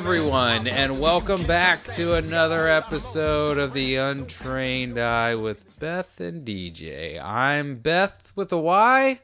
everyone, 0.00 0.66
and 0.68 1.00
welcome 1.00 1.42
back 1.46 1.82
to 1.82 2.12
another 2.12 2.68
episode 2.68 3.56
of 3.56 3.72
the 3.72 3.96
Untrained 3.96 4.98
Eye 4.98 5.34
with 5.34 5.64
Beth 5.78 6.20
and 6.20 6.46
DJ. 6.46 7.18
I'm 7.22 7.76
Beth 7.76 8.30
with 8.36 8.52
a 8.52 8.58
Y. 8.58 9.20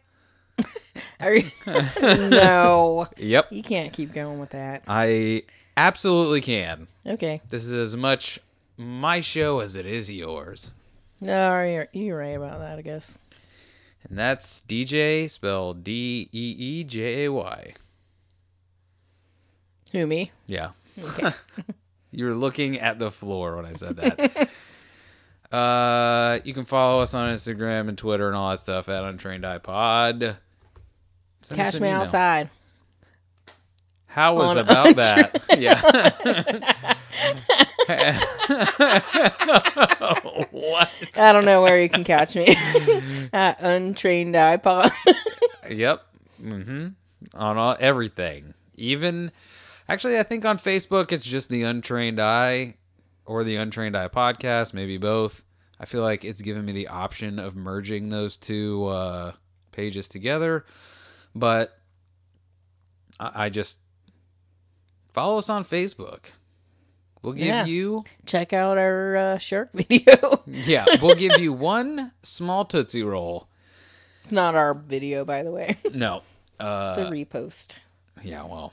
Are 1.20 1.34
you- 1.34 1.50
no, 2.00 3.06
Yep, 3.18 3.48
you 3.52 3.62
can't 3.62 3.92
keep 3.92 4.14
going 4.14 4.38
with 4.38 4.50
that. 4.50 4.82
I 4.88 5.42
absolutely 5.76 6.40
can. 6.40 6.86
Okay, 7.06 7.42
This 7.50 7.64
is 7.66 7.72
as 7.72 7.94
much 7.96 8.38
my 8.78 9.20
show 9.20 9.60
as 9.60 9.76
it 9.76 9.84
is 9.84 10.10
yours. 10.10 10.72
no, 11.20 11.62
you're, 11.64 11.88
you're 11.92 12.16
right 12.18 12.28
about 12.36 12.60
that. 12.60 12.78
I 12.78 12.82
guess. 12.82 13.18
And 14.08 14.16
that's 14.18 14.62
DJ 14.66 15.28
spelled 15.28 15.84
D 15.84 16.30
E 16.32 16.56
E 16.58 16.84
J 16.84 17.24
A 17.26 17.32
Y. 17.32 17.74
Who 19.92 20.06
me? 20.06 20.30
Yeah. 20.46 20.70
Okay. 21.02 21.30
You 22.14 22.26
were 22.26 22.34
looking 22.34 22.78
at 22.78 22.98
the 22.98 23.10
floor 23.10 23.56
when 23.56 23.64
I 23.64 23.72
said 23.72 23.96
that. 23.96 24.50
uh, 25.56 26.40
you 26.44 26.52
can 26.52 26.66
follow 26.66 27.00
us 27.00 27.14
on 27.14 27.30
Instagram 27.30 27.88
and 27.88 27.96
Twitter 27.96 28.26
and 28.28 28.36
all 28.36 28.50
that 28.50 28.58
stuff 28.58 28.90
at 28.90 29.02
UntrainedEyePod. 29.04 30.36
Send 31.40 31.56
Catch 31.58 31.80
me 31.80 31.88
email. 31.88 32.02
outside. 32.02 32.50
How 34.08 34.34
was 34.34 34.50
on 34.50 34.58
about 34.58 34.94
that? 34.96 35.42
Yeah. 35.56 35.80
what? 40.50 40.90
I 41.16 41.32
don't 41.32 41.46
know 41.46 41.62
where 41.62 41.80
you 41.80 41.88
can 41.88 42.04
catch 42.04 42.36
me. 42.36 42.48
At 43.32 43.58
UntrainedEyePod. 43.60 44.90
Yep. 45.70 46.02
Mm-hmm. 46.42 46.88
On 47.34 47.56
all 47.56 47.76
everything. 47.80 48.52
Even 48.76 49.32
actually 49.92 50.18
I 50.18 50.22
think 50.22 50.44
on 50.44 50.58
Facebook 50.58 51.12
it's 51.12 51.24
just 51.24 51.48
the 51.48 51.62
Untrained 51.64 52.20
Eye 52.20 52.74
or 53.26 53.44
the 53.44 53.56
Untrained 53.56 53.96
Eye 53.96 54.08
podcast, 54.08 54.74
maybe 54.74 54.98
both. 54.98 55.44
I 55.78 55.84
feel 55.84 56.02
like 56.02 56.24
it's 56.24 56.40
given 56.40 56.64
me 56.64 56.72
the 56.72 56.88
option 56.88 57.38
of 57.38 57.56
merging 57.56 58.08
those 58.08 58.36
two 58.36 58.86
uh, 58.86 59.32
pages 59.72 60.08
together. 60.08 60.64
But 61.34 61.76
I, 63.18 63.46
I 63.46 63.48
just 63.48 63.80
follow 65.12 65.38
us 65.38 65.48
on 65.50 65.64
Facebook. 65.64 66.26
We'll 67.22 67.32
give 67.34 67.46
Yeah. 67.46 67.64
you 67.66 68.04
Check 68.26 68.52
out 68.52 68.78
our 68.78 69.16
uh, 69.16 69.38
shark 69.38 69.70
video. 69.74 70.42
yeah, 70.46 70.84
we'll 71.00 71.14
give 71.16 71.38
you 71.40 71.52
one 71.52 72.12
small 72.22 72.64
Tootsie 72.64 73.02
Roll. 73.04 73.46
It's 74.24 74.32
not 74.32 74.54
our 74.54 74.74
video, 74.74 75.24
by 75.24 75.42
the 75.42 75.50
way. 75.50 75.76
No. 75.92 76.22
Uh, 76.60 76.94
It's 76.98 77.08
a 77.08 77.12
repost. 77.12 77.74
Yeah, 78.22 78.44
well. 78.44 78.72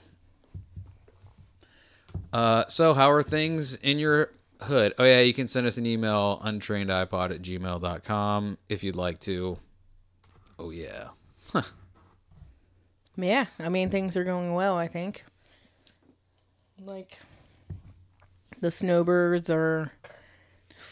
Uh, 2.32 2.64
so 2.68 2.94
how 2.94 3.10
are 3.12 3.24
things 3.24 3.76
in 3.76 3.98
your 4.00 4.32
hood? 4.62 4.94
Oh 4.98 5.04
yeah, 5.06 5.22
you 5.22 5.34
can 5.34 5.48
send 5.48 5.66
us 5.68 5.78
an 5.78 5.86
email, 5.86 6.42
untrainedeyepod 6.46 7.32
at 7.32 7.42
gmail.com 7.42 8.58
if 8.70 8.84
you'd 8.84 8.96
like 8.96 9.20
to. 9.22 9.58
Oh 10.58 10.70
yeah. 10.70 11.10
Yeah, 13.18 13.48
I 13.60 13.68
mean 13.70 13.90
things 13.90 14.16
are 14.16 14.24
going 14.24 14.54
well. 14.54 14.78
I 14.78 14.88
think. 14.88 15.26
Like, 16.82 17.20
the 18.62 18.72
snowbirds 18.72 19.50
are 19.50 19.92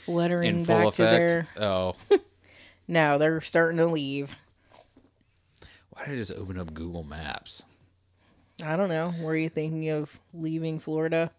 fluttering 0.04 0.66
back 0.66 0.88
effect. 0.88 0.96
to 0.98 1.04
their. 1.04 1.48
Oh. 1.58 1.96
No, 2.90 3.18
they're 3.18 3.42
starting 3.42 3.80
to 3.80 3.86
leave. 3.86 4.34
Why 5.90 6.06
did 6.06 6.14
I 6.14 6.16
just 6.16 6.32
open 6.32 6.58
up 6.58 6.74
Google 6.74 7.04
Maps? 7.04 7.66
I 8.64 8.76
don't 8.76 8.90
know. 8.90 9.14
Were 9.22 9.36
you 9.36 9.50
thinking 9.50 9.90
of 9.90 10.20
leaving 10.34 10.80
Florida 10.80 11.32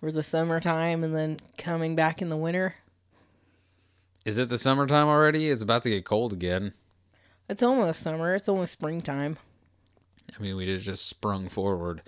for 0.00 0.12
the 0.12 0.22
summertime 0.22 1.02
and 1.02 1.14
then 1.14 1.38
coming 1.58 1.96
back 1.96 2.22
in 2.22 2.28
the 2.28 2.36
winter? 2.36 2.74
Is 4.24 4.38
it 4.38 4.48
the 4.48 4.58
summertime 4.58 5.06
already? 5.08 5.48
It's 5.48 5.62
about 5.62 5.82
to 5.84 5.90
get 5.90 6.04
cold 6.04 6.32
again. 6.32 6.72
It's 7.48 7.62
almost 7.62 8.02
summer. 8.02 8.34
It's 8.34 8.48
almost 8.48 8.72
springtime. 8.72 9.38
I 10.36 10.42
mean, 10.42 10.56
we 10.56 10.66
just 10.78 11.08
sprung 11.08 11.48
forward, 11.48 12.02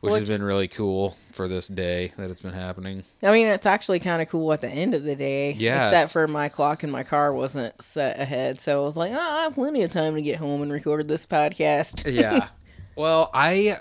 which 0.00 0.10
Well, 0.12 0.20
has 0.20 0.28
been 0.28 0.42
really 0.42 0.68
cool 0.68 1.16
for 1.32 1.48
this 1.48 1.66
day 1.66 2.12
that 2.16 2.30
it's 2.30 2.40
been 2.40 2.52
happening. 2.52 3.02
I 3.22 3.32
mean, 3.32 3.48
it's 3.48 3.66
actually 3.66 3.98
kind 3.98 4.22
of 4.22 4.28
cool 4.28 4.52
at 4.52 4.60
the 4.60 4.68
end 4.68 4.94
of 4.94 5.02
the 5.02 5.16
day. 5.16 5.52
Yeah, 5.52 5.84
Except 5.84 6.12
for 6.12 6.28
my 6.28 6.48
clock 6.48 6.84
in 6.84 6.90
my 6.92 7.02
car 7.02 7.32
wasn't 7.32 7.80
set 7.82 8.20
ahead. 8.20 8.60
So 8.60 8.80
I 8.80 8.84
was 8.84 8.96
like, 8.96 9.12
oh, 9.12 9.18
I 9.18 9.42
have 9.42 9.54
plenty 9.54 9.82
of 9.82 9.90
time 9.90 10.14
to 10.14 10.22
get 10.22 10.38
home 10.38 10.62
and 10.62 10.72
record 10.72 11.08
this 11.08 11.26
podcast. 11.26 12.12
yeah. 12.12 12.48
Well, 12.96 13.30
I 13.32 13.78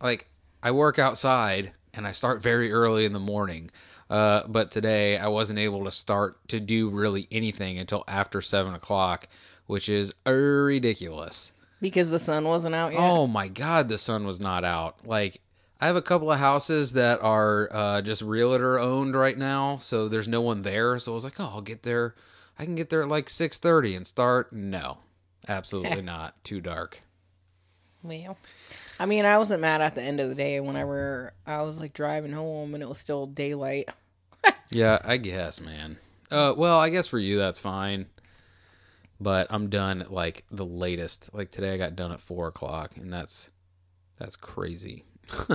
like 0.00 0.28
I 0.62 0.70
work 0.70 0.98
outside 0.98 1.72
and 1.92 2.06
I 2.06 2.12
start 2.12 2.42
very 2.42 2.72
early 2.72 3.04
in 3.04 3.12
the 3.12 3.20
morning. 3.20 3.70
Uh, 4.10 4.42
but 4.46 4.70
today 4.70 5.16
I 5.18 5.28
wasn't 5.28 5.58
able 5.58 5.84
to 5.84 5.90
start 5.90 6.46
to 6.48 6.60
do 6.60 6.90
really 6.90 7.26
anything 7.32 7.78
until 7.78 8.04
after 8.06 8.40
seven 8.40 8.74
o'clock, 8.74 9.28
which 9.66 9.88
is 9.88 10.14
ridiculous. 10.26 11.52
because 11.80 12.10
the 12.10 12.18
sun 12.18 12.44
wasn't 12.44 12.74
out 12.74 12.92
yet. 12.92 13.00
Oh 13.00 13.26
my 13.26 13.48
god, 13.48 13.88
the 13.88 13.98
sun 13.98 14.26
was 14.26 14.40
not 14.40 14.64
out. 14.64 14.98
Like 15.06 15.40
I 15.80 15.86
have 15.86 15.96
a 15.96 16.02
couple 16.02 16.30
of 16.30 16.38
houses 16.38 16.92
that 16.92 17.20
are 17.22 17.68
uh, 17.72 18.02
just 18.02 18.22
realtor 18.22 18.78
owned 18.78 19.16
right 19.16 19.36
now, 19.36 19.78
so 19.78 20.08
there's 20.08 20.28
no 20.28 20.40
one 20.40 20.62
there. 20.62 20.98
So 20.98 21.12
I 21.12 21.14
was 21.14 21.24
like, 21.24 21.40
oh, 21.40 21.50
I'll 21.54 21.60
get 21.60 21.82
there. 21.82 22.14
I 22.58 22.64
can 22.64 22.74
get 22.76 22.90
there 22.90 23.02
at 23.02 23.08
like 23.08 23.28
six 23.28 23.58
thirty 23.58 23.94
and 23.96 24.06
start. 24.06 24.52
No, 24.52 24.98
absolutely 25.48 26.02
not. 26.14 26.42
Too 26.44 26.60
dark. 26.60 27.00
Well, 28.04 28.36
I 29.00 29.06
mean, 29.06 29.24
I 29.24 29.38
wasn't 29.38 29.62
mad 29.62 29.80
at 29.80 29.94
the 29.96 30.02
end 30.02 30.20
of 30.20 30.28
the 30.28 30.34
day 30.34 30.60
whenever 30.60 31.32
I 31.46 31.62
was 31.62 31.80
like 31.80 31.94
driving 31.94 32.32
home 32.32 32.74
and 32.74 32.82
it 32.82 32.88
was 32.88 32.98
still 32.98 33.26
daylight. 33.26 33.88
Yeah, 34.70 34.98
I 35.04 35.18
guess, 35.18 35.60
man. 35.60 35.98
Uh, 36.30 36.52
well, 36.56 36.78
I 36.78 36.88
guess 36.88 37.06
for 37.06 37.18
you 37.18 37.36
that's 37.38 37.58
fine. 37.60 38.06
But 39.20 39.46
I'm 39.50 39.70
done 39.70 40.02
at 40.02 40.12
like 40.12 40.44
the 40.50 40.66
latest. 40.66 41.32
Like 41.32 41.50
today, 41.50 41.74
I 41.74 41.76
got 41.76 41.94
done 41.96 42.10
at 42.12 42.20
four 42.20 42.48
o'clock, 42.48 42.96
and 42.96 43.12
that's 43.12 43.50
that's 44.18 44.36
crazy. 44.36 45.04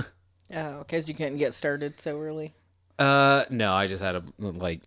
Oh, 0.52 0.78
because 0.78 1.08
you 1.08 1.14
couldn't 1.14 1.36
get 1.38 1.54
started 1.54 2.00
so 2.00 2.18
early. 2.18 2.54
Uh, 2.98 3.44
no, 3.50 3.72
I 3.72 3.86
just 3.86 4.02
had 4.02 4.16
a 4.16 4.24
like, 4.38 4.80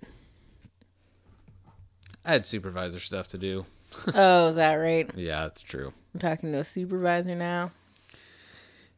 I 2.25 2.33
had 2.33 2.45
supervisor 2.45 2.99
stuff 2.99 3.29
to 3.29 3.37
do. 3.37 3.65
Oh, 4.15 4.47
is 4.47 4.55
that 4.55 4.75
right? 4.75 5.09
Yeah, 5.15 5.41
that's 5.43 5.61
true. 5.61 5.93
I'm 6.13 6.19
talking 6.19 6.51
to 6.51 6.59
a 6.59 6.63
supervisor 6.63 7.35
now. 7.35 7.71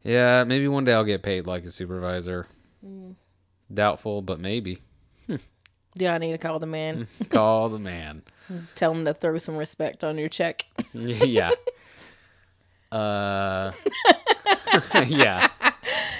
Yeah, 0.02 0.44
maybe 0.44 0.68
one 0.68 0.84
day 0.84 0.92
I'll 0.92 1.04
get 1.04 1.22
paid 1.22 1.46
like 1.46 1.64
a 1.64 1.70
supervisor. 1.70 2.46
Doubtful, 3.72 4.22
but 4.22 4.38
maybe. 4.38 4.78
Do 5.96 6.06
I 6.06 6.18
need 6.18 6.32
to 6.32 6.38
call 6.38 6.58
the 6.58 6.66
man? 6.66 7.08
Call 7.30 7.70
the 7.70 7.78
man. 7.78 8.22
Tell 8.74 8.92
him 8.92 9.06
to 9.06 9.14
throw 9.14 9.38
some 9.38 9.56
respect 9.56 10.04
on 10.04 10.18
your 10.18 10.28
check. 10.28 10.66
yeah. 10.92 11.50
Uh. 12.92 13.72
yeah. 15.06 15.48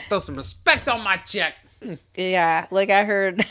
Throw 0.08 0.18
some 0.18 0.36
respect 0.36 0.88
on 0.88 1.04
my 1.04 1.18
check. 1.18 1.54
Yeah, 2.16 2.66
like 2.70 2.88
I 2.90 3.04
heard, 3.04 3.44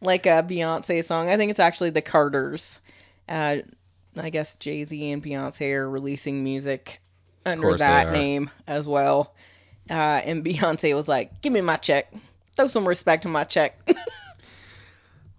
like 0.00 0.24
a 0.24 0.42
Beyonce 0.42 1.04
song. 1.04 1.28
I 1.28 1.36
think 1.36 1.50
it's 1.50 1.60
actually 1.60 1.90
the 1.90 2.00
Carters. 2.00 2.78
Uh, 3.28 3.58
I 4.16 4.30
guess 4.30 4.56
Jay 4.56 4.82
Z 4.84 5.10
and 5.12 5.22
Beyonce 5.22 5.74
are 5.74 5.88
releasing 5.90 6.42
music 6.42 7.00
under 7.44 7.76
that 7.76 8.12
name 8.12 8.50
as 8.66 8.88
well. 8.88 9.34
Uh, 9.90 9.94
and 10.24 10.44
Beyonce 10.44 10.94
was 10.94 11.06
like, 11.08 11.42
"Give 11.42 11.52
me 11.52 11.60
my 11.60 11.76
check. 11.76 12.12
Throw 12.56 12.68
some 12.68 12.88
respect 12.88 13.26
on 13.26 13.32
my 13.32 13.44
check." 13.44 13.78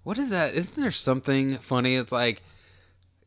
What 0.08 0.18
is 0.18 0.30
that? 0.30 0.56
Isn't 0.56 0.78
there 0.78 0.90
something 0.90 1.58
funny? 1.58 1.96
It's 1.96 2.14
like, 2.14 2.42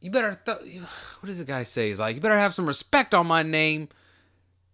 you 0.01 0.11
better. 0.11 0.35
Th- 0.47 0.81
what 1.21 1.27
does 1.27 1.37
the 1.39 1.45
guy 1.45 1.63
say? 1.63 1.89
He's 1.89 2.01
like, 2.01 2.15
you 2.15 2.23
better 2.23 2.39
have 2.39 2.55
some 2.55 2.65
respect 2.65 3.13
on 3.13 3.27
my 3.27 3.43
name. 3.43 3.91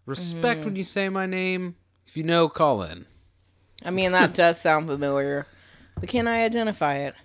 Respect 0.06 0.64
when 0.64 0.76
you 0.76 0.84
say 0.84 1.08
my 1.08 1.26
name. 1.26 1.74
If 2.06 2.16
you 2.16 2.22
know, 2.22 2.48
call 2.48 2.84
in. 2.84 3.06
I 3.84 3.90
mean, 3.90 4.12
that 4.12 4.34
does 4.34 4.60
sound 4.60 4.86
familiar, 4.86 5.48
but 5.98 6.08
can 6.08 6.28
I 6.28 6.44
identify 6.44 6.98
it? 6.98 7.16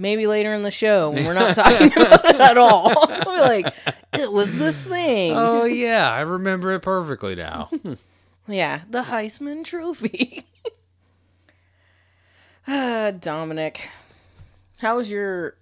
Maybe 0.00 0.28
later 0.28 0.54
in 0.54 0.62
the 0.62 0.70
show 0.70 1.10
when 1.10 1.26
we're 1.26 1.34
not 1.34 1.54
talking 1.56 1.92
about 1.92 2.24
it 2.24 2.40
at 2.40 2.56
all. 2.56 2.88
I'll 2.96 3.24
be 3.24 3.40
like, 3.40 3.74
it 4.14 4.32
was 4.32 4.56
this 4.56 4.80
thing. 4.86 5.32
Oh 5.36 5.64
yeah, 5.64 6.08
I 6.10 6.20
remember 6.20 6.70
it 6.72 6.80
perfectly 6.80 7.34
now. 7.34 7.68
Yeah, 8.50 8.80
the 8.88 9.02
Heisman 9.02 9.62
Trophy. 9.62 10.46
Ah, 12.66 13.12
Dominic, 13.20 13.86
how 14.78 14.96
was 14.96 15.10
your 15.10 15.56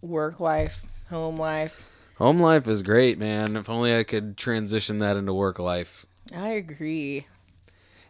work 0.00 0.40
life, 0.40 0.82
home 1.08 1.36
life? 1.36 1.86
Home 2.16 2.40
life 2.40 2.66
is 2.66 2.82
great, 2.82 3.16
man. 3.18 3.56
If 3.56 3.68
only 3.68 3.96
I 3.96 4.02
could 4.02 4.36
transition 4.36 4.98
that 4.98 5.16
into 5.16 5.32
work 5.34 5.60
life. 5.60 6.04
I 6.34 6.48
agree. 6.48 7.26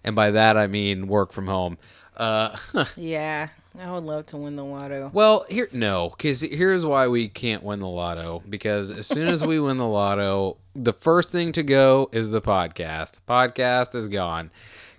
And 0.02 0.16
by 0.16 0.30
that 0.30 0.56
I 0.56 0.66
mean 0.66 1.08
work 1.08 1.32
from 1.32 1.46
home. 1.46 1.76
Uh 2.16 2.56
Yeah, 2.96 3.48
I 3.80 3.92
would 3.92 4.04
love 4.04 4.26
to 4.26 4.36
win 4.36 4.56
the 4.56 4.64
lotto. 4.64 5.10
Well, 5.12 5.44
here 5.48 5.68
no, 5.72 6.10
because 6.10 6.40
here's 6.40 6.86
why 6.86 7.08
we 7.08 7.28
can't 7.28 7.62
win 7.62 7.80
the 7.80 7.88
lotto. 7.88 8.42
Because 8.48 8.90
as 8.90 9.06
soon 9.06 9.28
as 9.28 9.44
we 9.44 9.60
win 9.60 9.76
the 9.76 9.86
lotto, 9.86 10.56
the 10.74 10.92
first 10.92 11.30
thing 11.32 11.52
to 11.52 11.62
go 11.62 12.08
is 12.12 12.30
the 12.30 12.40
podcast. 12.40 13.20
Podcast 13.28 13.94
is 13.94 14.08
gone. 14.08 14.50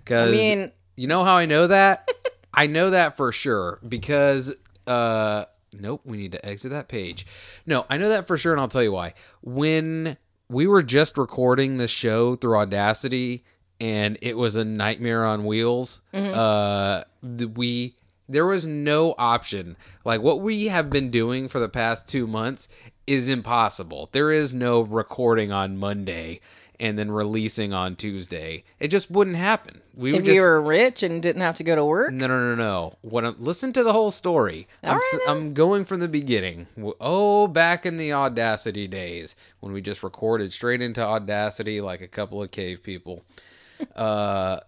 Because 0.04 0.28
I 0.28 0.32
mean, 0.32 0.72
you 0.96 1.06
know 1.06 1.24
how 1.24 1.36
I 1.36 1.46
know 1.46 1.66
that? 1.66 2.08
I 2.54 2.66
know 2.66 2.90
that 2.90 3.16
for 3.16 3.30
sure 3.30 3.78
because 3.88 4.52
uh 4.86 5.44
nope, 5.78 6.00
we 6.04 6.16
need 6.16 6.32
to 6.32 6.44
exit 6.46 6.70
that 6.70 6.88
page. 6.88 7.26
No, 7.66 7.84
I 7.90 7.98
know 7.98 8.08
that 8.08 8.26
for 8.26 8.36
sure 8.36 8.52
and 8.52 8.60
I'll 8.60 8.68
tell 8.68 8.82
you 8.82 8.92
why. 8.92 9.14
When 9.42 10.16
we 10.48 10.66
were 10.66 10.82
just 10.82 11.18
recording 11.18 11.76
this 11.76 11.90
show 11.90 12.34
through 12.36 12.56
Audacity 12.56 13.44
and 13.80 14.18
it 14.22 14.36
was 14.36 14.56
a 14.56 14.64
nightmare 14.64 15.24
on 15.24 15.44
wheels, 15.44 16.00
uh 16.14 17.04
the, 17.22 17.46
we 17.46 17.94
there 18.28 18.46
was 18.46 18.66
no 18.66 19.14
option. 19.18 19.76
Like 20.04 20.20
what 20.20 20.40
we 20.40 20.68
have 20.68 20.90
been 20.90 21.10
doing 21.10 21.48
for 21.48 21.58
the 21.58 21.68
past 21.68 22.06
2 22.08 22.26
months 22.26 22.68
is 23.06 23.28
impossible. 23.28 24.08
There 24.12 24.30
is 24.30 24.52
no 24.52 24.80
recording 24.82 25.50
on 25.50 25.78
Monday 25.78 26.40
and 26.80 26.96
then 26.96 27.10
releasing 27.10 27.72
on 27.72 27.96
Tuesday. 27.96 28.62
It 28.78 28.88
just 28.88 29.10
wouldn't 29.10 29.36
happen. 29.36 29.80
We 29.94 30.12
would 30.12 30.20
if 30.20 30.26
just 30.26 30.36
you 30.36 30.42
were 30.42 30.60
rich 30.60 31.02
and 31.02 31.20
didn't 31.20 31.42
have 31.42 31.56
to 31.56 31.64
go 31.64 31.74
to 31.74 31.84
work, 31.84 32.12
no, 32.12 32.26
no, 32.26 32.38
no, 32.38 32.54
no. 32.54 32.94
What 33.02 33.24
I'm, 33.24 33.36
listen 33.38 33.72
to 33.72 33.82
the 33.82 33.92
whole 33.92 34.10
story. 34.10 34.68
I'm, 34.82 34.96
right. 34.96 35.20
I'm 35.26 35.54
going 35.54 35.84
from 35.84 36.00
the 36.00 36.08
beginning. 36.08 36.68
Oh, 37.00 37.48
back 37.48 37.84
in 37.84 37.96
the 37.96 38.12
Audacity 38.12 38.86
days 38.86 39.34
when 39.60 39.72
we 39.72 39.80
just 39.80 40.02
recorded 40.02 40.52
straight 40.52 40.80
into 40.80 41.02
Audacity 41.02 41.80
like 41.80 42.00
a 42.00 42.08
couple 42.08 42.42
of 42.42 42.50
cave 42.50 42.82
people. 42.82 43.24
uh, 43.96 44.60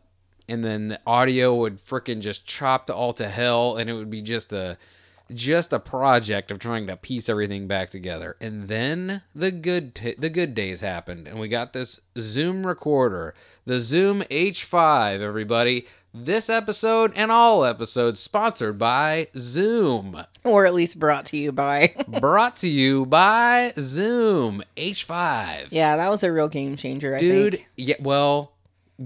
and 0.50 0.64
then 0.64 0.88
the 0.88 1.00
audio 1.06 1.54
would 1.54 1.78
frickin' 1.78 2.20
just 2.20 2.44
chop 2.46 2.86
to 2.88 2.94
all 2.94 3.12
to 3.14 3.28
hell, 3.28 3.76
and 3.76 3.88
it 3.88 3.94
would 3.94 4.10
be 4.10 4.20
just 4.20 4.52
a 4.52 4.76
just 5.32 5.72
a 5.72 5.78
project 5.78 6.50
of 6.50 6.58
trying 6.58 6.88
to 6.88 6.96
piece 6.96 7.28
everything 7.28 7.68
back 7.68 7.88
together. 7.88 8.36
And 8.40 8.66
then 8.66 9.22
the 9.32 9.52
good 9.52 9.94
t- 9.94 10.16
the 10.18 10.28
good 10.28 10.54
days 10.54 10.80
happened, 10.80 11.28
and 11.28 11.38
we 11.38 11.48
got 11.48 11.72
this 11.72 12.00
Zoom 12.18 12.66
recorder, 12.66 13.34
the 13.64 13.80
Zoom 13.80 14.22
H5. 14.22 15.20
Everybody, 15.20 15.86
this 16.12 16.50
episode 16.50 17.12
and 17.14 17.30
all 17.30 17.64
episodes 17.64 18.18
sponsored 18.18 18.76
by 18.76 19.28
Zoom, 19.36 20.24
or 20.42 20.66
at 20.66 20.74
least 20.74 20.98
brought 20.98 21.26
to 21.26 21.36
you 21.36 21.52
by. 21.52 21.94
brought 22.20 22.56
to 22.56 22.68
you 22.68 23.06
by 23.06 23.72
Zoom 23.78 24.64
H5. 24.76 25.68
yeah, 25.70 25.96
that 25.96 26.10
was 26.10 26.24
a 26.24 26.32
real 26.32 26.48
game 26.48 26.74
changer, 26.74 27.14
I 27.14 27.18
dude. 27.18 27.52
think. 27.54 27.68
Yeah, 27.76 27.96
well, 28.00 28.52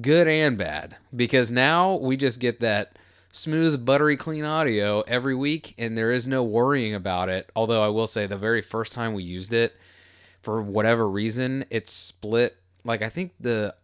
good 0.00 0.26
and 0.29 0.56
bad 0.58 0.96
because 1.14 1.50
now 1.52 1.94
we 1.96 2.17
just 2.17 2.41
get 2.41 2.61
that 2.61 2.96
smooth, 3.32 3.85
buttery, 3.85 4.17
clean 4.17 4.44
audio 4.44 5.00
every 5.02 5.35
week, 5.35 5.75
and 5.79 5.96
there 5.99 6.11
is 6.12 6.26
no 6.26 6.43
worrying 6.43 6.94
about 6.94 7.29
it. 7.29 7.50
Although 7.56 7.82
I 7.82 7.88
will 7.88 8.06
say, 8.06 8.26
the 8.26 8.37
very 8.37 8.62
first 8.62 8.93
time 8.93 9.12
we 9.14 9.23
used 9.25 9.52
it, 9.52 9.75
for 10.43 10.61
whatever 10.62 11.08
reason, 11.08 11.64
it 11.70 11.88
split. 11.88 12.56
Like 12.85 13.02
I 13.02 13.08
think 13.08 13.32
the 13.41 13.75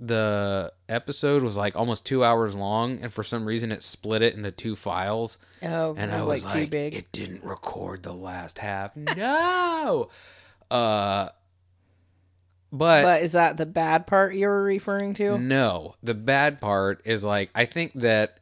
the 0.00 0.72
episode 0.88 1.44
was 1.44 1.56
like 1.56 1.76
almost 1.76 2.04
two 2.04 2.24
hours 2.24 2.54
long, 2.56 2.98
and 3.02 3.12
for 3.12 3.22
some 3.22 3.44
reason, 3.44 3.70
it 3.70 3.82
split 3.84 4.20
it 4.22 4.34
into 4.34 4.50
two 4.50 4.74
files. 4.74 5.38
Oh, 5.62 5.94
And 5.96 6.10
it 6.10 6.14
I 6.14 6.24
was 6.24 6.26
was 6.26 6.44
like, 6.46 6.54
like, 6.54 6.64
too 6.64 6.70
big. 6.70 6.94
it 6.94 7.12
didn't 7.12 7.44
record 7.44 8.02
the 8.02 8.12
last 8.12 8.58
half. 8.58 8.96
No. 9.16 10.08
uh, 10.72 11.28
but 12.72 13.02
but 13.02 13.22
is 13.22 13.32
that 13.32 13.58
the 13.58 13.66
bad 13.66 14.06
part 14.06 14.34
you 14.34 14.48
were 14.48 14.62
referring 14.62 15.14
to? 15.14 15.38
no, 15.38 15.94
the 16.02 16.14
bad 16.14 16.60
part 16.60 17.02
is 17.04 17.22
like 17.22 17.50
I 17.54 17.66
think 17.66 17.92
that 17.94 18.38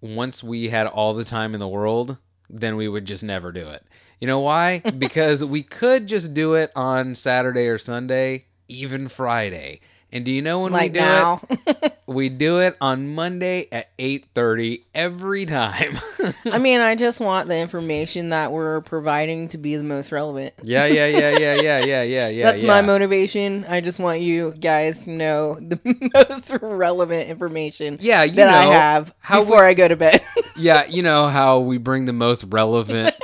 once 0.00 0.42
we 0.42 0.68
had 0.68 0.86
all 0.86 1.14
the 1.14 1.24
time 1.24 1.52
in 1.52 1.60
the 1.60 1.68
world, 1.68 2.16
then 2.48 2.76
we 2.76 2.88
would 2.88 3.04
just 3.04 3.22
never 3.24 3.52
do 3.52 3.68
it. 3.68 3.84
You 4.20 4.26
know 4.26 4.40
why? 4.40 4.78
because 4.98 5.44
we 5.44 5.62
could 5.62 6.06
just 6.06 6.32
do 6.32 6.54
it 6.54 6.70
on 6.76 7.14
Saturday 7.14 7.66
or 7.66 7.78
Sunday, 7.78 8.46
even 8.68 9.08
Friday. 9.08 9.80
And 10.12 10.24
do 10.24 10.32
you 10.32 10.42
know 10.42 10.60
when 10.60 10.72
like 10.72 10.92
we 10.92 10.98
do 10.98 11.04
now. 11.04 11.40
it? 11.50 11.96
We 12.10 12.28
do 12.28 12.58
it 12.58 12.76
on 12.80 13.14
Monday 13.14 13.68
at 13.70 13.96
8:30 13.96 14.82
every 14.96 15.46
time. 15.46 15.96
I 16.44 16.58
mean, 16.58 16.80
I 16.80 16.96
just 16.96 17.20
want 17.20 17.46
the 17.46 17.56
information 17.56 18.30
that 18.30 18.50
we're 18.50 18.80
providing 18.80 19.46
to 19.48 19.58
be 19.58 19.76
the 19.76 19.84
most 19.84 20.10
relevant. 20.10 20.52
yeah, 20.64 20.86
yeah, 20.86 21.06
yeah, 21.06 21.38
yeah, 21.38 21.54
yeah, 21.54 21.78
yeah, 21.84 22.02
yeah, 22.02 22.28
yeah. 22.28 22.44
That's 22.44 22.62
yeah. 22.62 22.66
my 22.66 22.82
motivation. 22.82 23.64
I 23.68 23.80
just 23.80 24.00
want 24.00 24.22
you 24.22 24.52
guys 24.54 25.04
to 25.04 25.10
know 25.10 25.54
the 25.54 25.78
most 26.14 26.52
relevant 26.60 27.28
information 27.28 27.98
Yeah, 28.00 28.26
that 28.26 28.48
I 28.48 28.64
have 28.64 29.14
how 29.20 29.44
before 29.44 29.64
I 29.64 29.74
go 29.74 29.86
to 29.86 29.94
bed. 29.94 30.20
Yeah, 30.56 30.86
you 30.86 31.02
know 31.04 31.28
how 31.28 31.60
we 31.60 31.78
bring 31.78 32.06
the 32.06 32.12
most 32.12 32.42
relevant 32.48 33.14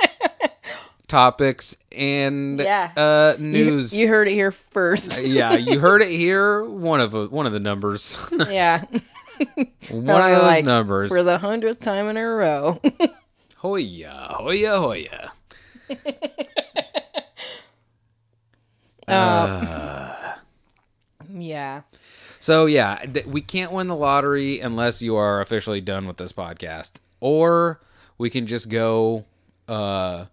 topics 1.07 1.75
and 1.91 2.59
Yeah. 2.59 2.91
uh, 2.95 3.35
news. 3.39 3.97
you 3.97 4.07
heard 4.07 4.27
it 4.27 4.33
here 4.33 4.51
first. 4.51 5.19
yeah, 5.21 5.53
you 5.53 5.79
heard 5.81 6.01
it 6.01 6.09
here. 6.11 6.63
One 6.63 6.99
of 7.01 7.13
one 7.31 7.45
of 7.45 7.53
the 7.53 7.59
numbers. 7.59 8.17
yeah. 8.49 8.83
one 9.89 10.05
Probably 10.05 10.31
of 10.33 10.39
those 10.39 10.41
like 10.43 10.65
numbers. 10.65 11.09
For 11.09 11.23
the 11.23 11.37
hundredth 11.37 11.79
time 11.81 12.07
in 12.09 12.17
a 12.17 12.27
row. 12.27 12.79
Hoya, 13.57 14.35
hoya, 14.39 14.77
hoya. 14.79 15.31
Uh, 19.07 20.35
yeah. 21.33 21.81
So 22.39 22.65
yeah, 22.65 22.97
th- 22.97 23.25
we 23.25 23.41
can't 23.41 23.71
win 23.71 23.87
the 23.87 23.95
lottery 23.95 24.59
unless 24.59 25.01
you 25.01 25.15
are 25.15 25.41
officially 25.41 25.81
done 25.81 26.05
with 26.07 26.17
this 26.17 26.33
podcast, 26.33 26.93
or 27.19 27.81
we 28.17 28.29
can 28.29 28.47
just 28.47 28.69
go. 28.69 29.25
Uh, 29.67 30.25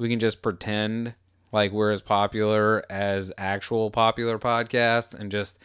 we 0.00 0.08
can 0.08 0.18
just 0.18 0.40
pretend 0.40 1.12
like 1.52 1.72
we're 1.72 1.92
as 1.92 2.00
popular 2.00 2.82
as 2.88 3.32
actual 3.36 3.90
popular 3.90 4.38
podcasts 4.38 5.12
and 5.12 5.30
just 5.30 5.58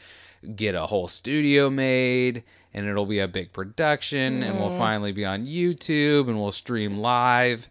get 0.56 0.76
a 0.76 0.86
whole 0.86 1.08
studio 1.08 1.70
made, 1.70 2.44
and 2.74 2.86
it'll 2.86 3.06
be 3.06 3.20
a 3.20 3.30
big 3.30 3.54
production, 3.54 4.44
and 4.44 4.60
we'll 4.60 4.78
finally 4.78 5.14
be 5.14 5.24
on 5.24 5.46
YouTube, 5.46 6.28
and 6.28 6.38
we'll 6.38 6.52
stream 6.52 6.98
live, 6.98 7.70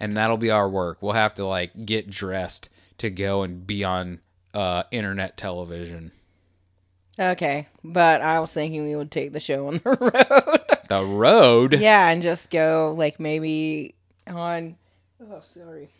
and 0.00 0.16
that'll 0.16 0.38
be 0.38 0.50
our 0.50 0.68
work. 0.68 0.98
We'll 1.02 1.12
have 1.12 1.34
to 1.34 1.46
like 1.46 1.84
get 1.84 2.08
dressed 2.08 2.70
to 2.98 3.10
go 3.10 3.42
and 3.42 3.66
be 3.66 3.84
on 3.84 4.20
uh, 4.54 4.84
internet 4.90 5.36
television. 5.36 6.12
Okay. 7.18 7.68
But 7.84 8.22
I 8.22 8.40
was 8.40 8.52
thinking 8.52 8.84
we 8.84 8.96
would 8.96 9.10
take 9.10 9.32
the 9.32 9.40
show 9.40 9.68
on 9.68 9.80
the 9.84 9.90
road. 10.00 10.60
The 10.88 11.04
road. 11.04 11.72
yeah, 11.78 12.08
and 12.08 12.22
just 12.22 12.50
go 12.50 12.94
like 12.96 13.20
maybe 13.20 13.94
on 14.26 14.76
oh 15.20 15.40
sorry. 15.40 15.90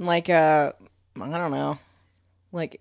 Like 0.00 0.30
uh 0.30 0.72
I 1.20 1.38
don't 1.38 1.50
know. 1.50 1.78
Like 2.52 2.80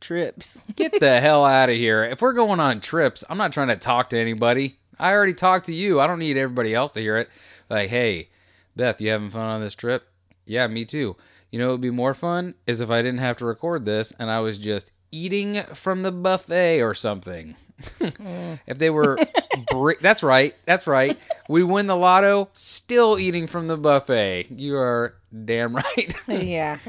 trips. 0.00 0.62
Get 0.76 0.98
the 0.98 1.20
hell 1.20 1.44
out 1.44 1.70
of 1.70 1.76
here. 1.76 2.04
If 2.04 2.20
we're 2.20 2.32
going 2.32 2.60
on 2.60 2.80
trips, 2.80 3.24
I'm 3.30 3.38
not 3.38 3.52
trying 3.52 3.68
to 3.68 3.76
talk 3.76 4.10
to 4.10 4.18
anybody. 4.18 4.78
I 4.98 5.12
already 5.12 5.34
talked 5.34 5.66
to 5.66 5.74
you. 5.74 6.00
I 6.00 6.06
don't 6.06 6.18
need 6.18 6.36
everybody 6.36 6.74
else 6.74 6.90
to 6.92 7.00
hear 7.00 7.16
it. 7.16 7.30
Like, 7.70 7.88
hey, 7.88 8.28
Beth, 8.76 9.00
you 9.00 9.10
having 9.10 9.30
fun 9.30 9.46
on 9.46 9.60
this 9.60 9.74
trip? 9.74 10.06
Yeah, 10.44 10.66
me 10.66 10.84
too. 10.84 11.16
You 11.50 11.58
know 11.58 11.68
it 11.68 11.72
would 11.72 11.80
be 11.80 11.90
more 11.90 12.14
fun 12.14 12.54
is 12.66 12.80
if 12.80 12.90
I 12.90 13.02
didn't 13.02 13.20
have 13.20 13.36
to 13.38 13.44
record 13.44 13.84
this 13.84 14.12
and 14.18 14.30
I 14.30 14.40
was 14.40 14.58
just 14.58 14.92
eating 15.10 15.62
from 15.62 16.02
the 16.02 16.12
buffet 16.12 16.82
or 16.82 16.94
something. 16.94 17.54
if 18.00 18.78
they 18.78 18.90
were, 18.90 19.16
br- 19.70 19.92
that's 20.00 20.22
right, 20.22 20.54
that's 20.64 20.86
right. 20.86 21.18
We 21.48 21.62
win 21.62 21.86
the 21.86 21.96
lotto, 21.96 22.48
still 22.52 23.18
eating 23.18 23.46
from 23.46 23.68
the 23.68 23.76
buffet. 23.76 24.50
You 24.50 24.76
are 24.76 25.14
damn 25.44 25.74
right. 25.76 26.14
yeah. 26.28 26.78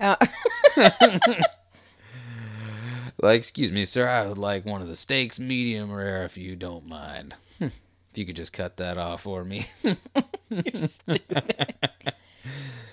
Uh, 0.00 0.16
Like, 3.22 3.36
excuse 3.38 3.70
me, 3.70 3.84
sir, 3.84 4.08
I 4.08 4.26
would 4.26 4.38
like 4.38 4.64
one 4.64 4.80
of 4.80 4.88
the 4.88 4.96
steaks 4.96 5.38
medium 5.38 5.92
rare 5.92 6.24
if 6.24 6.38
you 6.38 6.56
don't 6.56 6.86
mind. 6.86 7.34
if 7.60 7.72
you 8.14 8.24
could 8.24 8.36
just 8.36 8.54
cut 8.54 8.78
that 8.78 8.96
off 8.96 9.22
for 9.24 9.44
me. 9.44 9.66
You're 9.82 10.76
stupid. 10.76 11.74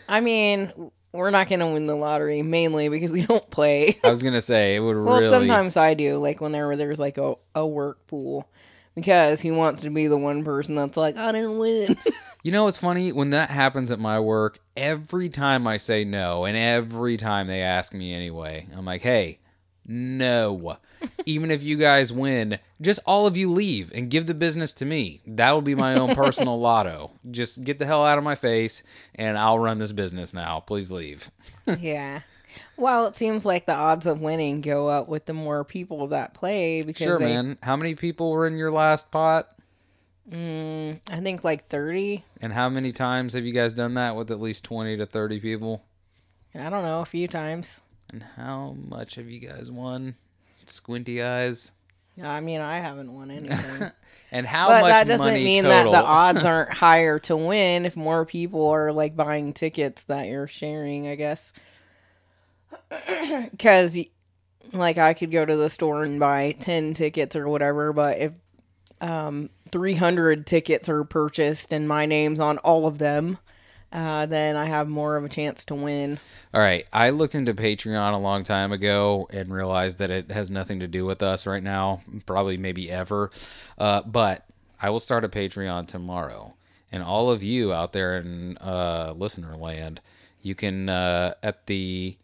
I 0.09 0.19
mean, 0.19 0.73
we're 1.13 1.29
not 1.29 1.47
going 1.47 1.61
to 1.61 1.67
win 1.67 1.87
the 1.87 1.95
lottery 1.95 2.41
mainly 2.41 2.89
because 2.89 3.13
we 3.13 3.25
don't 3.25 3.49
play. 3.49 3.97
I 4.03 4.09
was 4.09 4.21
gonna 4.21 4.41
say 4.41 4.75
it 4.75 4.79
would 4.81 4.97
Well, 4.97 5.15
really. 5.17 5.29
sometimes 5.29 5.77
I 5.77 5.93
do, 5.93 6.17
like 6.17 6.41
whenever 6.41 6.75
there's 6.75 6.99
like 6.99 7.17
a, 7.17 7.35
a 7.55 7.65
work 7.65 8.05
pool, 8.07 8.49
because 8.97 9.41
he 9.41 9.51
wants 9.51 9.83
to 9.83 9.91
be 9.91 10.07
the 10.07 10.17
one 10.17 10.43
person 10.43 10.73
that's 10.73 10.97
like, 10.97 11.15
I 11.17 11.31
didn't 11.31 11.59
win. 11.59 11.95
You 12.43 12.53
know 12.53 12.63
what's 12.63 12.77
funny? 12.77 13.11
When 13.11 13.31
that 13.31 13.49
happens 13.49 13.91
at 13.91 13.99
my 13.99 14.21
work, 14.21 14.59
every 14.77 15.27
time 15.27 15.67
I 15.67 15.77
say 15.77 16.05
no, 16.05 16.45
and 16.45 16.55
every 16.55 17.17
time 17.17 17.47
they 17.47 17.61
ask 17.61 17.93
me 17.93 18.13
anyway, 18.13 18.67
I'm 18.73 18.85
like, 18.85 19.01
hey, 19.01 19.39
no. 19.85 20.77
Even 21.25 21.51
if 21.51 21.61
you 21.61 21.75
guys 21.75 22.13
win, 22.13 22.57
just 22.79 23.01
all 23.05 23.27
of 23.27 23.35
you 23.35 23.51
leave 23.51 23.91
and 23.93 24.09
give 24.09 24.27
the 24.27 24.33
business 24.33 24.71
to 24.73 24.85
me. 24.85 25.19
That 25.27 25.51
will 25.51 25.61
be 25.61 25.75
my 25.75 25.95
own 25.95 26.15
personal 26.15 26.57
lotto. 26.61 27.11
Just 27.31 27.65
get 27.65 27.79
the 27.79 27.85
hell 27.85 28.05
out 28.05 28.17
of 28.17 28.23
my 28.23 28.35
face, 28.35 28.81
and 29.15 29.37
I'll 29.37 29.59
run 29.59 29.79
this 29.79 29.91
business 29.91 30.33
now. 30.33 30.61
Please 30.61 30.89
leave. 30.89 31.29
yeah. 31.79 32.21
Well, 32.77 33.07
it 33.07 33.15
seems 33.15 33.45
like 33.45 33.65
the 33.65 33.75
odds 33.75 34.05
of 34.05 34.21
winning 34.21 34.61
go 34.61 34.87
up 34.87 35.07
with 35.07 35.25
the 35.25 35.33
more 35.33 35.63
people 35.63 36.07
that 36.07 36.33
play 36.33 36.83
because 36.83 37.05
Sure, 37.05 37.19
they, 37.19 37.25
man. 37.25 37.57
How 37.63 37.75
many 37.75 37.95
people 37.95 38.31
were 38.31 38.45
in 38.47 38.57
your 38.57 38.71
last 38.71 39.09
pot? 39.09 39.47
Mm, 40.29 40.99
I 41.09 41.17
think 41.17 41.43
like 41.43 41.67
30. 41.69 42.23
And 42.41 42.53
how 42.53 42.69
many 42.69 42.91
times 42.91 43.33
have 43.33 43.45
you 43.45 43.53
guys 43.53 43.73
done 43.73 43.95
that 43.95 44.15
with 44.15 44.29
at 44.29 44.39
least 44.39 44.63
20 44.65 44.97
to 44.97 45.05
30 45.05 45.39
people? 45.39 45.83
I 46.53 46.69
don't 46.69 46.83
know, 46.83 47.01
a 47.01 47.05
few 47.05 47.27
times. 47.27 47.81
And 48.11 48.23
how 48.35 48.75
much 48.77 49.15
have 49.15 49.29
you 49.29 49.39
guys 49.39 49.71
won? 49.71 50.15
Squinty 50.65 51.23
eyes. 51.23 51.71
I 52.21 52.39
mean, 52.41 52.61
I 52.61 52.77
haven't 52.77 53.13
won 53.13 53.31
anything. 53.31 53.91
And 54.29 54.45
how 54.45 54.67
but 54.67 54.81
much 54.81 54.89
that 54.89 55.07
doesn't 55.07 55.25
money 55.25 55.43
mean 55.45 55.63
total? 55.63 55.93
that 55.93 56.01
the 56.01 56.05
odds 56.05 56.43
aren't 56.45 56.73
higher 56.73 57.17
to 57.19 57.37
win 57.37 57.85
if 57.85 57.95
more 57.95 58.25
people 58.25 58.67
are 58.67 58.91
like 58.91 59.15
buying 59.15 59.53
tickets 59.53 60.03
that 60.05 60.27
you're 60.27 60.47
sharing, 60.47 61.07
I 61.07 61.15
guess. 61.15 61.53
Because, 63.51 63.97
like, 64.73 64.97
I 64.97 65.13
could 65.13 65.31
go 65.31 65.45
to 65.45 65.55
the 65.55 65.69
store 65.69 66.03
and 66.03 66.19
buy 66.19 66.53
10 66.59 66.93
tickets 66.93 67.35
or 67.35 67.47
whatever, 67.47 67.93
but 67.93 68.17
if 68.17 68.33
um, 69.01 69.49
300 69.71 70.45
tickets 70.45 70.89
are 70.89 71.03
purchased 71.03 71.73
and 71.73 71.87
my 71.87 72.05
name's 72.05 72.39
on 72.39 72.57
all 72.59 72.87
of 72.87 72.97
them, 72.97 73.37
uh, 73.91 74.25
then 74.25 74.55
I 74.55 74.65
have 74.65 74.89
more 74.89 75.15
of 75.15 75.23
a 75.23 75.29
chance 75.29 75.65
to 75.65 75.75
win. 75.75 76.19
All 76.53 76.61
right, 76.61 76.85
I 76.91 77.11
looked 77.11 77.35
into 77.35 77.53
Patreon 77.53 78.13
a 78.13 78.17
long 78.17 78.43
time 78.43 78.71
ago 78.71 79.27
and 79.31 79.53
realized 79.53 79.99
that 79.99 80.11
it 80.11 80.31
has 80.31 80.51
nothing 80.51 80.79
to 80.81 80.87
do 80.87 81.05
with 81.05 81.23
us 81.23 81.47
right 81.47 81.63
now, 81.63 82.01
probably 82.25 82.57
maybe 82.57 82.91
ever. 82.91 83.31
Uh, 83.77 84.01
but 84.01 84.45
I 84.81 84.89
will 84.89 84.99
start 84.99 85.23
a 85.23 85.29
Patreon 85.29 85.87
tomorrow, 85.87 86.55
and 86.91 87.01
all 87.01 87.31
of 87.31 87.43
you 87.43 87.73
out 87.73 87.93
there 87.93 88.17
in 88.17 88.57
uh, 88.57 89.13
listener 89.15 89.55
land, 89.55 90.01
you 90.41 90.53
can 90.53 90.89
uh, 90.89 91.33
at 91.41 91.65
the 91.67 92.17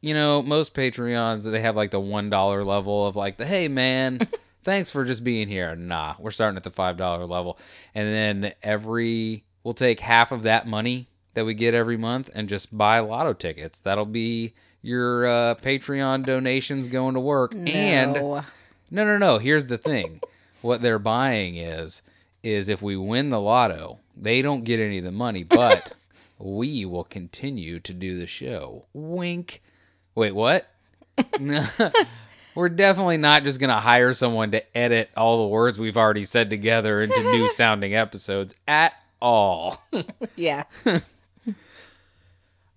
you 0.00 0.14
know, 0.14 0.42
most 0.42 0.74
Patreons 0.74 1.50
they 1.50 1.60
have 1.60 1.76
like 1.76 1.90
the 1.90 2.00
one 2.00 2.30
dollar 2.30 2.64
level 2.64 3.06
of 3.06 3.16
like 3.16 3.36
the 3.36 3.46
hey 3.46 3.68
man, 3.68 4.20
thanks 4.62 4.90
for 4.90 5.04
just 5.04 5.24
being 5.24 5.48
here. 5.48 5.74
Nah, 5.76 6.14
we're 6.18 6.30
starting 6.30 6.56
at 6.56 6.64
the 6.64 6.70
five 6.70 6.96
dollar 6.96 7.26
level, 7.26 7.58
and 7.94 8.06
then 8.08 8.52
every 8.62 9.44
we'll 9.64 9.74
take 9.74 10.00
half 10.00 10.32
of 10.32 10.44
that 10.44 10.66
money 10.66 11.08
that 11.34 11.44
we 11.44 11.54
get 11.54 11.74
every 11.74 11.96
month 11.96 12.30
and 12.34 12.48
just 12.48 12.76
buy 12.76 12.98
lotto 13.00 13.32
tickets. 13.32 13.78
That'll 13.80 14.06
be 14.06 14.54
your 14.82 15.26
uh, 15.26 15.54
Patreon 15.56 16.24
donations 16.24 16.86
going 16.88 17.14
to 17.14 17.20
work. 17.20 17.52
And 17.54 18.14
No. 18.14 18.42
no, 18.90 19.04
no, 19.04 19.18
no. 19.18 19.38
Here's 19.38 19.66
the 19.66 19.78
thing: 19.78 20.20
what 20.62 20.82
they're 20.82 20.98
buying 20.98 21.56
is 21.56 22.02
is 22.42 22.68
if 22.68 22.80
we 22.80 22.96
win 22.96 23.30
the 23.30 23.40
lotto, 23.40 23.98
they 24.16 24.40
don't 24.40 24.62
get 24.64 24.78
any 24.78 24.98
of 24.98 25.04
the 25.04 25.10
money, 25.10 25.42
but 25.42 25.92
we 26.38 26.84
will 26.84 27.02
continue 27.04 27.80
to 27.80 27.92
do 27.92 28.18
the 28.18 28.26
show. 28.26 28.86
Wink. 28.92 29.62
Wait, 30.16 30.34
what? 30.34 30.66
We're 32.56 32.70
definitely 32.70 33.18
not 33.18 33.44
just 33.44 33.60
going 33.60 33.68
to 33.70 33.76
hire 33.76 34.14
someone 34.14 34.50
to 34.52 34.76
edit 34.76 35.10
all 35.16 35.42
the 35.42 35.48
words 35.48 35.78
we've 35.78 35.96
already 35.98 36.24
said 36.24 36.48
together 36.50 37.02
into 37.02 37.20
new 37.22 37.50
sounding 37.52 37.94
episodes 37.94 38.54
at 38.66 38.94
all. 39.20 39.80
Yeah. 40.36 40.64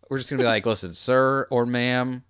We're 0.10 0.17
just 0.17 0.29
going 0.29 0.38
to 0.39 0.43
be 0.43 0.48
like, 0.48 0.65
listen, 0.65 0.93
sir 0.93 1.48
or 1.51 1.65
ma'am, 1.65 2.24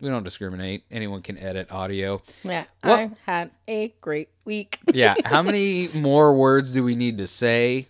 we 0.00 0.08
don't 0.08 0.24
discriminate. 0.24 0.82
Anyone 0.90 1.22
can 1.22 1.38
edit 1.38 1.70
audio. 1.70 2.20
Yeah. 2.42 2.64
What- 2.82 3.00
I 3.00 3.10
had 3.26 3.50
a 3.68 3.94
great 4.00 4.28
week. 4.44 4.78
Yeah. 4.92 5.14
How 5.24 5.40
many 5.42 5.88
more 5.94 6.34
words 6.34 6.72
do 6.72 6.82
we 6.82 6.94
need 6.96 7.18
to 7.18 7.26
say 7.26 7.88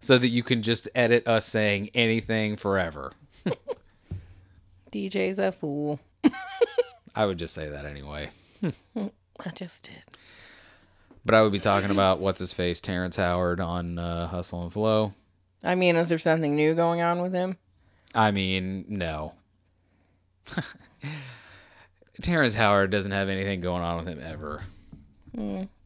so 0.00 0.16
that 0.18 0.28
you 0.28 0.42
can 0.42 0.62
just 0.62 0.88
edit 0.94 1.28
us 1.28 1.44
saying 1.46 1.90
anything 1.94 2.56
forever? 2.56 3.12
DJ's 4.96 5.38
a 5.38 5.52
fool. 5.52 6.00
I 7.14 7.26
would 7.26 7.38
just 7.38 7.52
say 7.52 7.68
that 7.68 7.84
anyway. 7.84 8.30
I 8.64 9.50
just 9.54 9.84
did. 9.84 10.02
But 11.24 11.34
I 11.34 11.42
would 11.42 11.52
be 11.52 11.58
talking 11.58 11.90
about 11.90 12.18
what's 12.18 12.40
his 12.40 12.54
face, 12.54 12.80
Terrence 12.80 13.16
Howard 13.16 13.60
on 13.60 13.98
uh, 13.98 14.26
Hustle 14.28 14.62
and 14.62 14.72
Flow. 14.72 15.12
I 15.62 15.74
mean, 15.74 15.96
is 15.96 16.08
there 16.08 16.18
something 16.18 16.56
new 16.56 16.74
going 16.74 17.02
on 17.02 17.20
with 17.20 17.34
him? 17.34 17.58
I 18.14 18.30
mean, 18.30 18.86
no. 18.88 19.34
Terrence 22.22 22.54
Howard 22.54 22.90
doesn't 22.90 23.12
have 23.12 23.28
anything 23.28 23.60
going 23.60 23.82
on 23.82 23.98
with 23.98 24.08
him 24.08 24.20
ever. 24.22 24.62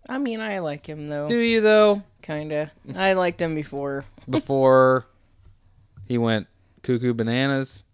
I 0.08 0.18
mean, 0.18 0.40
I 0.40 0.60
like 0.60 0.86
him 0.86 1.08
though. 1.08 1.26
Do 1.26 1.38
you 1.38 1.60
though? 1.60 2.04
Kinda. 2.22 2.70
I 2.96 3.14
liked 3.14 3.42
him 3.42 3.56
before. 3.56 4.04
Before 4.28 5.06
he 6.06 6.16
went 6.16 6.46
cuckoo 6.82 7.12
bananas. 7.14 7.84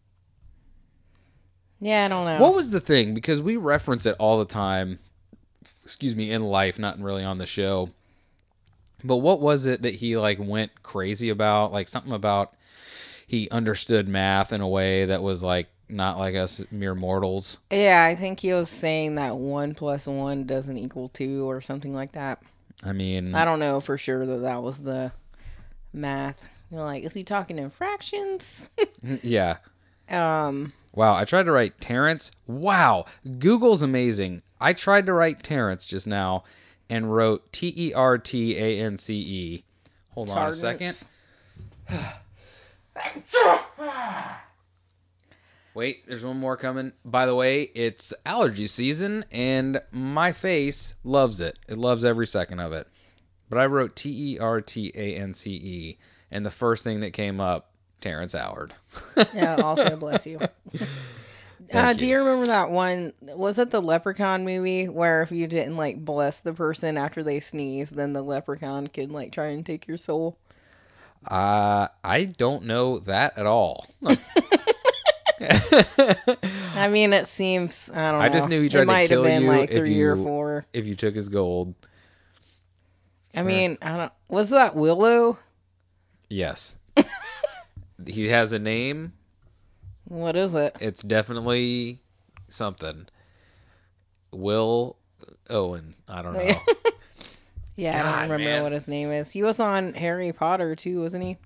Yeah, 1.80 2.06
I 2.06 2.08
don't 2.08 2.24
know. 2.24 2.38
What 2.38 2.54
was 2.54 2.70
the 2.70 2.80
thing? 2.80 3.14
Because 3.14 3.40
we 3.40 3.56
reference 3.56 4.06
it 4.06 4.16
all 4.18 4.38
the 4.38 4.44
time. 4.44 4.98
Excuse 5.84 6.16
me, 6.16 6.32
in 6.32 6.42
life, 6.42 6.78
not 6.78 6.98
really 6.98 7.24
on 7.24 7.38
the 7.38 7.46
show. 7.46 7.90
But 9.04 9.18
what 9.18 9.40
was 9.40 9.66
it 9.66 9.82
that 9.82 9.96
he 9.96 10.16
like 10.16 10.38
went 10.40 10.82
crazy 10.82 11.28
about? 11.28 11.72
Like 11.72 11.88
something 11.88 12.12
about 12.12 12.54
he 13.26 13.48
understood 13.50 14.08
math 14.08 14.52
in 14.52 14.60
a 14.60 14.68
way 14.68 15.04
that 15.06 15.22
was 15.22 15.42
like 15.42 15.68
not 15.88 16.18
like 16.18 16.34
us 16.34 16.62
mere 16.70 16.94
mortals. 16.94 17.58
Yeah, 17.70 18.04
I 18.04 18.14
think 18.14 18.40
he 18.40 18.52
was 18.52 18.68
saying 18.68 19.16
that 19.16 19.36
one 19.36 19.74
plus 19.74 20.06
one 20.06 20.44
doesn't 20.44 20.76
equal 20.76 21.08
two 21.08 21.48
or 21.48 21.60
something 21.60 21.94
like 21.94 22.12
that. 22.12 22.42
I 22.84 22.92
mean, 22.92 23.34
I 23.34 23.44
don't 23.44 23.58
know 23.58 23.80
for 23.80 23.96
sure 23.96 24.26
that 24.26 24.38
that 24.38 24.62
was 24.62 24.82
the 24.82 25.12
math. 25.92 26.48
You're 26.70 26.82
like, 26.82 27.04
is 27.04 27.14
he 27.14 27.22
talking 27.22 27.58
in 27.58 27.70
fractions? 27.70 28.70
yeah. 29.22 29.58
um, 30.10 30.72
Wow, 30.96 31.14
I 31.14 31.24
tried 31.26 31.44
to 31.44 31.52
write 31.52 31.78
Terrence. 31.78 32.32
Wow, 32.46 33.04
Google's 33.38 33.82
amazing. 33.82 34.42
I 34.58 34.72
tried 34.72 35.04
to 35.06 35.12
write 35.12 35.42
Terrence 35.42 35.86
just 35.86 36.06
now 36.06 36.44
and 36.88 37.14
wrote 37.14 37.52
T 37.52 37.72
E 37.76 37.92
R 37.92 38.16
T 38.16 38.56
A 38.56 38.80
N 38.80 38.96
C 38.96 39.14
E. 39.14 39.64
Hold 40.12 40.30
on 40.30 40.48
a 40.48 40.52
second. 40.52 41.06
Wait, 45.74 46.06
there's 46.08 46.24
one 46.24 46.40
more 46.40 46.56
coming. 46.56 46.92
By 47.04 47.26
the 47.26 47.34
way, 47.34 47.70
it's 47.74 48.14
allergy 48.24 48.66
season 48.66 49.26
and 49.30 49.82
my 49.92 50.32
face 50.32 50.94
loves 51.04 51.40
it. 51.40 51.58
It 51.68 51.76
loves 51.76 52.06
every 52.06 52.26
second 52.26 52.60
of 52.60 52.72
it. 52.72 52.88
But 53.50 53.58
I 53.58 53.66
wrote 53.66 53.94
T 53.96 54.32
E 54.32 54.38
R 54.38 54.62
T 54.62 54.90
A 54.94 55.16
N 55.16 55.34
C 55.34 55.50
E 55.50 55.98
and 56.30 56.46
the 56.46 56.50
first 56.50 56.82
thing 56.82 57.00
that 57.00 57.12
came 57.12 57.38
up, 57.38 57.70
Terrence 58.00 58.32
Howard. 58.32 58.74
Yeah, 59.34 59.56
also 59.56 59.96
bless 59.96 60.26
you. 60.26 60.40
Uh, 61.72 61.92
do 61.94 62.06
you 62.06 62.18
remember 62.18 62.46
that 62.46 62.70
one? 62.70 63.12
Was 63.20 63.58
it 63.58 63.70
the 63.70 63.82
Leprechaun 63.82 64.44
movie 64.44 64.88
where 64.88 65.22
if 65.22 65.32
you 65.32 65.48
didn't 65.48 65.76
like 65.76 66.04
bless 66.04 66.40
the 66.40 66.52
person 66.52 66.96
after 66.96 67.24
they 67.24 67.40
sneeze, 67.40 67.90
then 67.90 68.12
the 68.12 68.22
leprechaun 68.22 68.86
could 68.86 69.10
like 69.10 69.32
try 69.32 69.46
and 69.46 69.66
take 69.66 69.88
your 69.88 69.96
soul? 69.96 70.38
Uh, 71.28 71.88
I 72.04 72.24
don't 72.24 72.64
know 72.64 73.00
that 73.00 73.36
at 73.36 73.46
all. 73.46 73.86
I 76.76 76.88
mean, 76.88 77.12
it 77.12 77.26
seems 77.26 77.90
I 77.90 78.10
don't 78.12 78.20
know. 78.20 78.24
I 78.24 78.28
just 78.28 78.48
knew 78.48 78.62
he 78.62 78.68
tried 78.68 78.82
it 78.82 78.84
to 78.84 78.92
might 78.92 79.08
kill 79.08 79.24
have 79.24 79.32
been 79.32 79.42
you 79.42 79.48
like 79.48 79.72
three 79.72 80.00
or 80.02 80.16
four. 80.16 80.66
if 80.72 80.86
you 80.86 80.94
took 80.94 81.14
his 81.14 81.28
gold. 81.28 81.74
I 83.34 83.42
mean, 83.42 83.76
I 83.82 83.96
don't. 83.96 84.12
Was 84.28 84.50
that 84.50 84.74
Willow? 84.76 85.38
Yes. 86.30 86.76
He 88.08 88.28
has 88.28 88.52
a 88.52 88.58
name. 88.58 89.12
What 90.04 90.36
is 90.36 90.54
it? 90.54 90.76
It's 90.80 91.02
definitely 91.02 92.00
something. 92.48 93.06
Will 94.32 94.96
Owen. 95.50 95.94
I 96.08 96.22
don't 96.22 96.34
know. 96.34 96.54
Yeah, 97.78 97.98
I 98.08 98.20
don't 98.22 98.30
remember 98.30 98.44
man. 98.44 98.62
what 98.62 98.72
his 98.72 98.88
name 98.88 99.10
is. 99.10 99.30
He 99.32 99.42
was 99.42 99.60
on 99.60 99.92
Harry 99.92 100.32
Potter 100.32 100.74
too, 100.74 101.02
wasn't 101.02 101.24
he? 101.24 101.36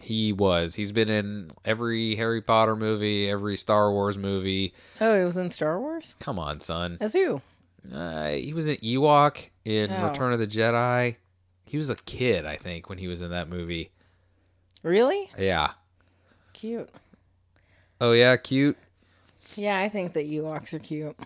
he 0.00 0.32
was. 0.32 0.74
He's 0.74 0.92
been 0.92 1.10
in 1.10 1.50
every 1.66 2.16
Harry 2.16 2.40
Potter 2.40 2.74
movie, 2.74 3.28
every 3.28 3.56
Star 3.58 3.92
Wars 3.92 4.16
movie. 4.16 4.72
Oh, 4.98 5.18
he 5.18 5.24
was 5.26 5.36
in 5.36 5.50
Star 5.50 5.78
Wars. 5.78 6.16
Come 6.20 6.38
on, 6.38 6.58
son. 6.60 6.96
As 7.02 7.12
who? 7.12 7.42
Uh, 7.94 8.30
he 8.30 8.54
was 8.54 8.66
an 8.66 8.76
Ewok 8.76 9.50
in 9.66 9.92
Oh. 9.92 10.08
Return 10.08 10.32
of 10.32 10.38
the 10.38 10.46
Jedi. 10.46 11.16
He 11.66 11.76
was 11.76 11.90
a 11.90 11.96
kid, 11.96 12.46
I 12.46 12.56
think, 12.56 12.88
when 12.88 12.96
he 12.96 13.06
was 13.06 13.20
in 13.20 13.30
that 13.32 13.50
movie. 13.50 13.90
Really 14.82 15.30
Yeah. 15.38 15.72
cute. 16.52 16.90
Oh 18.00 18.12
yeah, 18.12 18.36
cute. 18.36 18.76
Yeah, 19.54 19.78
I 19.78 19.88
think 19.88 20.12
that 20.14 20.28
Ewoks 20.28 20.72
are 20.74 20.78
cute 20.78 21.16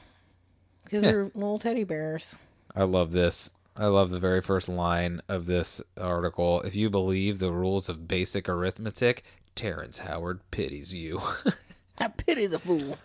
because 0.85 1.03
Yeah. 1.05 1.11
they're 1.13 1.31
little 1.35 1.59
teddy 1.59 1.85
bears. 1.85 2.37
I 2.75 2.85
love 2.85 3.13
this. 3.13 3.51
I 3.77 3.87
love 3.87 4.11
the 4.11 4.19
very 4.19 4.41
first 4.41 4.69
line 4.69 5.21
of 5.29 5.47
this 5.47 5.83
article. 5.99 6.63
If 6.63 6.75
you 6.75 6.89
believe 6.91 7.39
the 7.39 7.53
rules 7.53 7.89
of 7.89 8.09
basic 8.09 8.49
arithmetic, 8.49 9.23
Terrence 9.55 9.99
Howard 9.99 10.41
pities 10.51 10.95
you. 10.95 11.21
I 11.99 12.09
pity 12.09 12.47
the 12.47 12.59
fool. 12.59 12.99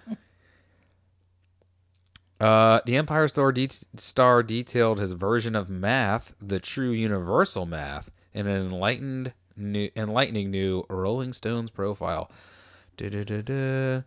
uh, 2.40 2.82
the 2.86 2.98
Empire 2.98 3.28
Star, 3.28 3.52
de- 3.52 3.70
Star 3.96 4.44
detailed 4.44 5.00
his 5.00 5.12
version 5.12 5.56
of 5.56 5.70
math, 5.70 6.34
the 6.42 6.60
true 6.60 6.92
universal 6.92 7.66
math, 7.66 8.10
in 8.34 8.48
an 8.48 8.66
enlightened, 8.66 9.34
new, 9.56 9.90
enlightening 9.96 10.52
new 10.52 10.86
Rolling 10.90 11.34
Stones 11.34 11.70
profile. 11.70 12.32
Da-da-da-da. 12.98 14.02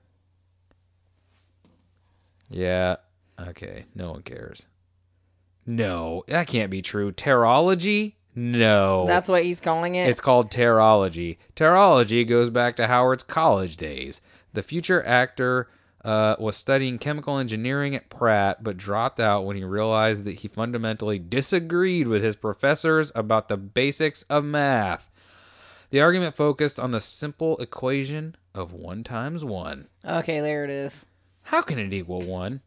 Yeah. 2.50 2.96
Okay. 3.40 3.86
No 3.94 4.12
one 4.12 4.22
cares. 4.22 4.66
No, 5.66 6.24
that 6.28 6.46
can't 6.46 6.70
be 6.70 6.82
true. 6.82 7.10
Terrology? 7.10 8.14
No. 8.34 9.06
That's 9.06 9.28
what 9.28 9.44
he's 9.44 9.60
calling 9.60 9.94
it. 9.94 10.08
It's 10.08 10.20
called 10.20 10.50
Terrology. 10.50 11.38
Terrology 11.56 12.28
goes 12.28 12.50
back 12.50 12.76
to 12.76 12.86
Howard's 12.86 13.22
college 13.22 13.76
days. 13.76 14.20
The 14.52 14.62
future 14.62 15.04
actor 15.04 15.68
uh, 16.04 16.36
was 16.38 16.56
studying 16.56 16.98
chemical 16.98 17.38
engineering 17.38 17.94
at 17.94 18.10
Pratt, 18.10 18.62
but 18.62 18.76
dropped 18.76 19.20
out 19.20 19.46
when 19.46 19.56
he 19.56 19.64
realized 19.64 20.24
that 20.24 20.40
he 20.40 20.48
fundamentally 20.48 21.18
disagreed 21.18 22.08
with 22.08 22.22
his 22.22 22.36
professors 22.36 23.10
about 23.14 23.48
the 23.48 23.56
basics 23.56 24.24
of 24.24 24.44
math. 24.44 25.10
The 25.90 26.00
argument 26.00 26.34
focused 26.34 26.80
on 26.80 26.90
the 26.90 27.00
simple 27.00 27.56
equation 27.58 28.36
of 28.54 28.72
1 28.72 29.04
times 29.04 29.44
1. 29.44 29.88
okay, 30.04 30.40
there 30.40 30.64
it 30.64 30.70
is. 30.70 31.04
How 31.42 31.62
can 31.62 31.78
it 31.78 31.92
equal 31.92 32.22
1? 32.22 32.60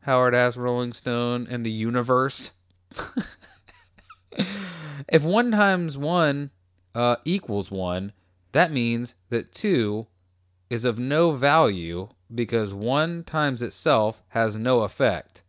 Howard 0.00 0.34
asked 0.34 0.56
Rolling 0.56 0.92
Stone 0.92 1.46
and 1.50 1.64
the 1.64 1.70
universe. 1.70 2.52
if 5.08 5.22
1 5.24 5.50
times 5.50 5.96
1 5.96 6.50
uh, 6.94 7.16
equals 7.24 7.70
1, 7.70 8.12
that 8.52 8.70
means 8.70 9.14
that 9.30 9.52
2 9.52 10.06
is 10.70 10.84
of 10.84 10.98
no 10.98 11.32
value 11.32 12.08
because 12.34 12.74
1 12.74 13.24
times 13.24 13.62
itself 13.62 14.22
has 14.28 14.56
no 14.56 14.80
effect. 14.80 15.42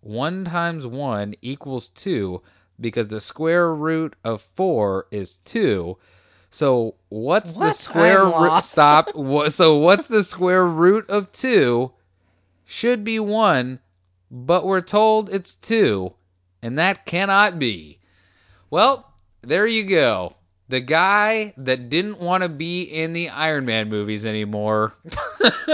1 0.00 0.44
times 0.44 0.86
1 0.86 1.34
equals 1.40 1.88
2 1.88 2.42
because 2.78 3.08
the 3.08 3.20
square 3.20 3.74
root 3.74 4.14
of 4.22 4.42
4 4.42 5.06
is 5.10 5.34
2. 5.36 5.96
So 6.56 6.94
what's 7.10 7.52
the 7.52 7.72
square 7.72 8.24
root? 8.24 8.64
Stop. 8.64 9.10
So 9.50 9.76
what's 9.76 10.08
the 10.08 10.24
square 10.24 10.64
root 10.64 11.04
of 11.10 11.30
2? 11.30 11.92
Should 12.64 13.04
be 13.04 13.18
1, 13.18 13.78
but 14.30 14.64
we're 14.64 14.80
told 14.80 15.28
it's 15.28 15.54
2, 15.54 16.14
and 16.62 16.78
that 16.78 17.04
cannot 17.04 17.58
be. 17.58 17.98
Well, 18.70 19.12
there 19.42 19.66
you 19.66 19.84
go. 19.84 20.36
The 20.70 20.80
guy 20.80 21.52
that 21.58 21.90
didn't 21.90 22.20
want 22.20 22.42
to 22.42 22.48
be 22.48 22.84
in 22.84 23.12
the 23.12 23.28
Iron 23.28 23.66
Man 23.66 23.90
movies 23.90 24.24
anymore 24.24 24.94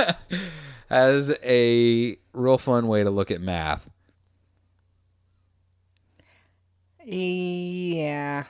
has 0.91 1.33
a 1.45 2.19
real 2.33 2.59
fun 2.59 2.89
way 2.89 3.05
to 3.05 3.11
look 3.11 3.31
at 3.31 3.41
math. 3.41 3.89
Yeah. 7.05 8.47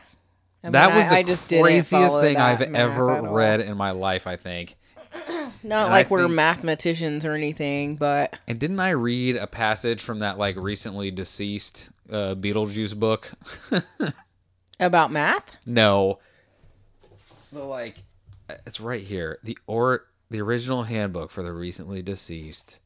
I 0.64 0.66
mean, 0.68 0.72
that 0.72 0.94
was 0.94 1.04
I- 1.06 1.08
the 1.08 1.18
I 1.58 1.60
craziest 1.62 2.20
thing 2.20 2.36
I've 2.36 2.60
math 2.60 2.74
ever 2.74 3.22
read 3.22 3.60
in 3.60 3.76
my 3.76 3.90
life, 3.90 4.26
I 4.26 4.36
think. 4.36 4.76
Not 5.64 5.84
And 5.84 5.92
like 5.92 6.10
we're 6.10 6.22
think- 6.24 6.34
mathematicians 6.34 7.24
or 7.24 7.34
anything, 7.34 7.96
but 7.96 8.38
And 8.48 8.58
didn't 8.58 8.80
I 8.80 8.90
read 8.90 9.36
a 9.36 9.46
passage 9.46 10.00
from 10.02 10.20
that 10.20 10.38
like 10.38 10.56
recently 10.56 11.10
deceased 11.10 11.90
uh, 12.10 12.34
Beetlejuice 12.34 12.96
book? 12.98 13.30
about 14.80 15.10
math? 15.12 15.56
no. 15.66 16.18
The 17.52 17.62
like 17.62 18.02
it's 18.66 18.80
right 18.80 19.02
here. 19.02 19.38
The 19.44 19.58
or 19.66 20.06
the 20.30 20.40
original 20.40 20.84
handbook 20.84 21.30
for 21.30 21.42
the 21.42 21.52
recently 21.52 22.00
deceased. 22.00 22.78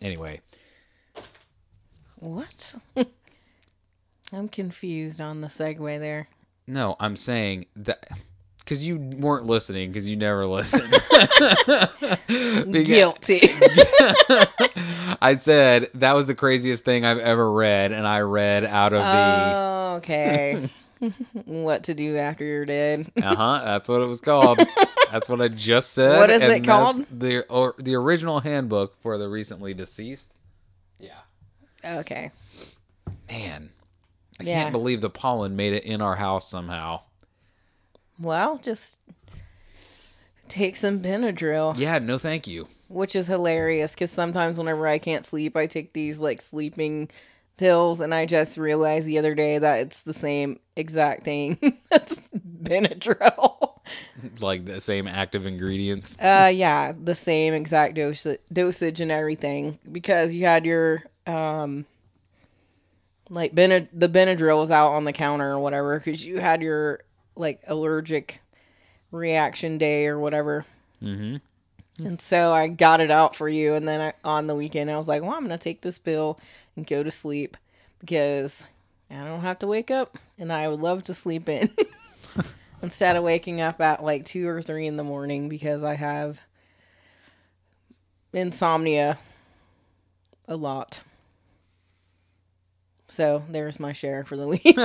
Anyway, 0.00 0.40
What? 2.16 2.74
I'm 4.32 4.48
confused 4.48 5.20
on 5.20 5.40
the 5.40 5.48
segue 5.48 5.98
there. 6.00 6.28
no, 6.66 6.96
I'm 7.00 7.16
saying 7.16 7.66
that 7.76 8.08
because 8.58 8.84
you 8.84 8.98
weren't 8.98 9.44
listening 9.44 9.90
because 9.90 10.08
you 10.08 10.16
never 10.16 10.46
listen. 10.46 10.90
Because- 12.26 12.86
Guilty. 12.88 13.40
I 15.20 15.36
said 15.38 15.90
that 15.94 16.14
was 16.14 16.26
the 16.26 16.34
craziest 16.34 16.84
thing 16.84 17.04
I've 17.04 17.18
ever 17.18 17.50
read, 17.52 17.92
and 17.92 18.06
I 18.06 18.20
read 18.20 18.64
out 18.64 18.92
of 18.92 19.00
the. 19.00 19.54
Oh, 19.54 19.94
okay. 19.98 20.70
what 21.44 21.84
to 21.84 21.94
do 21.94 22.16
after 22.16 22.44
you're 22.44 22.64
dead? 22.64 23.10
Uh 23.20 23.34
huh. 23.34 23.60
That's 23.64 23.88
what 23.88 24.00
it 24.00 24.06
was 24.06 24.20
called. 24.20 24.60
That's 25.10 25.28
what 25.28 25.40
I 25.40 25.48
just 25.48 25.92
said. 25.92 26.18
What 26.18 26.30
is 26.30 26.40
and 26.42 26.52
it 26.52 26.64
called? 26.64 27.04
The 27.10 27.44
or 27.48 27.74
the 27.78 27.94
original 27.96 28.40
handbook 28.40 29.00
for 29.02 29.18
the 29.18 29.28
recently 29.28 29.74
deceased. 29.74 30.32
Yeah. 30.98 31.18
Okay. 31.84 32.30
Man, 33.28 33.70
I 34.40 34.44
Yeah. 34.44 34.62
can't 34.62 34.72
believe 34.72 35.00
the 35.00 35.10
pollen 35.10 35.56
made 35.56 35.72
it 35.72 35.84
in 35.84 36.00
our 36.02 36.16
house 36.16 36.48
somehow. 36.48 37.00
Well, 38.18 38.58
just 38.58 38.98
take 40.48 40.76
some 40.76 41.00
Benadryl, 41.00 41.76
Yeah. 41.78 41.98
No, 41.98 42.18
thank 42.18 42.46
you. 42.46 42.68
which 42.88 43.16
is 43.16 43.26
hilarious 43.26 43.92
because 43.92 44.10
sometimes 44.10 44.58
whenever 44.58 44.86
I 44.86 44.98
can't 44.98 45.24
sleep, 45.24 45.56
I 45.56 45.66
take 45.66 45.92
these 45.92 46.18
like 46.18 46.42
sleeping 46.42 47.08
pills, 47.56 48.00
and 48.00 48.14
I 48.14 48.26
just 48.26 48.58
realized 48.58 49.06
the 49.06 49.18
other 49.18 49.34
day 49.34 49.58
that 49.58 49.80
it's 49.80 50.02
the 50.02 50.14
same 50.14 50.58
exact 50.76 51.24
thing. 51.24 51.58
That's 51.90 52.28
Benadryl. 52.62 53.68
Like 54.40 54.64
the 54.64 54.80
same 54.80 55.08
active 55.08 55.44
ingredients. 55.46 56.16
Uh, 56.18 56.50
yeah, 56.54 56.92
the 57.02 57.14
same 57.16 57.52
exact 57.52 57.94
dose 57.94 58.24
dosage 58.52 59.00
and 59.00 59.10
everything 59.10 59.78
because 59.90 60.32
you 60.32 60.44
had 60.46 60.64
your 60.64 61.02
um, 61.26 61.84
like 63.28 63.54
Benad- 63.54 63.88
the 63.92 64.08
Benadryl 64.08 64.58
was 64.58 64.70
out 64.70 64.92
on 64.92 65.04
the 65.04 65.12
counter 65.12 65.52
or 65.52 65.58
whatever 65.58 65.98
because 65.98 66.24
you 66.24 66.38
had 66.38 66.62
your 66.62 67.00
like 67.36 67.62
allergic 67.66 68.40
reaction 69.10 69.78
day 69.78 70.06
or 70.06 70.18
whatever. 70.18 70.66
Mm-hmm. 71.02 71.36
And 72.04 72.20
so 72.20 72.52
I 72.52 72.68
got 72.68 73.00
it 73.00 73.10
out 73.10 73.36
for 73.36 73.48
you, 73.48 73.74
and 73.74 73.86
then 73.86 74.00
I, 74.00 74.12
on 74.24 74.46
the 74.46 74.56
weekend 74.56 74.90
I 74.90 74.96
was 74.96 75.08
like, 75.08 75.22
"Well, 75.22 75.32
I'm 75.32 75.42
gonna 75.42 75.58
take 75.58 75.82
this 75.82 75.98
pill 75.98 76.40
and 76.74 76.86
go 76.86 77.02
to 77.02 77.10
sleep 77.10 77.56
because 78.00 78.64
I 79.10 79.24
don't 79.24 79.42
have 79.42 79.58
to 79.60 79.66
wake 79.66 79.90
up, 79.90 80.16
and 80.38 80.52
I 80.52 80.68
would 80.68 80.80
love 80.80 81.02
to 81.04 81.14
sleep 81.14 81.48
in 81.48 81.70
instead 82.82 83.16
of 83.16 83.22
waking 83.22 83.60
up 83.60 83.80
at 83.80 84.02
like 84.02 84.24
two 84.24 84.48
or 84.48 84.62
three 84.62 84.86
in 84.86 84.96
the 84.96 85.04
morning 85.04 85.48
because 85.48 85.84
I 85.84 85.94
have 85.94 86.40
insomnia 88.32 89.18
a 90.48 90.56
lot." 90.56 91.04
So 93.12 93.44
there's 93.50 93.78
my 93.78 93.92
share 93.92 94.24
for 94.24 94.38
the 94.38 94.48
week. 94.48 94.78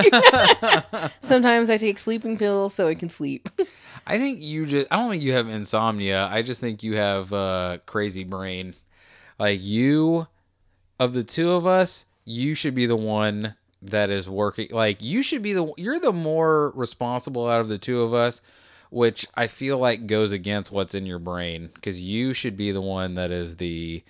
Sometimes 1.21 1.69
I 1.69 1.77
take 1.77 1.97
sleeping 1.97 2.37
pills 2.37 2.73
so 2.73 2.89
I 2.89 2.93
can 2.93 3.07
sleep. 3.07 3.47
I 4.05 4.17
think 4.17 4.41
you 4.41 4.65
just. 4.65 4.87
I 4.91 4.97
don't 4.97 5.09
think 5.09 5.23
you 5.23 5.31
have 5.31 5.47
insomnia. 5.47 6.27
I 6.29 6.41
just 6.41 6.59
think 6.59 6.83
you 6.83 6.97
have 6.97 7.31
a 7.31 7.79
crazy 7.85 8.25
brain. 8.25 8.73
Like 9.39 9.63
you, 9.63 10.27
of 10.99 11.13
the 11.13 11.23
two 11.23 11.51
of 11.51 11.65
us, 11.65 12.03
you 12.25 12.53
should 12.53 12.75
be 12.75 12.85
the 12.85 12.97
one 12.97 13.55
that 13.81 14.09
is 14.09 14.29
working. 14.29 14.67
Like 14.71 15.01
you 15.01 15.23
should 15.23 15.41
be 15.41 15.53
the. 15.53 15.71
You're 15.77 16.01
the 16.01 16.11
more 16.11 16.71
responsible 16.71 17.47
out 17.47 17.61
of 17.61 17.69
the 17.69 17.77
two 17.77 18.01
of 18.01 18.13
us, 18.13 18.41
which 18.89 19.25
I 19.35 19.47
feel 19.47 19.77
like 19.77 20.05
goes 20.05 20.33
against 20.33 20.69
what's 20.69 20.95
in 20.95 21.05
your 21.05 21.19
brain 21.19 21.69
because 21.73 22.01
you 22.01 22.33
should 22.33 22.57
be 22.57 22.73
the 22.73 22.81
one 22.81 23.13
that 23.13 23.31
is 23.31 23.55
the 23.55 24.03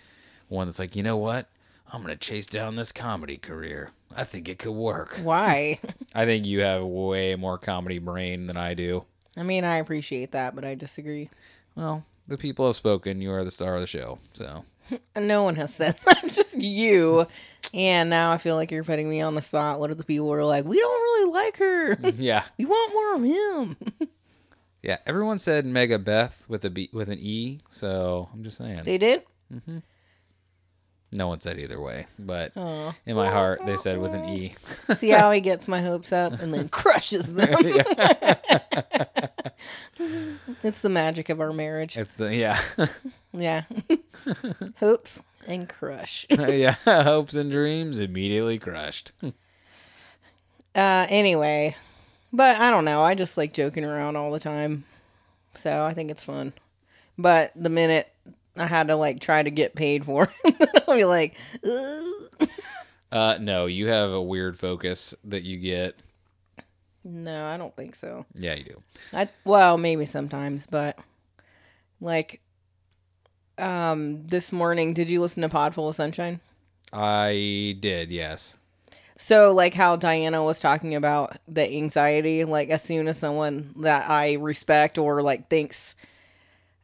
one 0.47 0.65
that's 0.65 0.79
like, 0.79 0.95
you 0.95 1.03
know 1.03 1.17
what? 1.17 1.47
I'm 1.91 2.01
gonna 2.01 2.15
chase 2.15 2.47
down 2.47 2.75
this 2.75 2.91
comedy 2.91 3.37
career. 3.37 3.91
I 4.15 4.23
think 4.23 4.49
it 4.49 4.59
could 4.59 4.71
work. 4.73 5.19
Why? 5.23 5.79
I 6.13 6.25
think 6.25 6.45
you 6.45 6.61
have 6.61 6.83
way 6.83 7.35
more 7.35 7.57
comedy 7.57 7.99
brain 7.99 8.47
than 8.47 8.57
I 8.57 8.73
do. 8.73 9.05
I 9.35 9.43
mean, 9.43 9.63
I 9.63 9.77
appreciate 9.77 10.31
that, 10.31 10.55
but 10.55 10.65
I 10.65 10.75
disagree. 10.75 11.29
Well, 11.75 12.03
the 12.27 12.37
people 12.37 12.65
have 12.65 12.75
spoken. 12.75 13.21
You 13.21 13.31
are 13.31 13.43
the 13.43 13.51
star 13.51 13.75
of 13.75 13.81
the 13.81 13.87
show. 13.87 14.17
So, 14.33 14.63
No 15.17 15.43
one 15.43 15.55
has 15.55 15.73
said 15.73 15.95
that, 16.05 16.23
just 16.27 16.57
you. 16.57 17.27
And 17.73 18.09
now 18.09 18.31
I 18.31 18.37
feel 18.37 18.55
like 18.55 18.71
you're 18.71 18.83
putting 18.83 19.09
me 19.09 19.21
on 19.21 19.35
the 19.35 19.41
spot. 19.41 19.79
What 19.79 19.91
if 19.91 19.97
the 19.97 20.03
people 20.03 20.27
were 20.27 20.43
like, 20.43 20.65
we 20.65 20.79
don't 20.79 21.01
really 21.01 21.31
like 21.31 21.57
her. 21.57 21.97
yeah. 22.15 22.43
we 22.57 22.65
want 22.65 22.93
more 22.93 23.15
of 23.15 23.23
him. 23.23 23.77
Yeah. 24.81 24.97
Everyone 25.05 25.37
said 25.37 25.65
Mega 25.65 25.99
Beth 25.99 26.45
with 26.47 26.63
a 26.63 26.69
B 26.69 26.89
with 26.93 27.09
an 27.09 27.19
E. 27.19 27.59
So 27.69 28.29
I'm 28.33 28.43
just 28.43 28.57
saying. 28.57 28.83
They 28.85 28.97
did? 28.97 29.23
Mm-hmm. 29.53 29.79
No 31.11 31.27
one 31.27 31.39
said 31.39 31.59
either 31.59 31.79
way. 31.79 32.05
But 32.19 32.51
Oh. 32.55 32.93
in 33.05 33.15
my 33.15 33.29
heart, 33.29 33.61
they 33.65 33.77
said 33.77 33.99
with 33.99 34.13
an 34.13 34.25
E. 34.29 34.55
See 34.93 35.09
how 35.09 35.31
he 35.31 35.41
gets 35.41 35.67
my 35.67 35.81
hopes 35.81 36.11
up 36.11 36.39
and 36.41 36.53
then 36.53 36.69
crushes 36.71 37.33
them. 37.33 37.49
it's 40.63 40.81
the 40.81 40.89
magic 40.89 41.29
of 41.29 41.39
our 41.41 41.53
marriage. 41.53 41.97
It's 41.97 42.13
the, 42.13 42.35
yeah. 42.35 42.59
Yeah. 43.33 43.63
hopes 44.79 45.23
and 45.47 45.67
crush. 45.69 46.25
yeah. 46.29 46.75
Hopes 46.85 47.35
and 47.35 47.51
dreams 47.51 47.99
immediately 47.99 48.59
crushed. 48.59 49.11
Uh, 49.23 51.05
anyway, 51.09 51.75
but 52.33 52.57
I 52.57 52.69
don't 52.69 52.85
know. 52.85 53.01
I 53.03 53.15
just 53.15 53.37
like 53.37 53.53
joking 53.53 53.85
around 53.85 54.15
all 54.15 54.31
the 54.31 54.39
time. 54.39 54.83
So 55.55 55.83
I 55.85 55.93
think 55.93 56.11
it's 56.11 56.23
fun. 56.23 56.53
But 57.17 57.51
the 57.55 57.69
minute 57.69 58.11
I 58.59 58.65
had 58.67 58.87
to 58.89 58.95
like 58.95 59.19
try 59.19 59.41
to 59.43 59.49
get 59.51 59.75
paid 59.75 60.05
for 60.05 60.29
it, 60.45 60.83
I'll 60.87 60.95
be 60.95 61.05
like, 61.05 61.35
Ugh. 61.65 62.49
Uh, 63.11 63.37
no, 63.39 63.65
you 63.67 63.87
have 63.87 64.11
a 64.11 64.21
weird 64.21 64.57
focus 64.59 65.13
that 65.23 65.43
you 65.43 65.57
get. 65.57 65.95
no, 67.05 67.45
I 67.45 67.55
don't 67.57 67.75
think 67.75 67.95
so. 67.95 68.25
Yeah, 68.35 68.55
you 68.55 68.63
do. 68.65 68.83
I 69.13 69.29
well, 69.45 69.77
maybe 69.77 70.05
sometimes, 70.05 70.67
but 70.67 70.97
like 72.01 72.41
um 73.57 74.25
this 74.27 74.51
morning, 74.51 74.93
did 74.93 75.09
you 75.09 75.21
listen 75.21 75.41
to 75.41 75.49
Pod 75.49 75.73
Full 75.73 75.89
of 75.89 75.95
Sunshine? 75.95 76.39
I 76.93 77.75
did, 77.79 78.11
yes. 78.11 78.57
So, 79.19 79.51
like 79.51 79.73
how 79.73 79.95
Diana 79.95 80.43
was 80.43 80.59
talking 80.59 80.93
about 80.93 81.37
the 81.47 81.67
anxiety, 81.67 82.43
like 82.43 82.69
as 82.69 82.83
soon 82.83 83.07
as 83.07 83.17
someone 83.17 83.73
that 83.77 84.07
I 84.09 84.33
respect 84.33 84.97
or 84.99 85.21
like 85.23 85.49
thinks 85.49 85.95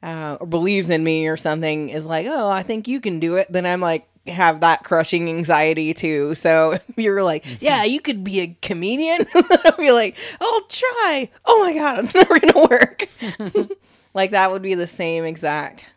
uh, 0.03 0.37
or 0.39 0.45
believes 0.45 0.89
in 0.89 1.03
me 1.03 1.27
or 1.27 1.37
something 1.37 1.89
is 1.89 2.05
like, 2.05 2.27
oh, 2.29 2.49
I 2.49 2.61
think 2.61 2.87
you 2.87 2.99
can 2.99 3.19
do 3.19 3.37
it, 3.37 3.47
then 3.49 3.65
I'm 3.65 3.79
like, 3.79 4.07
have 4.27 4.61
that 4.61 4.83
crushing 4.83 5.29
anxiety 5.29 5.93
too. 5.93 6.35
So 6.35 6.77
you're 6.97 7.23
like, 7.23 7.45
yeah, 7.61 7.83
you 7.85 8.01
could 8.01 8.23
be 8.23 8.41
a 8.41 8.57
comedian. 8.61 9.25
I'll 9.65 9.77
be 9.77 9.91
like, 9.91 10.17
I'll 10.41 10.61
try. 10.63 11.29
Oh 11.45 11.63
my 11.63 11.73
God, 11.73 11.99
it's 11.99 12.15
never 12.15 12.39
going 12.39 12.53
to 12.53 12.67
work. 12.69 13.69
like 14.13 14.31
that 14.31 14.51
would 14.51 14.61
be 14.61 14.75
the 14.75 14.87
same 14.87 15.23
exact. 15.23 15.89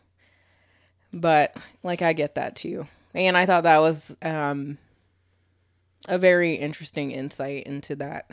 But 1.13 1.57
like, 1.83 2.01
I 2.01 2.13
get 2.13 2.37
that 2.37 2.55
too. 2.55 2.87
And 3.13 3.37
I 3.37 3.47
thought 3.47 3.65
that 3.65 3.79
was, 3.79 4.17
um, 4.23 4.79
a 6.09 6.19
very 6.19 6.55
interesting 6.55 7.11
insight 7.11 7.65
into 7.65 7.97
that. 7.97 8.31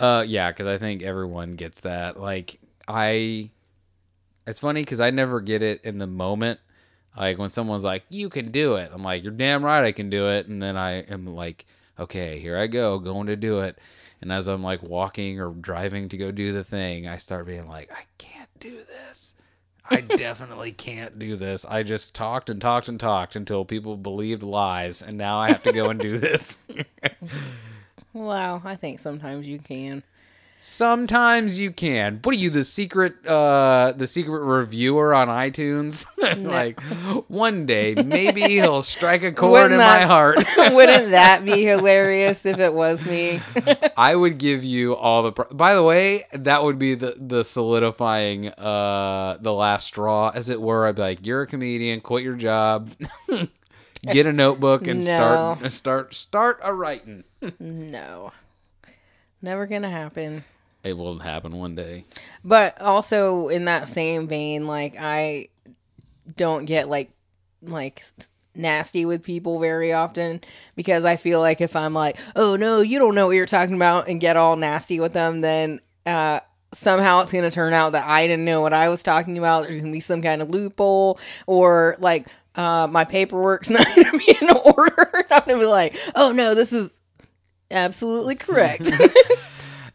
Uh, 0.00 0.24
yeah, 0.26 0.50
because 0.50 0.66
I 0.66 0.78
think 0.78 1.02
everyone 1.02 1.54
gets 1.54 1.82
that. 1.82 2.18
Like, 2.18 2.58
I, 2.88 3.50
it's 4.46 4.60
funny 4.60 4.82
because 4.82 5.00
I 5.00 5.10
never 5.10 5.40
get 5.40 5.62
it 5.62 5.80
in 5.84 5.98
the 5.98 6.06
moment. 6.06 6.60
Like 7.16 7.38
when 7.38 7.50
someone's 7.50 7.84
like, 7.84 8.04
"You 8.08 8.28
can 8.28 8.50
do 8.50 8.76
it," 8.76 8.90
I'm 8.92 9.02
like, 9.02 9.22
"You're 9.22 9.32
damn 9.32 9.64
right, 9.64 9.84
I 9.84 9.92
can 9.92 10.10
do 10.10 10.28
it." 10.28 10.46
And 10.48 10.62
then 10.62 10.76
I 10.76 11.00
am 11.02 11.26
like, 11.26 11.66
"Okay, 11.98 12.38
here 12.38 12.58
I 12.58 12.66
go, 12.66 12.98
going 12.98 13.26
to 13.28 13.36
do 13.36 13.60
it." 13.60 13.78
And 14.20 14.30
as 14.32 14.48
I'm 14.48 14.62
like 14.62 14.82
walking 14.82 15.40
or 15.40 15.50
driving 15.50 16.08
to 16.10 16.16
go 16.16 16.30
do 16.30 16.52
the 16.52 16.64
thing, 16.64 17.06
I 17.08 17.16
start 17.16 17.46
being 17.46 17.68
like, 17.68 17.90
"I 17.90 18.04
can't 18.18 18.50
do 18.60 18.82
this." 18.84 19.34
I 19.88 20.00
definitely 20.16 20.72
can't 20.72 21.18
do 21.18 21.36
this. 21.36 21.64
I 21.64 21.82
just 21.82 22.14
talked 22.14 22.50
and 22.50 22.60
talked 22.60 22.88
and 22.88 22.98
talked 23.00 23.36
until 23.36 23.64
people 23.64 23.96
believed 23.96 24.42
lies, 24.42 25.00
and 25.00 25.16
now 25.16 25.38
I 25.38 25.48
have 25.48 25.62
to 25.62 25.72
go 25.72 25.86
and 25.90 25.98
do 26.00 26.18
this. 26.18 26.58
Wow, 28.16 28.62
I 28.64 28.76
think 28.76 28.98
sometimes 28.98 29.46
you 29.46 29.58
can. 29.58 30.02
Sometimes 30.58 31.58
you 31.58 31.70
can. 31.70 32.20
What 32.22 32.34
are 32.34 32.38
you, 32.38 32.50
the 32.50 32.64
secret, 32.64 33.24
uh, 33.26 33.92
the 33.96 34.06
secret 34.06 34.40
reviewer 34.40 35.14
on 35.14 35.28
iTunes? 35.28 36.06
like 36.44 36.80
one 37.28 37.66
day, 37.66 37.94
maybe 38.04 38.42
he'll 38.42 38.82
strike 38.82 39.22
a 39.22 39.32
chord 39.32 39.52
Wouldn't 39.52 39.72
in 39.72 39.78
that- 39.78 40.00
my 40.02 40.06
heart. 40.06 40.38
Wouldn't 40.74 41.10
that 41.10 41.44
be 41.44 41.62
hilarious 41.62 42.46
if 42.46 42.58
it 42.58 42.74
was 42.74 43.06
me? 43.06 43.40
I 43.96 44.16
would 44.16 44.38
give 44.38 44.64
you 44.64 44.96
all 44.96 45.22
the. 45.22 45.32
Pro- 45.32 45.54
By 45.54 45.74
the 45.74 45.82
way, 45.82 46.24
that 46.32 46.62
would 46.62 46.78
be 46.78 46.94
the 46.94 47.14
the 47.18 47.44
solidifying, 47.44 48.48
uh, 48.48 49.38
the 49.40 49.52
last 49.52 49.86
straw, 49.86 50.30
as 50.34 50.48
it 50.48 50.60
were. 50.60 50.86
I'd 50.86 50.96
be 50.96 51.02
like, 51.02 51.26
"You're 51.26 51.42
a 51.42 51.46
comedian. 51.46 52.00
Quit 52.00 52.24
your 52.24 52.34
job. 52.36 52.90
Get 54.10 54.26
a 54.26 54.32
notebook 54.32 54.86
and 54.86 55.02
start 55.02 55.70
start 55.72 56.14
start 56.14 56.60
a 56.62 56.72
writing." 56.74 57.24
no. 57.60 58.32
Never 59.46 59.66
gonna 59.68 59.88
happen. 59.88 60.42
It 60.82 60.94
will 60.98 61.20
happen 61.20 61.52
one 61.56 61.76
day. 61.76 62.02
But 62.44 62.82
also 62.82 63.46
in 63.46 63.66
that 63.66 63.86
same 63.86 64.26
vein, 64.26 64.66
like 64.66 64.96
I 64.98 65.50
don't 66.36 66.64
get 66.64 66.88
like 66.88 67.12
like 67.62 68.02
nasty 68.56 69.06
with 69.06 69.22
people 69.22 69.60
very 69.60 69.92
often 69.92 70.40
because 70.74 71.04
I 71.04 71.14
feel 71.14 71.38
like 71.38 71.60
if 71.60 71.76
I'm 71.76 71.94
like, 71.94 72.18
"Oh 72.34 72.56
no, 72.56 72.80
you 72.80 72.98
don't 72.98 73.14
know 73.14 73.28
what 73.28 73.36
you're 73.36 73.46
talking 73.46 73.76
about," 73.76 74.08
and 74.08 74.20
get 74.20 74.36
all 74.36 74.56
nasty 74.56 74.98
with 74.98 75.12
them, 75.12 75.42
then 75.42 75.80
uh 76.06 76.40
somehow 76.74 77.20
it's 77.20 77.30
going 77.30 77.44
to 77.44 77.50
turn 77.52 77.72
out 77.72 77.92
that 77.92 78.08
I 78.08 78.26
didn't 78.26 78.44
know 78.44 78.60
what 78.60 78.72
I 78.72 78.88
was 78.88 79.04
talking 79.04 79.38
about. 79.38 79.62
There's 79.62 79.76
going 79.76 79.92
to 79.92 79.96
be 79.96 80.00
some 80.00 80.22
kind 80.22 80.42
of 80.42 80.50
loophole 80.50 81.20
or 81.46 81.94
like 82.00 82.26
uh 82.56 82.88
my 82.90 83.04
paperwork's 83.04 83.70
not 83.70 83.86
going 83.94 84.10
to 84.10 84.18
be 84.18 84.36
in 84.42 84.50
order. 84.50 85.24
I'm 85.30 85.44
going 85.44 85.60
to 85.60 85.64
be 85.64 85.66
like, 85.66 85.94
"Oh 86.16 86.32
no, 86.32 86.56
this 86.56 86.72
is 86.72 87.00
absolutely 87.70 88.34
correct." 88.46 88.92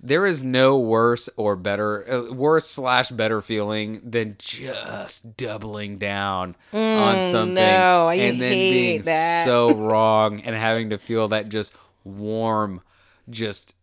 There 0.03 0.25
is 0.25 0.43
no 0.43 0.79
worse 0.79 1.29
or 1.37 1.55
better, 1.55 2.11
uh, 2.11 2.33
worse 2.33 2.67
slash 2.67 3.09
better 3.09 3.39
feeling 3.39 4.01
than 4.03 4.33
just 4.39 5.37
doubling 5.37 5.99
down 5.99 6.55
on 6.73 7.21
something 7.31 7.55
Mm, 7.55 7.55
no, 7.55 8.07
I 8.07 8.15
and 8.15 8.41
then 8.41 8.51
being 8.53 9.01
that. 9.03 9.45
so 9.45 9.69
wrong 9.75 10.41
and 10.41 10.55
having 10.55 10.89
to 10.89 10.97
feel 10.97 11.27
that 11.27 11.49
just 11.49 11.73
warm, 12.03 12.81
just 13.29 13.75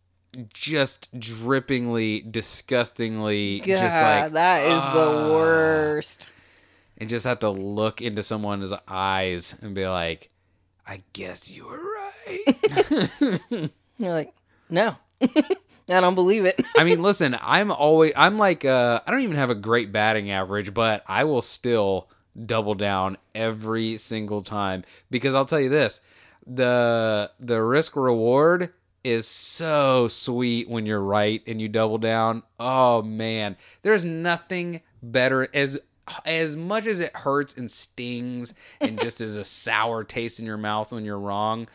just 0.53 1.09
drippingly, 1.16 2.29
disgustingly, 2.33 3.61
just 3.61 3.81
like 3.83 4.33
that 4.33 4.62
is 4.62 4.77
ah, 4.77 4.92
the 4.94 5.33
worst. 5.33 6.29
And 6.98 7.09
just 7.09 7.27
have 7.27 7.38
to 7.40 7.51
look 7.51 8.03
into 8.03 8.24
someone's 8.24 8.72
eyes 8.88 9.55
and 9.62 9.72
be 9.72 9.87
like, 9.87 10.31
"I 10.85 11.03
guess 11.12 11.48
you 11.48 11.64
were 11.68 11.81
right." 11.81 13.70
You're 13.98 14.12
like, 14.12 14.32
no, 14.70 14.96
I 15.20 16.00
don't 16.00 16.14
believe 16.14 16.44
it. 16.44 16.61
I 16.76 16.84
mean, 16.84 17.02
listen, 17.02 17.37
I'm 17.40 17.70
always 17.72 18.12
I'm 18.16 18.38
like 18.38 18.64
uh 18.64 19.00
I 19.06 19.11
don't 19.11 19.22
even 19.22 19.37
have 19.37 19.50
a 19.50 19.54
great 19.56 19.92
batting 19.92 20.30
average, 20.30 20.72
but 20.74 21.02
I 21.06 21.24
will 21.24 21.42
still 21.42 22.08
double 22.46 22.74
down 22.74 23.16
every 23.34 23.96
single 23.96 24.42
time 24.42 24.84
because 25.11 25.34
I'll 25.34 25.44
tell 25.44 25.61
you 25.61 25.68
this, 25.68 26.00
the 26.46 27.30
the 27.40 27.62
risk 27.62 27.96
reward 27.96 28.72
is 29.02 29.26
so 29.26 30.08
sweet 30.08 30.68
when 30.68 30.84
you're 30.84 31.00
right 31.00 31.42
and 31.46 31.61
you 31.61 31.68
double 31.68 31.98
down. 31.98 32.42
Oh 32.61 33.02
man, 33.02 33.56
there's 33.82 34.04
nothing 34.04 34.82
better 35.02 35.48
as 35.54 35.80
as 36.24 36.56
much 36.56 36.87
as 36.87 37.00
it 37.00 37.14
hurts 37.14 37.54
and 37.56 37.70
stings 37.70 38.54
and 38.80 39.00
just 39.00 39.20
is 39.20 39.37
a 39.37 39.44
sour 39.44 40.04
taste 40.04 40.40
in 40.40 40.46
your 40.46 40.56
mouth 40.56 40.90
when 40.90 41.04
you're 41.04 41.18
wrong 41.18 41.68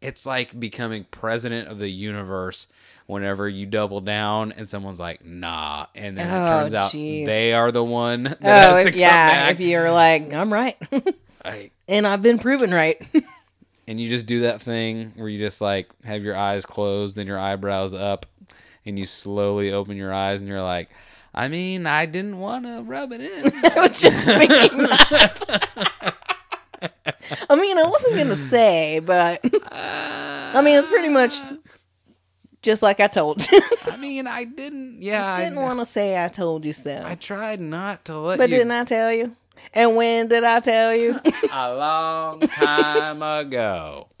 it's 0.00 0.24
like 0.26 0.58
becoming 0.58 1.04
president 1.10 1.68
of 1.68 1.78
the 1.78 1.88
universe 1.90 2.66
whenever 3.06 3.48
you 3.48 3.66
double 3.66 4.00
down 4.00 4.52
and 4.52 4.68
someone's 4.68 5.00
like 5.00 5.24
nah 5.24 5.86
and 5.94 6.16
then 6.16 6.28
it 6.28 6.32
Oh, 6.32 6.60
turns 6.60 6.74
out 6.74 6.90
jeez. 6.92 7.26
they 7.26 7.52
are 7.52 7.70
the 7.72 7.84
one 7.84 8.22
that 8.24 8.38
Oh, 8.42 8.46
has 8.48 8.74
to 8.76 8.80
if, 8.88 8.94
come 8.94 9.00
yeah. 9.00 9.28
back 9.46 9.52
If 9.54 9.60
you're 9.60 9.90
like, 9.90 10.32
I'm 10.32 10.52
right, 10.52 10.76
Right. 11.44 11.72
and 11.88 12.06
I've 12.06 12.22
been 12.22 12.38
proven 12.38 12.70
right. 12.72 13.02
and 13.88 14.00
you 14.00 14.08
just 14.08 14.26
do 14.26 14.42
that 14.42 14.60
thing 14.62 15.12
where 15.16 15.28
you 15.28 15.38
just 15.38 15.60
like 15.60 15.88
have 16.04 16.22
your 16.22 16.36
eyes 16.36 16.64
closed 16.64 17.18
and 17.18 17.26
your 17.26 17.38
eyebrows 17.38 17.92
up 17.94 18.26
and 18.86 18.98
you 18.98 19.04
slowly 19.06 19.72
open 19.72 19.96
your 19.96 20.12
eyes 20.14 20.40
and 20.40 20.48
you're 20.48 20.62
like 20.62 20.88
i 21.34 21.48
mean 21.48 21.86
i 21.86 22.06
didn't 22.06 22.38
want 22.38 22.64
to 22.66 22.82
rub 22.82 23.12
it 23.12 23.20
in 23.20 23.52
I 23.64 23.80
was 23.80 24.00
just 24.00 24.22
thinking 24.24 24.78
that. 24.78 26.14
I 27.48 27.56
mean, 27.56 27.78
I 27.78 27.84
wasn't 27.84 28.16
gonna 28.16 28.36
say, 28.36 29.00
but 29.00 29.40
I 30.54 30.62
mean, 30.62 30.78
it's 30.78 30.88
pretty 30.88 31.08
much 31.08 31.38
just 32.62 32.82
like 32.82 33.00
I 33.00 33.06
told 33.06 33.50
you. 33.50 33.60
i 33.86 33.96
mean 33.96 34.26
i 34.26 34.44
didn't 34.44 35.00
yeah 35.00 35.34
I 35.34 35.44
Didn't 35.44 35.62
want 35.62 35.78
to 35.78 35.84
say 35.86 36.22
I 36.22 36.28
told 36.28 36.64
you 36.64 36.72
so, 36.74 37.02
I 37.04 37.14
tried 37.14 37.60
not 37.60 38.04
to 38.06 38.18
let 38.18 38.38
but 38.38 38.50
you 38.50 38.56
didn't 38.58 38.72
I 38.72 38.84
tell 38.84 39.12
you? 39.12 39.34
And 39.74 39.96
when 39.96 40.28
did 40.28 40.44
I 40.44 40.60
tell 40.60 40.94
you? 40.94 41.18
a 41.52 41.74
long 41.74 42.40
time 42.40 43.22
ago. 43.22 44.08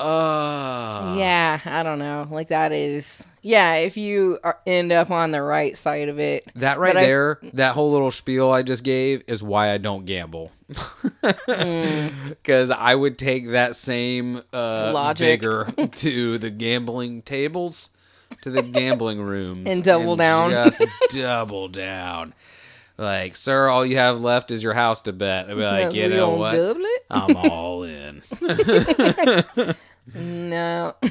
uh, 0.00 1.14
yeah, 1.18 1.60
I 1.64 1.82
don't 1.82 1.98
know. 1.98 2.26
Like 2.30 2.48
that 2.48 2.72
is, 2.72 3.26
yeah. 3.42 3.74
If 3.76 3.96
you 3.96 4.38
are, 4.44 4.58
end 4.66 4.92
up 4.92 5.10
on 5.10 5.30
the 5.30 5.42
right 5.42 5.76
side 5.76 6.08
of 6.08 6.18
it, 6.18 6.50
That 6.56 6.78
right 6.78 6.94
But 6.94 7.02
I- 7.02 7.06
there, 7.06 7.38
that 7.54 7.74
whole 7.74 7.92
little 7.92 8.10
spiel 8.10 8.50
I 8.50 8.62
just 8.62 8.82
gave 8.84 9.22
is 9.26 9.42
why 9.42 9.70
I 9.72 9.78
don't 9.78 10.04
gamble. 10.06 10.50
Mm. 10.72 12.10
Because 12.30 12.70
I 12.70 12.94
would 12.94 13.18
take 13.18 13.48
that 13.50 13.76
same 13.76 14.42
uh, 14.52 14.92
Logic. 14.94 15.40
vigor 15.40 15.72
to 15.96 16.38
the 16.38 16.50
gambling 16.50 17.22
tables, 17.22 17.90
to 18.42 18.50
the 18.50 18.62
gambling 18.62 19.20
rooms, 19.20 19.64
And 19.66 19.82
double 19.84 20.16
down. 20.16 20.50
Just 20.50 20.82
double 21.10 21.68
down. 21.68 22.32
Like, 22.96 23.34
sir, 23.36 23.68
all 23.68 23.84
you 23.86 23.96
have 23.96 24.20
left 24.20 24.50
is 24.50 24.62
your 24.62 24.74
house 24.74 25.00
to 25.02 25.12
bet. 25.14 25.48
I'd 25.48 25.56
be 25.56 25.62
like, 25.62 25.94
you 25.94 26.08
know 26.08 26.30
what? 26.36 26.54
I'm 27.10 27.34
all 27.36 27.82
in. 27.84 28.20
No. 30.14 30.94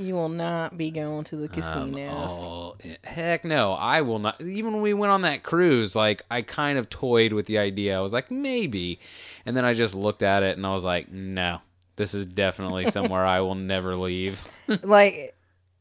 you 0.00 0.14
will 0.14 0.28
not 0.28 0.76
be 0.78 0.90
going 0.90 1.24
to 1.24 1.36
the 1.36 1.48
casinos. 1.48 2.30
Oh 2.30 2.76
heck 3.04 3.44
no! 3.44 3.72
I 3.72 4.00
will 4.00 4.18
not. 4.18 4.40
Even 4.40 4.72
when 4.72 4.82
we 4.82 4.94
went 4.94 5.12
on 5.12 5.22
that 5.22 5.42
cruise, 5.42 5.94
like 5.94 6.24
I 6.30 6.42
kind 6.42 6.78
of 6.78 6.88
toyed 6.88 7.32
with 7.32 7.46
the 7.46 7.58
idea. 7.58 7.98
I 7.98 8.00
was 8.00 8.12
like 8.12 8.30
maybe, 8.30 8.98
and 9.44 9.56
then 9.56 9.64
I 9.64 9.74
just 9.74 9.94
looked 9.94 10.22
at 10.22 10.42
it 10.42 10.56
and 10.56 10.66
I 10.66 10.72
was 10.72 10.84
like, 10.84 11.12
no, 11.12 11.60
this 11.96 12.14
is 12.14 12.26
definitely 12.26 12.90
somewhere 12.90 13.24
I 13.24 13.40
will 13.40 13.54
never 13.54 13.94
leave. 13.94 14.42
Like, 14.84 15.34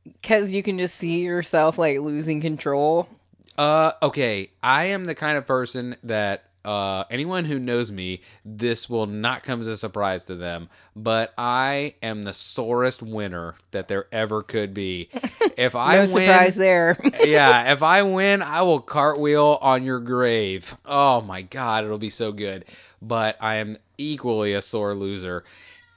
because 0.03 0.51
you 0.51 0.63
can 0.63 0.79
just 0.79 0.95
see 0.95 1.21
yourself 1.21 1.77
like 1.77 1.99
losing 1.99 2.41
control. 2.41 3.07
Uh, 3.55 3.91
okay, 4.01 4.49
I 4.63 4.85
am 4.85 5.05
the 5.05 5.13
kind 5.13 5.37
of 5.37 5.45
person 5.45 5.95
that 6.03 6.48
uh, 6.69 7.03
anyone 7.09 7.45
who 7.45 7.57
knows 7.57 7.91
me, 7.91 8.21
this 8.45 8.87
will 8.87 9.07
not 9.07 9.41
come 9.41 9.59
as 9.59 9.67
a 9.67 9.75
surprise 9.75 10.25
to 10.25 10.35
them. 10.35 10.69
But 10.95 11.33
I 11.35 11.95
am 12.03 12.21
the 12.21 12.33
sorest 12.33 13.01
winner 13.01 13.55
that 13.71 13.87
there 13.87 14.05
ever 14.11 14.43
could 14.43 14.73
be. 14.73 15.09
If 15.57 15.75
I 15.75 15.95
no 15.95 16.13
win, 16.13 16.27
surprise 16.27 16.55
there. 16.55 16.97
yeah, 17.25 17.73
if 17.73 17.83
I 17.83 18.01
win, 18.03 18.41
I 18.41 18.61
will 18.61 18.79
cartwheel 18.79 19.57
on 19.61 19.83
your 19.83 19.99
grave. 19.99 20.77
Oh 20.85 21.19
my 21.19 21.41
god, 21.41 21.83
it'll 21.83 21.97
be 21.97 22.09
so 22.09 22.31
good. 22.31 22.63
But 23.01 23.35
I 23.41 23.55
am 23.55 23.77
equally 23.97 24.53
a 24.53 24.61
sore 24.61 24.93
loser. 24.93 25.43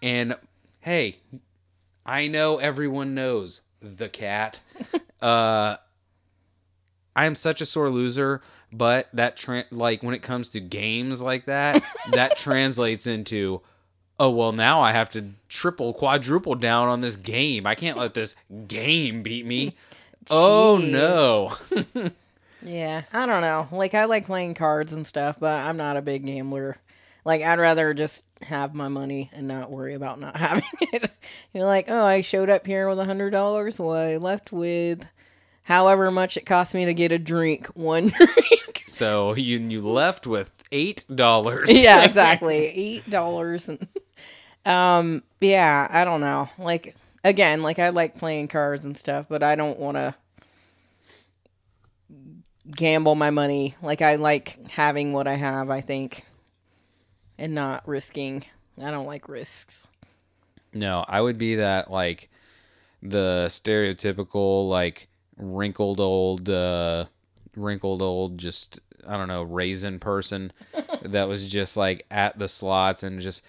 And 0.02 0.34
hey, 0.80 1.18
I 2.04 2.26
know 2.26 2.56
everyone 2.56 3.14
knows 3.14 3.60
the 3.80 4.08
cat. 4.08 4.60
uh 5.22 5.76
I 7.14 7.26
am 7.26 7.36
such 7.36 7.60
a 7.60 7.66
sore 7.66 7.90
loser, 7.90 8.40
but 8.72 9.08
that 9.12 9.36
tra- 9.36 9.64
like 9.70 10.02
when 10.02 10.14
it 10.14 10.22
comes 10.22 10.48
to 10.50 10.60
games 10.60 11.20
like 11.20 11.46
that, 11.46 11.82
that 12.12 12.36
translates 12.38 13.06
into 13.06 13.60
oh 14.18 14.30
well 14.30 14.52
now 14.52 14.80
I 14.80 14.92
have 14.92 15.10
to 15.10 15.30
triple 15.48 15.92
quadruple 15.94 16.54
down 16.54 16.88
on 16.88 17.00
this 17.00 17.16
game. 17.16 17.66
I 17.66 17.74
can't 17.74 17.98
let 17.98 18.14
this 18.14 18.34
game 18.68 19.22
beat 19.22 19.46
me. 19.46 19.76
oh 20.30 20.78
no. 20.82 21.56
Yeah, 22.64 23.02
I 23.12 23.26
don't 23.26 23.40
know. 23.40 23.66
Like 23.72 23.94
I 23.94 24.04
like 24.04 24.26
playing 24.26 24.54
cards 24.54 24.92
and 24.92 25.04
stuff, 25.06 25.40
but 25.40 25.58
I'm 25.66 25.76
not 25.76 25.96
a 25.96 26.02
big 26.02 26.24
gambler. 26.26 26.76
Like 27.24 27.42
I'd 27.42 27.58
rather 27.58 27.92
just 27.92 28.24
have 28.42 28.74
my 28.74 28.86
money 28.88 29.30
and 29.34 29.48
not 29.48 29.70
worry 29.70 29.94
about 29.94 30.20
not 30.20 30.36
having 30.48 30.62
it. 30.80 31.10
You're 31.52 31.66
like, 31.66 31.86
oh, 31.88 32.04
I 32.04 32.20
showed 32.20 32.50
up 32.50 32.66
here 32.66 32.88
with 32.88 33.00
a 33.00 33.04
hundred 33.04 33.30
dollars. 33.30 33.80
Well, 33.80 33.96
I 33.96 34.16
left 34.16 34.52
with 34.52 35.06
however 35.62 36.10
much 36.10 36.36
it 36.36 36.46
cost 36.46 36.74
me 36.74 36.84
to 36.84 36.94
get 36.94 37.12
a 37.12 37.18
drink, 37.18 37.66
one 37.68 38.08
drink. 38.16 38.84
so 38.86 39.34
you 39.34 39.58
you 39.58 39.80
left 39.80 40.26
with 40.26 40.50
eight 40.72 41.04
dollars. 41.14 41.70
yeah, 41.72 42.04
exactly, 42.04 42.56
eight 42.56 43.08
dollars. 43.10 43.70
Um, 44.64 45.22
yeah, 45.40 45.86
I 45.90 46.04
don't 46.04 46.20
know. 46.20 46.48
Like 46.58 46.94
again, 47.24 47.62
like 47.62 47.78
I 47.78 47.90
like 47.90 48.18
playing 48.18 48.48
cards 48.48 48.84
and 48.84 48.96
stuff, 48.96 49.26
but 49.28 49.42
I 49.42 49.54
don't 49.54 49.78
want 49.78 49.96
to 49.96 50.14
gamble 52.70 53.14
my 53.14 53.30
money. 53.30 53.74
Like 53.82 54.02
I 54.02 54.16
like 54.16 54.70
having 54.70 55.12
what 55.12 55.26
I 55.26 55.34
have. 55.34 55.70
I 55.70 55.80
think, 55.80 56.24
and 57.38 57.54
not 57.54 57.86
risking. 57.86 58.44
I 58.82 58.90
don't 58.90 59.06
like 59.06 59.28
risks. 59.28 59.86
No, 60.72 61.04
I 61.06 61.20
would 61.20 61.36
be 61.36 61.56
that 61.56 61.90
like 61.90 62.30
the 63.02 63.46
stereotypical 63.48 64.68
like 64.68 65.08
wrinkled 65.42 66.00
old 66.00 66.48
uh 66.48 67.04
wrinkled 67.56 68.00
old 68.02 68.38
just 68.38 68.80
I 69.06 69.16
don't 69.16 69.28
know 69.28 69.42
raisin 69.42 69.98
person 69.98 70.52
that 71.02 71.28
was 71.28 71.48
just 71.48 71.76
like 71.76 72.06
at 72.10 72.38
the 72.38 72.48
slots 72.48 73.02
and 73.02 73.20
just 73.20 73.42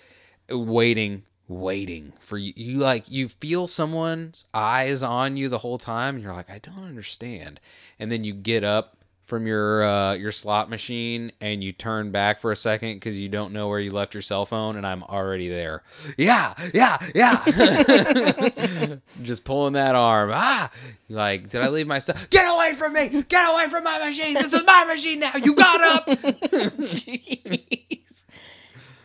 waiting 0.50 1.24
waiting 1.48 2.14
for 2.20 2.38
you 2.38 2.54
you 2.56 2.78
like 2.80 3.10
you 3.10 3.28
feel 3.28 3.68
someone's 3.68 4.46
eyes 4.54 5.04
on 5.04 5.38
you 5.38 5.50
the 5.50 5.58
whole 5.60 5.78
time 5.78 6.16
and 6.16 6.24
you're 6.24 6.34
like 6.34 6.50
I 6.50 6.60
don't 6.60 6.86
understand. 6.86 7.60
And 8.00 8.12
then 8.12 8.24
you 8.24 8.34
get 8.34 8.64
up 8.64 8.98
from 9.24 9.48
your 9.48 9.84
uh, 9.84 10.14
your 10.14 10.32
slot 10.32 10.70
machine 10.70 11.32
and 11.40 11.64
you 11.64 11.72
turn 11.72 12.12
back 12.12 12.40
for 12.40 12.52
a 12.52 12.56
second 12.56 12.96
because 12.96 13.20
you 13.20 13.30
don't 13.30 13.54
know 13.54 13.70
where 13.70 13.80
you 13.80 13.92
left 13.92 14.14
your 14.14 14.22
cell 14.22 14.46
phone 14.46 14.76
and 14.76 14.86
I'm 14.86 15.04
already 15.04 15.50
there. 15.50 15.84
Yeah, 16.18 16.54
yeah, 16.74 16.98
yeah. 17.16 17.44
Just 19.24 19.46
pulling 19.46 19.74
that 19.74 19.96
arm. 19.96 20.32
Ah, 20.34 20.70
like 21.10 21.50
did 21.50 21.62
I 21.62 21.70
leave 21.70 21.88
my 21.88 22.00
stuff? 22.00 22.30
Get 22.30 22.46
away 22.46 22.74
from 22.74 22.94
me! 22.94 23.24
Get 23.24 23.50
away 23.50 23.70
from 23.70 23.86
my 23.86 24.00
machine! 24.00 24.34
This 24.34 24.54
is 24.54 24.64
my 24.66 24.86
machine 24.86 25.20
now. 25.20 25.36
You 25.36 25.56
got 25.56 25.82
up. 25.82 26.08
Jeez. 26.20 28.26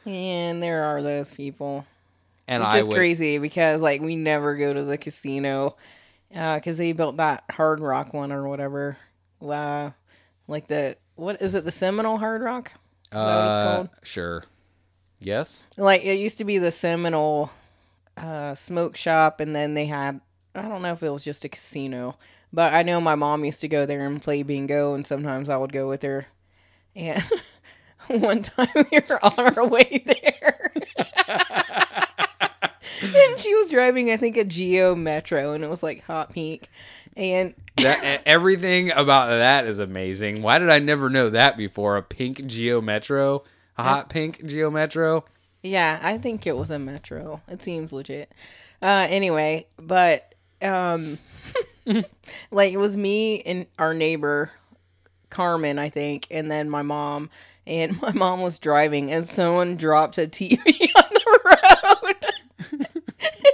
And 0.04 0.62
there 0.62 0.84
are 0.84 1.02
those 1.02 1.32
people. 1.32 1.86
And 2.48 2.62
Which 2.62 2.72
I 2.72 2.78
is 2.78 2.86
would, 2.86 2.96
crazy 2.96 3.38
because 3.38 3.80
like 3.80 4.00
we 4.00 4.16
never 4.16 4.56
go 4.56 4.72
to 4.72 4.82
the 4.82 4.98
casino 4.98 5.76
because 6.30 6.76
they 6.76 6.92
built 6.92 7.18
that 7.18 7.44
Hard 7.50 7.80
Rock 7.80 8.14
one 8.14 8.32
or 8.32 8.48
whatever. 8.48 8.96
Uh, 9.40 9.90
like 10.48 10.66
the 10.66 10.96
what 11.14 11.40
is 11.40 11.54
it? 11.54 11.64
The 11.64 11.70
Seminole 11.70 12.18
Hard 12.18 12.42
Rock. 12.42 12.72
Is 13.04 13.10
that 13.12 13.24
what 13.24 13.50
it's 13.50 13.58
uh, 13.58 13.76
called? 13.76 13.88
Sure. 14.02 14.44
Yes. 15.20 15.66
Like 15.76 16.04
it 16.04 16.18
used 16.18 16.38
to 16.38 16.44
be 16.44 16.58
the 16.58 16.72
Seminole 16.72 17.50
uh, 18.16 18.54
smoke 18.54 18.96
shop, 18.96 19.40
and 19.40 19.54
then 19.54 19.74
they 19.74 19.86
had 19.86 20.20
I 20.54 20.62
don't 20.62 20.82
know 20.82 20.92
if 20.92 21.02
it 21.02 21.10
was 21.10 21.24
just 21.24 21.44
a 21.44 21.48
casino, 21.48 22.16
but 22.52 22.74
I 22.74 22.82
know 22.82 23.00
my 23.00 23.14
mom 23.14 23.44
used 23.44 23.60
to 23.60 23.68
go 23.68 23.86
there 23.86 24.04
and 24.06 24.20
play 24.20 24.42
bingo, 24.42 24.94
and 24.94 25.06
sometimes 25.06 25.48
I 25.48 25.56
would 25.56 25.72
go 25.72 25.88
with 25.88 26.02
her. 26.02 26.26
And 26.96 27.22
one 28.08 28.42
time 28.42 28.68
we 28.74 29.00
were 29.08 29.24
on 29.24 29.56
our 29.56 29.68
way 29.68 30.02
there. 30.04 30.72
and 33.02 33.38
she 33.38 33.54
was 33.54 33.70
driving, 33.70 34.10
I 34.10 34.16
think, 34.16 34.36
a 34.36 34.44
Geo 34.44 34.94
Metro, 34.94 35.52
and 35.52 35.62
it 35.62 35.70
was 35.70 35.82
like 35.82 36.02
hot 36.02 36.32
pink. 36.32 36.68
And 37.18 37.54
That 37.78 38.22
everything 38.24 38.92
about 38.92 39.26
that 39.28 39.66
is 39.66 39.80
amazing. 39.80 40.40
Why 40.40 40.58
did 40.58 40.70
I 40.70 40.78
never 40.78 41.10
know 41.10 41.30
that 41.30 41.56
before? 41.56 41.96
A 41.96 42.02
pink 42.02 42.46
Geo 42.46 42.80
Metro, 42.80 43.42
a 43.76 43.82
hot 43.82 44.08
pink 44.08 44.46
Geo 44.46 44.70
Metro. 44.70 45.24
Yeah, 45.62 45.98
I 46.00 46.18
think 46.18 46.46
it 46.46 46.56
was 46.56 46.70
a 46.70 46.78
metro. 46.78 47.42
It 47.48 47.60
seems 47.60 47.92
legit. 47.92 48.32
Uh 48.80 49.06
anyway, 49.10 49.66
but 49.76 50.32
um 50.62 51.18
like 52.52 52.72
it 52.72 52.76
was 52.78 52.96
me 52.96 53.40
and 53.42 53.66
our 53.78 53.94
neighbor 53.94 54.52
Carmen, 55.30 55.78
I 55.78 55.88
think, 55.88 56.28
and 56.30 56.48
then 56.50 56.70
my 56.70 56.82
mom 56.82 57.30
and 57.66 58.00
my 58.02 58.12
mom 58.12 58.40
was 58.42 58.60
driving 58.60 59.10
and 59.10 59.26
someone 59.26 59.76
dropped 59.76 60.18
a 60.18 60.28
TV 60.28 60.58
on 60.96 61.04
the 61.10 61.38
road. 61.44 62.14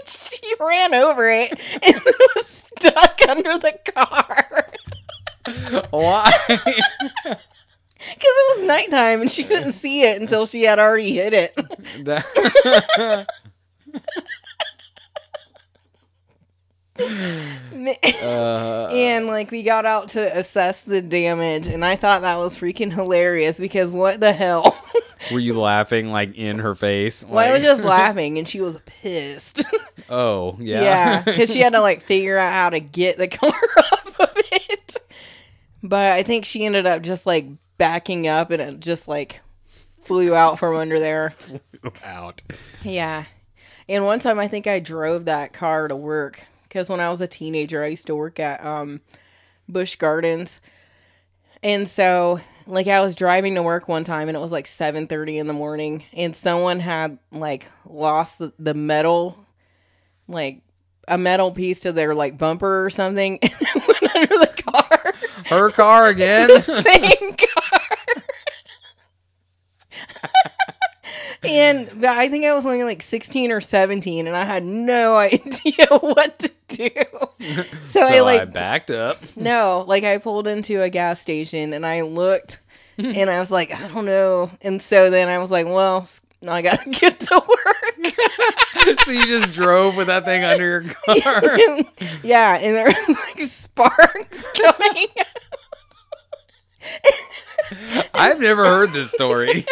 she 0.09 0.55
ran 0.61 0.95
over 0.95 1.29
it 1.31 1.51
and 1.51 1.59
it 1.83 2.17
was 2.37 2.47
stuck 2.47 3.21
under 3.29 3.59
the 3.59 3.79
car. 3.95 4.67
Why? 5.91 6.33
Because 6.49 7.39
it 8.09 8.59
was 8.59 8.67
nighttime 8.67 9.21
and 9.23 9.31
she 9.31 9.45
couldn't 9.45 9.73
see 9.73 10.03
it 10.03 10.21
until 10.21 10.47
she 10.47 10.63
had 10.63 10.79
already 10.79 11.15
hit 11.15 11.33
it. 11.35 13.27
Uh, 16.97 18.89
and 18.93 19.27
like 19.27 19.51
we 19.51 19.65
got 19.65 19.85
out 19.85 20.07
to 20.09 20.39
assess 20.39 20.83
the 20.83 21.03
damage 21.03 21.67
and 21.67 21.85
i 21.85 21.97
thought 21.97 22.23
that 22.23 22.39
was 22.39 22.57
freaking 22.57 22.93
hilarious 22.93 23.59
because 23.59 23.91
what 23.91 24.21
the 24.21 24.33
hell 24.33 24.81
were 25.33 25.41
you 25.41 25.59
laughing 25.59 26.13
like 26.13 26.37
in 26.37 26.61
her 26.61 26.77
face? 26.77 27.25
well 27.25 27.45
i 27.45 27.53
was 27.53 27.65
just 27.65 27.83
laughing 27.85 28.39
and 28.39 28.49
she 28.49 28.61
was 28.61 28.79
pissed 28.87 29.65
Oh 30.09 30.57
yeah. 30.61 30.83
yeah 30.83 31.23
because 31.23 31.53
she 31.53 31.59
had 31.61 31.73
to 31.73 31.81
like 31.81 32.01
figure 32.01 32.39
out 32.39 32.53
how 32.53 32.71
to 32.71 32.79
get 32.79 33.19
the 33.19 33.27
car 33.27 33.51
off 33.51 34.21
of 34.21 34.31
it 34.37 34.97
but 35.83 36.13
i 36.13 36.23
think 36.23 36.45
she 36.45 36.65
ended 36.65 36.87
up 36.87 37.03
just 37.03 37.27
like 37.27 37.47
backing 37.77 38.29
up 38.29 38.53
and 38.53 38.63
it 38.63 38.79
just 38.79 39.09
like 39.09 39.41
flew 40.03 40.33
out 40.33 40.61
from 40.61 40.77
under 40.77 41.01
there 41.01 41.31
flew 41.31 41.59
Out. 42.05 42.41
yeah 42.85 43.25
and 43.89 44.05
one 44.05 44.21
time 44.21 44.39
i 44.39 44.47
think 44.47 44.69
i 44.69 44.79
drove 44.79 45.25
that 45.25 45.53
car 45.53 45.89
to 45.89 45.97
work 45.97 46.47
because 46.75 46.89
when 46.89 47.01
i 47.01 47.09
was 47.09 47.21
a 47.21 47.27
teenager 47.29 47.83
i 47.83 47.87
used 47.87 48.09
to 48.09 48.17
work 48.17 48.41
at 48.41 48.63
um 48.65 49.01
Busch 49.69 49.95
Gardens 49.95 50.61
and 51.63 51.89
so 51.89 52.41
like 52.67 52.89
i 52.89 53.01
was 53.01 53.15
driving 53.15 53.55
to 53.55 53.63
work 53.63 53.89
one 53.89 54.05
time 54.05 54.29
and 54.29 54.37
it 54.37 54.41
was 54.41 54.53
like 54.53 54.67
7.30 54.67 55.37
in 55.37 55.47
the 55.47 55.53
morning 55.53 56.03
and 56.13 56.35
someone 56.35 56.81
had 56.81 57.19
like 57.31 57.71
lost 57.87 58.41
the, 58.41 58.53
the 58.59 58.75
metal 58.75 59.47
like 60.27 60.63
a 61.07 61.17
metal 61.17 61.53
piece 61.53 61.81
to 61.81 61.93
their 61.93 62.15
like 62.15 62.37
bumper 62.37 62.85
or 62.85 62.91
something 62.91 63.39
and 63.43 63.53
it 63.53 63.89
went 63.89 64.17
under 64.17 64.39
the 64.39 64.63
car 64.63 65.15
Her 65.47 65.71
car 65.71 66.09
again. 66.09 66.49
same 66.63 67.35
car. 67.35 67.63
and 71.47 72.05
I 72.05 72.29
think 72.29 72.45
I 72.45 72.55
was 72.55 72.67
only 72.67 72.85
like 72.85 73.03
16 73.03 73.51
or 73.51 73.61
17 73.61 74.27
and 74.27 74.37
I 74.37 74.45
had 74.45 74.65
no 74.65 75.17
idea 75.19 75.87
what 76.01 76.39
to 76.41 76.51
do. 76.69 76.91
So, 77.41 77.65
so 77.85 78.03
I 78.03 78.21
like 78.21 78.41
I 78.41 78.45
backed 78.45 78.91
up. 78.91 79.19
no, 79.37 79.85
like 79.87 80.05
I 80.05 80.19
pulled 80.19 80.47
into 80.47 80.83
a 80.83 80.91
gas 80.91 81.21
station 81.21 81.73
and 81.73 81.87
I 81.87 82.03
looked 82.03 82.61
and 82.99 83.29
I 83.29 83.41
was 83.41 83.51
like, 83.51 83.75
I 83.75 83.89
don't 83.89 84.07
know. 84.07 84.51
And 84.63 84.81
so 84.81 85.11
then 85.11 85.29
I 85.29 85.39
was 85.39 85.51
like, 85.51 85.67
well, 85.67 86.09
I 86.47 86.63
got 86.63 86.85
to 86.85 86.91
get 86.91 87.21
to 87.21 87.35
work. 87.35 89.01
so 89.05 89.11
you 89.11 89.27
just 89.27 89.53
drove 89.53 89.97
with 89.97 90.07
that 90.09 90.25
thing 90.25 90.45
under 90.45 90.83
your 90.83 90.95
car. 91.23 91.59
yeah, 92.23 92.57
and 92.57 92.77
there 92.77 92.87
was 92.87 93.09
like 93.09 93.41
sparks 93.41 94.47
coming. 94.53 95.07
I've 98.15 98.41
never 98.41 98.65
heard 98.65 98.93
this 98.93 99.11
story. 99.11 99.67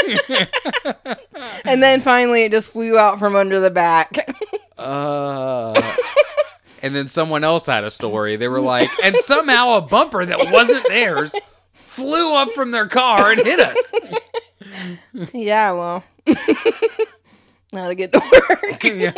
and 1.65 1.83
then 1.83 2.01
finally 2.01 2.43
it 2.43 2.53
just 2.53 2.73
flew 2.73 2.99
out 2.99 3.19
from 3.19 3.37
under 3.37 3.61
the 3.61 3.71
back. 3.71 4.17
Uh, 4.79 5.75
and 6.83 6.95
then 6.95 7.09
someone 7.09 7.45
else 7.45 7.67
had 7.67 7.85
a 7.85 7.91
story. 7.91 8.37
They 8.37 8.49
were 8.49 8.61
like, 8.61 8.91
and 9.05 9.17
somehow 9.17 9.75
a 9.75 9.81
bumper 9.81 10.25
that 10.25 10.51
wasn't 10.51 10.87
theirs 10.89 11.33
flew 11.75 12.35
up 12.35 12.51
from 12.53 12.71
their 12.71 12.89
car 12.89 13.31
and 13.33 13.41
hit 13.43 13.61
us. 13.61 13.93
yeah, 15.33 15.73
well, 15.73 16.05
not 17.73 17.89
to 17.89 17.95
get 17.95 18.13
to 18.13 18.21
work. 18.49 18.85
Yeah. 18.85 19.13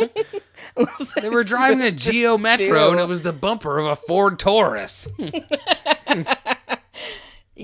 They 1.23 1.29
were 1.29 1.45
driving 1.45 1.81
a 1.83 1.93
Geo 1.93 2.37
Metro 2.37 2.91
and 2.91 2.99
it 2.99 3.07
was 3.07 3.23
the 3.23 3.33
bumper 3.33 3.79
of 3.79 3.87
a 3.87 3.97
Ford 3.97 4.39
Taurus. 4.39 5.09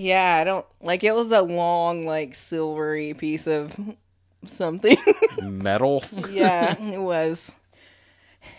Yeah, 0.01 0.37
I 0.37 0.45
don't 0.45 0.65
like 0.81 1.05
it 1.05 1.15
was 1.15 1.31
a 1.31 1.43
long, 1.43 2.07
like 2.07 2.35
silvery 2.35 3.13
piece 3.15 3.47
of 3.47 3.79
something. 4.47 4.97
Metal. 5.43 6.03
yeah, 6.31 6.75
it 6.93 7.01
was. 7.01 7.53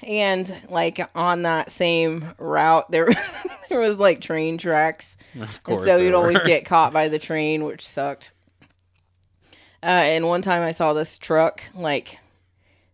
And 0.03 0.53
like 0.69 0.99
on 1.15 1.41
that 1.41 1.71
same 1.71 2.25
route, 2.37 2.91
there 2.91 3.09
there 3.69 3.79
was 3.79 3.97
like 3.97 4.21
train 4.21 4.59
tracks, 4.59 5.17
Of 5.33 5.41
and 5.41 5.63
course. 5.63 5.85
so 5.85 5.97
you'd 5.97 6.13
always 6.13 6.39
get 6.43 6.65
caught 6.65 6.93
by 6.93 7.07
the 7.07 7.17
train, 7.17 7.63
which 7.63 7.87
sucked. 7.87 8.31
Uh, 9.83 9.87
and 9.87 10.27
one 10.27 10.43
time 10.43 10.61
I 10.61 10.71
saw 10.71 10.93
this 10.93 11.17
truck 11.17 11.63
like 11.73 12.19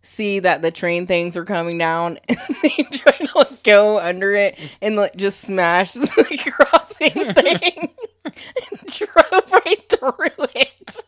see 0.07 0.39
that 0.39 0.61
the 0.61 0.71
train 0.71 1.05
things 1.05 1.37
are 1.37 1.45
coming 1.45 1.77
down, 1.77 2.17
and 2.29 2.39
they 2.63 2.83
try 2.91 3.11
to 3.11 3.29
like, 3.37 3.63
go 3.63 3.99
under 3.99 4.33
it 4.33 4.57
and 4.81 4.95
like 4.95 5.15
just 5.15 5.41
smash 5.41 5.93
the 5.93 6.51
crossing 6.51 7.11
thing, 7.33 7.89
and 8.25 8.85
drove 8.87 9.51
right 9.51 9.89
through 9.89 10.47
it. 10.55 11.03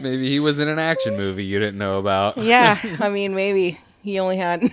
Maybe 0.00 0.28
he 0.28 0.38
was 0.38 0.58
in 0.58 0.68
an 0.68 0.78
action 0.78 1.16
movie 1.16 1.44
you 1.44 1.58
didn't 1.58 1.78
know 1.78 1.98
about. 1.98 2.36
Yeah, 2.36 2.78
I 3.00 3.08
mean, 3.08 3.34
maybe 3.34 3.80
he 4.02 4.18
only 4.20 4.36
had 4.36 4.70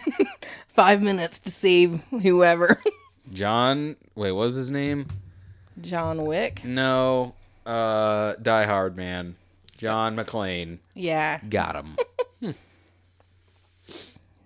five 0.67 1.01
minutes 1.01 1.39
to 1.39 1.51
save 1.51 2.03
whoever. 2.09 2.81
John, 3.33 3.95
wait, 4.15 4.33
what 4.33 4.43
was 4.43 4.55
his 4.55 4.69
name? 4.71 5.07
John 5.79 6.25
Wick. 6.25 6.65
No, 6.65 7.33
uh, 7.65 8.33
Die 8.41 8.65
Hard 8.65 8.97
man. 8.97 9.35
John 9.77 10.15
McClane. 10.15 10.77
Yeah, 10.93 11.39
Got 11.49 11.75
him. 11.75 11.97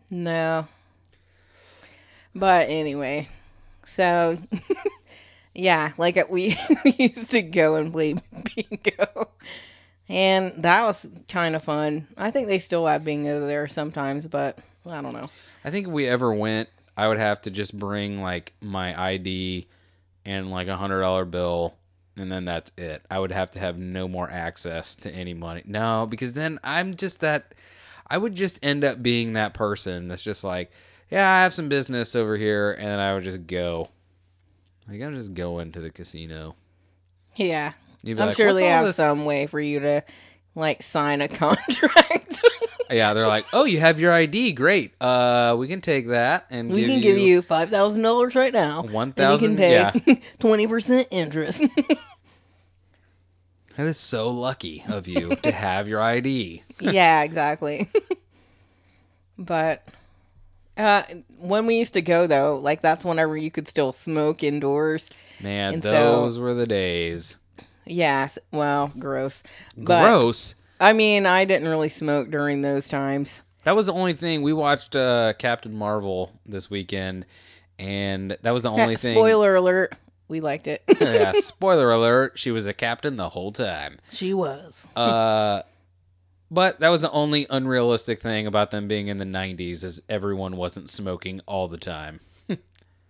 No. 0.09 0.67
But 2.33 2.69
anyway, 2.69 3.29
so 3.85 4.37
yeah, 5.55 5.93
like 5.97 6.29
we, 6.29 6.55
we 6.85 6.95
used 6.97 7.31
to 7.31 7.41
go 7.41 7.75
and 7.75 7.91
play 7.91 8.15
bingo, 8.55 9.29
and 10.09 10.53
that 10.63 10.83
was 10.83 11.09
kind 11.29 11.55
of 11.55 11.63
fun. 11.63 12.07
I 12.17 12.31
think 12.31 12.47
they 12.47 12.59
still 12.59 12.85
have 12.87 13.05
bingo 13.05 13.45
there 13.47 13.67
sometimes, 13.67 14.27
but 14.27 14.59
I 14.85 15.01
don't 15.01 15.13
know. 15.13 15.29
I 15.63 15.71
think 15.71 15.87
if 15.87 15.93
we 15.93 16.07
ever 16.07 16.33
went, 16.33 16.69
I 16.97 17.07
would 17.07 17.17
have 17.17 17.41
to 17.43 17.51
just 17.51 17.77
bring 17.77 18.21
like 18.21 18.53
my 18.61 18.99
ID 18.99 19.67
and 20.25 20.49
like 20.49 20.67
a 20.67 20.77
hundred 20.77 21.01
dollar 21.01 21.25
bill, 21.25 21.75
and 22.17 22.31
then 22.31 22.45
that's 22.45 22.71
it. 22.77 23.03
I 23.09 23.19
would 23.19 23.31
have 23.31 23.51
to 23.51 23.59
have 23.59 23.77
no 23.77 24.07
more 24.07 24.29
access 24.29 24.95
to 24.97 25.11
any 25.11 25.33
money. 25.33 25.61
No, 25.65 26.05
because 26.05 26.33
then 26.33 26.59
I'm 26.63 26.95
just 26.95 27.21
that. 27.21 27.53
I 28.07 28.17
would 28.17 28.35
just 28.35 28.59
end 28.61 28.83
up 28.83 29.01
being 29.01 29.33
that 29.33 29.53
person 29.53 30.07
that's 30.07 30.23
just 30.23 30.43
like, 30.43 30.71
yeah, 31.09 31.29
I 31.29 31.43
have 31.43 31.53
some 31.53 31.69
business 31.69 32.15
over 32.15 32.37
here, 32.37 32.71
and 32.73 32.99
I 33.01 33.13
would 33.13 33.23
just 33.23 33.47
go. 33.47 33.89
Like 34.87 35.01
I'm 35.01 35.15
just 35.15 35.33
going 35.33 35.71
to 35.73 35.81
the 35.81 35.89
casino. 35.89 36.55
Yeah, 37.35 37.73
I'm 38.05 38.15
like, 38.15 38.35
sure 38.37 38.53
they 38.53 38.67
have 38.67 38.85
this?" 38.85 38.95
some 38.95 39.25
way 39.25 39.47
for 39.47 39.59
you 39.59 39.79
to 39.79 40.03
like 40.53 40.83
sign 40.83 41.21
a 41.21 41.27
contract. 41.27 42.41
Yeah, 42.91 43.13
they're 43.15 43.27
like, 43.27 43.45
oh, 43.51 43.65
you 43.65 43.79
have 43.79 43.99
your 43.99 44.13
ID, 44.13 44.51
great. 44.51 44.93
Uh, 45.01 45.55
we 45.57 45.67
can 45.67 45.81
take 45.81 46.09
that 46.09 46.45
and 46.51 46.69
we 46.71 46.81
give 46.81 46.89
can 46.89 47.01
give 47.01 47.17
you 47.17 47.41
five 47.41 47.69
thousand 47.69 48.03
dollars 48.03 48.35
right 48.35 48.53
now. 48.53 48.83
One 48.83 49.09
and 49.09 49.17
you 49.17 49.23
thousand. 49.23 49.49
can 49.49 49.57
pay 49.57 49.73
Yeah, 49.73 50.15
twenty 50.39 50.67
percent 50.67 51.07
interest. 51.11 51.63
that 53.77 53.85
is 53.85 53.97
so 53.97 54.29
lucky 54.29 54.83
of 54.88 55.07
you 55.07 55.35
to 55.43 55.51
have 55.51 55.88
your 55.88 56.01
ID. 56.01 56.63
yeah, 56.79 57.21
exactly. 57.23 57.89
but 59.38 59.88
uh, 60.77 61.03
when 61.39 61.65
we 61.65 61.77
used 61.77 61.93
to 61.93 62.01
go 62.01 62.27
though, 62.27 62.57
like 62.57 62.81
that's 62.81 63.05
whenever 63.05 63.35
you 63.38 63.51
could 63.51 63.67
still 63.67 63.91
smoke 63.91 64.43
indoors. 64.43 65.09
Man, 65.41 65.75
And 65.75 65.83
so- 65.83 65.91
those 65.91 66.39
were 66.39 66.53
the 66.53 66.67
days. 66.67 67.38
Yes, 67.88 68.39
well, 68.51 68.91
gross. 68.97 69.43
But 69.77 70.01
Gross. 70.01 70.55
I 70.79 70.93
mean, 70.93 71.27
I 71.27 71.45
didn't 71.45 71.67
really 71.67 71.88
smoke 71.89 72.31
during 72.31 72.61
those 72.61 72.88
times. 72.88 73.43
That 73.63 73.75
was 73.75 73.85
the 73.85 73.93
only 73.93 74.13
thing 74.13 74.41
we 74.41 74.53
watched. 74.53 74.95
Uh, 74.95 75.33
Captain 75.38 75.73
Marvel 75.73 76.31
this 76.47 76.67
weekend, 76.69 77.25
and 77.77 78.35
that 78.41 78.51
was 78.51 78.63
the 78.63 78.71
only 78.71 78.95
thing. 78.95 79.13
Spoiler 79.13 79.53
alert: 79.55 79.93
we 80.27 80.39
liked 80.41 80.67
it. 80.67 80.83
yeah, 80.99 81.31
spoiler 81.35 81.91
alert. 81.91 82.38
She 82.39 82.51
was 82.51 82.67
a 82.67 82.73
captain 82.73 83.15
the 83.15 83.29
whole 83.29 83.51
time. 83.51 83.99
she 84.11 84.33
was. 84.33 84.88
Uh, 84.95 85.61
but 86.51 86.79
that 86.79 86.89
was 86.89 87.01
the 87.01 87.11
only 87.11 87.47
unrealistic 87.49 88.21
thing 88.21 88.47
about 88.47 88.71
them 88.71 88.88
being 88.88 89.07
in 89.07 89.17
the 89.17 89.25
'90s, 89.25 89.83
is 89.83 90.01
everyone 90.09 90.57
wasn't 90.57 90.89
smoking 90.89 91.41
all 91.45 91.67
the 91.67 91.77
time. 91.77 92.19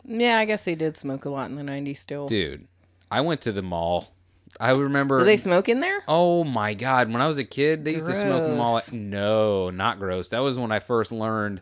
Yeah, 0.08 0.38
I 0.38 0.46
guess 0.46 0.64
they 0.66 0.76
did 0.76 0.98
smoke 0.98 1.26
a 1.26 1.30
lot 1.30 1.50
in 1.50 1.56
the 1.56 1.64
'90s. 1.64 1.98
Still, 1.98 2.28
Dude, 2.28 2.68
I 3.10 3.22
went 3.22 3.42
to 3.42 3.52
the 3.52 3.64
mall. 3.64 4.12
I 4.60 4.72
remember. 4.72 5.20
do 5.20 5.26
they 5.26 5.36
smoke 5.38 5.68
in 5.68 5.80
there? 5.80 6.02
Oh 6.08 6.44
my 6.44 6.76
god! 6.76 7.12
When 7.12 7.22
I 7.22 7.28
was 7.28 7.40
a 7.40 7.44
kid, 7.44 7.84
they 7.84 7.94
used 7.94 8.06
to 8.06 8.16
smoke 8.16 8.48
them 8.48 8.60
all. 8.60 8.76
Gross. 8.76 8.92
No, 8.92 9.70
not 9.70 10.00
gross. 10.00 10.30
That 10.30 10.40
was 10.40 10.58
when 10.60 10.72
I 10.72 10.80
first 10.80 11.12
learned. 11.12 11.62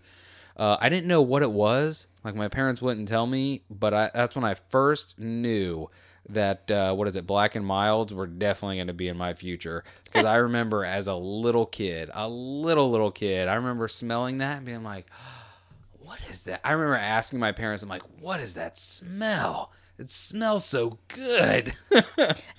Uh, 0.56 0.78
I 0.80 0.90
didn't 0.90 1.08
know 1.08 1.22
what 1.22 1.42
it 1.42 1.52
was. 1.52 2.08
Like 2.24 2.36
my 2.36 2.48
parents 2.48 2.82
wouldn't 2.82 3.08
tell 3.08 3.28
me, 3.28 3.64
but 3.70 3.94
I, 3.94 4.12
that's 4.14 4.36
when 4.36 4.46
I 4.46 4.54
first 4.54 5.20
knew 5.20 5.90
that 6.30 6.72
uh, 6.72 6.94
what 6.94 7.08
is 7.08 7.16
it? 7.16 7.28
Black 7.28 7.56
and 7.56 7.66
milds 7.66 8.14
were 8.14 8.28
definitely 8.28 8.78
going 8.78 8.88
to 8.88 8.94
be 8.94 9.10
in 9.10 9.18
my 9.18 9.34
future 9.34 9.84
because 10.06 10.26
I 10.26 10.36
remember 10.36 10.86
as 10.86 11.08
a 11.08 11.16
little 11.16 11.66
kid, 11.66 12.10
a 12.14 12.30
little 12.30 12.90
little 12.90 13.12
kid, 13.12 13.48
I 13.48 13.56
remember 13.56 13.88
smelling 13.88 14.38
that 14.38 14.58
and 14.58 14.66
being 14.66 14.84
like, 14.84 15.08
"What 16.00 16.20
is 16.30 16.44
that?" 16.44 16.62
I 16.64 16.72
remember 16.74 16.96
asking 16.96 17.40
my 17.40 17.52
parents, 17.52 17.84
"I'm 17.84 17.90
like, 17.90 18.04
what 18.22 18.40
is 18.40 18.54
that 18.54 18.78
smell? 18.78 19.72
It 20.00 20.10
smells 20.10 20.66
so 20.66 20.98
good." 21.08 21.74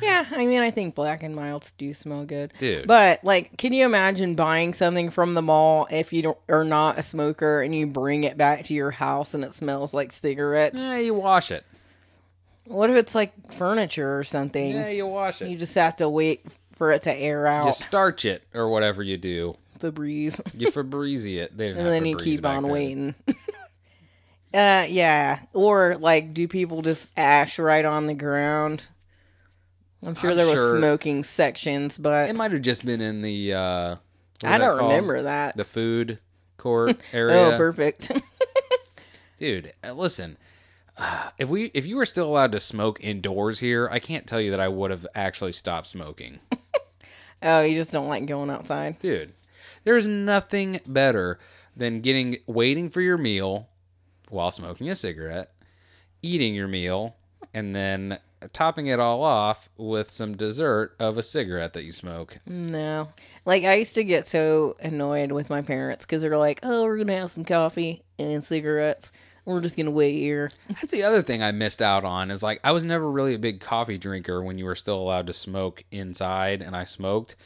Yeah, 0.03 0.27
I 0.33 0.45
mean, 0.47 0.61
I 0.61 0.71
think 0.71 0.95
black 0.95 1.23
and 1.23 1.35
milds 1.35 1.73
do 1.73 1.95
smell 1.95 2.25
good. 2.25 2.53
Dude. 2.59 2.87
But 2.87 3.25
like, 3.25 3.57
can 3.57 3.73
you 3.73 3.85
imagine 3.87 4.35
buying 4.35 4.75
something 4.75 5.09
from 5.11 5.33
the 5.35 5.41
mall 5.41 5.87
if 5.91 6.13
you 6.13 6.21
don't, 6.23 6.39
are 6.49 6.65
not 6.65 6.99
a 6.99 7.03
smoker 7.03 7.63
and 7.63 7.75
you 7.75 7.87
bring 7.87 8.25
it 8.25 8.37
back 8.37 8.65
to 8.65 8.75
your 8.75 8.91
house 8.91 9.33
and 9.33 9.43
it 9.45 9.55
smells 9.55 9.95
like 9.95 10.13
cigarettes? 10.13 10.77
yeah, 10.77 10.99
you 10.99 11.15
wash 11.15 11.51
it. 11.51 11.65
What 12.67 12.91
if 12.91 12.97
it's 12.97 13.15
like 13.15 13.53
furniture 13.55 14.19
or 14.19 14.25
something? 14.25 14.73
Yeah, 14.73 14.89
you 14.89 15.07
wash 15.07 15.41
it. 15.41 15.49
You 15.49 15.57
just 15.57 15.75
have 15.77 15.97
to 15.97 16.09
wait 16.09 16.45
for 16.73 16.91
it 16.93 17.03
to 17.03 17.15
air 17.15 17.47
out. 17.47 17.67
you 17.67 17.73
starch 17.73 18.25
it 18.27 18.43
or 18.53 18.69
whatever 18.69 19.03
you 19.03 19.17
do. 19.17 19.57
the 19.79 19.91
breeze, 19.93 20.41
You 20.55 20.69
Febreze 20.71 21.37
it. 21.39 21.53
And 21.53 21.77
then 21.79 22.05
you 22.05 22.17
keep 22.17 22.45
on 22.45 22.65
then. 22.65 22.73
waiting. 22.73 23.15
Uh, 24.55 24.87
yeah. 24.89 25.41
Or 25.53 25.97
like, 25.97 26.33
do 26.33 26.47
people 26.49 26.81
just 26.83 27.11
ash 27.17 27.59
right 27.59 27.85
on 27.85 28.07
the 28.07 28.15
ground? 28.15 28.87
I'm 30.07 30.15
sure 30.15 30.31
I'm 30.31 30.37
there 30.37 30.47
was 30.47 30.55
sure- 30.55 30.79
smoking 30.79 31.23
sections, 31.25 31.99
but 31.99 32.29
It 32.31 32.37
might 32.37 32.53
have 32.53 32.63
just 32.63 32.85
been 32.87 33.01
in 33.01 33.23
the. 33.23 33.55
Uh, 33.55 33.97
I 34.45 34.59
don't 34.59 34.77
remember 34.79 35.23
that. 35.23 35.57
the 35.57 35.65
food 35.65 36.19
court 36.59 37.01
area. 37.13 37.53
Oh, 37.55 37.57
perfect. 37.57 38.11
Dude, 39.39 39.73
uh, 39.83 39.93
listen. 39.93 40.37
uh, 40.97 41.31
If 41.39 41.49
we 41.49 41.65
if 41.75 41.87
you 41.87 41.97
were 41.97 42.07
still 42.07 42.27
allowed 42.27 42.53
to 42.53 42.61
smoke 42.61 42.99
indoors 43.03 43.59
here, 43.61 43.89
I 43.91 43.99
can't 43.99 44.27
tell 44.27 44.41
you 44.41 44.51
that 44.53 44.61
I 44.61 44.69
would 44.69 44.91
have 44.91 45.07
actually 45.15 45.53
stopped 45.53 45.87
smoking. 45.89 46.39
oh, 47.43 47.63
you 47.63 47.75
just 47.75 47.91
don't 47.91 48.09
like 48.09 48.27
going 48.27 48.51
outside. 48.51 48.99
Dude, 48.99 49.33
there's 49.85 50.07
nothing 50.07 50.81
better 50.87 51.39
than 51.77 52.01
getting 52.01 52.37
waiting 52.47 52.91
for 52.91 53.01
your 53.01 53.19
meal 53.19 53.69
while 54.29 54.51
smoking 54.51 54.89
a 54.89 54.97
cigarette, 54.97 55.53
eating 56.23 56.55
your 56.55 56.69
meal, 56.69 57.17
and 57.53 57.75
then 57.75 58.19
topping 58.53 58.87
it 58.89 59.01
all 59.01 59.23
off 59.23 59.69
with 59.77 60.11
some 60.11 60.37
dessert 60.37 60.95
of 60.99 61.17
a 61.19 61.23
cigarette 61.23 61.73
that 61.73 61.85
you 61.85 61.93
smoke. 61.93 62.39
No. 62.47 63.09
Like, 63.45 63.65
I 63.65 63.75
used 63.75 63.95
to 63.95 64.05
get 64.05 64.29
so 64.29 64.77
annoyed 64.81 65.33
with 65.33 65.51
my 65.51 65.63
parents 65.63 66.05
because 66.05 66.23
they're 66.23 66.37
like, 66.37 66.61
oh, 66.63 66.85
we're 66.85 66.97
going 66.97 67.09
to 67.09 67.17
have 67.17 67.31
some 67.31 67.45
coffee 67.45 68.03
and 68.19 68.45
cigarettes. 68.45 69.13
We're 69.45 69.61
just 69.61 69.77
going 69.77 69.87
to 69.87 69.93
wait 69.93 70.15
here. 70.15 70.51
That's 70.69 70.93
the 70.93 71.03
other 71.03 71.23
thing 71.23 71.43
I 71.43 71.53
missed 71.53 71.83
out 71.83 72.05
on 72.05 72.31
is 72.31 72.43
like 72.43 72.61
I 72.65 72.73
was 72.73 72.85
never 72.85 73.11
really 73.11 73.35
a 73.35 73.39
big 73.39 73.61
coffee 73.61 73.99
drinker 73.99 74.43
when 74.43 74.57
you 74.57 74.65
were 74.65 74.75
still 74.75 74.99
allowed 74.99 75.27
to 75.27 75.35
smoke 75.35 75.85
inside 75.91 76.63
and 76.63 76.75
I 76.75 76.85
smoked. 76.85 77.37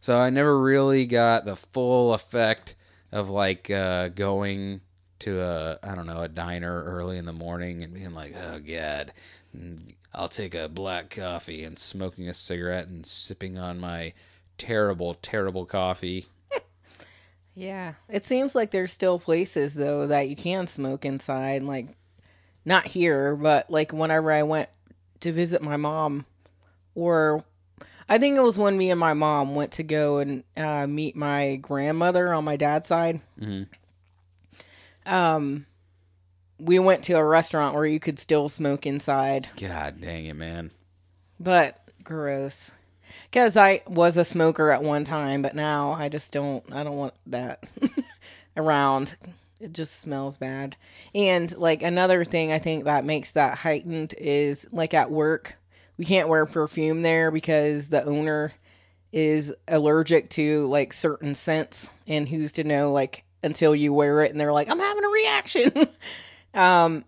So 0.00 0.18
I 0.18 0.30
never 0.30 0.58
really 0.58 1.04
got 1.04 1.44
the 1.44 1.56
full 1.56 2.14
effect 2.14 2.74
of 3.12 3.28
like 3.28 3.70
uh, 3.70 4.08
going 4.08 4.80
to 5.22 5.40
a 5.40 5.78
I 5.82 5.94
don't 5.94 6.06
know 6.06 6.22
a 6.22 6.28
diner 6.28 6.84
early 6.84 7.18
in 7.18 7.24
the 7.24 7.32
morning 7.32 7.82
and 7.82 7.92
being 7.94 8.14
like, 8.14 8.34
oh 8.36 8.58
god, 8.60 9.12
I'll 10.14 10.28
take 10.28 10.54
a 10.54 10.68
black 10.68 11.10
coffee 11.10 11.64
and 11.64 11.78
smoking 11.78 12.28
a 12.28 12.34
cigarette 12.34 12.88
and 12.88 13.04
sipping 13.06 13.58
on 13.58 13.80
my 13.80 14.12
terrible 14.58 15.14
terrible 15.14 15.66
coffee. 15.66 16.26
Yeah. 17.54 17.94
It 18.08 18.24
seems 18.24 18.54
like 18.54 18.70
there's 18.70 18.92
still 18.92 19.18
places, 19.18 19.74
though, 19.74 20.06
that 20.06 20.28
you 20.30 20.36
can 20.36 20.66
smoke 20.66 21.04
inside. 21.04 21.62
Like, 21.62 21.88
not 22.64 22.86
here, 22.86 23.36
but 23.36 23.70
like 23.70 23.92
whenever 23.92 24.32
I 24.32 24.42
went 24.42 24.68
to 25.20 25.32
visit 25.32 25.62
my 25.62 25.76
mom, 25.76 26.24
or 26.94 27.44
I 28.08 28.18
think 28.18 28.36
it 28.36 28.42
was 28.42 28.58
when 28.58 28.78
me 28.78 28.90
and 28.90 29.00
my 29.00 29.14
mom 29.14 29.54
went 29.54 29.72
to 29.72 29.82
go 29.82 30.18
and 30.18 30.44
uh, 30.56 30.86
meet 30.86 31.14
my 31.16 31.56
grandmother 31.56 32.32
on 32.32 32.44
my 32.44 32.56
dad's 32.56 32.88
side. 32.88 33.20
Mhm. 33.40 33.66
Um, 35.06 35.66
we 36.58 36.78
went 36.78 37.02
to 37.04 37.14
a 37.14 37.24
restaurant 37.24 37.74
where 37.74 37.86
you 37.86 37.98
could 38.00 38.18
still 38.18 38.48
smoke 38.48 38.86
inside, 38.86 39.48
God 39.60 40.00
dang 40.00 40.26
it, 40.26 40.34
man. 40.36 40.70
but 41.40 41.78
gross. 42.04 42.70
Because 43.30 43.56
I 43.56 43.82
was 43.86 44.16
a 44.16 44.24
smoker 44.24 44.70
at 44.70 44.82
one 44.82 45.04
time, 45.04 45.42
but 45.42 45.54
now 45.54 45.92
I 45.92 46.08
just 46.08 46.32
don't. 46.32 46.64
I 46.72 46.82
don't 46.82 46.96
want 46.96 47.14
that 47.26 47.64
around. 48.56 49.16
It 49.60 49.72
just 49.74 50.00
smells 50.00 50.38
bad. 50.38 50.76
And 51.14 51.54
like 51.56 51.82
another 51.82 52.24
thing, 52.24 52.52
I 52.52 52.58
think 52.58 52.84
that 52.84 53.04
makes 53.04 53.32
that 53.32 53.58
heightened 53.58 54.14
is 54.18 54.66
like 54.72 54.94
at 54.94 55.10
work, 55.10 55.56
we 55.98 56.04
can't 56.04 56.28
wear 56.28 56.46
perfume 56.46 57.00
there 57.00 57.30
because 57.30 57.88
the 57.88 58.04
owner 58.04 58.52
is 59.12 59.54
allergic 59.68 60.30
to 60.30 60.66
like 60.68 60.92
certain 60.92 61.34
scents, 61.34 61.90
and 62.06 62.28
who's 62.28 62.52
to 62.54 62.64
know 62.64 62.92
like 62.92 63.24
until 63.42 63.74
you 63.74 63.92
wear 63.92 64.22
it 64.22 64.30
and 64.30 64.40
they're 64.40 64.52
like, 64.52 64.70
I'm 64.70 64.78
having 64.78 65.04
a 65.04 65.08
reaction. 65.08 65.88
um, 66.54 67.04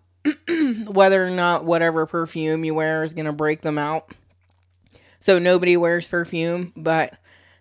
whether 0.87 1.25
or 1.25 1.29
not 1.29 1.65
whatever 1.65 2.05
perfume 2.05 2.63
you 2.63 2.73
wear 2.73 3.03
is 3.03 3.13
gonna 3.13 3.33
break 3.33 3.61
them 3.61 3.77
out. 3.77 4.11
So 5.19 5.39
nobody 5.39 5.77
wears 5.77 6.07
perfume, 6.07 6.73
but 6.75 7.13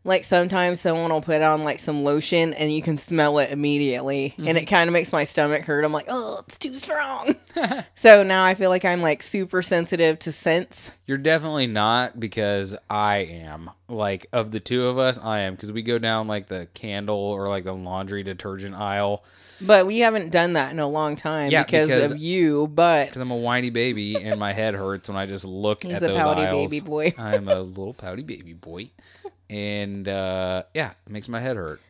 like 0.05 0.23
sometimes 0.23 0.81
someone 0.81 1.11
will 1.11 1.23
put 1.23 1.41
on 1.43 1.65
like 1.65 1.79
some 1.79 2.05
lotion 2.05 2.53
and 2.55 2.73
you 2.73 2.83
can 2.83 2.99
smell 2.99 3.39
it 3.39 3.51
immediately 3.51 4.35
and 4.37 4.49
it 4.49 4.55
mm-hmm. 4.55 4.67
kind 4.67 4.89
of 4.89 4.93
makes 4.93 5.13
my 5.13 5.25
stomach 5.25 5.63
hurt. 5.63 5.85
I'm 5.85 5.93
like, 5.93 6.07
"Oh, 6.09 6.43
it's 6.47 6.59
too 6.59 6.77
strong." 6.77 7.37
so 7.95 8.23
now 8.23 8.45
I 8.45 8.55
feel 8.55 8.71
like 8.71 8.85
I'm 8.85 9.01
like 9.01 9.23
super 9.23 9.63
sensitive 9.63 10.19
to 10.21 10.33
scents. 10.33 10.93
You're 11.07 11.19
definitely 11.19 11.67
not 11.67 12.21
because 12.21 12.77
I 12.89 13.17
am. 13.19 13.71
Like 13.89 14.27
of 14.33 14.51
the 14.51 14.61
two 14.61 14.87
of 14.87 14.99
us, 14.99 15.19
I 15.19 15.41
am 15.41 15.55
because 15.55 15.71
we 15.71 15.83
go 15.83 15.99
down 15.99 16.27
like 16.27 16.47
the 16.47 16.69
candle 16.75 17.17
or 17.17 17.49
like 17.49 17.65
the 17.65 17.75
laundry 17.75 18.23
detergent 18.23 18.75
aisle 18.75 19.25
But 19.61 19.87
we 19.87 19.99
haven't 20.01 20.31
done 20.31 20.55
that 20.55 20.73
in 20.73 20.79
a 20.79 20.89
long 20.89 21.17
time 21.17 21.51
Yeah, 21.51 21.65
because, 21.65 21.89
because- 21.89 22.13
of 22.13 22.19
you, 22.19 22.67
but 22.67 23.09
because 23.09 23.21
I'm 23.21 23.31
a 23.31 23.37
whiny 23.37 23.71
baby 23.71 24.17
and 24.17 24.41
my 24.41 24.53
head 24.53 24.75
hurts 24.75 25.09
when 25.09 25.19
I 25.19 25.27
just 25.27 25.45
look 25.45 25.83
He's 25.83 25.93
at 25.95 26.03
a 26.03 26.07
those 26.09 26.17
pouty 26.17 26.43
aisles. 26.43 26.71
baby 26.71 26.85
boy. 26.85 27.15
I'm 27.19 27.49
a 27.49 27.61
little 27.61 27.95
pouty 27.95 28.23
baby 28.23 28.55
boy, 28.55 28.91
and 29.51 30.09
uh, 30.09 30.65
yeah, 30.75 30.93
it 31.07 31.13
makes 31.13 31.29
my 31.29 31.41
head 31.41 31.57
hurt. 31.57 31.81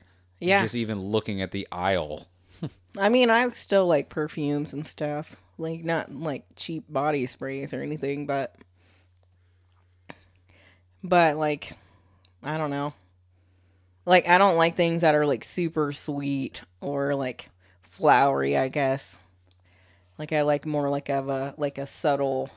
yeah. 0.41 0.63
just 0.63 0.75
even 0.75 0.99
looking 0.99 1.43
at 1.43 1.51
the 1.51 1.67
aisle. 1.71 2.27
I 2.99 3.09
mean, 3.09 3.31
I 3.31 3.49
still 3.49 3.87
like 3.87 4.09
perfumes 4.09 4.73
and 4.73 4.87
stuff. 4.87 5.37
Like 5.57 5.85
not 5.85 6.13
like 6.13 6.45
cheap 6.57 6.85
body 6.89 7.27
sprays 7.27 7.73
or 7.73 7.83
anything, 7.83 8.27
but 8.27 8.57
but 11.03 11.37
like 11.37 11.73
I 12.43 12.59
don't 12.59 12.71
know. 12.71 12.93
Like 14.07 14.29
I 14.29 14.39
don't 14.39 14.57
like 14.57 14.77
things 14.77 15.03
that 15.03 15.15
are 15.15 15.27
like 15.27 15.45
super 15.45 15.93
sweet 15.93 16.63
or 16.81 17.15
like 17.15 17.51
flowery, 17.83 18.57
I 18.57 18.69
guess. 18.69 19.21
Like 20.19 20.33
I 20.33 20.43
like 20.43 20.67
more 20.67 20.89
like 20.91 21.09
of 21.09 21.29
a 21.29 21.55
like 21.57 21.79
a 21.79 21.87
subtle 21.87 22.51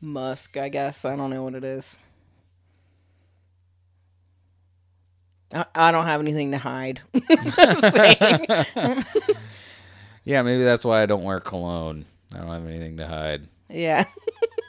musk, 0.00 0.56
I 0.56 0.68
guess. 0.68 1.04
I 1.04 1.16
don't 1.16 1.30
know 1.30 1.42
what 1.42 1.54
it 1.54 1.64
is. 1.64 1.98
I, 5.52 5.66
I 5.74 5.90
don't 5.92 6.06
have 6.06 6.20
anything 6.20 6.52
to 6.52 6.58
hide. 6.58 7.00
Yeah, 10.24 10.42
maybe 10.42 10.62
that's 10.62 10.84
why 10.84 11.02
I 11.02 11.06
don't 11.06 11.24
wear 11.24 11.40
cologne. 11.40 12.04
I 12.32 12.38
don't 12.38 12.48
have 12.48 12.66
anything 12.66 12.98
to 12.98 13.08
hide. 13.08 13.48
Yeah. 13.68 14.04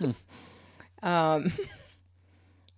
um. 1.04 1.52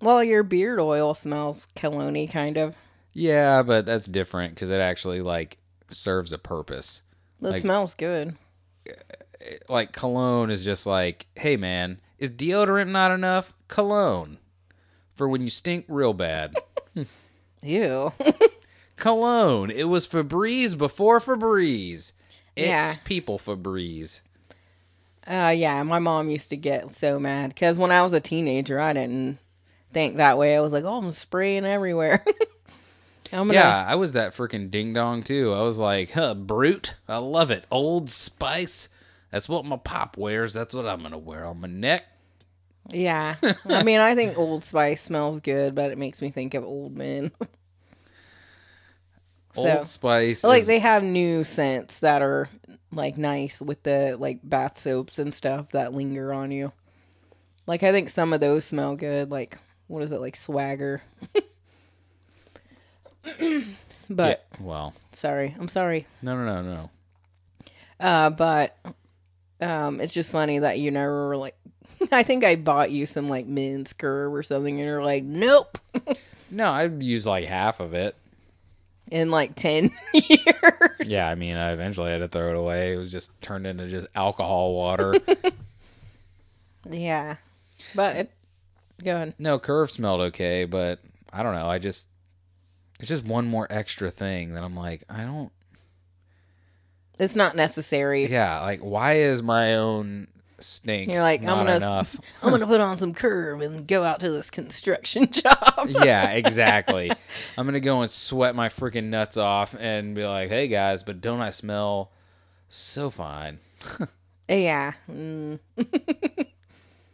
Well, 0.02 0.24
your 0.24 0.44
beard 0.44 0.80
oil 0.80 1.14
smells 1.14 1.68
cologne 1.76 2.28
kind 2.28 2.58
of. 2.58 2.76
Yeah, 3.14 3.64
but 3.64 3.86
that's 3.86 4.08
different 4.08 4.56
because 4.56 4.70
it 4.70 4.82
actually 4.82 5.22
like 5.22 5.58
serves 5.88 6.34
a 6.34 6.38
purpose. 6.38 7.04
It 7.42 7.46
Like- 7.46 7.62
smells 7.62 7.96
good. 7.96 8.36
Like 9.70 9.94
cologne 9.94 10.52
is 10.52 10.66
just 10.66 10.86
like, 10.86 11.28
hey 11.36 11.56
man, 11.58 12.02
is 12.20 12.32
deodorant 12.32 12.90
not 12.90 13.12
enough? 13.12 13.54
Cologne 13.68 14.38
for 15.16 15.28
when 15.30 15.42
you 15.42 15.50
stink 15.50 15.86
real 15.88 16.14
bad. 16.14 16.56
Ew. 17.66 18.14
cologne. 18.96 19.72
It 19.72 19.86
was 19.86 20.08
Febreze 20.08 20.78
before 20.78 21.20
Febreze. 21.20 22.12
It's 22.56 22.68
Yeah. 22.68 22.96
people 23.04 23.38
Febreze. 23.40 24.22
Uh, 25.28 25.54
yeah, 25.56 25.82
my 25.84 25.98
mom 26.00 26.30
used 26.30 26.52
to 26.52 26.58
get 26.58 26.92
so 26.92 27.20
mad 27.20 27.50
because 27.50 27.80
when 27.80 27.92
I 27.92 28.04
was 28.04 28.14
a 28.14 28.20
teenager, 28.20 28.80
I 28.80 28.94
didn't 28.94 29.40
think 29.92 30.18
that 30.18 30.38
way. 30.38 30.56
I 30.56 30.60
was 30.62 30.72
like, 30.72 30.84
oh, 30.84 30.98
I'm 30.98 31.10
spraying 31.12 31.66
everywhere. 31.66 32.24
I'm 33.34 33.48
gonna, 33.48 33.54
Yeah, 33.56 33.86
I 33.88 33.96
was 33.96 34.14
that 34.14 34.34
freaking 34.36 34.70
ding 34.70 34.94
dong 34.94 35.24
too. 35.24 35.52
I 35.52 35.62
was 35.62 35.80
like, 35.80 36.12
huh, 36.12 36.36
Brut. 36.36 36.94
I 37.08 37.18
love 37.18 37.50
it. 37.50 37.66
Old 37.72 38.10
Spice. 38.12 38.88
That's 39.32 39.50
what 39.50 39.66
my 39.66 39.78
pop 39.78 40.16
wears. 40.16 40.54
That's 40.54 40.74
what 40.76 40.86
I'm 40.86 41.02
gonna 41.02 41.18
wear 41.18 41.44
on 41.44 41.60
my 41.60 41.68
neck. 41.68 42.06
Yeah. 42.92 43.36
I 43.70 43.84
mean, 43.84 44.00
I 44.00 44.16
think 44.16 44.38
Old 44.38 44.64
Spice 44.64 45.02
smells 45.02 45.40
good, 45.42 45.76
but 45.76 45.92
it 45.92 45.98
makes 45.98 46.22
me 46.22 46.30
think 46.30 46.54
of 46.54 46.64
old 46.64 46.96
men. 46.98 47.32
So- 49.54 49.78
Old 49.78 49.86
Spice. 49.88 50.44
like 50.44 50.62
is- 50.64 50.68
they 50.68 50.80
have 50.80 51.02
new 51.02 51.46
scents 51.46 52.00
that 52.00 52.22
are 52.22 52.50
like 52.92 53.18
nice 53.18 53.62
with 53.62 53.84
the 53.84 54.18
like 54.20 54.40
bath 54.44 54.78
soaps 54.78 55.18
and 55.18 55.34
stuff 55.34 55.72
that 55.72 55.94
linger 55.94 56.34
on 56.34 56.52
you. 56.52 56.74
Like 57.66 57.82
I 57.82 57.94
think 57.94 58.10
some 58.10 58.34
of 58.34 58.42
those 58.42 58.66
smell 58.66 58.98
good. 58.98 59.32
Like 59.32 59.58
what 59.88 60.04
is 60.04 60.12
it 60.12 60.20
like 60.20 60.36
swagger? 60.36 61.02
but 64.10 64.44
Yeah, 64.52 64.60
well, 64.60 64.94
sorry, 65.14 65.56
I'm 65.58 65.68
sorry. 65.70 66.06
no, 66.22 66.36
no, 66.36 66.62
no, 66.62 66.62
no. 66.76 66.90
Uh, 67.98 68.30
but 68.32 68.78
um, 69.62 70.02
it's 70.02 70.14
just 70.14 70.32
funny 70.32 70.60
that 70.60 70.80
you 70.80 70.92
never 70.92 71.38
like. 71.38 71.56
I 72.12 72.24
think 72.24 72.44
I 72.44 72.56
bought 72.56 72.92
you 72.92 73.06
some 73.06 73.28
like 73.28 73.48
men's 73.48 73.94
curve 73.94 74.34
or 74.34 74.44
something, 74.44 74.78
and 74.80 74.86
you're 74.88 75.04
like, 75.04 75.24
nope. 75.24 75.78
No, 76.52 76.70
I've 76.72 77.02
used 77.02 77.26
like 77.26 77.46
half 77.46 77.80
of 77.80 77.96
it. 77.96 78.16
In 79.12 79.32
like 79.32 79.56
ten 79.56 79.92
years. 80.14 80.92
Yeah, 81.04 81.28
I 81.28 81.34
mean, 81.36 81.56
I 81.56 81.72
eventually 81.74 82.12
had 82.12 82.20
to 82.20 82.28
throw 82.28 82.52
it 82.52 82.56
away. 82.56 82.94
It 82.94 82.98
was 82.98 83.12
just 83.12 83.32
turned 83.42 83.66
into 83.66 83.88
just 83.88 84.08
alcohol 84.16 84.74
water. 84.76 85.16
Yeah, 86.90 87.38
but 87.96 88.16
it, 88.16 88.32
go 89.04 89.16
ahead. 89.16 89.34
no, 89.40 89.58
Curve 89.58 89.90
smelled 89.92 90.22
okay, 90.22 90.66
but 90.66 91.00
I 91.34 91.42
don't 91.44 91.56
know. 91.56 91.68
I 91.68 91.80
just 91.80 92.08
it's 93.00 93.10
just 93.10 93.26
one 93.26 93.48
more 93.48 93.68
extra 93.70 94.12
thing 94.12 94.54
that 94.54 94.64
I'm 94.64 94.76
like, 94.76 95.04
I 95.10 95.24
don't. 95.24 95.52
It's 97.18 97.36
not 97.36 97.56
necessary. 97.56 98.28
Yeah, 98.28 98.62
like 98.62 98.82
why 98.82 99.14
is 99.14 99.42
my 99.42 99.76
own 99.76 100.28
stink? 100.60 101.12
You're 101.12 101.22
like, 101.22 101.42
I'm 101.42 101.66
gonna-. 101.66 102.06
I'm 102.44 102.50
gonna 102.52 102.68
put 102.68 102.80
on 102.82 102.98
some 102.98 103.14
curve 103.14 103.62
and 103.62 103.88
go 103.88 104.04
out 104.04 104.20
to 104.22 104.30
this 104.32 104.50
construction 104.50 105.28
job. 105.32 105.88
yeah, 105.90 106.32
exactly. 106.32 107.12
I'm 107.58 107.66
gonna 107.66 107.80
go 107.80 108.02
and 108.02 108.12
sweat 108.12 108.56
my 108.56 108.70
freaking 108.70 109.06
nuts 109.06 109.38
off 109.38 109.76
and 109.80 110.16
be 110.16 110.26
like, 110.26 110.50
"Hey 110.50 110.68
guys, 110.68 111.04
but 111.04 111.22
don't 111.22 111.42
I 111.42 111.50
smell 111.52 112.12
so 112.70 113.10
fine?" 113.10 113.60
yeah. 114.48 114.94
Mm. 115.12 115.60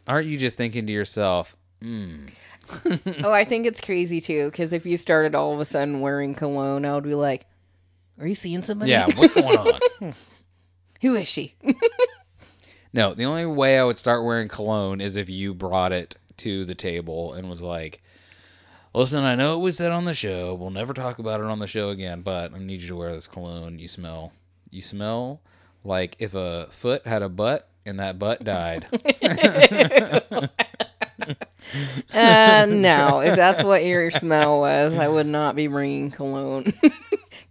Aren't 0.06 0.26
you 0.26 0.36
just 0.38 0.56
thinking 0.56 0.86
to 0.86 0.92
yourself, 0.92 1.56
"Hmm, 1.80 2.26
Oh, 3.24 3.32
I 3.32 3.44
think 3.44 3.66
it's 3.66 3.80
crazy 3.80 4.20
too. 4.20 4.50
Because 4.50 4.72
if 4.72 4.86
you 4.86 4.96
started 4.96 5.34
all 5.34 5.52
of 5.52 5.60
a 5.60 5.64
sudden 5.64 6.00
wearing 6.00 6.34
cologne, 6.34 6.84
I 6.84 6.94
would 6.94 7.04
be 7.04 7.14
like, 7.14 7.46
"Are 8.18 8.26
you 8.26 8.34
seeing 8.34 8.62
somebody? 8.62 8.90
yeah, 8.92 9.06
what's 9.16 9.32
going 9.32 9.56
on?" 9.58 10.14
Who 11.02 11.14
is 11.16 11.28
she?" 11.28 11.54
No, 12.92 13.14
the 13.14 13.24
only 13.24 13.46
way 13.46 13.78
I 13.78 13.84
would 13.84 13.98
start 13.98 14.24
wearing 14.24 14.48
cologne 14.48 15.00
is 15.00 15.16
if 15.16 15.28
you 15.28 15.54
brought 15.54 15.92
it 15.92 16.16
to 16.38 16.64
the 16.64 16.74
table 16.74 17.32
and 17.32 17.48
was 17.48 17.62
like, 17.62 18.02
"Listen, 18.94 19.24
I 19.24 19.34
know 19.34 19.54
it 19.54 19.62
was 19.62 19.76
said 19.76 19.92
on 19.92 20.04
the 20.04 20.14
show. 20.14 20.54
We'll 20.54 20.70
never 20.70 20.92
talk 20.94 21.18
about 21.18 21.40
it 21.40 21.46
on 21.46 21.58
the 21.58 21.66
show 21.66 21.90
again, 21.90 22.22
but 22.22 22.54
I 22.54 22.58
need 22.58 22.82
you 22.82 22.88
to 22.88 22.96
wear 22.96 23.12
this 23.12 23.26
cologne. 23.26 23.78
You 23.78 23.88
smell, 23.88 24.32
you 24.70 24.82
smell 24.82 25.40
like 25.84 26.16
if 26.18 26.34
a 26.34 26.66
foot 26.70 27.06
had 27.06 27.22
a 27.22 27.28
butt 27.28 27.68
and 27.84 27.98
that 28.00 28.18
butt 28.18 28.44
died." 28.44 28.86
Uh, 32.12 32.66
no. 32.68 33.20
If 33.24 33.36
that's 33.36 33.62
what 33.64 33.84
your 33.84 34.10
smell 34.10 34.60
was, 34.60 34.94
I 34.94 35.08
would 35.08 35.26
not 35.26 35.56
be 35.56 35.66
bringing 35.66 36.10
cologne. 36.10 36.72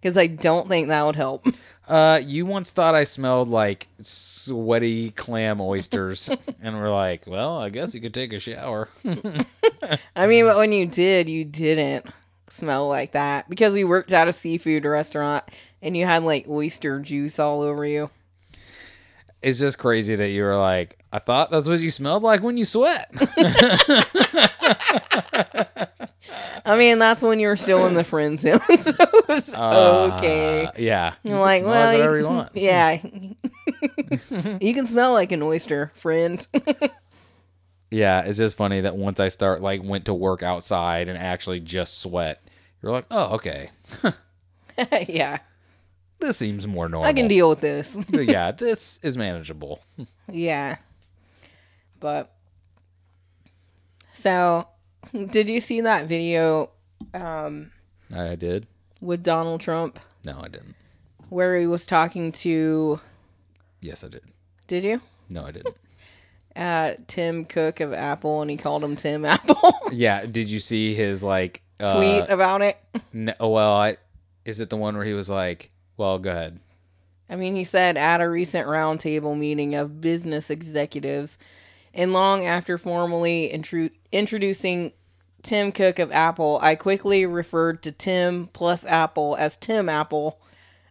Because 0.00 0.16
I 0.16 0.26
don't 0.26 0.68
think 0.68 0.88
that 0.88 1.02
would 1.04 1.14
help. 1.14 1.46
Uh, 1.88 2.20
you 2.24 2.46
once 2.46 2.70
thought 2.70 2.94
I 2.94 3.04
smelled 3.04 3.48
like 3.48 3.88
sweaty 4.00 5.10
clam 5.10 5.60
oysters, 5.60 6.30
and 6.62 6.78
we're 6.78 6.90
like, 6.90 7.26
well, 7.26 7.58
I 7.58 7.70
guess 7.70 7.94
you 7.94 8.00
could 8.00 8.14
take 8.14 8.32
a 8.32 8.38
shower. 8.38 8.88
I 10.16 10.26
mean, 10.26 10.44
but 10.44 10.56
when 10.56 10.72
you 10.72 10.86
did, 10.86 11.28
you 11.28 11.44
didn't 11.44 12.06
smell 12.48 12.88
like 12.88 13.12
that 13.12 13.48
because 13.48 13.72
we 13.72 13.84
worked 13.84 14.12
at 14.12 14.28
a 14.28 14.32
seafood 14.32 14.84
restaurant 14.84 15.44
and 15.80 15.96
you 15.96 16.04
had 16.04 16.22
like 16.22 16.46
oyster 16.48 17.00
juice 17.00 17.38
all 17.38 17.62
over 17.62 17.84
you. 17.84 18.10
It's 19.40 19.58
just 19.58 19.78
crazy 19.78 20.14
that 20.14 20.28
you 20.28 20.44
were 20.44 20.56
like, 20.56 20.98
I 21.12 21.18
thought 21.18 21.50
that's 21.50 21.66
what 21.66 21.80
you 21.80 21.90
smelled 21.90 22.22
like 22.22 22.42
when 22.42 22.56
you 22.56 22.64
sweat. 22.64 23.10
I 26.64 26.78
mean, 26.78 26.98
that's 26.98 27.22
when 27.22 27.40
you're 27.40 27.56
still 27.56 27.86
in 27.86 27.94
the 27.94 28.04
friend 28.04 28.38
zone, 28.38 28.60
so 28.78 28.94
it's 29.28 29.54
okay. 29.54 30.66
Uh, 30.66 30.72
yeah. 30.76 31.14
You're 31.22 31.40
like, 31.40 31.64
well, 31.64 31.92
whatever 31.92 32.18
you, 32.18 32.24
you 32.24 32.28
want. 32.28 32.50
yeah, 32.54 32.98
you 34.60 34.74
can 34.74 34.86
smell 34.86 35.12
like 35.12 35.32
an 35.32 35.42
oyster, 35.42 35.92
friend. 35.94 36.46
Yeah, 37.90 38.22
it's 38.22 38.38
just 38.38 38.56
funny 38.56 38.80
that 38.82 38.96
once 38.96 39.20
I 39.20 39.28
start 39.28 39.60
like 39.60 39.82
went 39.82 40.06
to 40.06 40.14
work 40.14 40.42
outside 40.42 41.08
and 41.08 41.18
actually 41.18 41.60
just 41.60 42.00
sweat, 42.00 42.42
you're 42.82 42.92
like, 42.92 43.06
oh, 43.10 43.34
okay, 43.34 43.70
yeah, 45.08 45.38
this 46.20 46.36
seems 46.36 46.66
more 46.66 46.88
normal. 46.88 47.08
I 47.08 47.12
can 47.12 47.28
deal 47.28 47.48
with 47.48 47.60
this. 47.60 47.98
yeah, 48.10 48.52
this 48.52 48.98
is 49.02 49.16
manageable. 49.16 49.82
Yeah. 50.30 50.76
But 52.00 52.32
so 54.12 54.66
did 55.30 55.48
you 55.48 55.60
see 55.60 55.80
that 55.82 56.06
video 56.06 56.70
um 57.14 57.70
I 58.14 58.34
did. 58.36 58.66
with 59.00 59.22
Donald 59.22 59.60
Trump 59.60 59.98
No, 60.24 60.38
I 60.42 60.48
didn't. 60.48 60.74
where 61.28 61.58
he 61.58 61.66
was 61.66 61.86
talking 61.86 62.32
to 62.32 63.00
Yes, 63.80 64.04
I 64.04 64.08
did. 64.08 64.22
did 64.66 64.84
you? 64.84 65.00
No, 65.28 65.44
I 65.44 65.50
didn't. 65.52 65.76
Uh 66.54 66.92
Tim 67.06 67.46
Cook 67.46 67.80
of 67.80 67.94
Apple 67.94 68.42
and 68.42 68.50
he 68.50 68.58
called 68.58 68.84
him 68.84 68.94
Tim 68.94 69.24
Apple. 69.24 69.72
yeah, 69.92 70.26
did 70.26 70.50
you 70.50 70.60
see 70.60 70.94
his 70.94 71.22
like 71.22 71.62
uh, 71.80 71.96
Tweet 71.96 72.28
about 72.28 72.60
it. 72.60 72.76
n- 73.14 73.34
oh, 73.40 73.48
well, 73.48 73.72
I 73.72 73.96
is 74.44 74.60
it 74.60 74.68
the 74.68 74.76
one 74.76 74.94
where 74.94 75.06
he 75.06 75.14
was 75.14 75.30
like, 75.30 75.70
well, 75.96 76.18
go 76.18 76.30
ahead. 76.30 76.60
I 77.30 77.36
mean, 77.36 77.54
he 77.56 77.64
said 77.64 77.96
at 77.96 78.20
a 78.20 78.28
recent 78.28 78.68
roundtable 78.68 79.34
meeting 79.38 79.74
of 79.76 80.02
business 80.02 80.50
executives, 80.50 81.38
and 81.94 82.12
long 82.12 82.44
after 82.46 82.78
formally 82.78 83.50
intru- 83.52 83.92
introducing 84.12 84.92
Tim 85.42 85.72
Cook 85.72 85.98
of 85.98 86.12
Apple, 86.12 86.58
I 86.62 86.74
quickly 86.76 87.26
referred 87.26 87.82
to 87.82 87.92
Tim 87.92 88.48
plus 88.52 88.86
Apple 88.86 89.36
as 89.36 89.56
Tim 89.56 89.88
Apple 89.88 90.40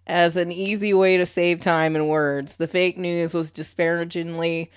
as 0.07 0.35
an 0.35 0.51
easy 0.51 0.93
way 0.93 1.17
to 1.17 1.25
save 1.25 1.59
time 1.61 1.95
and 1.95 2.09
words. 2.09 2.57
The 2.57 2.67
fake 2.67 2.97
news 2.97 3.33
was 3.33 3.51
disparagingly 3.51 4.69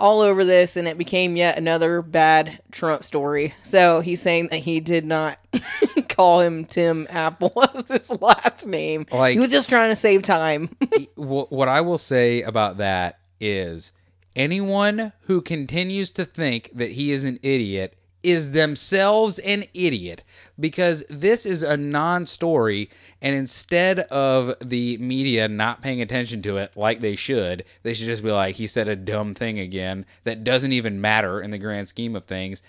all 0.00 0.20
over 0.20 0.44
this, 0.44 0.76
and 0.76 0.86
it 0.86 0.96
became 0.96 1.36
yet 1.36 1.58
another 1.58 2.02
bad 2.02 2.60
Trump 2.70 3.02
story. 3.02 3.52
So 3.62 4.00
he's 4.00 4.22
saying 4.22 4.48
that 4.48 4.58
he 4.58 4.78
did 4.80 5.04
not 5.04 5.38
call 6.08 6.40
him 6.40 6.64
Tim 6.64 7.06
Apple 7.10 7.52
as 7.74 7.88
his 7.88 8.10
last 8.20 8.66
name. 8.66 9.06
Like- 9.12 9.34
he 9.34 9.38
was 9.40 9.50
just 9.50 9.68
trying 9.68 9.90
to 9.90 9.96
save 9.96 10.22
time. 10.22 10.70
What 11.16 11.68
I 11.68 11.80
will 11.82 11.98
say 11.98 12.42
about 12.42 12.78
that 12.78 13.18
is 13.40 13.92
anyone 14.38 15.12
who 15.22 15.40
continues 15.42 16.10
to 16.10 16.24
think 16.24 16.70
that 16.72 16.92
he 16.92 17.10
is 17.10 17.24
an 17.24 17.38
idiot 17.42 17.98
is 18.22 18.50
themselves 18.50 19.38
an 19.40 19.64
idiot 19.74 20.24
because 20.58 21.04
this 21.08 21.46
is 21.46 21.62
a 21.62 21.76
non-story 21.76 22.90
and 23.22 23.34
instead 23.34 24.00
of 24.00 24.52
the 24.64 24.96
media 24.98 25.46
not 25.46 25.82
paying 25.82 26.02
attention 26.02 26.42
to 26.42 26.56
it 26.56 26.76
like 26.76 27.00
they 27.00 27.14
should 27.14 27.64
they 27.82 27.94
should 27.94 28.06
just 28.06 28.24
be 28.24 28.30
like 28.30 28.56
he 28.56 28.66
said 28.66 28.88
a 28.88 28.96
dumb 28.96 29.34
thing 29.34 29.58
again 29.58 30.04
that 30.24 30.42
doesn't 30.42 30.72
even 30.72 31.00
matter 31.00 31.40
in 31.40 31.50
the 31.50 31.58
grand 31.58 31.86
scheme 31.88 32.16
of 32.16 32.24
things. 32.24 32.62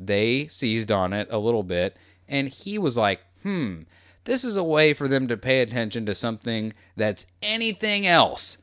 They 0.00 0.46
seized 0.46 0.90
on 0.90 1.12
it 1.12 1.28
a 1.30 1.38
little 1.38 1.62
bit 1.62 1.96
and 2.28 2.48
he 2.48 2.78
was 2.78 2.96
like 2.96 3.20
hmm 3.42 3.82
this 4.24 4.42
is 4.42 4.56
a 4.56 4.64
way 4.64 4.94
for 4.94 5.06
them 5.06 5.28
to 5.28 5.36
pay 5.36 5.60
attention 5.60 6.06
to 6.06 6.14
something 6.14 6.72
that's 6.96 7.26
anything 7.42 8.06
else 8.06 8.56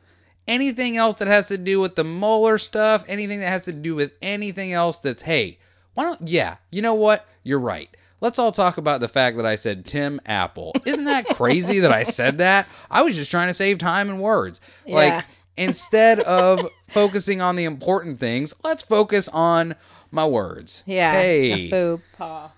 anything 0.48 0.98
else 0.98 1.16
that 1.16 1.28
has 1.28 1.48
to 1.50 1.58
do 1.58 1.80
with 1.80 1.96
the 1.96 2.04
Mueller 2.04 2.58
stuff, 2.58 3.04
anything 3.08 3.40
that 3.40 3.50
has 3.50 3.66
to 3.66 3.74
do 3.74 3.96
with 3.96 4.14
anything 4.22 4.74
else 4.74 5.00
that's, 5.00 5.22
hey, 5.22 5.60
why 5.94 6.04
don't, 6.04 6.28
yeah, 6.28 6.58
you 6.72 6.82
know 6.82 6.94
what? 6.94 7.28
You're 7.44 7.60
right. 7.60 7.90
Let's 8.22 8.38
all 8.38 8.52
talk 8.52 8.78
about 8.78 9.02
the 9.02 9.08
fact 9.08 9.38
that 9.38 9.46
I 9.46 9.56
said 9.56 9.86
Tim 9.86 10.22
Apple. 10.26 10.74
Isn't 10.86 11.06
that 11.06 11.26
crazy 11.26 11.80
that 11.80 11.92
I 11.92 12.04
said 12.04 12.38
that? 12.38 12.68
I 12.90 13.02
was 13.02 13.16
just 13.16 13.32
trying 13.32 13.48
to 13.48 13.54
save 13.54 13.80
time 13.80 14.10
and 14.10 14.22
words. 14.22 14.62
Yeah. 14.86 14.96
Like, 14.96 15.26
instead 15.58 16.20
of 16.22 16.68
focusing 16.90 17.42
on 17.42 17.56
the 17.56 17.64
important 17.64 18.20
things, 18.20 18.54
let's 18.64 18.84
focus 18.84 19.28
on 19.30 19.76
my 20.12 20.26
words. 20.26 20.84
Yeah. 20.86 21.14
Hey 21.14 21.70
The 21.70 21.70
faux 21.70 22.04
pas. 22.18 22.52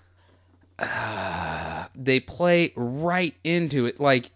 they 1.94 2.20
play 2.20 2.72
right 2.76 3.34
into 3.44 3.86
it. 3.86 4.00
Like 4.00 4.30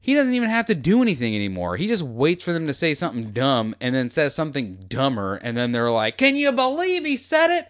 he 0.00 0.14
doesn't 0.14 0.34
even 0.34 0.48
have 0.48 0.66
to 0.66 0.74
do 0.74 1.02
anything 1.02 1.34
anymore. 1.34 1.76
He 1.76 1.86
just 1.86 2.02
waits 2.02 2.44
for 2.44 2.52
them 2.52 2.66
to 2.66 2.74
say 2.74 2.94
something 2.94 3.32
dumb 3.32 3.74
and 3.80 3.94
then 3.94 4.10
says 4.10 4.34
something 4.34 4.78
dumber, 4.88 5.36
and 5.36 5.56
then 5.56 5.72
they're 5.72 5.90
like, 5.90 6.16
"Can 6.18 6.36
you 6.36 6.52
believe 6.52 7.04
he 7.04 7.16
said 7.16 7.50
it?" 7.50 7.68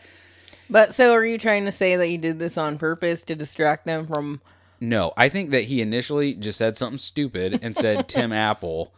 But 0.71 0.95
so 0.95 1.15
are 1.15 1.25
you 1.25 1.39
trying 1.39 1.65
to 1.65 1.73
say 1.73 1.97
that 1.97 2.09
you 2.09 2.19
did 2.19 2.39
this 2.39 2.59
on 2.59 2.79
purpose 2.79 3.25
to 3.25 3.35
distract 3.35 3.87
them 3.87 4.07
from 4.07 4.41
No, 4.81 5.13
I 5.17 5.29
think 5.29 5.51
that 5.51 5.65
he 5.65 5.81
initially 5.81 6.35
just 6.35 6.59
said 6.59 6.77
something 6.77 6.99
stupid 6.99 7.61
and 7.63 7.75
said 7.75 8.09
Tim 8.09 8.33
Apple. 8.33 8.93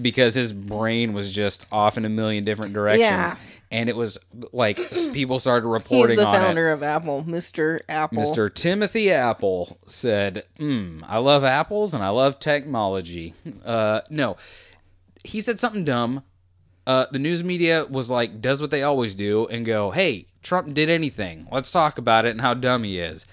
Because 0.00 0.34
his 0.34 0.52
brain 0.52 1.12
was 1.12 1.32
just 1.32 1.66
off 1.72 1.96
in 1.96 2.04
a 2.04 2.08
million 2.08 2.44
different 2.44 2.72
directions, 2.74 3.00
Yeah. 3.08 3.36
and 3.70 3.88
it 3.88 3.96
was 3.96 4.18
like 4.52 4.76
people 5.12 5.38
started 5.38 5.66
He's 5.66 5.72
reporting 5.72 6.16
the 6.16 6.26
on 6.26 6.34
it. 6.34 6.38
The 6.38 6.44
founder 6.44 6.70
of 6.70 6.82
Apple, 6.82 7.24
Mr. 7.26 7.80
Apple. 7.88 8.22
Mr. 8.22 8.52
Timothy 8.54 9.10
Apple 9.10 9.78
said, 9.86 10.44
mm, 10.58 11.02
I 11.06 11.18
love 11.18 11.44
apples 11.44 11.94
and 11.94 12.04
I 12.04 12.10
love 12.10 12.38
technology. 12.38 13.34
Uh, 13.64 14.00
no, 14.10 14.36
he 15.24 15.40
said 15.40 15.58
something 15.58 15.84
dumb. 15.84 16.22
Uh, 16.86 17.06
the 17.12 17.18
news 17.18 17.44
media 17.44 17.84
was 17.88 18.10
like, 18.10 18.40
does 18.40 18.60
what 18.60 18.70
they 18.70 18.82
always 18.82 19.14
do 19.14 19.46
and 19.46 19.64
go, 19.64 19.90
hey, 19.92 20.26
Trump 20.42 20.72
did 20.74 20.88
anything. 20.90 21.46
Let's 21.52 21.70
talk 21.70 21.98
about 21.98 22.24
it 22.24 22.30
and 22.30 22.40
how 22.40 22.54
dumb 22.54 22.82
he 22.82 22.98
is. 22.98 23.26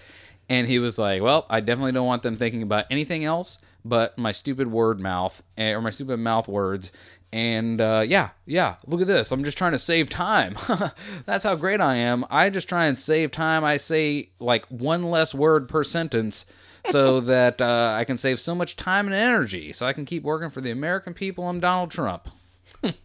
And 0.50 0.68
he 0.68 0.80
was 0.80 0.98
like, 0.98 1.22
well, 1.22 1.46
I 1.50 1.60
definitely 1.60 1.94
don't 1.94 2.06
want 2.06 2.24
them 2.24 2.36
thinking 2.38 2.62
about 2.62 2.86
anything 2.90 3.24
else 3.26 3.58
but 3.88 4.18
my 4.18 4.32
stupid 4.32 4.72
word 4.72 5.00
mouth 5.00 5.44
eh, 5.58 5.72
or 5.72 5.82
my 5.82 5.90
stupid 5.90 6.20
mouth 6.20 6.48
words. 6.48 6.92
And 7.34 7.82
uh, 7.82 8.04
yeah, 8.08 8.30
yeah, 8.46 8.76
look 8.86 9.02
at 9.02 9.08
this. 9.08 9.32
I'm 9.32 9.44
just 9.44 9.58
trying 9.58 9.74
to 9.74 9.80
save 9.80 10.10
time. 10.10 10.56
That's 11.26 11.44
how 11.44 11.56
great 11.56 11.82
I 11.82 11.96
am. 11.96 12.26
I 12.30 12.50
just 12.50 12.70
try 12.70 12.86
and 12.88 12.98
save 12.98 13.32
time. 13.32 13.64
I 13.64 13.78
say 13.78 14.30
like 14.40 14.66
one 14.68 15.04
less 15.04 15.36
word 15.36 15.68
per 15.68 15.84
sentence 15.84 16.46
so 16.90 17.20
that 17.22 17.62
uh, 17.62 17.96
I 17.98 18.06
can 18.06 18.18
save 18.18 18.40
so 18.40 18.56
much 18.56 18.76
time 18.76 19.08
and 19.08 19.16
energy 19.16 19.74
so 19.74 19.86
I 19.86 19.94
can 19.94 20.06
keep 20.06 20.24
working 20.24 20.50
for 20.50 20.62
the 20.62 20.72
American 20.72 21.14
people. 21.14 21.48
I'm 21.48 21.60
Donald 21.60 21.92
Trump. 21.92 22.30
and 22.84 22.96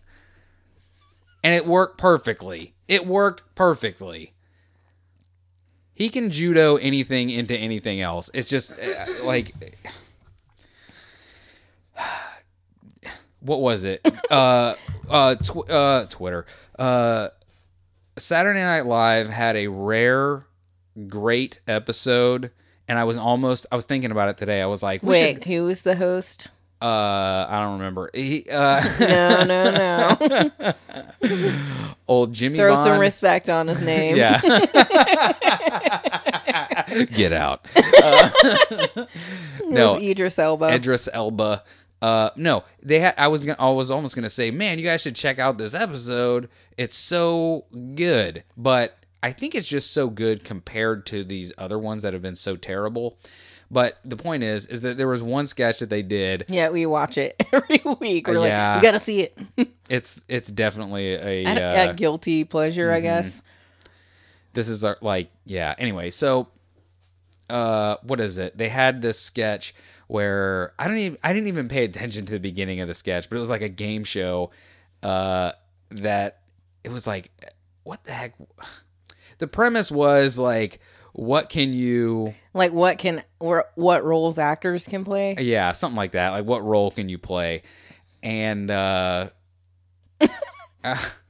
it 1.43 1.67
worked 1.67 1.99
perfectly. 1.99 2.75
It 2.87 3.07
worked 3.07 3.43
perfectly. 3.55 4.35
He 5.95 6.09
can 6.09 6.31
judo 6.31 6.77
anything 6.77 7.31
into 7.31 7.57
anything 7.57 8.01
else. 8.01 8.31
It's 8.33 8.49
just 8.49 8.73
uh, 8.73 9.07
like 9.25 9.53
what 13.41 13.61
was 13.61 13.85
it? 13.85 14.01
Uh, 14.31 14.75
uh, 15.11 15.35
tw- 15.35 15.69
uh, 15.69 16.07
Twitter. 16.09 16.47
Uh, 16.79 17.29
Saturday 18.17 18.61
Night 18.61 18.87
Live 18.87 19.29
had 19.29 19.57
a 19.57 19.67
rare, 19.69 20.47
great 21.07 21.61
episode, 21.69 22.51
and 22.89 22.99
I 22.99 23.05
was 23.05 23.19
almost. 23.19 23.67
I 23.71 23.77
was 23.77 23.85
thinking 23.85 24.11
about 24.11 24.31
it 24.31 24.39
today. 24.39 24.63
I 24.63 24.67
was 24.67 24.83
like, 24.83 25.03
Wait, 25.03 25.35
should- 25.35 25.45
who 25.45 25.65
was 25.65 25.83
the 25.83 25.97
host? 25.97 26.49
uh, 26.81 27.47
I 27.49 27.61
don't 27.61 27.75
remember. 27.79 28.09
He, 28.15 28.47
uh, 28.51 28.83
No, 29.01 29.45
no, 29.45 30.17
no. 30.31 30.73
old 32.09 32.33
Jimmy. 32.33 32.57
Throw 32.57 32.75
some 32.77 32.99
respect 32.99 33.51
on 33.51 33.69
his 33.69 33.83
name. 33.83 34.17
Yeah. 34.17 34.41
Get 37.15 37.33
out. 37.33 37.67
Uh, 37.77 39.07
no, 39.67 39.99
Idris 40.01 40.39
Elba. 40.39 40.75
Idris 40.75 41.09
Elba. 41.13 41.63
Uh, 42.03 42.31
no, 42.37 42.65
they 42.83 42.99
had. 42.99 43.15
I 43.17 43.29
was 43.29 43.45
gonna. 43.45 43.57
I 43.61 43.71
was 43.71 43.91
almost 43.91 44.15
gonna 44.17 44.29
say, 44.29 44.51
man, 44.51 44.79
you 44.79 44.85
guys 44.85 45.01
should 45.03 45.15
check 45.17 45.39
out 45.39 45.57
this 45.57 45.73
episode. 45.73 46.49
It's 46.77 46.97
so 46.97 47.65
good, 47.95 48.43
but 48.57 48.99
I 49.23 49.31
think 49.31 49.55
it's 49.55 49.69
just 49.69 49.93
so 49.93 50.11
good 50.11 50.43
compared 50.43 51.07
to 51.07 51.23
these 51.23 51.53
other 51.57 51.79
ones 51.79 52.03
that 52.03 52.13
have 52.13 52.21
been 52.23 52.35
so 52.35 52.57
terrible. 52.57 53.19
But 53.71 53.99
the 54.05 54.17
point 54.17 54.43
is, 54.43 54.67
is 54.67 54.81
that 54.83 54.99
there 54.99 55.07
was 55.09 55.23
one 55.23 55.47
sketch 55.47 55.79
that 55.79 55.89
they 55.91 56.03
did. 56.03 56.45
yeah, 56.49 56.69
we 56.71 56.85
watch 56.87 57.17
it 57.17 57.41
every 57.53 57.81
week. 58.01 58.27
We're 58.27 58.45
Yeah. 58.47 58.73
like, 58.75 58.83
we 58.83 58.87
gotta 58.89 58.99
see 58.99 59.21
it. 59.23 59.39
It's 59.89 60.25
it's 60.27 60.49
definitely 60.49 61.15
a. 61.15 61.45
At, 61.45 61.57
uh, 61.59 61.61
at 61.91 61.97
guilty 61.97 62.45
pleasure, 62.45 62.91
I 62.91 63.01
guess. 63.01 63.43
this 64.55 64.69
is 64.69 64.83
our, 64.85 64.97
like 65.03 65.31
yeah 65.45 65.75
anyway 65.79 66.11
so 66.11 66.49
uh 67.51 67.97
what 68.03 68.21
is 68.21 68.39
it 68.39 68.57
they 68.57 68.69
had 68.69 69.03
this 69.03 69.19
sketch 69.19 69.75
where 70.13 70.73
i 70.79 70.87
don't 70.87 70.99
even 70.99 71.19
i 71.25 71.33
didn't 71.33 71.49
even 71.49 71.69
pay 71.69 71.85
attention 71.85 72.27
to 72.27 72.33
the 72.33 72.39
beginning 72.41 72.81
of 72.81 72.89
the 72.89 72.95
sketch 72.95 73.29
but 73.31 73.37
it 73.37 73.41
was 73.41 73.51
like 73.51 73.63
a 73.63 73.69
game 73.69 74.05
show 74.05 74.51
uh 75.03 75.53
that 75.91 76.41
it 76.85 76.93
was 76.93 77.07
like 77.07 77.31
what 77.85 78.05
the 78.05 78.13
heck? 78.13 78.35
The 79.39 79.47
premise 79.49 79.91
was 79.91 80.39
like 80.39 80.81
what 81.15 81.49
can 81.51 81.73
you 81.73 82.35
Like, 82.55 82.73
what 82.73 82.97
can 82.99 83.23
or 83.39 83.67
what 83.75 84.05
roles 84.05 84.39
actors 84.39 84.87
can 84.87 85.05
play? 85.05 85.35
yeah 85.39 85.73
something 85.73 85.97
like 85.97 86.13
that. 86.13 86.31
Like 86.31 86.45
what 86.45 86.65
role 86.65 86.91
can 86.91 87.09
you 87.09 87.19
play? 87.19 87.63
And 88.23 88.71
uh 88.71 89.31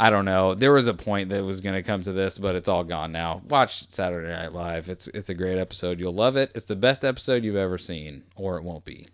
I 0.00 0.10
don't 0.10 0.24
know. 0.24 0.54
There 0.54 0.72
was 0.72 0.86
a 0.86 0.94
point 0.94 1.30
that 1.30 1.42
was 1.44 1.60
going 1.60 1.74
to 1.74 1.82
come 1.82 2.02
to 2.04 2.12
this, 2.12 2.38
but 2.38 2.54
it's 2.54 2.68
all 2.68 2.84
gone 2.84 3.10
now. 3.10 3.42
Watch 3.48 3.88
Saturday 3.90 4.28
Night 4.28 4.52
Live. 4.52 4.88
It's 4.88 5.08
it's 5.08 5.28
a 5.28 5.34
great 5.34 5.58
episode. 5.58 5.98
You'll 5.98 6.12
love 6.14 6.36
it. 6.36 6.52
It's 6.54 6.66
the 6.66 6.76
best 6.76 7.04
episode 7.04 7.42
you've 7.42 7.56
ever 7.56 7.78
seen, 7.78 8.22
or 8.36 8.56
it 8.58 8.62
won't 8.62 8.84
be. 8.84 9.06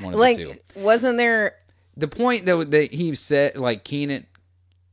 One 0.00 0.14
of 0.14 0.20
Like, 0.20 0.38
the 0.38 0.54
two. 0.54 0.80
wasn't 0.80 1.18
there? 1.18 1.56
The 1.96 2.08
point 2.08 2.46
that 2.46 2.70
that 2.70 2.92
he 2.92 3.14
said, 3.14 3.56
like 3.58 3.84
Kenan, 3.84 4.26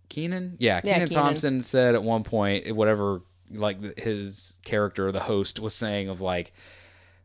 Kenan, 0.09 0.57
yeah, 0.59 0.81
Yeah, 0.83 0.93
Kenan 0.95 1.07
Kenan. 1.09 1.23
Thompson 1.23 1.61
said 1.61 1.95
at 1.95 2.03
one 2.03 2.23
point, 2.23 2.75
whatever, 2.75 3.21
like 3.49 3.97
his 3.97 4.57
character, 4.65 5.11
the 5.13 5.21
host, 5.21 5.59
was 5.61 5.73
saying 5.73 6.09
of 6.09 6.19
like, 6.19 6.51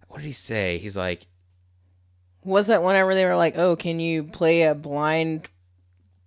what 0.09 0.18
did 0.18 0.27
he 0.27 0.33
say? 0.33 0.79
He's 0.79 0.97
like, 0.97 1.27
Was 2.45 2.68
it 2.68 2.83
whenever 2.83 3.14
they 3.16 3.25
were 3.25 3.35
like, 3.37 3.57
"Oh, 3.59 3.75
can 3.75 3.99
you 3.99 4.23
play 4.25 4.62
a 4.62 4.75
blind 4.77 5.49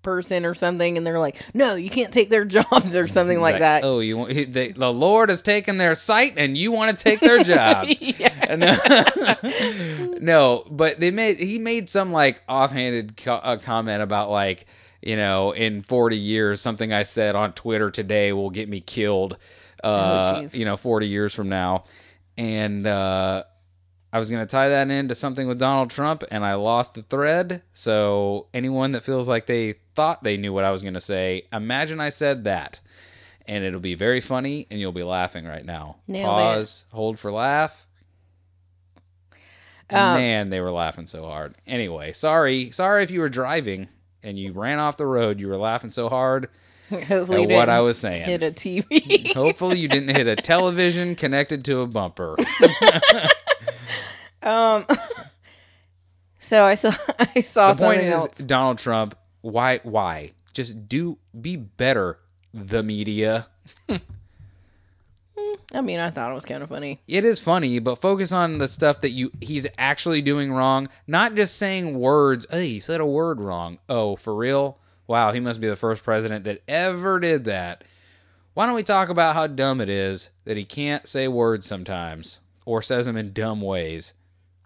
person 0.05 0.45
or 0.45 0.53
something?" 0.53 0.97
And 0.97 1.05
they're 1.05 1.19
like, 1.19 1.35
"No, 1.53 1.75
you 1.75 1.89
can't 1.89 2.13
take 2.13 2.29
their 2.29 2.45
jobs 2.57 2.95
or 2.95 3.07
something 3.09 3.41
like 3.41 3.59
that." 3.59 3.83
Oh, 3.83 3.99
you 3.99 4.17
want 4.17 4.53
they, 4.53 4.71
the 4.71 4.93
Lord 4.93 5.29
has 5.29 5.41
taken 5.41 5.77
their 5.77 5.95
sight, 5.95 6.35
and 6.37 6.57
you 6.57 6.71
want 6.71 6.97
to 6.97 7.03
take 7.03 7.19
their 7.19 7.43
jobs. 7.43 7.99
no, 8.49 8.77
no, 10.19 10.63
but 10.69 10.99
they 11.01 11.11
made 11.11 11.39
he 11.39 11.59
made 11.59 11.89
some 11.89 12.13
like 12.13 12.41
offhanded 12.47 13.17
co- 13.17 13.33
uh, 13.33 13.57
comment 13.57 14.01
about 14.01 14.29
like 14.29 14.65
you 15.01 15.17
know 15.17 15.51
in 15.51 15.81
40 15.81 16.17
years 16.17 16.61
something 16.61 16.93
I 16.93 17.03
said 17.03 17.35
on 17.35 17.51
Twitter 17.51 17.91
today 17.91 18.31
will 18.31 18.49
get 18.49 18.69
me 18.69 18.79
killed. 18.79 19.37
Uh, 19.83 20.35
jeez. 20.37 20.55
you 20.55 20.65
know, 20.65 20.77
40 20.77 21.07
years 21.07 21.33
from 21.35 21.49
now, 21.49 21.83
and 22.37 22.87
uh, 22.87 23.43
I 24.15 24.17
was 24.17 24.29
gonna 24.29 24.45
tie 24.45 24.69
that 24.69 24.89
into 24.89 25.13
something 25.13 25.45
with 25.45 25.59
Donald 25.59 25.89
Trump, 25.89 26.23
and 26.31 26.45
I 26.45 26.53
lost 26.53 26.93
the 26.93 27.01
thread. 27.01 27.63
So 27.73 28.47
anyone 28.53 28.93
that 28.93 29.03
feels 29.03 29.27
like 29.27 29.45
they 29.45 29.73
thought 29.93 30.23
they 30.23 30.37
knew 30.37 30.53
what 30.53 30.63
I 30.63 30.71
was 30.71 30.81
gonna 30.81 31.01
say, 31.01 31.47
imagine 31.51 31.99
I 31.99 32.07
said 32.07 32.45
that. 32.45 32.79
And 33.45 33.65
it'll 33.65 33.81
be 33.81 33.93
very 33.95 34.21
funny, 34.21 34.67
and 34.71 34.79
you'll 34.79 34.93
be 34.93 35.03
laughing 35.03 35.43
right 35.43 35.65
now. 35.65 35.97
Nailed 36.07 36.23
it. 36.23 36.43
Pause, 36.43 36.85
hold 36.93 37.19
for 37.19 37.29
laugh. 37.29 37.87
Um, 39.89 40.15
Man, 40.15 40.49
they 40.49 40.61
were 40.61 40.71
laughing 40.71 41.07
so 41.07 41.25
hard. 41.25 41.55
Anyway, 41.67 42.13
sorry, 42.13 42.71
sorry 42.71 43.03
if 43.03 43.11
you 43.11 43.19
were 43.19 43.27
driving 43.27 43.89
and 44.23 44.39
you 44.39 44.53
ran 44.53 44.79
off 44.79 44.95
the 44.95 45.05
road. 45.05 45.41
You 45.41 45.49
were 45.49 45.57
laughing 45.57 45.91
so 45.91 46.07
hard 46.07 46.47
Hopefully, 46.89 47.43
at 47.43 47.49
what 47.49 47.67
I 47.67 47.81
was 47.81 47.97
saying. 47.97 48.23
hit 48.23 48.43
a 48.43 48.51
TV. 48.51 49.33
Hopefully, 49.33 49.77
you 49.77 49.89
didn't 49.89 50.15
hit 50.15 50.27
a 50.27 50.37
television 50.37 51.15
connected 51.15 51.65
to 51.65 51.81
a 51.81 51.87
bumper. 51.87 52.37
um. 54.45 54.85
So 56.45 56.63
I 56.63 56.75
saw 56.75 56.91
I 57.35 57.41
saw 57.41 57.73
the 57.73 57.83
point 57.83 58.01
is, 58.01 58.13
else. 58.13 58.37
Donald 58.37 58.77
Trump. 58.77 59.17
Why? 59.41 59.79
Why? 59.81 60.33
Just 60.53 60.87
do 60.87 61.17
be 61.39 61.55
better. 61.55 62.19
The 62.53 62.83
media. 62.83 63.47
I 65.73 65.81
mean, 65.81 65.99
I 65.99 66.11
thought 66.11 66.29
it 66.29 66.35
was 66.35 66.45
kind 66.45 66.61
of 66.61 66.69
funny. 66.69 67.01
It 67.07 67.25
is 67.25 67.41
funny, 67.41 67.79
but 67.79 67.95
focus 67.95 68.31
on 68.31 68.59
the 68.59 68.67
stuff 68.67 69.01
that 69.01 69.09
you 69.09 69.31
he's 69.41 69.65
actually 69.79 70.21
doing 70.21 70.53
wrong, 70.53 70.87
not 71.07 71.33
just 71.33 71.57
saying 71.57 71.99
words. 71.99 72.45
Hey, 72.51 72.69
he 72.73 72.79
said 72.79 73.01
a 73.01 73.07
word 73.07 73.41
wrong. 73.41 73.79
Oh, 73.89 74.15
for 74.15 74.35
real? 74.35 74.77
Wow, 75.07 75.31
he 75.31 75.39
must 75.39 75.59
be 75.59 75.67
the 75.67 75.75
first 75.75 76.03
president 76.03 76.43
that 76.43 76.61
ever 76.67 77.19
did 77.19 77.45
that. 77.45 77.83
Why 78.53 78.67
don't 78.67 78.75
we 78.75 78.83
talk 78.83 79.09
about 79.09 79.33
how 79.35 79.47
dumb 79.47 79.81
it 79.81 79.89
is 79.89 80.29
that 80.45 80.57
he 80.57 80.63
can't 80.63 81.07
say 81.07 81.27
words 81.27 81.65
sometimes 81.65 82.41
or 82.67 82.83
says 82.83 83.07
them 83.07 83.17
in 83.17 83.33
dumb 83.33 83.61
ways? 83.61 84.13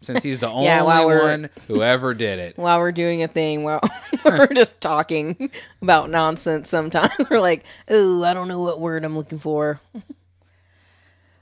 Since 0.02 0.24
he's 0.24 0.39
the 0.39 0.50
only 0.52 0.66
Yeah, 0.66 0.84
we're- 1.06 1.22
one 1.22 1.50
who 1.68 1.84
ever 1.84 2.14
did 2.14 2.39
it. 2.39 2.58
While 2.58 2.80
we're 2.80 2.91
doing 2.91 3.22
a 3.24 3.28
thing, 3.28 3.64
while 3.64 3.82
we're 4.26 4.47
just 4.47 4.80
talking 4.82 5.52
about 5.82 6.10
nonsense, 6.10 6.70
sometimes 6.70 7.12
we're 7.30 7.39
like, 7.41 7.64
"Oh, 7.89 8.24
I 8.24 8.34
don't 8.34 8.47
know 8.47 8.62
what 8.62 8.80
word 8.80 9.04
I'm 9.06 9.18
looking 9.18 9.39
for." 9.39 9.80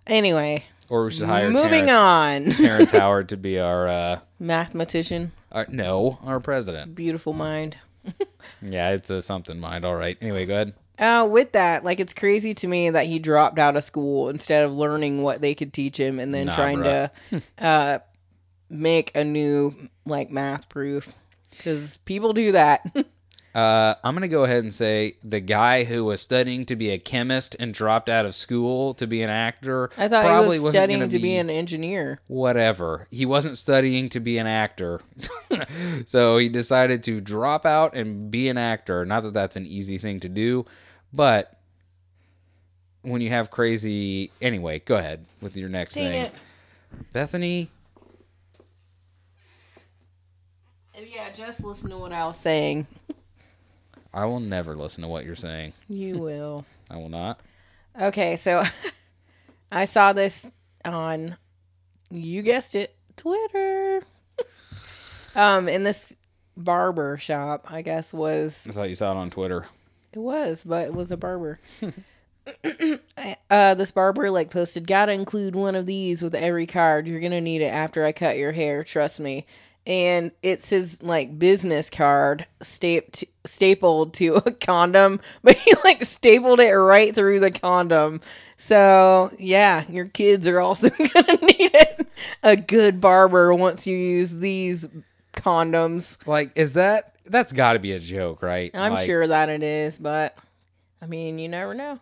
anyway, 0.06 0.66
Or 0.90 1.06
we 1.06 1.12
should 1.12 1.28
hire 1.28 1.50
moving 1.50 1.86
Terrence, 1.88 1.92
on. 1.92 2.66
Terrence 2.66 2.92
Howard 2.92 3.30
to 3.30 3.38
be 3.38 3.60
our 3.60 3.88
uh, 3.88 4.20
Mathematician, 4.40 5.32
our 5.52 5.66
no, 5.70 6.18
our 6.24 6.40
president. 6.40 6.96
beautiful 6.96 7.34
mind. 7.34 7.78
Yeah, 8.62 8.92
it's 8.92 9.10
a 9.10 9.22
something 9.22 9.60
mind. 9.60 9.84
All 9.86 9.96
right. 9.96 10.18
Anyway, 10.22 10.46
go 10.46 10.54
ahead. 10.54 10.74
Uh, 10.98 11.28
with 11.30 11.52
that, 11.52 11.84
like 11.84 12.00
it's 12.00 12.14
crazy 12.14 12.54
to 12.56 12.68
me 12.68 12.90
that 12.90 13.06
he 13.06 13.20
dropped 13.20 13.60
out 13.60 13.76
of 13.76 13.84
school 13.84 14.30
instead 14.30 14.66
of 14.66 14.74
learning 14.76 15.22
what 15.22 15.42
they 15.42 15.54
could 15.54 15.72
teach 15.74 15.98
him 16.00 16.20
and 16.20 16.34
then 16.34 16.48
Nah, 16.48 16.56
trying 16.56 16.80
bruh. 16.80 17.12
to 17.30 17.42
uh, 17.64 18.00
make 18.70 19.16
a 19.16 19.24
new 19.24 19.90
like 20.06 20.30
math 20.30 20.70
proof 20.70 21.14
because 21.52 21.98
people 21.98 22.34
do 22.34 22.52
that. 22.54 22.86
Uh, 23.58 23.96
I'm 24.04 24.14
gonna 24.14 24.28
go 24.28 24.44
ahead 24.44 24.64
and 24.64 24.72
say 24.72 25.16
the 25.24 25.40
guy 25.40 25.84
who 25.84 26.06
was 26.06 26.22
studying 26.22 26.64
to 26.68 26.76
be 26.76 26.92
a 26.92 27.00
chemist 27.00 27.56
and 27.60 27.74
dropped 27.74 28.08
out 28.08 28.24
of 28.24 28.36
school 28.36 28.94
to 28.94 29.08
be 29.08 29.24
an 29.24 29.32
actor. 29.32 29.90
I 29.98 30.08
thought 30.08 30.26
probably 30.26 30.58
he 30.60 30.64
was 30.64 30.76
studying 30.76 31.00
gonna 31.00 31.10
to 31.10 31.18
be 31.18 31.36
an 31.38 31.50
engineer. 31.50 32.20
whatever. 32.28 33.08
He 33.10 33.26
wasn't 33.26 33.58
studying 33.58 34.10
to 34.10 34.20
be 34.20 34.38
an 34.38 34.46
actor, 34.46 35.02
so 36.06 36.38
he 36.38 36.50
decided 36.50 37.04
to 37.06 37.20
drop 37.20 37.66
out 37.66 37.96
and 37.96 38.30
be 38.30 38.48
an 38.48 38.60
actor. 38.60 39.04
Not 39.06 39.24
that 39.24 39.34
that's 39.34 39.56
an 39.56 39.66
easy 39.66 39.98
thing 39.98 40.20
to 40.20 40.30
do, 40.30 40.68
but 41.12 41.60
when 43.02 43.22
you 43.22 43.30
have 43.30 43.50
crazy. 43.50 44.30
Anyway, 44.40 44.84
go 44.86 44.98
ahead 44.98 45.26
with 45.42 45.58
your 45.58 45.70
next 45.70 45.96
Dang 45.96 46.12
thing, 46.12 46.22
it. 46.26 46.34
Bethany. 47.12 47.72
Yeah, 50.98 51.30
just 51.32 51.64
listen 51.64 51.90
to 51.92 51.98
what 51.98 52.12
I 52.12 52.26
was 52.26 52.38
saying. 52.40 52.88
I 54.14 54.26
will 54.26 54.40
never 54.40 54.76
listen 54.76 55.04
to 55.04 55.08
what 55.08 55.26
you're 55.26 55.36
saying. 55.36 55.74
You 55.88 56.18
will. 56.20 56.66
I 56.90 56.98
will 56.98 57.10
not. 57.10 57.40
Okay, 58.00 58.36
so 58.36 58.64
I 59.72 59.86
saw 59.86 60.14
this 60.14 60.46
on 60.86 61.38
you 62.10 62.42
guessed 62.42 62.74
it, 62.76 62.96
Twitter. 63.16 64.02
um, 65.36 65.68
in 65.70 65.84
this 65.84 66.16
barber 66.56 67.18
shop, 67.18 67.68
I 67.70 67.82
guess 67.82 68.14
was 68.14 68.66
I 68.68 68.72
thought 68.72 68.90
you 68.90 68.96
saw 68.96 69.12
it 69.12 69.18
on 69.18 69.30
Twitter. 69.30 69.66
it 70.14 70.20
was, 70.20 70.64
but 70.64 70.86
it 70.86 70.94
was 70.94 71.12
a 71.12 71.18
barber. 71.18 71.60
uh, 73.50 73.74
this 73.76 73.92
barber 73.92 74.32
like 74.32 74.50
posted, 74.50 74.88
"Gotta 74.88 75.12
include 75.12 75.56
one 75.56 75.76
of 75.76 75.86
these 75.86 76.24
with 76.24 76.34
every 76.34 76.66
card. 76.66 77.08
You're 77.08 77.20
gonna 77.20 77.42
need 77.42 77.62
it 77.62 77.74
after 77.74 78.06
I 78.06 78.14
cut 78.14 78.38
your 78.38 78.52
hair. 78.54 78.84
Trust 78.84 79.20
me." 79.20 79.46
And 79.88 80.32
it's 80.44 80.70
his 80.70 81.02
like 81.02 81.40
business 81.40 81.90
card 81.90 82.46
staped 82.62 83.24
stapled 83.46 84.14
to 84.16 84.36
a 84.36 84.52
condom, 84.52 85.22
but 85.44 85.56
he 85.56 85.74
like 85.84 86.04
stapled 86.04 86.60
it 86.60 86.74
right 86.74 87.16
through 87.16 87.40
the 87.40 87.52
condom. 87.52 88.20
So 88.58 89.32
yeah, 89.40 89.86
your 89.90 90.06
kids 90.06 90.46
are 90.48 90.60
also 90.60 90.90
gonna 91.14 91.38
need 91.42 91.72
it. 91.74 92.08
A 92.44 92.58
good 92.58 93.00
barber 93.00 93.54
once 93.56 93.88
you 93.88 93.98
use 93.98 94.32
these 94.40 94.88
condoms. 95.34 96.18
Like, 96.28 96.52
is 96.56 96.74
that 96.74 97.16
that's 97.26 97.54
got 97.54 97.74
to 97.74 97.80
be 97.80 97.94
a 97.94 98.00
joke, 98.00 98.42
right? 98.42 98.72
I'm 98.74 98.94
Like, 98.94 99.06
sure 99.06 99.26
that 99.26 99.48
it 99.48 99.64
is, 99.64 99.98
but 100.00 100.36
I 101.02 101.06
mean, 101.06 101.40
you 101.40 101.48
never 101.48 101.74
know. 101.74 102.00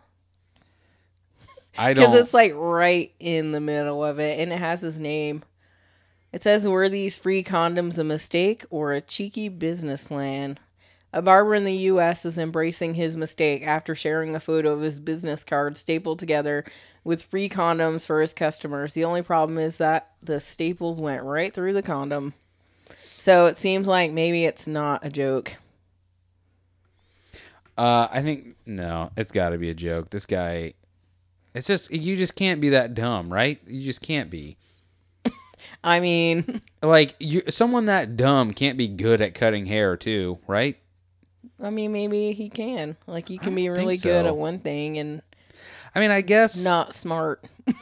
I 1.78 1.92
don't. 1.94 2.04
because 2.04 2.20
it's 2.20 2.34
like 2.34 2.52
right 2.56 3.12
in 3.20 3.52
the 3.52 3.60
middle 3.60 4.04
of 4.04 4.18
it 4.18 4.40
and 4.40 4.52
it 4.52 4.58
has 4.58 4.80
his 4.80 4.98
name 4.98 5.44
it 6.32 6.42
says 6.42 6.66
were 6.66 6.88
these 6.88 7.18
free 7.18 7.42
condoms 7.42 7.98
a 7.98 8.04
mistake 8.04 8.64
or 8.70 8.92
a 8.92 9.00
cheeky 9.00 9.48
business 9.48 10.06
plan 10.06 10.58
a 11.12 11.22
barber 11.22 11.54
in 11.54 11.64
the 11.64 11.74
us 11.74 12.24
is 12.26 12.36
embracing 12.38 12.94
his 12.94 13.16
mistake 13.16 13.66
after 13.66 13.94
sharing 13.94 14.34
a 14.36 14.40
photo 14.40 14.72
of 14.72 14.80
his 14.82 15.00
business 15.00 15.44
card 15.44 15.76
stapled 15.76 16.18
together 16.18 16.64
with 17.04 17.22
free 17.22 17.48
condoms 17.48 18.06
for 18.06 18.20
his 18.20 18.34
customers 18.34 18.92
the 18.94 19.04
only 19.04 19.22
problem 19.22 19.58
is 19.58 19.78
that 19.78 20.12
the 20.22 20.40
staples 20.40 21.00
went 21.00 21.22
right 21.22 21.54
through 21.54 21.72
the 21.72 21.82
condom 21.82 22.34
so 23.18 23.46
it 23.46 23.56
seems 23.56 23.86
like 23.88 24.12
maybe 24.12 24.44
it's 24.44 24.66
not 24.66 25.04
a 25.04 25.10
joke 25.10 25.56
Uh, 27.76 28.08
I 28.10 28.22
think 28.22 28.56
no, 28.66 29.10
it's 29.16 29.32
got 29.32 29.50
to 29.50 29.58
be 29.58 29.70
a 29.70 29.74
joke. 29.74 30.10
This 30.10 30.26
guy, 30.26 30.74
it's 31.54 31.66
just 31.66 31.90
you 31.90 32.16
just 32.16 32.36
can't 32.36 32.60
be 32.60 32.70
that 32.70 32.94
dumb, 32.94 33.32
right? 33.32 33.60
You 33.66 33.82
just 33.84 34.02
can't 34.02 34.30
be. 34.30 34.56
I 35.84 36.00
mean 36.00 36.60
Like 36.82 37.16
you, 37.18 37.42
someone 37.48 37.86
that 37.86 38.16
dumb 38.16 38.52
can't 38.52 38.78
be 38.78 38.86
good 38.86 39.20
at 39.20 39.34
cutting 39.34 39.66
hair 39.66 39.96
too, 39.96 40.38
right? 40.46 40.76
i 41.62 41.70
mean 41.70 41.92
maybe 41.92 42.32
he 42.32 42.48
can. 42.48 42.96
Like 43.06 43.30
you 43.30 43.38
can 43.38 43.54
be 43.54 43.68
really 43.68 43.96
think 43.96 44.02
good 44.02 44.26
at 44.26 44.36
one 44.36 44.58
thing 44.60 44.98
and 44.98 45.22
I 45.94 46.00
mean, 46.00 46.10
I 46.10 46.20
guess 46.20 46.62
not 46.62 46.94
smart. 46.94 47.42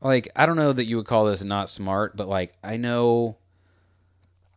Like 0.00 0.28
I 0.36 0.44
don't 0.44 0.56
know 0.56 0.72
that 0.72 0.84
you 0.84 0.98
would 0.98 1.06
call 1.06 1.24
this 1.24 1.42
not 1.42 1.70
smart, 1.70 2.14
but 2.14 2.28
like 2.28 2.54
I 2.62 2.76
know 2.76 3.38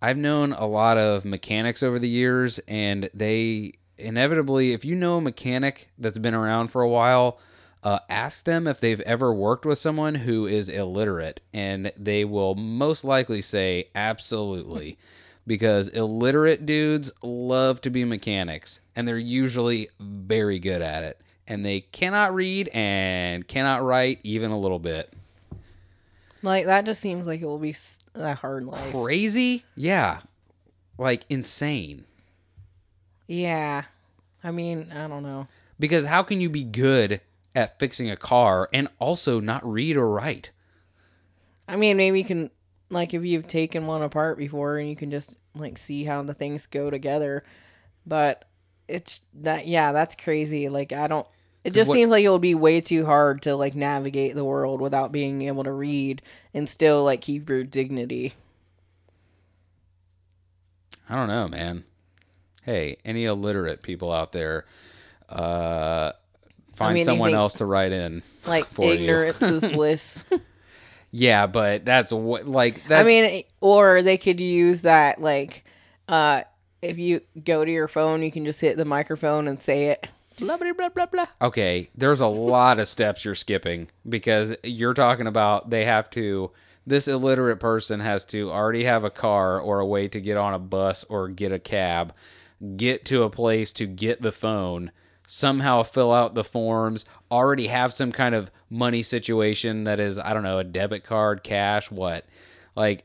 I've 0.01 0.17
known 0.17 0.51
a 0.51 0.65
lot 0.67 0.97
of 0.97 1.23
mechanics 1.23 1.81
over 1.81 1.97
the 1.99 2.09
years 2.09 2.59
and 2.67 3.09
they 3.13 3.75
inevitably 3.97 4.73
if 4.73 4.83
you 4.83 4.93
know 4.93 5.17
a 5.17 5.21
mechanic 5.21 5.89
that's 5.97 6.17
been 6.17 6.33
around 6.33 6.67
for 6.67 6.81
a 6.81 6.89
while, 6.89 7.39
uh, 7.87 7.99
ask 8.09 8.43
them 8.43 8.67
if 8.67 8.81
they've 8.81 8.99
ever 9.01 9.33
worked 9.33 9.65
with 9.65 9.77
someone 9.77 10.13
who 10.13 10.45
is 10.45 10.67
illiterate 10.67 11.39
and 11.53 11.89
they 11.95 12.25
will 12.25 12.53
most 12.53 13.05
likely 13.05 13.41
say 13.41 13.87
absolutely. 13.95 14.97
because 15.47 15.87
illiterate 15.87 16.65
dudes 16.65 17.09
love 17.23 17.79
to 17.79 17.89
be 17.89 18.03
mechanics 18.03 18.81
and 18.97 19.07
they're 19.07 19.17
usually 19.17 19.87
very 20.01 20.59
good 20.59 20.81
at 20.81 21.05
it 21.05 21.21
and 21.47 21.65
they 21.65 21.79
cannot 21.79 22.35
read 22.35 22.67
and 22.73 23.47
cannot 23.47 23.81
write 23.81 24.19
even 24.23 24.51
a 24.51 24.59
little 24.59 24.79
bit. 24.79 25.13
Like 26.41 26.65
that 26.65 26.83
just 26.83 26.99
seems 26.99 27.25
like 27.25 27.39
it 27.39 27.45
will 27.45 27.57
be 27.57 27.73
a 28.15 28.35
hard 28.35 28.65
life. 28.65 28.91
Crazy? 28.91 29.63
Yeah. 29.75 30.19
Like 30.97 31.23
insane. 31.29 32.03
Yeah. 33.27 33.83
I 34.43 34.51
mean, 34.51 34.91
I 34.91 35.07
don't 35.07 35.23
know. 35.23 35.47
Because 35.79 36.05
how 36.05 36.23
can 36.23 36.41
you 36.41 36.49
be 36.49 36.65
good 36.65 37.21
at 37.57 37.79
fixing 37.79 38.09
a 38.09 38.15
car 38.15 38.69
and 38.71 38.87
also 38.99 39.39
not 39.39 39.67
read 39.69 39.97
or 39.97 40.09
write? 40.09 40.51
I 41.67 41.75
mean, 41.75 41.97
maybe 41.97 42.19
you 42.19 42.25
can 42.25 42.51
like 42.89 43.13
if 43.13 43.23
you've 43.25 43.47
taken 43.47 43.87
one 43.87 44.03
apart 44.03 44.37
before 44.37 44.77
and 44.77 44.87
you 44.87 44.95
can 44.95 45.09
just 45.11 45.33
like 45.55 45.77
see 45.77 46.03
how 46.03 46.21
the 46.21 46.33
things 46.35 46.67
go 46.67 46.89
together. 46.89 47.43
But 48.05 48.45
it's 48.87 49.21
that 49.33 49.67
yeah, 49.67 49.91
that's 49.91 50.15
crazy. 50.15 50.69
Like 50.69 50.93
I 50.93 51.07
don't 51.07 51.27
it 51.63 51.73
just 51.73 51.89
what- 51.89 51.95
seems 51.95 52.11
like 52.11 52.23
it 52.23 52.29
would 52.29 52.41
be 52.41 52.55
way 52.55 52.79
too 52.79 53.05
hard 53.05 53.41
to 53.41 53.55
like 53.55 53.75
navigate 53.75 54.35
the 54.35 54.45
world 54.45 54.79
without 54.79 55.11
being 55.11 55.41
able 55.41 55.63
to 55.63 55.71
read 55.71 56.21
and 56.53 56.69
still 56.69 57.03
like 57.03 57.21
keep 57.21 57.49
your 57.49 57.63
dignity. 57.63 58.33
I 61.09 61.15
don't 61.15 61.27
know, 61.27 61.47
man. 61.47 61.85
Hey, 62.63 62.97
any 63.05 63.25
illiterate 63.25 63.81
people 63.81 64.11
out 64.11 64.33
there, 64.33 64.65
uh, 65.29 66.11
find 66.77 66.93
mean, 66.95 67.03
someone 67.03 67.33
else 67.33 67.55
to 67.55 67.65
write 67.65 67.91
in. 67.91 68.23
Like 68.45 68.65
For 68.65 68.85
you. 68.85 68.91
ignorance 68.91 69.41
is 69.41 69.67
bliss. 69.73 70.25
Yeah, 71.11 71.47
but 71.47 71.85
that's 71.85 72.11
what 72.11 72.47
like 72.47 72.87
that's 72.87 73.01
I 73.01 73.05
mean, 73.05 73.43
or 73.61 74.01
they 74.01 74.17
could 74.17 74.39
use 74.39 74.83
that 74.83 75.21
like 75.21 75.63
uh 76.07 76.41
if 76.81 76.97
you 76.97 77.21
go 77.43 77.65
to 77.65 77.71
your 77.71 77.87
phone, 77.87 78.21
you 78.23 78.31
can 78.31 78.45
just 78.45 78.61
hit 78.61 78.77
the 78.77 78.85
microphone 78.85 79.47
and 79.47 79.59
say 79.59 79.87
it. 79.87 80.09
Blah 80.39 80.57
blah 80.57 80.73
blah 80.73 80.89
blah 80.89 81.05
blah. 81.07 81.25
okay. 81.41 81.89
There's 81.95 82.21
a 82.21 82.27
lot 82.27 82.79
of 82.79 82.87
steps 82.87 83.25
you're 83.25 83.33
skipping 83.35 83.87
because 84.07 84.55
you're 84.63 84.93
talking 84.93 85.27
about 85.27 85.69
they 85.71 85.85
have 85.85 86.09
to. 86.11 86.51
This 86.85 87.07
illiterate 87.09 87.59
person 87.59 87.99
has 87.99 88.23
to 88.25 88.49
already 88.49 88.85
have 88.85 89.03
a 89.03 89.09
car 89.09 89.59
or 89.59 89.79
a 89.79 89.85
way 89.85 90.07
to 90.07 90.21
get 90.21 90.37
on 90.37 90.53
a 90.53 90.59
bus 90.59 91.03
or 91.09 91.27
get 91.27 91.51
a 91.51 91.59
cab, 91.59 92.13
get 92.77 93.03
to 93.05 93.23
a 93.23 93.29
place 93.29 93.73
to 93.73 93.87
get 93.87 94.21
the 94.21 94.31
phone, 94.31 94.91
somehow 95.27 95.83
fill 95.83 96.11
out 96.11 96.33
the 96.33 96.43
forms, 96.43 97.05
already 97.29 97.67
have 97.67 97.93
some 97.93 98.11
kind 98.11 98.33
of 98.33 98.49
money 98.69 99.03
situation 99.03 99.83
that 99.83 99.99
is, 99.99 100.17
I 100.17 100.33
don't 100.33 100.41
know, 100.41 100.57
a 100.57 100.63
debit 100.63 101.03
card, 101.03 101.43
cash, 101.43 101.91
what? 101.91 102.25
Like, 102.75 103.03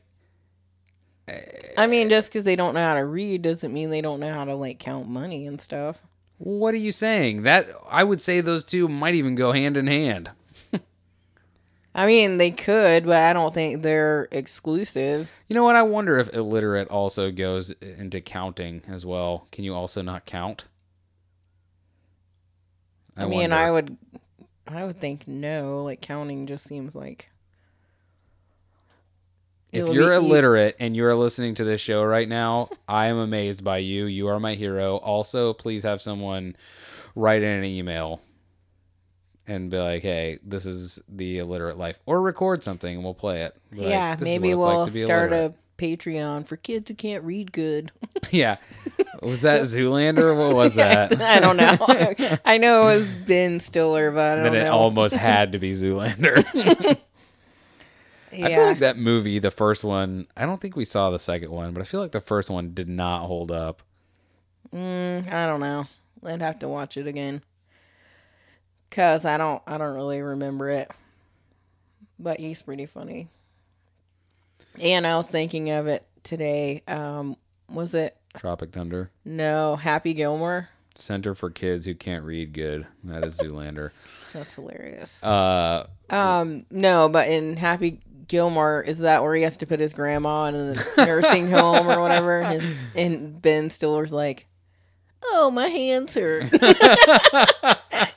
I 1.77 1.85
mean, 1.85 2.09
just 2.09 2.29
because 2.29 2.45
they 2.45 2.55
don't 2.55 2.73
know 2.73 2.83
how 2.83 2.95
to 2.95 3.05
read 3.05 3.43
doesn't 3.43 3.73
mean 3.73 3.89
they 3.89 4.01
don't 4.01 4.19
know 4.19 4.33
how 4.33 4.45
to 4.45 4.55
like 4.55 4.79
count 4.79 5.07
money 5.07 5.45
and 5.45 5.59
stuff. 5.61 6.01
what 6.37 6.73
are 6.73 6.77
you 6.77 6.91
saying? 6.91 7.43
That 7.43 7.67
I 7.89 8.03
would 8.03 8.21
say 8.21 8.41
those 8.41 8.63
two 8.63 8.87
might 8.87 9.15
even 9.15 9.35
go 9.35 9.51
hand 9.51 9.77
in 9.77 9.87
hand. 9.87 10.31
I 11.95 12.05
mean, 12.05 12.37
they 12.37 12.51
could, 12.51 13.05
but 13.05 13.17
I 13.17 13.33
don't 13.33 13.53
think 13.53 13.83
they're 13.83 14.27
exclusive. 14.31 15.29
You 15.47 15.55
know 15.55 15.63
what? 15.63 15.75
I 15.75 15.83
wonder 15.83 16.17
if 16.19 16.33
illiterate 16.33 16.87
also 16.89 17.31
goes 17.31 17.71
into 17.71 18.21
counting 18.21 18.81
as 18.87 19.05
well. 19.05 19.47
Can 19.51 19.63
you 19.63 19.75
also 19.75 20.01
not 20.01 20.25
count? 20.25 20.65
I, 23.15 23.25
mean, 23.25 23.53
I 23.53 23.69
would, 23.71 23.97
I 24.67 24.83
would 24.85 24.99
think 24.99 25.27
no. 25.27 25.83
Like 25.83 26.01
counting 26.01 26.47
just 26.47 26.65
seems 26.65 26.95
like. 26.95 27.29
If 29.71 29.89
you're 29.89 30.11
be 30.11 30.27
illiterate 30.27 30.75
and 30.79 30.95
you're 30.95 31.15
listening 31.15 31.55
to 31.55 31.63
this 31.63 31.81
show 31.81 32.03
right 32.03 32.29
now, 32.29 32.69
I 32.87 33.07
am 33.07 33.17
amazed 33.17 33.63
by 33.63 33.79
you. 33.79 34.05
You 34.05 34.27
are 34.27 34.39
my 34.39 34.53
hero. 34.53 34.97
Also, 34.97 35.53
please 35.53 35.81
have 35.81 35.99
someone 35.99 36.55
write 37.15 37.41
in 37.41 37.49
an 37.49 37.63
email 37.63 38.21
and 39.47 39.71
be 39.71 39.77
like, 39.77 40.03
"Hey, 40.03 40.37
this 40.43 40.67
is 40.67 40.99
the 41.09 41.39
illiterate 41.39 41.77
life," 41.77 41.99
or 42.05 42.21
record 42.21 42.63
something 42.63 42.95
and 42.95 43.03
we'll 43.03 43.15
play 43.15 43.41
it. 43.41 43.55
Be 43.71 43.79
yeah, 43.79 44.15
"This 44.15 44.21
is 44.21 44.25
maybe 44.25 44.53
like 44.53 44.75
we'll 44.75 44.85
be 44.85 45.01
start 45.01 45.31
illiterate." 45.31 45.55
Patreon 45.77 46.45
for 46.47 46.55
kids 46.57 46.89
who 46.89 46.95
can't 46.95 47.23
read 47.23 47.51
good. 47.51 47.91
yeah. 48.31 48.57
Was 49.21 49.41
that 49.41 49.61
Zoolander? 49.63 50.19
or 50.19 50.35
What 50.35 50.55
was 50.55 50.75
that? 50.75 51.19
I 51.21 51.39
don't 51.39 51.57
know. 51.57 52.39
I 52.45 52.57
know 52.57 52.87
it 52.87 52.97
was 52.97 53.13
Ben 53.13 53.59
Stiller, 53.59 54.11
but 54.11 54.33
I 54.39 54.43
don't 54.43 54.53
then 54.53 54.55
it 54.55 54.63
know. 54.65 54.73
almost 54.77 55.15
had 55.15 55.51
to 55.53 55.59
be 55.59 55.73
Zoolander. 55.73 56.43
yeah. 58.31 58.45
I 58.47 58.53
feel 58.53 58.63
like 58.65 58.79
that 58.79 58.97
movie, 58.97 59.39
the 59.39 59.51
first 59.51 59.83
one, 59.83 60.27
I 60.37 60.45
don't 60.45 60.59
think 60.61 60.75
we 60.75 60.85
saw 60.85 61.09
the 61.09 61.19
second 61.19 61.51
one, 61.51 61.73
but 61.73 61.81
I 61.81 61.85
feel 61.85 61.99
like 62.01 62.11
the 62.11 62.21
first 62.21 62.49
one 62.49 62.73
did 62.73 62.89
not 62.89 63.25
hold 63.27 63.51
up. 63.51 63.83
Mm, 64.73 65.31
I 65.31 65.45
don't 65.45 65.59
know. 65.59 65.87
I'd 66.25 66.41
have 66.41 66.59
to 66.59 66.67
watch 66.67 66.97
it 66.97 67.05
again. 67.07 67.43
Cause 68.89 69.25
I 69.25 69.37
don't 69.37 69.61
I 69.65 69.77
don't 69.79 69.95
really 69.95 70.21
remember 70.21 70.69
it. 70.69 70.89
But 72.19 72.39
he's 72.39 72.61
pretty 72.61 72.85
funny. 72.85 73.27
And 74.81 75.05
I 75.07 75.15
was 75.17 75.27
thinking 75.27 75.69
of 75.71 75.87
it 75.87 76.05
today. 76.23 76.83
Um 76.87 77.37
was 77.69 77.93
it 77.93 78.15
Tropic 78.37 78.71
Thunder. 78.71 79.11
no 79.25 79.75
Happy 79.75 80.13
Gilmore? 80.13 80.69
Center 80.95 81.33
for 81.33 81.49
Kids 81.49 81.85
Who 81.85 81.95
Can't 81.95 82.23
Read 82.23 82.53
Good. 82.53 82.85
That 83.03 83.25
is 83.25 83.37
Zoolander. 83.37 83.91
That's 84.31 84.55
hilarious. 84.55 85.21
Uh, 85.23 85.87
Um 86.09 86.65
no, 86.69 87.09
but 87.09 87.27
in 87.29 87.57
Happy 87.57 87.99
Gilmore 88.27 88.81
is 88.81 88.99
that 88.99 89.21
where 89.23 89.35
he 89.35 89.41
has 89.43 89.57
to 89.57 89.65
put 89.67 89.79
his 89.79 89.93
grandma 89.93 90.45
in 90.45 90.53
the 90.55 90.93
nursing 90.97 91.49
home 91.49 91.89
or 91.89 91.99
whatever? 92.01 92.39
And, 92.41 92.61
his, 92.61 92.75
and 92.95 93.41
Ben 93.41 93.69
Stiller's 93.69 94.13
like, 94.13 94.47
"Oh, 95.23 95.51
my 95.51 95.67
hands 95.67 96.15
hurt." 96.15 96.43
he 96.51 96.57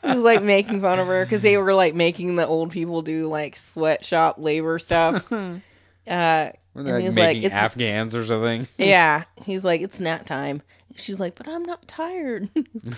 was 0.08 0.22
like 0.22 0.42
making 0.42 0.80
fun 0.80 0.98
of 1.00 1.06
her 1.08 1.24
because 1.24 1.42
they 1.42 1.56
were 1.58 1.74
like 1.74 1.94
making 1.94 2.36
the 2.36 2.46
old 2.46 2.70
people 2.70 3.02
do 3.02 3.24
like 3.26 3.56
sweatshop 3.56 4.36
labor 4.38 4.78
stuff. 4.78 5.30
Uh, 6.06 6.50
and 6.74 6.86
like 6.86 7.04
making 7.04 7.14
like, 7.16 7.36
"It's 7.38 7.54
Afghans 7.54 8.14
or 8.14 8.24
something? 8.24 8.66
yeah." 8.78 9.24
He's 9.44 9.64
like, 9.64 9.80
"It's 9.80 10.00
nap 10.00 10.26
time." 10.26 10.62
She's 10.96 11.18
like, 11.20 11.34
"But 11.34 11.48
I'm 11.48 11.62
not 11.62 11.86
tired." 11.88 12.48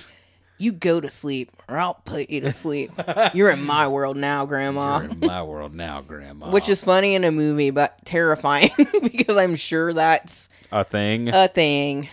you 0.59 0.73
go 0.73 1.01
to 1.01 1.09
sleep, 1.09 1.53
or 1.69 1.79
I'll 1.79 1.95
put 1.95 2.31
you 2.31 2.41
to 2.43 2.53
sleep. 2.53 2.93
You're 3.35 3.51
in 3.51 3.65
my 3.65 3.89
world 3.89 4.17
now, 4.17 4.47
Grandma. 4.47 5.01
You're 5.01 5.11
in 5.11 5.21
my 5.21 5.43
world 5.43 5.75
now, 5.75 6.01
Grandma. 6.01 6.51
Which 6.51 6.69
is 6.69 6.83
funny 6.83 7.15
in 7.15 7.25
a 7.25 7.33
movie, 7.33 7.71
but 7.71 8.05
terrifying 8.05 8.71
because 9.03 9.37
I'm 9.37 9.57
sure 9.57 9.93
that's 9.93 10.49
a 10.73 10.85
thing. 10.85 11.29
a 11.29 11.49
thing. 11.49 12.09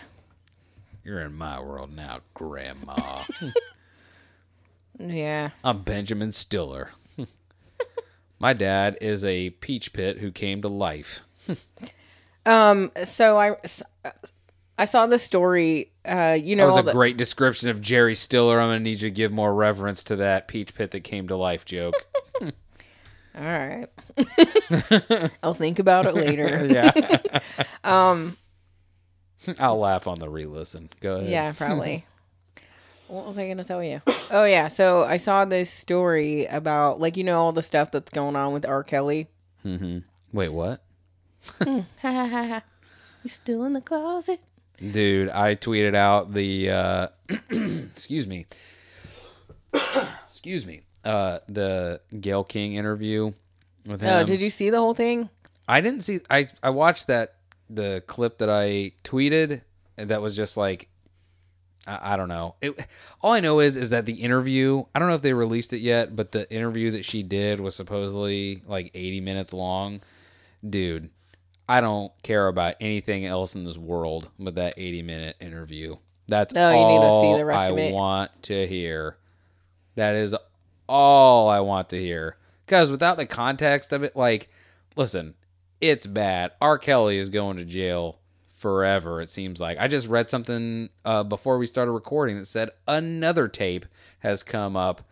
You're 1.04 1.20
in 1.20 1.34
my 1.34 1.60
world 1.60 1.94
now, 1.94 2.20
Grandma. 2.34 3.22
Yeah. 4.98 5.50
I'm 5.62 5.82
Benjamin 5.82 6.32
Stiller. 6.32 6.90
My 8.38 8.52
dad 8.52 8.98
is 9.00 9.24
a 9.24 9.50
peach 9.50 9.92
pit 9.92 10.18
who 10.18 10.30
came 10.30 10.62
to 10.62 10.68
life. 10.68 11.22
Um. 12.44 12.92
So 13.04 13.38
I, 13.38 13.56
I 14.78 14.84
saw 14.84 15.06
the 15.06 15.18
story. 15.18 15.90
Uh. 16.04 16.36
You 16.40 16.56
That 16.56 16.62
know 16.62 16.66
was 16.68 16.76
a 16.78 16.82
the, 16.82 16.92
great 16.92 17.16
description 17.16 17.68
of 17.70 17.80
Jerry 17.80 18.14
Stiller. 18.14 18.60
I'm 18.60 18.68
gonna 18.68 18.80
need 18.80 19.00
you 19.00 19.08
to 19.08 19.14
give 19.14 19.32
more 19.32 19.52
reverence 19.54 20.04
to 20.04 20.16
that 20.16 20.46
peach 20.48 20.74
pit 20.74 20.92
that 20.92 21.00
came 21.00 21.28
to 21.28 21.36
life 21.36 21.64
joke. 21.64 21.94
All 22.42 23.42
right. 23.42 23.86
I'll 25.42 25.52
think 25.54 25.78
about 25.78 26.06
it 26.06 26.14
later. 26.14 26.66
yeah. 26.70 27.40
um, 27.84 28.36
I'll 29.58 29.78
laugh 29.78 30.06
on 30.08 30.18
the 30.18 30.28
re-listen. 30.30 30.88
Go 31.00 31.16
ahead. 31.16 31.30
yeah, 31.30 31.52
probably. 31.52 32.06
What 33.08 33.26
was 33.26 33.38
I 33.38 33.44
going 33.44 33.58
to 33.58 33.64
tell 33.64 33.82
you? 33.82 34.02
Oh 34.30 34.44
yeah. 34.44 34.68
So 34.68 35.04
I 35.04 35.16
saw 35.16 35.44
this 35.44 35.70
story 35.70 36.46
about 36.46 37.00
like 37.00 37.16
you 37.16 37.24
know 37.24 37.40
all 37.40 37.52
the 37.52 37.62
stuff 37.62 37.90
that's 37.90 38.10
going 38.10 38.36
on 38.36 38.52
with 38.52 38.66
R. 38.66 38.82
Kelly. 38.82 39.28
Mm-hmm. 39.64 39.98
Wait, 40.32 40.48
what? 40.48 40.82
Ha 41.60 41.84
ha 42.02 42.26
ha 42.26 42.46
ha. 42.46 42.62
You 43.22 43.30
still 43.30 43.64
in 43.64 43.72
the 43.72 43.80
closet? 43.80 44.40
Dude, 44.78 45.28
I 45.30 45.54
tweeted 45.54 45.94
out 45.94 46.34
the 46.34 46.70
uh 46.70 47.08
excuse 47.50 48.26
me. 48.26 48.46
excuse 50.30 50.66
me. 50.66 50.82
Uh 51.04 51.38
the 51.48 52.00
Gayle 52.20 52.44
King 52.44 52.74
interview 52.74 53.32
with 53.86 54.00
him. 54.00 54.08
Oh, 54.12 54.24
did 54.24 54.40
you 54.40 54.50
see 54.50 54.70
the 54.70 54.78
whole 54.78 54.94
thing? 54.94 55.30
I 55.68 55.80
didn't 55.80 56.02
see 56.02 56.20
I 56.28 56.48
I 56.62 56.70
watched 56.70 57.06
that 57.06 57.36
the 57.70 58.02
clip 58.06 58.38
that 58.38 58.50
I 58.50 58.92
tweeted 59.04 59.62
that 59.96 60.20
was 60.20 60.36
just 60.36 60.56
like 60.56 60.88
I, 61.86 62.14
I 62.14 62.16
don't 62.16 62.28
know. 62.28 62.54
It, 62.60 62.74
all 63.22 63.32
I 63.32 63.40
know 63.40 63.60
is 63.60 63.76
is 63.76 63.90
that 63.90 64.06
the 64.06 64.14
interview, 64.14 64.84
I 64.94 64.98
don't 64.98 65.08
know 65.08 65.14
if 65.14 65.22
they 65.22 65.32
released 65.32 65.72
it 65.72 65.80
yet, 65.80 66.14
but 66.16 66.32
the 66.32 66.50
interview 66.52 66.90
that 66.92 67.04
she 67.04 67.22
did 67.22 67.60
was 67.60 67.74
supposedly 67.76 68.62
like 68.66 68.90
80 68.94 69.20
minutes 69.20 69.52
long. 69.52 70.00
Dude, 70.68 71.10
I 71.68 71.80
don't 71.80 72.12
care 72.22 72.48
about 72.48 72.74
anything 72.80 73.24
else 73.26 73.54
in 73.54 73.64
this 73.64 73.76
world 73.76 74.30
but 74.38 74.54
that 74.56 74.74
80 74.76 75.02
minute 75.02 75.36
interview. 75.40 75.96
That's 76.28 76.52
Oh, 76.56 76.70
you 76.70 76.86
need 76.86 77.04
to 77.04 77.10
see 77.10 77.14
all 77.26 77.38
the 77.38 77.44
rest 77.44 77.60
I 77.60 77.66
of 77.68 77.78
it. 77.78 77.92
want 77.94 78.42
to 78.44 78.66
hear. 78.66 79.16
That 79.94 80.14
is 80.14 80.34
all 80.88 81.48
I 81.48 81.60
want 81.60 81.88
to 81.90 81.98
hear. 82.00 82.36
Because 82.64 82.90
without 82.90 83.16
the 83.16 83.26
context 83.26 83.92
of 83.92 84.02
it, 84.02 84.16
like, 84.16 84.48
listen, 84.96 85.34
it's 85.80 86.04
bad. 86.06 86.52
R. 86.60 86.78
Kelly 86.78 87.18
is 87.18 87.28
going 87.30 87.58
to 87.58 87.64
jail 87.64 88.18
forever. 88.66 89.20
It 89.20 89.30
seems 89.30 89.60
like 89.60 89.78
I 89.78 89.86
just 89.86 90.08
read 90.08 90.28
something 90.28 90.88
uh, 91.04 91.22
before 91.22 91.56
we 91.56 91.66
started 91.66 91.92
recording 91.92 92.36
that 92.36 92.46
said 92.46 92.70
another 92.88 93.46
tape 93.46 93.86
has 94.18 94.42
come 94.42 94.74
up. 94.76 95.02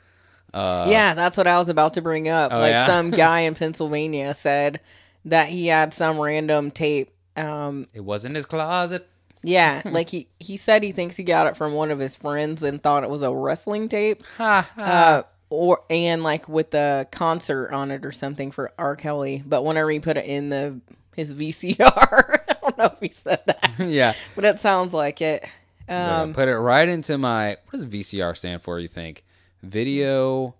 Uh, 0.53 0.87
yeah, 0.89 1.15
that's 1.15 1.37
what 1.37 1.47
I 1.47 1.57
was 1.61 1.69
about 1.69 1.95
to 1.95 2.03
bring 2.03 2.29
up. 2.29 2.53
Oh, 2.53 2.59
like 2.59 2.73
yeah? 2.73 2.87
some 2.89 3.11
guy 3.13 3.41
in 3.41 3.55
Pennsylvania 3.55 4.35
said 4.35 4.81
that 5.25 5.51
he 5.51 5.69
had 5.69 5.93
some 5.93 6.19
random 6.19 6.73
tape. 6.73 7.15
Um, 7.37 7.87
it 7.95 8.01
was 8.01 8.25
in 8.25 8.35
his 8.35 8.45
closet. 8.45 9.07
yeah, 9.45 9.83
like 9.89 10.09
he 10.09 10.27
he 10.41 10.57
said 10.57 10.83
he 10.83 10.91
thinks 10.91 11.17
he 11.17 11.23
got 11.23 11.47
it 11.47 11.57
from 11.57 11.75
one 11.75 11.93
of 11.93 12.01
his 12.01 12.17
friends 12.17 12.61
and 12.65 12.83
thought 12.83 13.05
it 13.05 13.11
was 13.11 13.23
a 13.23 13.33
wrestling 13.33 13.89
tape. 13.89 14.21
Ha, 14.39 14.69
ha. 14.75 14.83
Uh, 14.83 15.23
or 15.49 15.85
and 15.89 16.25
like 16.25 16.49
with 16.49 16.73
the 16.73 17.07
concert 17.13 17.71
on 17.71 17.93
it 17.93 18.05
or 18.05 18.11
something 18.11 18.51
for 18.51 18.73
R. 18.77 18.97
Kelly. 18.97 19.45
But 19.47 19.65
whenever 19.65 19.91
he 19.91 20.01
put 20.01 20.17
it 20.17 20.25
in 20.25 20.49
the 20.49 20.81
his 21.15 21.33
VCR, 21.33 22.44
don't 22.65 22.79
know 22.79 22.85
if 22.87 23.01
he 23.01 23.09
said 23.09 23.43
that, 23.47 23.75
yeah. 23.87 24.15
but 24.35 24.45
it 24.45 24.61
sounds 24.61 24.93
like 24.93 25.21
it. 25.21 25.45
Um, 25.89 26.33
put 26.33 26.49
it 26.49 26.57
right 26.57 26.89
into 26.89 27.19
my. 27.19 27.57
What 27.71 27.73
does 27.73 27.87
VCR 27.87 28.37
stand 28.37 28.63
for? 28.63 28.79
You 28.79 28.89
think? 28.89 29.25
Video 29.63 30.55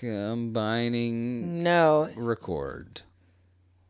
combining 0.00 1.62
no, 1.62 2.08
record. 2.16 3.02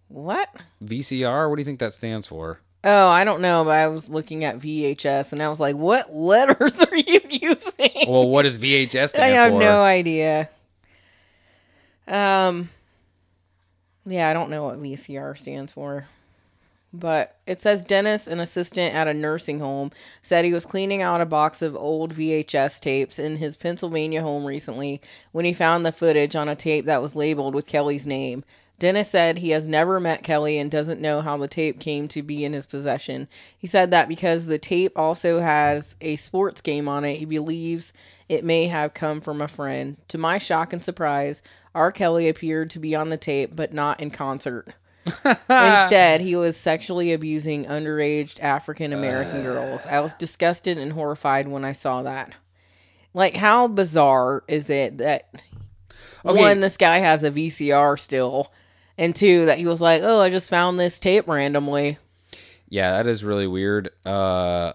what? 0.09 0.49
VCR. 0.85 1.49
What 1.49 1.57
do 1.57 1.61
you 1.61 1.65
think 1.65 1.81
that 1.81 1.95
stands 1.95 2.27
for? 2.27 2.61
Oh, 2.85 3.09
I 3.09 3.23
don't 3.25 3.41
know, 3.41 3.65
but 3.65 3.71
I 3.77 3.87
was 3.87 4.09
looking 4.09 4.45
at 4.45 4.59
VHS 4.59 5.33
and 5.33 5.41
I 5.43 5.49
was 5.49 5.61
like, 5.61 5.77
what 5.77 6.13
letters 6.13 6.81
are 6.85 6.97
you 6.97 7.21
using? 7.31 8.09
Well, 8.09 8.29
what 8.29 8.43
does 8.43 8.59
VHS 8.59 9.09
stand 9.11 9.25
I 9.25 9.29
have 9.29 9.53
for? 9.53 9.61
no 9.61 9.83
idea. 9.83 10.49
Um, 12.09 12.69
yeah, 14.05 14.29
I 14.29 14.33
don't 14.33 14.51
know 14.51 14.65
what 14.65 14.83
VCR 14.83 15.39
stands 15.39 15.71
for. 15.71 16.07
But 16.95 17.39
it 17.47 17.63
says 17.63 17.85
Dennis, 17.85 18.27
an 18.27 18.39
assistant 18.39 18.95
at 18.95 19.09
a 19.09 19.15
nursing 19.15 19.61
home, 19.61 19.93
said 20.21 20.45
he 20.45 20.53
was 20.53 20.67
cleaning 20.67 21.01
out 21.01 21.23
a 21.23 21.27
box 21.27 21.63
of 21.63 21.75
old 21.75 22.15
VHS 22.15 22.81
tapes 22.81 23.19
in 23.19 23.37
his 23.37 23.57
Pennsylvania 23.57 24.21
home 24.21 24.45
recently 24.45 25.01
when 25.33 25.47
he 25.47 25.55
found 25.55 25.87
the 25.87 25.93
footage 25.93 26.37
on 26.37 26.49
a 26.49 26.55
tape 26.55 26.85
that 26.85 27.01
was 27.01 27.17
labeled 27.17 27.55
with 27.55 27.67
Kelly's 27.67 28.07
name. 28.07 28.45
Dennis 28.79 29.11
said 29.11 29.39
he 29.39 29.51
has 29.51 29.69
never 29.69 30.01
met 30.01 30.25
Kelly 30.25 30.59
and 30.59 30.69
doesn't 30.71 31.01
know 31.01 31.21
how 31.21 31.37
the 31.37 31.47
tape 31.47 31.79
came 31.79 32.09
to 32.09 32.21
be 32.21 32.45
in 32.45 32.53
his 32.53 32.67
possession. 32.67 33.29
He 33.57 33.69
said 33.69 33.93
that 33.93 34.09
because 34.09 34.47
the 34.47 34.59
tape 34.59 34.99
also 34.99 35.39
has 35.41 35.95
a 36.01 36.17
sports 36.17 36.61
game 36.61 36.89
on 36.89 37.05
it, 37.05 37.19
he 37.19 37.25
believes 37.25 37.93
it 38.29 38.45
may 38.45 38.67
have 38.67 38.93
come 38.93 39.21
from 39.21 39.41
a 39.41 39.47
friend. 39.47 39.99
To 40.09 40.19
my 40.19 40.39
shock 40.39 40.73
and 40.73 40.83
surprise, 40.83 41.45
R. 41.77 41.93
Kelly 41.93 42.29
appeared 42.29 42.71
to 42.71 42.81
be 42.81 42.97
on 42.97 43.09
the 43.09 43.17
tape, 43.17 43.55
but 43.55 43.73
not 43.73 44.01
in 44.01 44.11
concert. 44.11 44.75
Instead, 45.07 46.21
he 46.23 46.37
was 46.37 46.57
sexually 46.57 47.13
abusing 47.13 47.65
underage 47.67 48.41
African 48.41 48.93
American 48.93 49.43
girls. 49.43 49.87
I 49.87 50.01
was 50.01 50.15
disgusted 50.15 50.79
and 50.79 50.93
horrified 50.93 51.49
when 51.49 51.65
I 51.65 51.73
saw 51.73 52.03
that. 52.03 52.33
Like, 53.15 53.37
how 53.37 53.67
bizarre 53.69 54.43
is 54.49 54.71
it 54.71 54.99
that 54.99 55.29
Okay. 56.25 56.39
one, 56.41 56.61
this 56.61 56.77
guy 56.77 56.99
has 56.99 57.25
a 57.25 57.31
VCR 57.31 57.99
still, 57.99 58.53
and 58.97 59.15
two, 59.15 59.45
that 59.47 59.59
he 59.59 59.67
was 59.67 59.81
like, 59.81 60.03
oh, 60.05 60.21
I 60.21 60.31
just 60.31 60.49
found 60.49 60.79
this 60.79 61.01
tape 61.01 61.27
randomly. 61.29 61.99
Yeah, 62.69 62.93
that 62.93 63.07
is 63.09 63.25
really 63.25 63.47
weird. 63.49 63.91
Uh, 64.07 64.73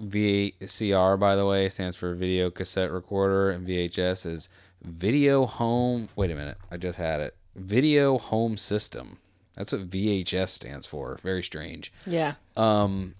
VCR, 0.00 1.18
by 1.18 1.34
the 1.36 1.46
way, 1.46 1.68
stands 1.68 1.96
for 1.96 2.14
video 2.14 2.50
cassette 2.50 2.92
recorder, 2.92 3.50
and 3.50 3.66
VHS 3.66 4.26
is 4.26 4.48
video 4.82 5.46
home. 5.46 6.08
Wait 6.16 6.30
a 6.30 6.34
minute, 6.34 6.58
I 6.70 6.76
just 6.76 6.98
had 6.98 7.20
it. 7.20 7.34
Video 7.56 8.18
home 8.18 8.56
system. 8.56 9.18
That's 9.56 9.72
what 9.72 9.90
VHS 9.90 10.48
stands 10.48 10.86
for. 10.86 11.18
Very 11.22 11.42
strange. 11.42 11.92
Yeah. 12.06 12.34
Um. 12.56 13.14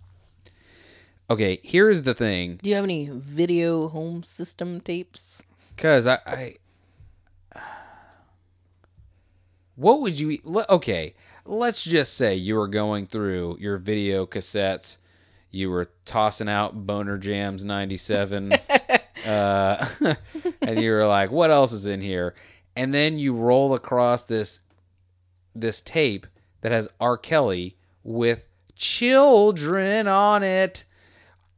Okay, 1.29 1.61
here's 1.63 2.03
the 2.03 2.15
thing, 2.15 2.59
Do 2.61 2.71
you 2.71 2.75
have 2.77 2.85
any 2.85 3.09
video 3.09 3.87
home 3.89 4.25
system 4.25 4.81
tapes? 4.81 5.45
because 5.77 6.07
I, 6.09 6.19
I. 6.27 6.55
What 9.77 10.03
would 10.03 10.19
you? 10.21 10.39
Okay, 10.69 11.15
let's 11.47 11.83
just 11.83 12.15
say 12.15 12.35
you 12.35 12.57
were 12.57 12.69
going 12.69 13.07
through 13.07 13.57
your 13.61 13.79
video 13.79 14.27
cassettes. 14.27 14.99
You 15.51 15.71
were 15.71 15.87
tossing 16.05 16.49
out 16.49 16.87
Boner 16.87 17.17
Jams 17.17 17.65
'97, 17.65 18.53
uh, 19.27 19.87
and 20.63 20.81
you 20.81 20.91
were 20.91 21.07
like, 21.07 21.31
"What 21.31 21.51
else 21.51 21.73
is 21.73 21.87
in 21.87 22.01
here?" 22.01 22.35
And 22.77 22.93
then 22.93 23.19
you 23.19 23.35
roll 23.35 23.75
across 23.75 24.25
this 24.25 24.61
this 25.55 25.81
tape 25.81 26.27
that 26.61 26.73
has 26.73 26.89
R. 27.01 27.17
Kelly 27.17 27.77
with 28.05 28.45
children 28.77 30.09
on 30.09 30.43
it. 30.43 30.85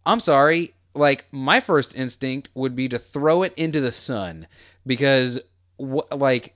I'm 0.04 0.20
sorry. 0.20 0.74
Like 0.94 1.26
my 1.32 1.60
first 1.60 1.94
instinct 1.94 2.50
would 2.54 2.76
be 2.76 2.88
to 2.88 2.98
throw 2.98 3.42
it 3.42 3.54
into 3.56 3.80
the 3.80 3.92
sun 3.92 4.46
because 4.86 5.40
wh- 5.78 6.10
like 6.14 6.54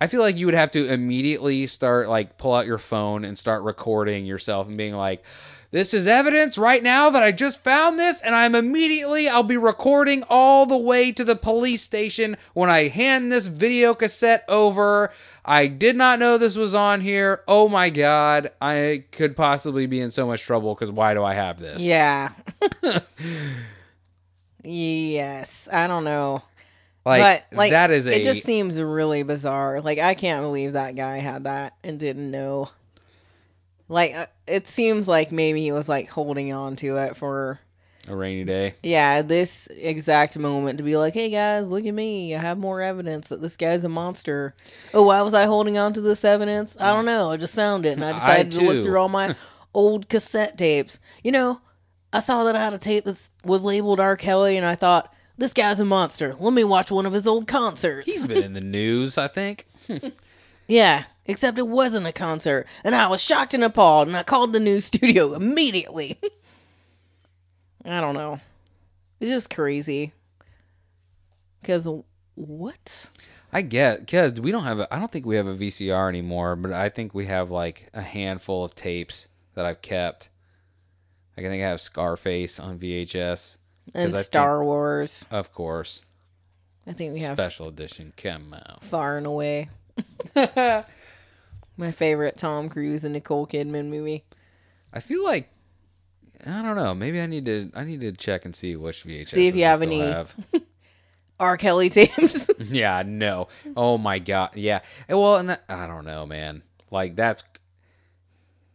I 0.00 0.06
feel 0.08 0.20
like 0.20 0.36
you 0.36 0.46
would 0.46 0.54
have 0.54 0.70
to 0.72 0.86
immediately 0.92 1.66
start 1.66 2.08
like 2.08 2.38
pull 2.38 2.54
out 2.54 2.66
your 2.66 2.78
phone 2.78 3.24
and 3.24 3.38
start 3.38 3.62
recording 3.62 4.26
yourself 4.26 4.68
and 4.68 4.76
being 4.76 4.94
like 4.94 5.24
this 5.70 5.92
is 5.92 6.06
evidence 6.06 6.56
right 6.56 6.82
now 6.82 7.10
that 7.10 7.22
I 7.22 7.32
just 7.32 7.64
found 7.64 7.98
this 7.98 8.20
and 8.20 8.34
I'm 8.34 8.54
immediately 8.54 9.28
I'll 9.28 9.42
be 9.42 9.56
recording 9.56 10.22
all 10.28 10.66
the 10.66 10.76
way 10.76 11.12
to 11.12 11.24
the 11.24 11.34
police 11.34 11.82
station 11.82 12.36
when 12.54 12.70
I 12.70 12.88
hand 12.88 13.32
this 13.32 13.48
video 13.48 13.94
cassette 13.94 14.44
over. 14.48 15.10
I 15.48 15.68
did 15.68 15.94
not 15.96 16.18
know 16.18 16.38
this 16.38 16.56
was 16.56 16.74
on 16.74 17.00
here. 17.00 17.42
Oh 17.46 17.68
my 17.68 17.88
god, 17.88 18.50
I 18.60 19.04
could 19.12 19.36
possibly 19.36 19.86
be 19.86 20.00
in 20.00 20.10
so 20.10 20.26
much 20.26 20.42
trouble 20.42 20.74
cuz 20.74 20.90
why 20.90 21.14
do 21.14 21.22
I 21.22 21.34
have 21.34 21.60
this? 21.60 21.82
Yeah. 21.82 22.32
yes. 24.64 25.68
I 25.72 25.86
don't 25.86 26.04
know. 26.04 26.42
Like, 27.04 27.46
but 27.50 27.56
like 27.56 27.70
that 27.70 27.92
is 27.92 28.08
a 28.08 28.20
it 28.20 28.24
just 28.24 28.42
seems 28.42 28.80
really 28.80 29.22
bizarre. 29.22 29.80
Like 29.80 30.00
I 30.00 30.14
can't 30.14 30.42
believe 30.42 30.72
that 30.72 30.96
guy 30.96 31.20
had 31.20 31.44
that 31.44 31.74
and 31.84 32.00
didn't 32.00 32.30
know. 32.32 32.68
Like 33.88 34.12
uh, 34.12 34.26
it 34.48 34.66
seems 34.66 35.06
like 35.06 35.30
maybe 35.30 35.62
he 35.62 35.70
was 35.70 35.88
like 35.88 36.08
holding 36.08 36.52
on 36.52 36.74
to 36.76 36.96
it 36.96 37.16
for 37.16 37.60
a 38.08 38.14
rainy 38.16 38.44
day. 38.44 38.74
yeah, 38.82 39.22
this 39.22 39.66
exact 39.76 40.38
moment 40.38 40.78
to 40.78 40.84
be 40.84 40.96
like, 40.96 41.14
"Hey 41.14 41.30
guys, 41.30 41.66
look 41.66 41.84
at 41.86 41.94
me. 41.94 42.34
I 42.34 42.38
have 42.40 42.58
more 42.58 42.80
evidence 42.80 43.28
that 43.28 43.42
this 43.42 43.56
guy's 43.56 43.84
a 43.84 43.88
monster." 43.88 44.54
Oh, 44.94 45.02
why 45.04 45.22
was 45.22 45.34
I 45.34 45.44
holding 45.46 45.76
on 45.78 45.92
to 45.94 46.00
this 46.00 46.24
evidence? 46.24 46.76
I 46.80 46.92
don't 46.92 47.04
know. 47.06 47.30
I 47.30 47.36
just 47.36 47.54
found 47.54 47.86
it 47.86 47.92
and 47.92 48.04
I 48.04 48.10
I 48.10 48.12
decided 48.14 48.52
to 48.52 48.60
look 48.60 48.82
through 48.84 48.98
all 48.98 49.08
my 49.08 49.34
old 49.74 50.08
cassette 50.08 50.56
tapes. 50.56 50.98
You 51.24 51.32
know, 51.32 51.60
I 52.12 52.20
saw 52.20 52.44
that 52.44 52.56
I 52.56 52.60
had 52.64 52.72
a 52.74 52.78
tape 52.78 53.04
that 53.04 53.28
was 53.44 53.62
labeled 53.62 54.00
R. 54.00 54.16
Kelly 54.16 54.56
and 54.56 54.64
I 54.66 54.74
thought, 54.74 55.12
"This 55.36 55.52
guy's 55.52 55.80
a 55.80 55.84
monster. 55.84 56.34
Let 56.38 56.52
me 56.52 56.64
watch 56.64 56.90
one 56.90 57.06
of 57.06 57.12
his 57.12 57.26
old 57.26 57.46
concerts." 57.48 58.06
He's 58.06 58.26
been 58.26 58.42
in 58.42 58.52
the 58.54 58.60
news, 58.60 59.18
I 59.18 59.28
think. 59.28 59.66
Yeah, 60.68 61.04
except 61.26 61.58
it 61.58 61.68
wasn't 61.68 62.08
a 62.08 62.12
concert, 62.12 62.66
and 62.82 62.92
I 62.92 63.06
was 63.06 63.22
shocked 63.22 63.54
and 63.54 63.62
appalled, 63.62 64.08
and 64.08 64.16
I 64.16 64.24
called 64.24 64.52
the 64.52 64.58
news 64.58 64.84
studio 64.86 65.34
immediately. 65.34 66.18
I 67.86 68.00
don't 68.00 68.14
know. 68.14 68.40
It's 69.20 69.30
just 69.30 69.54
crazy. 69.54 70.12
Because 71.60 71.88
what? 72.34 73.10
I 73.52 73.62
get 73.62 74.00
because 74.00 74.40
we 74.40 74.50
don't 74.52 74.64
have 74.64 74.80
a. 74.80 74.94
I 74.94 74.98
don't 74.98 75.10
think 75.10 75.24
we 75.24 75.36
have 75.36 75.46
a 75.46 75.54
VCR 75.54 76.08
anymore, 76.08 76.56
but 76.56 76.72
I 76.72 76.88
think 76.88 77.14
we 77.14 77.26
have 77.26 77.50
like 77.50 77.88
a 77.94 78.02
handful 78.02 78.64
of 78.64 78.74
tapes 78.74 79.28
that 79.54 79.64
I've 79.64 79.80
kept. 79.82 80.28
Like 81.36 81.46
I 81.46 81.48
think 81.48 81.62
I 81.62 81.66
have 81.68 81.80
Scarface 81.80 82.58
on 82.60 82.78
VHS 82.78 83.58
And 83.94 84.08
I 84.08 84.12
think- 84.16 84.24
Star 84.24 84.62
Wars. 84.64 85.24
of 85.30 85.52
course, 85.52 86.02
I 86.86 86.92
think 86.92 87.14
we 87.14 87.20
have 87.20 87.36
special 87.36 87.68
edition. 87.68 88.12
Come 88.16 88.52
out. 88.54 88.84
Far 88.84 89.16
and 89.16 89.26
Away. 89.26 89.68
My 90.34 91.90
favorite 91.92 92.36
Tom 92.36 92.68
Cruise 92.68 93.04
and 93.04 93.12
Nicole 93.14 93.46
Kidman 93.46 93.86
movie. 93.86 94.24
I 94.92 95.00
feel 95.00 95.24
like 95.24 95.50
I 96.46 96.62
don't 96.62 96.76
know. 96.76 96.94
Maybe 96.94 97.20
I 97.20 97.26
need 97.26 97.44
to. 97.46 97.70
I 97.74 97.84
need 97.84 98.00
to 98.00 98.12
check 98.12 98.44
and 98.44 98.54
see 98.54 98.76
which 98.76 99.04
VHS. 99.04 99.28
See 99.28 99.46
if 99.46 99.54
you 99.54 99.64
have 99.64 99.82
any- 99.82 100.02
R. 101.40 101.56
Kelly 101.58 101.90
tapes. 101.90 102.48
yeah, 102.58 103.02
no. 103.06 103.48
Oh 103.76 103.98
my 103.98 104.18
god. 104.18 104.56
Yeah. 104.56 104.80
Eh, 105.08 105.14
well, 105.14 105.36
and 105.36 105.50
that, 105.50 105.62
I 105.68 105.86
don't 105.86 106.04
know, 106.06 106.26
man. 106.26 106.62
Like 106.90 107.14
that's 107.16 107.44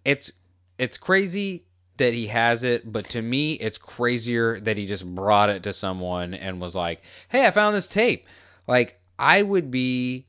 it's 0.06 0.32
it's 0.78 0.98
crazy 0.98 1.66
that 1.98 2.14
he 2.14 2.28
has 2.28 2.64
it, 2.64 2.92
but 2.92 3.06
to 3.10 3.22
me 3.22 3.54
it's 3.54 3.78
crazier 3.78 4.60
that 4.62 4.78
he 4.78 4.86
just 4.88 5.06
brought 5.06 5.50
it 5.50 5.64
to 5.64 5.74
someone 5.74 6.34
and 6.34 6.62
was 6.62 6.76
like, 6.76 7.02
"Hey, 7.30 7.46
I 7.46 7.52
found 7.52 7.76
this 7.76 7.88
tape." 7.88 8.28
Like 8.68 9.00
I 9.18 9.42
would 9.42 9.72
be 9.72 10.26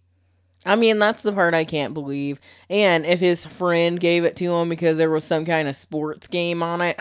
I 0.64 0.76
mean, 0.76 0.98
that's 0.98 1.22
the 1.22 1.32
part 1.32 1.54
I 1.54 1.64
can't 1.64 1.92
believe. 1.92 2.40
And 2.70 3.04
if 3.04 3.20
his 3.20 3.44
friend 3.44 3.98
gave 3.98 4.24
it 4.24 4.36
to 4.36 4.54
him 4.54 4.68
because 4.68 4.96
there 4.96 5.10
was 5.10 5.24
some 5.24 5.44
kind 5.44 5.66
of 5.68 5.74
sports 5.74 6.28
game 6.28 6.62
on 6.62 6.80
it, 6.80 7.00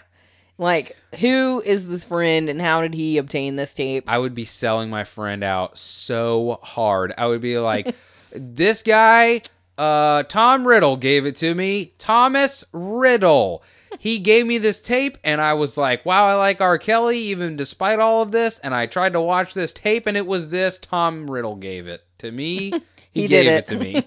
like, 0.62 0.96
who 1.20 1.62
is 1.66 1.88
this 1.90 2.06
friend 2.06 2.48
and 2.48 2.62
how 2.62 2.82
did 2.82 2.94
he 2.94 3.18
obtain 3.18 3.58
this 3.58 3.74
tape? 3.74 4.06
I 4.08 4.18
would 4.18 4.34
be 4.36 4.46
selling 4.46 4.90
my 4.90 5.04
friend 5.04 5.44
out 5.44 5.78
so 5.78 6.60
hard. 6.64 7.14
I 7.18 7.26
would 7.28 7.42
be 7.42 7.58
like, 7.60 7.94
"This 8.32 8.82
guy 8.84 9.42
Uh, 9.78 10.24
Tom 10.24 10.68
Riddle 10.68 10.96
gave 10.96 11.26
it 11.26 11.36
to 11.38 11.56
me. 11.56 11.94
Thomas 11.98 12.64
Riddle. 12.72 13.64
He 14.00 14.20
gave 14.20 14.46
me 14.46 14.58
this 14.60 14.80
tape, 14.80 15.18
and 15.24 15.42
I 15.42 15.54
was 15.54 15.76
like, 15.76 16.06
wow, 16.06 16.28
I 16.28 16.36
like 16.36 16.62
R. 16.62 16.78
Kelly, 16.78 17.18
even 17.18 17.58
despite 17.58 18.00
all 18.00 18.22
of 18.22 18.32
this. 18.32 18.60
And 18.60 18.74
I 18.76 18.86
tried 18.86 19.14
to 19.14 19.22
watch 19.22 19.54
this 19.54 19.74
tape, 19.74 20.06
and 20.08 20.16
it 20.16 20.26
was 20.28 20.50
this. 20.50 20.78
Tom 20.78 21.30
Riddle 21.30 21.56
gave 21.56 21.88
it 21.88 22.04
to 22.20 22.32
me. 22.32 22.72
He, 23.14 23.24
He 23.24 23.28
gave 23.28 23.44
did 23.44 23.54
it. 23.58 23.68
to 23.68 23.76
me. 23.78 24.04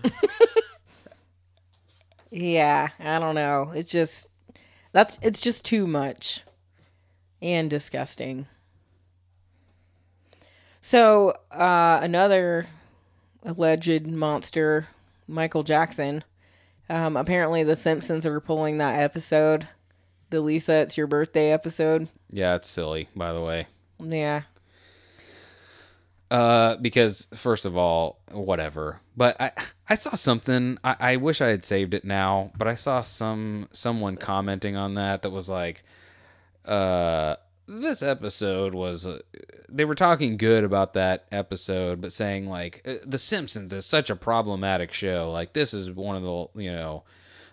Yeah, 2.30 2.88
I 2.98 3.18
don't 3.18 3.34
know. 3.34 3.72
It's 3.74 3.90
just 3.90 4.30
that's 4.96 5.18
it's 5.20 5.42
just 5.42 5.62
too 5.62 5.86
much 5.86 6.40
and 7.42 7.68
disgusting. 7.68 8.46
So, 10.80 11.34
uh 11.50 12.00
another 12.02 12.66
alleged 13.42 14.06
monster, 14.06 14.88
Michael 15.28 15.64
Jackson. 15.64 16.24
Um 16.88 17.14
apparently 17.14 17.62
the 17.62 17.76
Simpsons 17.76 18.24
are 18.24 18.40
pulling 18.40 18.78
that 18.78 18.98
episode, 18.98 19.68
the 20.30 20.40
Lisa 20.40 20.76
it's 20.76 20.96
your 20.96 21.06
birthday 21.06 21.52
episode. 21.52 22.08
yeah, 22.30 22.54
it's 22.56 22.66
silly, 22.66 23.10
by 23.14 23.34
the 23.34 23.42
way. 23.42 23.66
Yeah. 24.02 24.42
Uh, 26.30 26.76
because 26.76 27.28
first 27.34 27.64
of 27.64 27.76
all, 27.76 28.20
whatever. 28.32 29.00
But 29.16 29.40
I 29.40 29.52
I 29.88 29.94
saw 29.94 30.14
something. 30.14 30.78
I, 30.82 30.96
I 30.98 31.16
wish 31.16 31.40
I 31.40 31.48
had 31.48 31.64
saved 31.64 31.94
it 31.94 32.04
now, 32.04 32.50
but 32.58 32.66
I 32.66 32.74
saw 32.74 33.02
some 33.02 33.68
someone 33.72 34.16
commenting 34.16 34.76
on 34.76 34.94
that 34.94 35.22
that 35.22 35.30
was 35.30 35.48
like, 35.48 35.84
uh, 36.64 37.36
this 37.66 38.02
episode 38.02 38.74
was. 38.74 39.06
Uh, 39.06 39.20
they 39.68 39.84
were 39.84 39.94
talking 39.94 40.36
good 40.36 40.64
about 40.64 40.94
that 40.94 41.26
episode, 41.30 42.00
but 42.00 42.12
saying 42.12 42.48
like 42.48 42.82
uh, 42.84 42.94
The 43.04 43.18
Simpsons 43.18 43.72
is 43.72 43.86
such 43.86 44.10
a 44.10 44.16
problematic 44.16 44.92
show. 44.92 45.30
Like 45.30 45.52
this 45.52 45.72
is 45.72 45.92
one 45.92 46.16
of 46.16 46.22
the 46.22 46.60
you 46.60 46.72
know, 46.72 47.04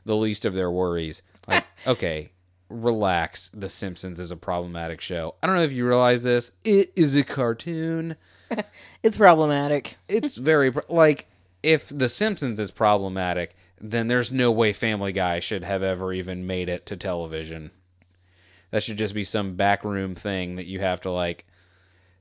the 0.04 0.16
least 0.16 0.46
of 0.46 0.56
their 0.56 0.72
worries. 0.72 1.22
Like 1.48 1.64
okay. 1.88 2.32
Relax. 2.70 3.52
The 3.54 3.70
Simpsons 3.70 4.20
is 4.20 4.32
a 4.32 4.36
problematic 4.36 5.00
show. 5.00 5.36
I 5.44 5.48
don't 5.48 5.56
know 5.56 5.64
if 5.64 5.74
you 5.74 5.86
realize 5.88 6.24
this. 6.24 6.54
It 6.64 6.92
is 6.96 7.16
a 7.16 7.24
cartoon 7.24 8.16
It's 9.04 9.18
problematic. 9.18 9.98
it's 10.08 10.36
very 10.38 10.72
pro- 10.72 10.84
like 10.90 11.28
if 11.62 11.88
the 11.90 12.10
simpsons 12.10 12.60
is 12.60 12.72
problematic 12.72 13.56
then 13.80 14.08
there's 14.08 14.32
no 14.32 14.50
way 14.52 14.72
family 14.74 15.12
guy 15.12 15.40
should 15.40 15.64
have 15.64 15.84
ever 15.84 16.14
even 16.14 16.48
made 16.48 16.70
it 16.70 16.86
to 16.86 16.96
television 16.96 17.72
that 18.72 18.82
should 18.84 18.98
just 18.98 19.14
be 19.14 19.24
some 19.24 19.56
backroom 19.56 20.16
thing 20.16 20.56
that 20.56 20.66
you 20.68 20.80
have 20.80 21.02
to 21.02 21.12
like 21.12 21.46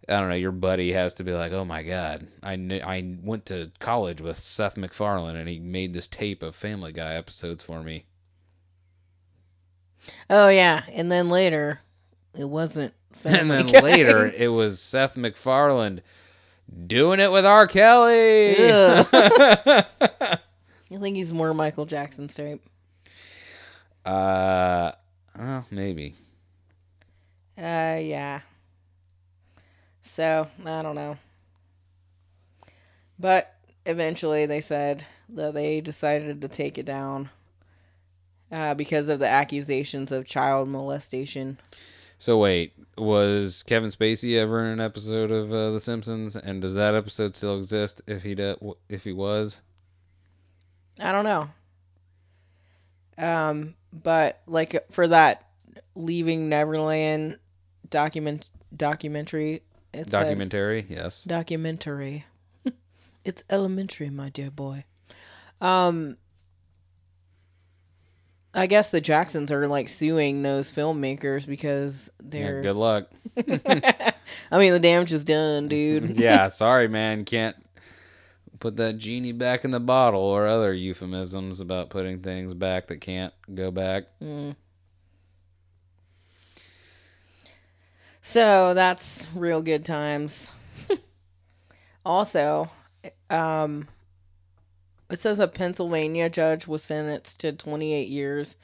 i 0.08 0.18
don't 0.18 0.28
know 0.28 0.34
your 0.34 0.50
buddy 0.52 0.92
has 0.92 1.14
to 1.14 1.22
be 1.24 1.32
like 1.32 1.52
oh 1.52 1.64
my 1.64 1.82
god 1.84 2.26
i 2.42 2.56
kn- 2.56 2.82
i 2.84 3.16
went 3.22 3.46
to 3.46 3.70
college 3.78 4.20
with 4.20 4.38
seth 4.38 4.76
macfarlane 4.76 5.36
and 5.36 5.48
he 5.48 5.58
made 5.60 5.92
this 5.92 6.08
tape 6.08 6.42
of 6.42 6.56
family 6.56 6.90
guy 6.92 7.14
episodes 7.14 7.62
for 7.62 7.82
me 7.82 8.06
Oh 10.28 10.48
yeah, 10.48 10.82
and 10.92 11.12
then 11.12 11.28
later 11.30 11.80
it 12.36 12.48
wasn't 12.48 12.92
and 13.24 13.50
then 13.50 13.66
Guy. 13.66 13.80
later 13.80 14.26
it 14.36 14.48
was 14.48 14.80
seth 14.80 15.16
macfarlane 15.16 16.00
doing 16.86 17.20
it 17.20 17.30
with 17.32 17.44
r 17.44 17.66
kelly. 17.66 18.54
I 18.70 20.38
think 20.90 21.16
he's 21.16 21.32
more 21.32 21.54
Michael 21.54 21.86
Jackson 21.86 22.28
type. 22.28 22.60
uh 24.04 24.92
well, 25.38 25.66
maybe 25.70 26.14
Uh, 27.56 27.96
yeah. 28.00 28.40
So 30.02 30.48
I 30.64 30.82
don't 30.82 30.94
know, 30.96 31.16
but 33.18 33.54
eventually 33.86 34.46
they 34.46 34.60
said 34.60 35.04
that 35.30 35.54
they 35.54 35.80
decided 35.80 36.40
to 36.42 36.48
take 36.48 36.76
it 36.76 36.84
down 36.84 37.30
uh, 38.50 38.74
because 38.74 39.08
of 39.08 39.20
the 39.20 39.28
accusations 39.28 40.12
of 40.12 40.26
child 40.26 40.68
molestation. 40.68 41.58
So 42.22 42.38
wait, 42.38 42.74
was 42.96 43.64
Kevin 43.64 43.90
Spacey 43.90 44.38
ever 44.38 44.64
in 44.64 44.70
an 44.70 44.80
episode 44.80 45.32
of 45.32 45.52
uh, 45.52 45.72
The 45.72 45.80
Simpsons? 45.80 46.36
And 46.36 46.62
does 46.62 46.76
that 46.76 46.94
episode 46.94 47.34
still 47.34 47.58
exist? 47.58 48.00
If 48.06 48.22
he 48.22 48.36
did, 48.36 48.58
if 48.88 49.02
he 49.02 49.10
was, 49.10 49.60
I 51.00 51.10
don't 51.10 51.24
know. 51.24 51.50
Um, 53.18 53.74
but 53.92 54.40
like 54.46 54.86
for 54.92 55.08
that 55.08 55.48
Leaving 55.96 56.48
Neverland 56.48 57.40
document 57.90 58.52
documentary, 58.76 59.64
it's 59.92 60.06
a- 60.06 60.12
documentary, 60.12 60.86
yes. 60.88 61.24
documentary. 61.24 62.26
it's 63.24 63.42
elementary, 63.50 64.10
my 64.10 64.28
dear 64.28 64.52
boy. 64.52 64.84
Um 65.60 66.18
I 68.54 68.66
guess 68.66 68.90
the 68.90 69.00
Jacksons 69.00 69.50
are 69.50 69.66
like 69.66 69.88
suing 69.88 70.42
those 70.42 70.72
filmmakers 70.72 71.46
because 71.46 72.10
they're 72.22 72.60
good 72.60 72.76
luck. 72.76 73.08
I 73.36 74.58
mean 74.58 74.72
the 74.72 74.80
damage 74.80 75.12
is 75.12 75.24
done, 75.24 75.68
dude. 75.68 76.10
yeah, 76.16 76.48
sorry, 76.48 76.86
man. 76.86 77.24
Can't 77.24 77.56
put 78.60 78.76
that 78.76 78.98
genie 78.98 79.32
back 79.32 79.64
in 79.64 79.70
the 79.70 79.80
bottle, 79.80 80.20
or 80.20 80.46
other 80.46 80.72
euphemisms 80.72 81.60
about 81.60 81.90
putting 81.90 82.20
things 82.20 82.52
back 82.52 82.88
that 82.88 83.00
can't 83.00 83.32
go 83.54 83.70
back. 83.70 84.04
So 88.20 88.74
that's 88.74 89.28
real 89.34 89.62
good 89.62 89.84
times. 89.84 90.50
also, 92.04 92.70
um 93.30 93.88
it 95.14 95.20
says 95.20 95.38
a 95.38 95.48
Pennsylvania 95.48 96.28
judge 96.30 96.66
was 96.66 96.82
sentenced 96.82 97.40
to 97.40 97.52
28 97.52 98.08
years 98.08 98.56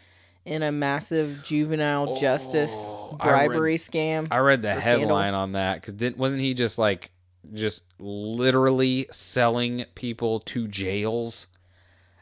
in 0.45 0.63
a 0.63 0.73
massive 0.73 1.43
juvenile 1.45 2.11
oh, 2.11 2.21
justice 2.21 2.73
Oh, 2.75 3.17
I 3.21 3.31
read- 3.33 3.47
bribery 3.49 3.77
scam. 3.77 4.29
I 4.31 4.39
read 4.39 4.63
the 4.63 4.69
The 4.75 4.81
scandal. 4.81 5.01
headline 5.09 5.35
on 5.35 5.53
that 5.53 5.81
because 5.81 5.95
didn't 5.95 6.19
wasn't 6.19 6.41
he 6.41 6.55
just 6.55 6.79
like 6.79 7.11
just 7.53 7.83
literally 7.99 9.07
selling 9.11 9.85
people 9.95 10.41
to 10.41 10.69
jails? 10.69 11.47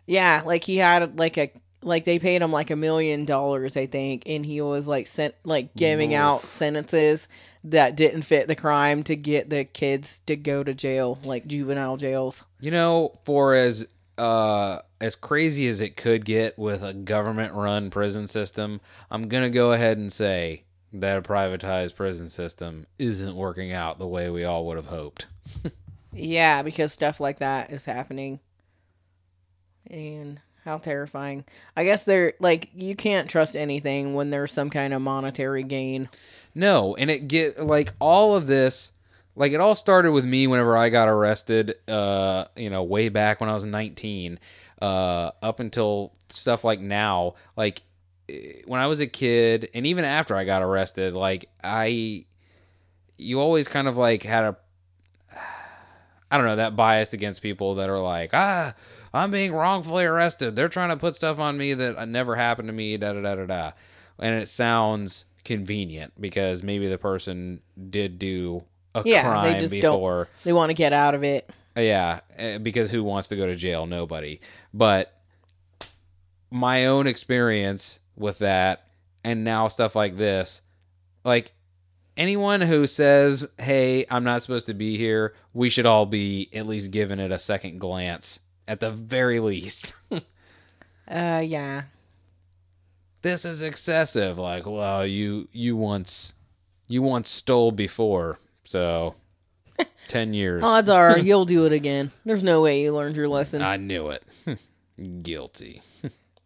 Yeah, 0.07 0.43
like 0.45 0.65
he 0.65 0.77
had 0.79 1.19
like 1.19 1.37
a 1.37 1.51
like 1.83 2.05
they 2.05 2.19
paid 2.19 2.43
him 2.43 2.51
like 2.53 2.71
a 2.71 2.77
million 2.77 3.25
dollars, 3.25 3.77
I 3.77 3.87
think, 3.87 4.25
and 4.27 4.45
he 4.45 4.61
was 4.61 4.89
like 4.89 5.07
sent 5.07 5.35
like 5.45 5.75
giving 5.77 6.13
Oof. 6.15 6.19
out 6.21 6.45
sentences 6.47 7.29
that 7.65 7.97
didn't 7.97 8.23
fit 8.23 8.49
the 8.49 8.55
crime 8.57 9.03
to 9.05 9.15
get 9.17 9.51
the 9.51 9.65
kids 9.65 10.21
to 10.27 10.37
go 10.37 10.63
to 10.65 10.75
jail, 10.75 11.19
like 11.25 11.47
juvenile 11.47 11.97
jails. 11.97 12.45
You 12.61 12.71
know, 12.73 13.19
for 13.25 13.55
as 13.55 13.87
uh 14.19 14.81
as 15.01 15.15
crazy 15.15 15.67
as 15.69 15.81
it 15.81 15.97
could 15.97 16.25
get 16.25 16.59
with 16.59 16.83
a 16.83 16.95
government 16.95 17.55
run 17.55 17.91
prison 17.91 18.27
system, 18.29 18.81
I'm 19.11 19.29
gonna 19.29 19.51
go 19.51 19.73
ahead 19.73 19.99
and 19.99 20.13
say 20.13 20.65
that 20.93 21.19
a 21.19 21.23
privatized 21.23 21.95
prison 21.95 22.29
system 22.29 22.87
isn't 22.99 23.37
working 23.37 23.73
out 23.73 23.99
the 23.99 24.07
way 24.07 24.31
we 24.31 24.45
all 24.45 24.67
would 24.67 24.77
have 24.77 24.87
hoped. 24.87 25.27
Yeah, 26.13 26.63
because 26.63 26.93
stuff 26.93 27.21
like 27.21 27.41
that 27.41 27.71
is 27.71 27.85
happening. 27.85 28.41
And 29.89 30.41
how 30.65 30.79
terrifying. 30.79 31.45
I 31.77 31.85
guess 31.85 32.03
they're 32.03 32.35
like 32.41 32.71
you 32.75 32.97
can't 32.97 33.31
trust 33.31 33.55
anything 33.55 34.15
when 34.15 34.31
there's 34.31 34.51
some 34.51 34.71
kind 34.71 34.93
of 34.93 35.01
monetary 35.03 35.63
gain. 35.63 36.09
No, 36.55 36.97
and 36.97 37.11
it 37.11 37.29
get 37.29 37.65
like 37.65 37.93
all 38.01 38.35
of 38.35 38.47
this 38.47 38.93
like 39.37 39.53
it 39.53 39.61
all 39.61 39.75
started 39.75 40.13
with 40.13 40.25
me 40.25 40.47
whenever 40.47 40.77
I 40.77 40.89
got 40.89 41.09
arrested 41.09 41.75
uh 41.87 42.47
you 42.57 42.71
know 42.71 42.83
way 42.83 43.09
back 43.09 43.41
when 43.41 43.49
I 43.49 43.53
was 43.53 43.65
19 43.65 44.41
uh 44.83 45.31
up 45.43 45.61
until 45.61 46.15
stuff 46.29 46.65
like 46.65 46.81
now. 46.81 47.35
Like 47.57 47.83
eh, 48.29 48.63
when 48.67 48.81
I 48.81 48.87
was 48.89 49.01
a 49.01 49.07
kid 49.07 49.71
and 49.75 49.87
even 49.87 50.05
after 50.05 50.35
I 50.35 50.45
got 50.45 50.63
arrested 50.63 51.13
like 51.13 51.49
I 51.63 52.25
you 53.19 53.41
always 53.41 53.69
kind 53.69 53.87
of 53.87 53.97
like 53.97 54.23
had 54.25 54.45
a 54.45 54.57
I 56.31 56.39
don't 56.39 56.47
know 56.47 56.57
that 56.57 56.75
bias 56.75 57.13
against 57.13 57.43
people 57.43 57.77
that 57.77 57.89
are 57.89 58.01
like 58.01 58.31
ah 58.33 58.75
I'm 59.15 59.31
being 59.31 59.55
wrongfully 59.55 60.05
arrested. 60.05 60.57
They're 60.57 60.69
trying 60.69 60.91
to 60.91 60.97
put 60.97 61.17
stuff 61.17 61.39
on 61.39 61.57
me 61.57 61.73
that 61.73 62.07
never 62.09 62.37
happened 62.37 62.69
to 62.69 62.75
me 62.75 62.97
da 62.97 63.15
da 63.15 63.23
da 63.23 63.35
da 63.37 63.47
da. 63.47 63.73
And 64.19 64.35
it 64.35 64.49
sounds 64.49 65.25
convenient 65.45 66.13
because 66.21 66.63
maybe 66.63 66.87
the 66.89 66.99
person 66.99 67.61
did 67.91 68.19
do 68.19 68.65
a 69.05 69.09
Yeah, 69.09 69.23
crime 69.23 69.53
they 69.53 69.59
just 69.61 69.75
don't- 69.81 70.29
They 70.45 70.53
want 70.53 70.71
to 70.71 70.75
get 70.75 70.93
out 70.93 71.15
of 71.15 71.23
it. 71.25 71.49
yeah, 71.77 72.21
eh, 72.37 72.59
because 72.59 72.91
who 72.91 73.03
wants 73.05 73.29
to 73.29 73.37
go 73.37 73.47
to 73.47 73.55
jail? 73.57 73.87
Nobody. 73.87 74.41
But 74.73 75.13
my 76.51 76.87
own 76.87 77.07
experience 77.07 78.01
with 78.17 78.39
that 78.39 78.87
and 79.25 79.45
now 79.45 79.69
stuff 79.69 79.95
like 79.97 80.17
this, 80.17 80.61
like 81.25 81.53
anyone 82.17 82.61
who 82.61 82.87
says, 82.87 83.49
"Hey, 83.59 84.07
I'm 84.11 84.25
not 84.25 84.43
supposed 84.43 84.67
to 84.69 84.75
be 84.75 84.97
here," 84.97 85.35
we 85.53 85.69
should 85.69 85.87
all 85.87 86.07
be 86.07 86.49
at 86.55 86.67
least 86.67 86.91
giving 86.93 87.19
it 87.19 87.31
a 87.33 87.39
second 87.39 87.79
glance 87.81 88.41
at 88.69 88.81
the 88.81 88.91
very 88.91 89.41
least. 89.41 89.95
Uh 91.09 91.41
yeah. 91.47 91.83
this 93.23 93.45
is 93.45 93.63
excessive. 93.63 94.39
Like, 94.39 94.67
well, 94.67 95.07
you 95.07 95.49
you 95.53 95.77
once 95.77 96.33
you 96.89 97.01
once 97.03 97.29
stole 97.31 97.71
before, 97.71 98.39
so 98.67 99.15
10 100.09 100.35
years. 100.35 100.63
Odds 100.63 100.89
are 100.89 101.19
you'll 101.19 101.45
do 101.45 101.65
it 101.67 101.73
again. 101.73 102.11
There's 102.25 102.45
no 102.45 102.61
way 102.61 102.83
you 102.83 102.93
learned 102.93 103.17
your 103.17 103.29
lesson. 103.29 103.63
I 103.63 103.77
knew 103.77 104.11
it. 104.11 104.25
Guilty. 105.23 105.83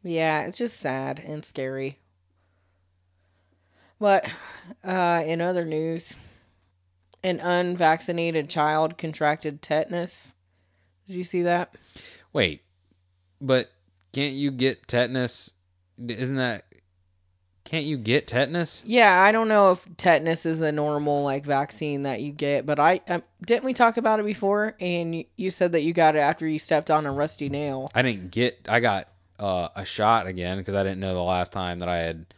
Yeah, 0.02 0.42
it's 0.42 0.58
just 0.58 0.78
sad 0.78 1.20
and 1.24 1.44
scary. 1.44 1.98
But 3.98 4.30
uh, 4.82 5.22
in 5.26 5.40
other 5.40 5.64
news, 5.64 6.16
an 7.22 7.38
unvaccinated 7.40 8.48
child 8.48 8.96
contracted 8.96 9.60
tetanus. 9.60 10.34
Did 11.06 11.16
you 11.16 11.24
see 11.24 11.42
that? 11.42 11.74
Wait, 12.32 12.62
but 13.40 13.70
can't 14.12 14.34
you 14.34 14.50
get 14.50 14.88
tetanus? 14.88 15.52
Isn't 15.98 16.36
that. 16.36 16.64
Can't 17.70 17.84
you 17.84 17.98
get 17.98 18.26
tetanus? 18.26 18.82
Yeah, 18.84 19.22
I 19.22 19.30
don't 19.30 19.46
know 19.46 19.70
if 19.70 19.86
tetanus 19.96 20.44
is 20.44 20.60
a 20.60 20.72
normal 20.72 21.22
like 21.22 21.46
vaccine 21.46 22.02
that 22.02 22.20
you 22.20 22.32
get, 22.32 22.66
but 22.66 22.80
I 22.80 23.00
um, 23.06 23.22
didn't 23.46 23.62
we 23.62 23.74
talk 23.74 23.96
about 23.96 24.18
it 24.18 24.26
before? 24.26 24.74
And 24.80 25.14
you, 25.14 25.24
you 25.36 25.52
said 25.52 25.70
that 25.70 25.82
you 25.82 25.92
got 25.92 26.16
it 26.16 26.18
after 26.18 26.48
you 26.48 26.58
stepped 26.58 26.90
on 26.90 27.06
a 27.06 27.12
rusty 27.12 27.48
nail. 27.48 27.88
I 27.94 28.02
didn't 28.02 28.32
get. 28.32 28.66
I 28.68 28.80
got 28.80 29.06
uh, 29.38 29.68
a 29.76 29.84
shot 29.84 30.26
again 30.26 30.58
because 30.58 30.74
I 30.74 30.82
didn't 30.82 30.98
know 30.98 31.14
the 31.14 31.22
last 31.22 31.52
time 31.52 31.78
that 31.78 31.88
I 31.88 31.98
had 31.98 32.34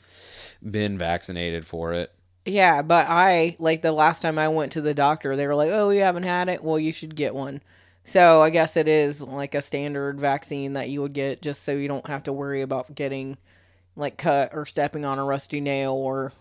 been 0.70 0.98
vaccinated 0.98 1.64
for 1.64 1.94
it. 1.94 2.12
Yeah, 2.44 2.82
but 2.82 3.06
I 3.08 3.56
like 3.58 3.80
the 3.80 3.92
last 3.92 4.20
time 4.20 4.38
I 4.38 4.48
went 4.48 4.72
to 4.72 4.82
the 4.82 4.92
doctor, 4.92 5.34
they 5.34 5.46
were 5.46 5.54
like, 5.54 5.70
"Oh, 5.72 5.88
you 5.88 6.02
haven't 6.02 6.24
had 6.24 6.50
it. 6.50 6.62
Well, 6.62 6.78
you 6.78 6.92
should 6.92 7.16
get 7.16 7.34
one." 7.34 7.62
So 8.04 8.42
I 8.42 8.50
guess 8.50 8.76
it 8.76 8.86
is 8.86 9.22
like 9.22 9.54
a 9.54 9.62
standard 9.62 10.20
vaccine 10.20 10.74
that 10.74 10.90
you 10.90 11.00
would 11.00 11.14
get 11.14 11.40
just 11.40 11.62
so 11.62 11.72
you 11.72 11.88
don't 11.88 12.06
have 12.06 12.24
to 12.24 12.34
worry 12.34 12.60
about 12.60 12.94
getting 12.94 13.38
like 13.96 14.16
cut 14.16 14.50
or 14.52 14.66
stepping 14.66 15.04
on 15.04 15.18
a 15.18 15.24
rusty 15.24 15.60
nail 15.60 15.92
or 15.92 16.32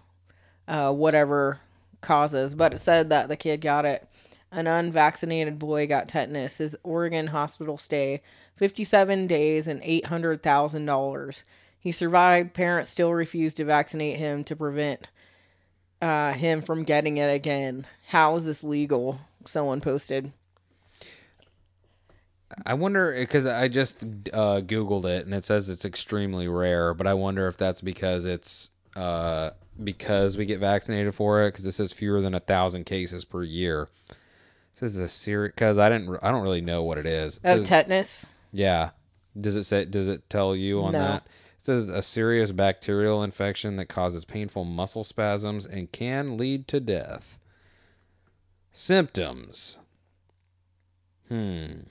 uh, 0.68 0.92
whatever 0.92 1.60
causes. 2.02 2.56
But 2.56 2.74
it 2.74 2.80
said 2.80 3.10
that 3.10 3.30
the 3.30 3.36
kid 3.36 3.62
got 3.62 3.86
it. 3.86 4.08
An 4.52 4.68
unvaccinated 4.68 5.60
boy 5.60 5.88
got 5.88 6.10
tetanus. 6.10 6.58
His 6.58 6.78
Oregon 6.84 7.28
hospital 7.28 7.78
stay, 7.78 8.22
57 8.58 9.28
days 9.28 9.68
and 9.68 9.82
$800,000. 9.82 11.44
He 11.80 11.92
survived. 11.92 12.54
Parents 12.54 12.90
still 12.90 13.14
refused 13.14 13.58
to 13.58 13.66
vaccinate 13.66 14.18
him 14.18 14.44
to 14.44 14.56
prevent 14.56 15.10
uh, 16.02 16.34
him 16.34 16.62
from 16.62 16.84
getting 16.84 17.18
it 17.18 17.34
again. 17.34 17.88
How 18.08 18.36
is 18.36 18.46
this 18.46 18.64
legal? 18.64 19.20
Someone 19.46 19.82
posted. 19.82 20.34
I 22.66 22.74
wonder 22.74 23.14
because 23.18 23.46
I 23.46 23.68
just 23.68 24.04
uh, 24.34 24.62
googled 24.62 25.06
it 25.06 25.26
and 25.26 25.34
it 25.34 25.44
says 25.44 25.70
it's 25.70 25.86
extremely 25.86 26.48
rare, 26.48 26.94
but 26.94 27.08
I 27.08 27.14
wonder 27.14 27.48
if 27.48 27.58
that's 27.58 27.82
because 27.82 28.26
it's 28.26 28.72
uh, 28.96 29.52
because 29.84 30.38
we 30.38 30.46
get 30.46 30.60
vaccinated 30.60 31.16
for 31.16 31.44
it 31.44 31.52
because 31.52 31.66
it 31.66 31.72
says 31.74 31.94
fewer 31.94 32.22
than 32.22 32.34
a 32.34 32.40
thousand 32.40 32.86
cases 32.86 33.26
per 33.26 33.44
year. 33.44 33.88
This 34.80 34.94
is 34.94 34.98
a 34.98 35.08
serious 35.08 35.54
because 35.56 35.78
I 35.78 35.90
didn't 35.90 36.18
I 36.24 36.32
don't 36.32 36.42
really 36.42 36.62
know 36.62 36.82
what 36.84 36.98
it 36.98 37.06
is. 37.06 37.38
It 37.44 37.50
Of 37.50 37.60
says- 37.60 37.70
tetanus? 37.70 38.26
yeah, 38.52 38.90
does 39.40 39.56
it 39.56 39.64
say 39.66 39.86
does 39.86 40.08
it 40.08 40.30
tell 40.30 40.56
you 40.56 40.82
on 40.82 40.94
No. 40.94 41.00
that? 41.00 41.26
It 41.60 41.66
says 41.66 41.90
a 41.90 42.02
serious 42.02 42.52
bacterial 42.52 43.24
infection 43.24 43.76
that 43.76 43.86
causes 43.86 44.26
painful 44.26 44.64
muscle 44.66 45.04
spasms 45.04 45.66
and 45.68 45.92
can 45.92 46.36
lead 46.38 46.68
to 46.70 46.80
death. 46.80 47.38
Symptoms. 48.72 49.78
Hmm. 51.28 51.82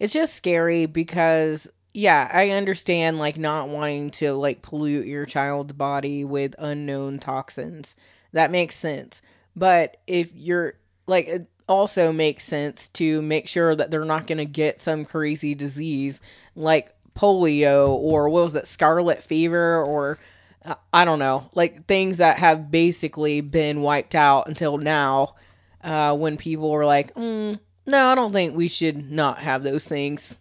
It's 0.00 0.12
just 0.12 0.34
scary 0.34 0.86
because 0.86 1.68
yeah, 1.92 2.28
I 2.32 2.50
understand 2.50 3.18
like 3.18 3.38
not 3.38 3.68
wanting 3.68 4.10
to 4.12 4.32
like 4.32 4.62
pollute 4.62 5.06
your 5.06 5.26
child's 5.26 5.72
body 5.72 6.24
with 6.24 6.54
unknown 6.58 7.18
toxins. 7.18 7.94
That 8.32 8.50
makes 8.50 8.74
sense. 8.74 9.22
But 9.54 9.98
if 10.06 10.34
you're 10.34 10.74
like 11.06 11.28
it 11.28 11.46
also 11.68 12.12
makes 12.12 12.44
sense 12.44 12.88
to 12.88 13.22
make 13.22 13.46
sure 13.46 13.76
that 13.76 13.90
they're 13.90 14.04
not 14.04 14.26
going 14.26 14.38
to 14.38 14.44
get 14.44 14.80
some 14.80 15.04
crazy 15.04 15.54
disease 15.54 16.20
like 16.56 16.94
polio 17.16 17.90
or 17.90 18.28
what 18.28 18.42
was 18.42 18.56
it 18.56 18.66
scarlet 18.66 19.22
fever 19.22 19.84
or 19.84 20.18
uh, 20.64 20.74
I 20.92 21.04
don't 21.04 21.18
know, 21.18 21.48
like 21.54 21.86
things 21.86 22.18
that 22.18 22.38
have 22.38 22.70
basically 22.70 23.40
been 23.40 23.82
wiped 23.82 24.14
out 24.14 24.48
until 24.48 24.78
now 24.78 25.34
uh, 25.82 26.14
when 26.16 26.36
people 26.36 26.70
were 26.70 26.84
like, 26.84 27.14
mm, 27.14 27.58
no, 27.90 28.06
I 28.06 28.14
don't 28.14 28.32
think 28.32 28.56
we 28.56 28.68
should 28.68 29.10
not 29.10 29.38
have 29.38 29.62
those 29.62 29.86
things. 29.86 30.38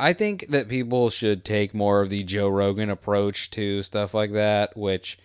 I 0.00 0.12
think 0.12 0.48
that 0.50 0.68
people 0.68 1.10
should 1.10 1.44
take 1.44 1.74
more 1.74 2.00
of 2.00 2.10
the 2.10 2.22
Joe 2.22 2.48
Rogan 2.48 2.90
approach 2.90 3.50
to 3.52 3.82
stuff 3.82 4.14
like 4.14 4.32
that, 4.32 4.76
which, 4.76 5.18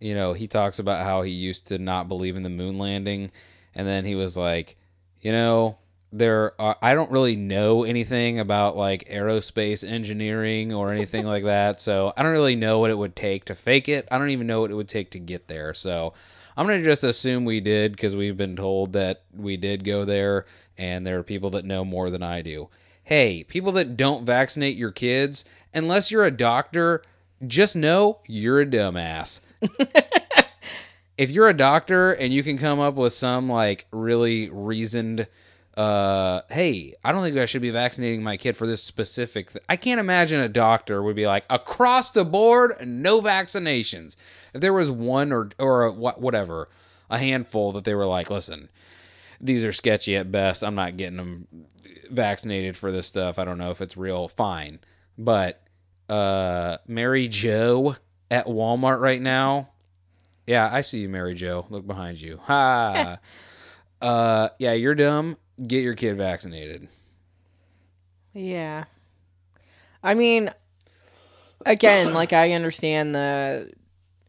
you 0.00 0.14
know, 0.14 0.32
he 0.32 0.48
talks 0.48 0.80
about 0.80 1.04
how 1.04 1.22
he 1.22 1.30
used 1.30 1.68
to 1.68 1.78
not 1.78 2.08
believe 2.08 2.36
in 2.36 2.42
the 2.42 2.48
moon 2.48 2.78
landing. 2.78 3.30
And 3.74 3.86
then 3.86 4.04
he 4.04 4.16
was 4.16 4.36
like, 4.36 4.76
you 5.20 5.30
know, 5.30 5.78
there 6.12 6.60
are, 6.60 6.76
I 6.82 6.94
don't 6.94 7.10
really 7.10 7.36
know 7.36 7.84
anything 7.84 8.40
about 8.40 8.76
like 8.76 9.08
aerospace 9.08 9.88
engineering 9.88 10.72
or 10.72 10.92
anything 10.92 11.24
like 11.26 11.44
that. 11.44 11.80
So 11.80 12.12
I 12.16 12.22
don't 12.22 12.32
really 12.32 12.56
know 12.56 12.78
what 12.80 12.90
it 12.90 12.98
would 12.98 13.14
take 13.14 13.44
to 13.46 13.54
fake 13.54 13.88
it. 13.88 14.08
I 14.10 14.18
don't 14.18 14.30
even 14.30 14.46
know 14.46 14.60
what 14.60 14.70
it 14.70 14.74
would 14.74 14.88
take 14.88 15.10
to 15.12 15.18
get 15.18 15.46
there. 15.46 15.72
So 15.74 16.14
I'm 16.56 16.66
going 16.66 16.80
to 16.80 16.88
just 16.88 17.04
assume 17.04 17.44
we 17.44 17.60
did 17.60 17.92
because 17.92 18.16
we've 18.16 18.36
been 18.36 18.56
told 18.56 18.94
that 18.94 19.22
we 19.34 19.56
did 19.56 19.84
go 19.84 20.04
there 20.04 20.46
and 20.78 21.06
there 21.06 21.18
are 21.18 21.22
people 21.22 21.50
that 21.50 21.64
know 21.64 21.84
more 21.84 22.10
than 22.10 22.22
I 22.22 22.42
do 22.42 22.68
hey, 23.06 23.44
people 23.44 23.70
that 23.70 23.96
don't 23.96 24.26
vaccinate 24.26 24.76
your 24.76 24.90
kids, 24.90 25.44
unless 25.72 26.10
you're 26.10 26.24
a 26.24 26.30
doctor, 26.30 27.02
just 27.46 27.76
know 27.76 28.18
you're 28.26 28.60
a 28.60 28.66
dumbass. 28.66 29.40
if 31.16 31.30
you're 31.30 31.48
a 31.48 31.56
doctor 31.56 32.12
and 32.12 32.34
you 32.34 32.42
can 32.42 32.58
come 32.58 32.80
up 32.80 32.94
with 32.94 33.12
some 33.12 33.48
like 33.48 33.86
really 33.92 34.50
reasoned 34.50 35.28
uh 35.76 36.40
hey 36.48 36.94
i 37.04 37.12
don't 37.12 37.22
think 37.22 37.36
i 37.36 37.44
should 37.44 37.60
be 37.60 37.70
vaccinating 37.70 38.22
my 38.22 38.36
kid 38.36 38.56
for 38.56 38.66
this 38.66 38.82
specific 38.82 39.52
th-. 39.52 39.64
i 39.68 39.76
can't 39.76 40.00
imagine 40.00 40.40
a 40.40 40.48
doctor 40.48 41.02
would 41.02 41.16
be 41.16 41.26
like 41.26 41.44
across 41.50 42.12
the 42.12 42.24
board 42.24 42.74
no 42.86 43.20
vaccinations 43.20 44.16
if 44.54 44.60
there 44.60 44.72
was 44.72 44.90
one 44.90 45.32
or 45.32 45.50
or 45.58 45.84
a, 45.84 45.92
whatever 45.92 46.68
a 47.10 47.18
handful 47.18 47.72
that 47.72 47.84
they 47.84 47.94
were 47.94 48.06
like 48.06 48.30
listen 48.30 48.70
these 49.38 49.64
are 49.64 49.72
sketchy 49.72 50.16
at 50.16 50.32
best 50.32 50.64
i'm 50.64 50.74
not 50.74 50.96
getting 50.96 51.18
them 51.18 51.46
vaccinated 52.10 52.76
for 52.76 52.90
this 52.90 53.06
stuff 53.06 53.38
i 53.38 53.44
don't 53.44 53.58
know 53.58 53.70
if 53.70 53.82
it's 53.82 53.98
real 53.98 54.28
fine 54.28 54.78
but 55.18 55.62
uh 56.08 56.78
mary 56.86 57.28
joe 57.28 57.96
at 58.30 58.46
walmart 58.46 58.98
right 58.98 59.20
now 59.20 59.68
yeah, 60.46 60.70
I 60.72 60.82
see 60.82 61.00
you, 61.00 61.08
Mary 61.08 61.34
Joe. 61.34 61.66
Look 61.70 61.86
behind 61.86 62.20
you. 62.20 62.38
Ha. 62.44 63.18
uh, 64.00 64.48
yeah, 64.58 64.72
you're 64.72 64.94
dumb. 64.94 65.36
Get 65.64 65.82
your 65.82 65.94
kid 65.94 66.16
vaccinated. 66.16 66.88
Yeah. 68.34 68.84
I 70.02 70.14
mean, 70.14 70.50
again, 71.64 72.12
like 72.12 72.32
I 72.32 72.52
understand 72.52 73.14
the 73.14 73.72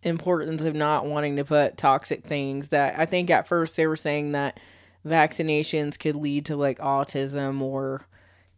importance 0.04 0.64
of 0.64 0.76
not 0.76 1.06
wanting 1.06 1.36
to 1.36 1.44
put 1.44 1.78
toxic 1.78 2.24
things 2.24 2.70
that 2.70 2.98
I 2.98 3.06
think 3.06 3.30
at 3.30 3.48
first 3.48 3.76
they 3.76 3.88
were 3.88 3.96
saying 3.96 4.32
that 4.34 4.60
vaccinations 5.06 6.00
could 6.00 6.16
lead 6.16 6.46
to 6.46 6.56
like 6.56 6.80
autism 6.80 7.62
or 7.62 8.08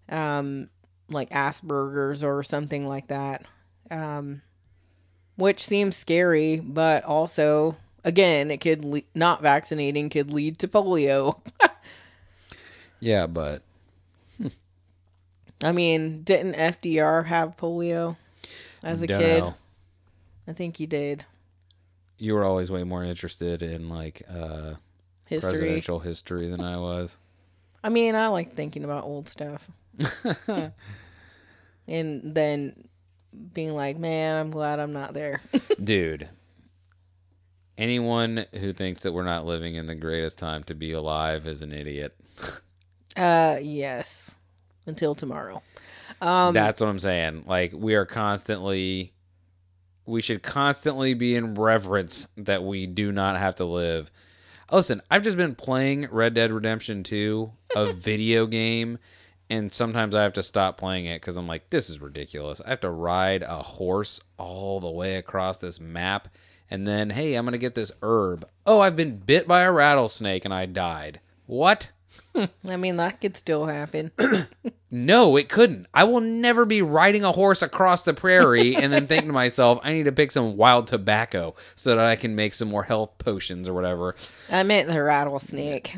um 0.09 0.69
like 1.09 1.29
Asperger's 1.31 2.23
or 2.23 2.43
something 2.43 2.87
like 2.87 3.07
that. 3.07 3.45
Um 3.89 4.41
which 5.37 5.65
seems 5.65 5.95
scary, 5.95 6.57
but 6.59 7.03
also 7.03 7.77
again, 8.03 8.51
it 8.51 8.61
could 8.61 8.85
le- 8.85 9.01
not 9.15 9.41
vaccinating 9.41 10.09
could 10.09 10.31
lead 10.31 10.59
to 10.59 10.67
polio. 10.67 11.39
Yeah, 12.99 13.27
but 13.27 13.63
I 15.63 15.71
mean, 15.71 16.23
didn't 16.23 16.55
FDR 16.55 17.25
have 17.25 17.57
polio 17.57 18.15
as 18.81 19.01
a 19.01 19.07
don't 19.07 19.19
kid? 19.19 19.39
know. 19.41 19.55
I 20.47 20.53
think 20.53 20.77
he 20.77 20.85
did. 20.85 21.25
You 22.17 22.33
were 22.33 22.43
always 22.43 22.71
way 22.71 22.83
more 22.83 23.03
interested 23.03 23.61
in 23.61 23.89
like 23.89 24.21
uh, 24.29 24.75
History. 25.27 25.51
presidential 25.51 25.99
history 25.99 26.49
than 26.49 26.61
I 26.61 26.77
was. 26.77 27.17
I 27.83 27.89
mean, 27.89 28.15
I 28.15 28.27
like 28.27 28.55
thinking 28.55 28.83
about 28.83 29.03
old 29.05 29.27
stuff. 29.27 29.69
and 31.87 32.35
then 32.35 32.87
being 33.53 33.73
like, 33.73 33.97
man, 33.97 34.37
I'm 34.37 34.49
glad 34.51 34.79
I'm 34.79 34.93
not 34.93 35.13
there. 35.13 35.41
Dude, 35.83 36.29
anyone 37.77 38.45
who 38.53 38.73
thinks 38.73 39.01
that 39.01 39.13
we're 39.13 39.23
not 39.23 39.45
living 39.45 39.75
in 39.75 39.85
the 39.87 39.95
greatest 39.95 40.39
time 40.39 40.63
to 40.65 40.73
be 40.73 40.91
alive 40.91 41.45
is 41.47 41.61
an 41.61 41.71
idiot. 41.73 42.15
uh, 43.19 43.59
yes. 43.61 44.35
Until 44.85 45.13
tomorrow. 45.13 45.61
Um, 46.21 46.53
That's 46.53 46.81
what 46.81 46.87
I'm 46.87 46.99
saying. 46.99 47.43
Like 47.45 47.73
we 47.73 47.95
are 47.95 48.05
constantly 48.05 49.13
we 50.05 50.21
should 50.21 50.41
constantly 50.41 51.13
be 51.13 51.35
in 51.35 51.53
reverence 51.53 52.27
that 52.35 52.63
we 52.63 52.87
do 52.87 53.11
not 53.11 53.37
have 53.37 53.55
to 53.55 53.65
live. 53.65 54.09
Listen, 54.71 55.01
I've 55.11 55.21
just 55.21 55.37
been 55.37 55.53
playing 55.53 56.07
Red 56.09 56.33
Dead 56.33 56.51
Redemption 56.51 57.03
2, 57.03 57.51
a 57.75 57.93
video 57.93 58.47
game, 58.47 58.97
and 59.51 59.71
sometimes 59.71 60.15
I 60.15 60.23
have 60.23 60.33
to 60.33 60.43
stop 60.43 60.77
playing 60.77 61.05
it 61.05 61.21
cuz 61.21 61.37
I'm 61.37 61.47
like 61.47 61.69
this 61.69 61.89
is 61.89 62.01
ridiculous. 62.01 62.61
I 62.65 62.69
have 62.69 62.81
to 62.81 62.89
ride 62.89 63.43
a 63.43 63.61
horse 63.61 64.19
all 64.37 64.79
the 64.79 64.89
way 64.89 65.17
across 65.17 65.59
this 65.59 65.79
map 65.79 66.29
and 66.71 66.87
then 66.87 67.09
hey, 67.09 67.35
I'm 67.35 67.45
going 67.45 67.53
to 67.53 67.57
get 67.57 67.75
this 67.75 67.91
herb. 68.01 68.47
Oh, 68.65 68.79
I've 68.79 68.95
been 68.95 69.17
bit 69.17 69.47
by 69.47 69.61
a 69.61 69.71
rattlesnake 69.71 70.45
and 70.45 70.53
I 70.53 70.65
died. 70.65 71.19
What? 71.45 71.91
I 72.67 72.77
mean, 72.77 72.97
that 72.97 73.21
could 73.21 73.35
still 73.37 73.65
happen. 73.65 74.11
No, 74.91 75.37
it 75.37 75.49
couldn't. 75.49 75.85
I 75.93 76.03
will 76.05 76.19
never 76.19 76.65
be 76.65 76.81
riding 76.81 77.23
a 77.23 77.31
horse 77.31 77.61
across 77.61 78.03
the 78.03 78.13
prairie 78.13 78.75
and 78.75 78.91
then 78.91 79.05
think 79.05 79.25
to 79.25 79.31
myself, 79.31 79.79
I 79.83 79.93
need 79.93 80.05
to 80.05 80.11
pick 80.11 80.31
some 80.31 80.57
wild 80.57 80.87
tobacco 80.87 81.55
so 81.75 81.91
that 81.91 81.99
I 81.99 82.15
can 82.15 82.35
make 82.35 82.55
some 82.55 82.69
more 82.69 82.83
health 82.83 83.17
potions 83.19 83.67
or 83.69 83.73
whatever. 83.73 84.15
I 84.51 84.63
meant 84.63 84.87
the 84.87 85.03
rattlesnake. 85.03 85.97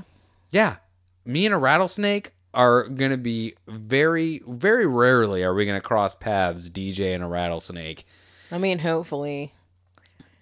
Yeah. 0.50 0.78
Me 1.24 1.46
and 1.46 1.56
a 1.56 1.58
rattlesnake 1.58 2.34
are 2.54 2.90
going 2.90 3.12
to 3.12 3.18
be 3.18 3.56
very, 3.66 4.42
very 4.46 4.86
rarely 4.86 5.44
are 5.44 5.54
we 5.54 5.66
going 5.66 5.80
to 5.80 5.88
cross 5.88 6.14
paths, 6.14 6.70
DJ 6.70 7.16
and 7.16 7.24
a 7.24 7.28
rattlesnake. 7.28 8.06
I 8.52 8.58
mean, 8.58 8.80
hopefully. 8.80 9.54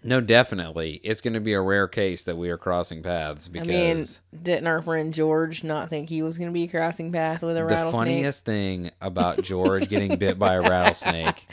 No, 0.03 0.21
definitely. 0.21 1.01
It's 1.03 1.19
going 1.21 1.33
to 1.33 1.39
be 1.41 1.53
a 1.53 1.61
rare 1.61 1.87
case 1.87 2.23
that 2.23 2.37
we 2.37 2.49
are 2.49 2.57
crossing 2.57 3.03
paths 3.03 3.49
I 3.49 3.51
because 3.59 4.21
mean, 4.31 4.43
didn't 4.43 4.67
our 4.67 4.81
friend 4.81 5.13
George 5.13 5.63
not 5.63 5.89
think 5.89 6.07
he 6.09 6.21
was 6.21 6.37
going 6.37 6.49
to 6.49 6.53
be 6.53 6.67
crossing 6.67 7.11
path 7.11 7.41
with 7.41 7.57
a 7.57 7.63
rattlesnake? 7.65 7.67
the 7.67 7.75
rattlesnake? 7.85 8.15
funniest 8.15 8.45
thing 8.45 8.91
about 9.01 9.41
George 9.43 9.89
getting 9.89 10.17
bit 10.17 10.39
by 10.39 10.53
a 10.55 10.61
rattlesnake 10.61 11.45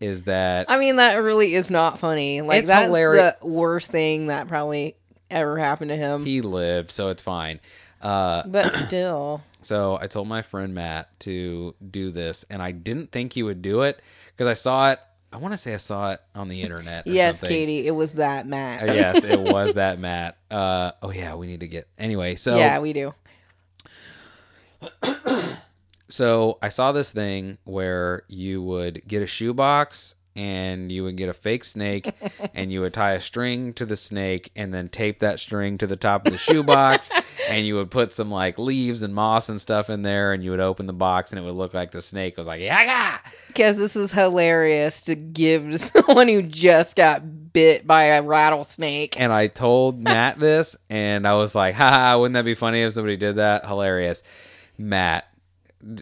is 0.00 0.22
that 0.24 0.70
I 0.70 0.78
mean, 0.78 0.96
that 0.96 1.16
really 1.16 1.54
is 1.54 1.70
not 1.70 1.98
funny. 1.98 2.40
Like, 2.40 2.60
It's 2.60 2.68
that's 2.68 2.86
hilarious. 2.86 3.34
the 3.40 3.46
worst 3.46 3.90
thing 3.90 4.26
that 4.28 4.48
probably 4.48 4.96
ever 5.30 5.58
happened 5.58 5.90
to 5.90 5.96
him. 5.96 6.24
he 6.24 6.40
lived, 6.40 6.90
so 6.90 7.08
it's 7.10 7.22
fine. 7.22 7.60
Uh, 8.00 8.42
but 8.46 8.72
still. 8.86 9.42
So 9.62 9.98
I 10.00 10.06
told 10.08 10.28
my 10.28 10.42
friend 10.42 10.74
Matt 10.74 11.18
to 11.20 11.74
do 11.90 12.10
this, 12.10 12.44
and 12.50 12.62
I 12.62 12.70
didn't 12.72 13.12
think 13.12 13.32
he 13.32 13.42
would 13.42 13.62
do 13.62 13.82
it 13.82 14.00
because 14.36 14.46
I 14.48 14.54
saw 14.54 14.90
it. 14.92 15.00
I 15.34 15.36
want 15.38 15.52
to 15.52 15.58
say 15.58 15.74
I 15.74 15.78
saw 15.78 16.12
it 16.12 16.20
on 16.36 16.46
the 16.46 16.62
internet. 16.62 17.08
Yes, 17.08 17.40
something. 17.40 17.56
Katie, 17.56 17.86
it 17.88 17.90
was 17.90 18.12
that 18.12 18.46
Matt. 18.46 18.88
Uh, 18.88 18.92
yes, 18.92 19.24
it 19.24 19.40
was 19.52 19.74
that 19.74 19.98
Matt. 19.98 20.38
Uh, 20.48 20.92
oh 21.02 21.10
yeah, 21.10 21.34
we 21.34 21.48
need 21.48 21.58
to 21.60 21.66
get 21.66 21.88
anyway. 21.98 22.36
So 22.36 22.56
yeah, 22.56 22.78
we 22.78 22.92
do. 22.92 23.12
so 26.08 26.58
I 26.62 26.68
saw 26.68 26.92
this 26.92 27.10
thing 27.10 27.58
where 27.64 28.22
you 28.28 28.62
would 28.62 29.02
get 29.08 29.24
a 29.24 29.26
shoebox 29.26 30.14
and 30.36 30.90
you 30.90 31.04
would 31.04 31.16
get 31.16 31.28
a 31.28 31.32
fake 31.32 31.64
snake 31.64 32.12
and 32.54 32.72
you 32.72 32.80
would 32.80 32.92
tie 32.92 33.12
a 33.12 33.20
string 33.20 33.72
to 33.74 33.86
the 33.86 33.96
snake 33.96 34.50
and 34.56 34.74
then 34.74 34.88
tape 34.88 35.20
that 35.20 35.38
string 35.38 35.78
to 35.78 35.86
the 35.86 35.96
top 35.96 36.26
of 36.26 36.32
the 36.32 36.38
shoebox 36.38 37.10
and 37.48 37.66
you 37.66 37.76
would 37.76 37.90
put 37.90 38.12
some 38.12 38.30
like 38.30 38.58
leaves 38.58 39.02
and 39.02 39.14
moss 39.14 39.48
and 39.48 39.60
stuff 39.60 39.88
in 39.88 40.02
there 40.02 40.32
and 40.32 40.42
you 40.42 40.50
would 40.50 40.60
open 40.60 40.86
the 40.86 40.92
box 40.92 41.30
and 41.30 41.38
it 41.38 41.42
would 41.42 41.54
look 41.54 41.72
like 41.74 41.92
the 41.92 42.02
snake 42.02 42.36
was 42.36 42.46
like 42.46 42.60
yeah 42.60 43.18
Because 43.48 43.76
this 43.76 43.94
is 43.94 44.12
hilarious 44.12 45.04
to 45.04 45.14
give 45.14 45.70
to 45.70 45.78
someone 45.78 46.28
who 46.28 46.42
just 46.42 46.96
got 46.96 47.52
bit 47.52 47.86
by 47.86 48.04
a 48.04 48.22
rattlesnake. 48.22 49.18
and 49.20 49.32
I 49.32 49.46
told 49.46 50.00
Matt 50.02 50.40
this 50.40 50.76
and 50.90 51.26
I 51.28 51.34
was 51.34 51.54
like 51.54 51.74
haha 51.76 52.18
wouldn't 52.18 52.34
that 52.34 52.44
be 52.44 52.54
funny 52.54 52.82
if 52.82 52.92
somebody 52.94 53.16
did 53.16 53.36
that? 53.36 53.64
Hilarious. 53.66 54.22
Matt 54.76 55.28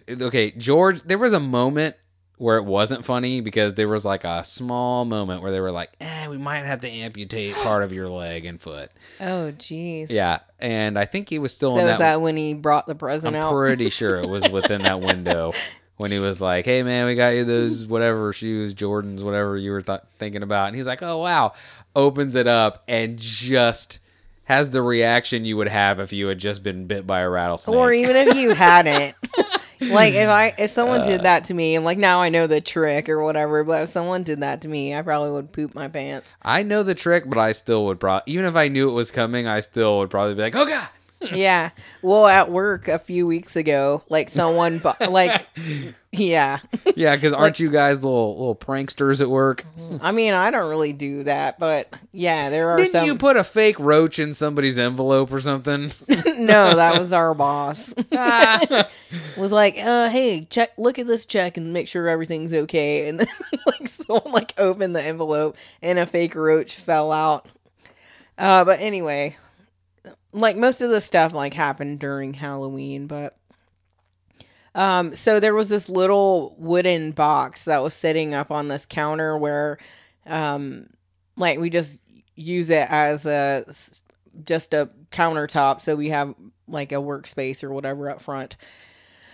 okay 0.09 0.49
George 0.51 1.03
there 1.03 1.17
was 1.17 1.33
a 1.33 1.39
moment 1.39 1.95
where 2.37 2.57
it 2.57 2.65
wasn't 2.65 3.05
funny 3.05 3.39
because 3.41 3.75
there 3.75 3.87
was 3.87 4.03
like 4.03 4.23
a 4.23 4.43
small 4.43 5.05
moment 5.05 5.41
where 5.41 5.51
they 5.51 5.59
were 5.59 5.71
like, 5.71 5.91
eh, 6.01 6.27
we 6.27 6.37
might 6.37 6.59
have 6.65 6.81
to 6.81 6.89
amputate 6.89 7.53
part 7.55 7.83
of 7.83 7.93
your 7.93 8.09
leg 8.09 8.45
and 8.45 8.59
foot. 8.59 8.91
Oh, 9.21 9.53
jeez. 9.57 10.09
Yeah. 10.09 10.39
And 10.59 10.97
I 10.97 11.05
think 11.05 11.29
he 11.29 11.39
was 11.39 11.53
still 11.53 11.71
So 11.71 11.77
in 11.77 11.83
is 11.85 11.91
that. 11.91 11.99
that 11.99 12.21
when 12.21 12.35
he 12.35 12.53
brought 12.53 12.87
the 12.87 12.95
present 12.95 13.35
I'm 13.35 13.43
out? 13.43 13.51
pretty 13.53 13.89
sure 13.89 14.17
it 14.17 14.27
was 14.27 14.49
within 14.49 14.81
that 14.81 14.99
window 15.01 15.53
when 15.97 16.11
he 16.11 16.19
was 16.19 16.41
like, 16.41 16.65
hey, 16.65 16.81
man, 16.83 17.05
we 17.05 17.15
got 17.15 17.29
you 17.29 17.45
those 17.45 17.85
whatever 17.85 18.33
shoes, 18.33 18.73
Jordans, 18.73 19.21
whatever 19.23 19.55
you 19.55 19.71
were 19.71 19.81
th- 19.81 20.01
thinking 20.17 20.41
about. 20.43 20.67
And 20.67 20.75
he's 20.75 20.87
like, 20.87 21.03
oh, 21.03 21.19
wow. 21.19 21.53
Opens 21.95 22.33
it 22.35 22.47
up 22.47 22.83
and 22.87 23.17
just 23.19 23.99
has 24.45 24.71
the 24.71 24.81
reaction 24.81 25.45
you 25.45 25.55
would 25.55 25.67
have 25.69 25.99
if 25.99 26.11
you 26.11 26.27
had 26.27 26.39
just 26.39 26.63
been 26.63 26.87
bit 26.87 27.05
by 27.07 27.21
a 27.21 27.29
rattlesnake. 27.29 27.75
or 27.75 27.93
even 27.93 28.15
if 28.15 28.35
you 28.35 28.49
hadn't. 28.53 29.15
like 29.91 30.13
if 30.13 30.29
I 30.29 30.53
if 30.57 30.71
someone 30.71 31.01
Uh. 31.01 31.05
did 31.05 31.21
that 31.23 31.45
to 31.45 31.53
me, 31.53 31.75
and 31.75 31.83
like 31.85 31.97
now 31.97 32.21
I 32.21 32.29
know 32.29 32.47
the 32.47 32.61
trick 32.61 33.09
or 33.09 33.23
whatever, 33.23 33.63
but 33.63 33.83
if 33.83 33.89
someone 33.89 34.23
did 34.23 34.41
that 34.41 34.61
to 34.61 34.67
me, 34.67 34.95
I 34.95 35.01
probably 35.01 35.31
would 35.31 35.51
poop 35.51 35.75
my 35.75 35.87
pants. 35.87 36.35
I 36.41 36.63
know 36.63 36.83
the 36.83 36.95
trick, 36.95 37.23
but 37.27 37.37
I 37.37 37.51
still 37.51 37.85
would 37.85 37.99
probably, 37.99 38.31
even 38.33 38.45
if 38.45 38.55
I 38.55 38.67
knew 38.67 38.89
it 38.89 38.93
was 38.93 39.11
coming, 39.11 39.47
I 39.47 39.59
still 39.61 39.99
would 39.99 40.09
probably 40.09 40.35
be 40.35 40.41
like, 40.41 40.55
oh, 40.55 40.65
God. 40.65 40.87
Yeah. 41.31 41.69
Well, 42.01 42.27
at 42.27 42.51
work 42.51 42.87
a 42.87 42.99
few 42.99 43.25
weeks 43.27 43.55
ago, 43.55 44.03
like 44.09 44.29
someone 44.29 44.79
bu- 44.79 45.05
like 45.09 45.45
yeah. 46.11 46.59
Yeah, 46.95 47.15
because 47.15 47.33
aren't 47.33 47.59
you 47.59 47.71
guys 47.71 48.03
little 48.03 48.37
little 48.37 48.55
pranksters 48.55 49.19
at 49.19 49.29
work? 49.29 49.65
I 50.01 50.11
mean, 50.11 50.33
I 50.33 50.51
don't 50.51 50.69
really 50.69 50.93
do 50.93 51.23
that, 51.23 51.59
but 51.59 51.91
yeah, 52.11 52.49
there 52.49 52.69
are 52.69 52.77
Didn't 52.77 52.91
some 52.91 53.05
you 53.05 53.15
put 53.15 53.35
a 53.35 53.43
fake 53.43 53.79
roach 53.79 54.19
in 54.19 54.33
somebody's 54.33 54.77
envelope 54.77 55.31
or 55.31 55.41
something? 55.41 55.89
No, 56.43 56.75
that 56.75 56.97
was 56.99 57.13
our 57.13 57.33
boss. 57.33 57.93
was 59.37 59.51
like, 59.51 59.77
uh, 59.81 60.09
hey, 60.09 60.45
check 60.49 60.71
look 60.77 60.99
at 60.99 61.07
this 61.07 61.25
check 61.25 61.57
and 61.57 61.71
make 61.73 61.87
sure 61.87 62.07
everything's 62.07 62.53
okay. 62.53 63.07
And 63.07 63.19
then 63.19 63.27
like 63.65 63.87
someone 63.87 64.31
like 64.31 64.53
opened 64.57 64.95
the 64.95 65.01
envelope 65.01 65.57
and 65.81 65.99
a 65.99 66.05
fake 66.05 66.35
roach 66.35 66.75
fell 66.75 67.11
out. 67.11 67.47
Uh 68.37 68.65
but 68.65 68.79
anyway, 68.81 69.37
like 70.33 70.57
most 70.57 70.81
of 70.81 70.89
the 70.89 71.01
stuff 71.01 71.33
like 71.33 71.53
happened 71.53 71.99
during 71.99 72.33
Halloween, 72.33 73.07
but 73.07 73.37
um 74.75 75.15
so 75.15 75.39
there 75.39 75.53
was 75.53 75.69
this 75.69 75.87
little 75.87 76.55
wooden 76.57 77.11
box 77.11 77.65
that 77.65 77.83
was 77.83 77.93
sitting 77.93 78.33
up 78.33 78.49
on 78.49 78.67
this 78.67 78.87
counter 78.87 79.37
where 79.37 79.77
um 80.25 80.87
like 81.37 81.59
we 81.59 81.69
just 81.69 82.01
use 82.35 82.71
it 82.71 82.87
as 82.89 83.23
a 83.25 83.63
just 84.43 84.73
a 84.73 84.89
countertop 85.11 85.79
so 85.79 85.95
we 85.95 86.09
have 86.09 86.33
like 86.67 86.91
a 86.91 86.95
workspace 86.95 87.63
or 87.63 87.71
whatever 87.71 88.09
up 88.09 88.21
front. 88.21 88.57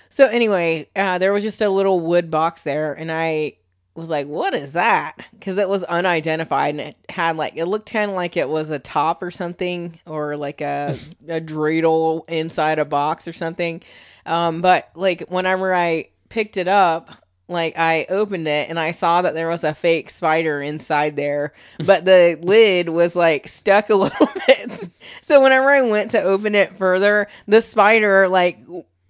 So 0.10 0.28
anyway 0.28 0.90
uh, 0.96 1.20
there 1.20 1.32
was 1.32 1.44
just 1.44 1.62
a 1.62 1.70
little 1.70 2.02
wood 2.02 2.30
box 2.30 2.64
there 2.64 2.94
and 2.94 3.12
i 3.12 3.54
was 4.00 4.10
like 4.10 4.28
what 4.28 4.54
is 4.54 4.72
that 4.74 5.16
because 5.32 5.58
it 5.58 5.70
was 5.70 5.84
unidentified 5.84 6.76
and 6.76 6.82
it 6.82 6.96
had 7.10 7.38
like 7.38 7.56
it 7.56 7.66
looked 7.66 7.92
kind 7.92 8.10
of 8.10 8.16
like 8.16 8.38
it 8.38 8.50
was 8.50 8.70
a 8.70 8.80
top 8.80 9.22
or 9.22 9.32
something 9.32 10.00
or 10.06 10.36
like 10.36 10.62
a, 10.62 10.98
a 11.28 11.42
dreidel 11.42 12.28
inside 12.30 12.80
a 12.80 12.86
box 12.86 13.28
or 13.28 13.34
something 13.34 13.82
um, 14.26 14.62
but 14.62 14.90
like 14.96 15.22
whenever 15.30 15.74
i 15.74 16.08
picked 16.30 16.58
it 16.58 16.68
up 16.68 17.12
like 17.50 17.78
I 17.78 18.06
opened 18.10 18.48
it 18.48 18.70
and 18.70 18.80
I 18.80 18.92
saw 18.92 19.24
that 19.24 19.34
there 19.34 19.48
was 19.50 19.64
a 19.64 19.74
fake 19.74 20.12
spider 20.12 20.62
inside 20.62 21.16
there, 21.16 21.54
but 21.84 22.06
the 22.06 22.38
lid 22.44 22.90
was 22.90 23.16
like 23.16 23.48
stuck 23.48 23.90
a 23.90 23.96
little 23.96 24.30
bit. 24.48 24.90
So 25.22 25.42
whenever 25.42 25.70
I 25.72 25.82
went 25.82 26.12
to 26.12 26.22
open 26.22 26.54
it 26.54 26.78
further, 26.78 27.28
the 27.48 27.62
spider 27.62 28.28
like 28.28 28.60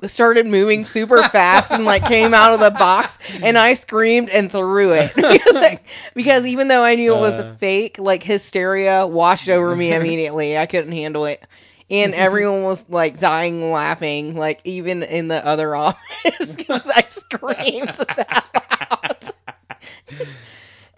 started 0.08 0.48
moving 0.48 0.86
super 0.86 1.22
fast 1.30 1.72
and 1.72 1.84
like 1.86 2.06
came 2.06 2.34
out 2.34 2.54
of 2.54 2.60
the 2.60 2.72
box 2.72 3.18
and 3.44 3.58
I 3.58 3.74
screamed 3.74 4.30
and 4.30 4.52
threw 4.52 4.94
it 4.94 5.14
because, 5.16 5.54
like, 5.56 5.84
because 6.16 6.46
even 6.46 6.68
though 6.70 6.84
I 6.84 6.96
knew 6.96 7.14
it 7.16 7.20
was 7.20 7.40
Uh. 7.40 7.56
fake, 7.60 8.00
like 8.00 8.24
hysteria 8.24 9.06
washed 9.06 9.50
over 9.50 9.76
me 9.76 9.92
immediately. 9.94 10.58
I 10.58 10.66
couldn't 10.68 10.92
handle 10.94 11.26
it. 11.26 11.44
And 11.92 12.14
everyone 12.28 12.64
was 12.64 12.86
like 12.88 13.20
dying 13.20 13.72
laughing, 13.72 14.36
like 14.38 14.62
even 14.64 15.04
in 15.04 15.28
the 15.28 15.46
other 15.46 15.76
office 15.76 16.56
because 16.56 16.86
I 16.88 17.02
screamed 17.02 17.96
that 17.96 18.46
loud. 18.92 19.24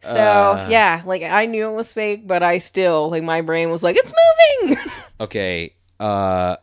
so 0.04 0.18
Uh. 0.20 0.68
yeah, 0.70 1.02
like 1.06 1.24
I 1.24 1.46
knew 1.46 1.70
it 1.70 1.74
was 1.74 1.94
fake, 1.94 2.28
but 2.28 2.44
I 2.44 2.58
still 2.58 3.10
like 3.10 3.24
my 3.24 3.42
brain 3.42 3.70
was 3.70 3.82
like, 3.84 3.96
it's 3.98 4.14
moving. 4.64 4.78
Okay, 5.20 5.74
uh, 6.00 6.58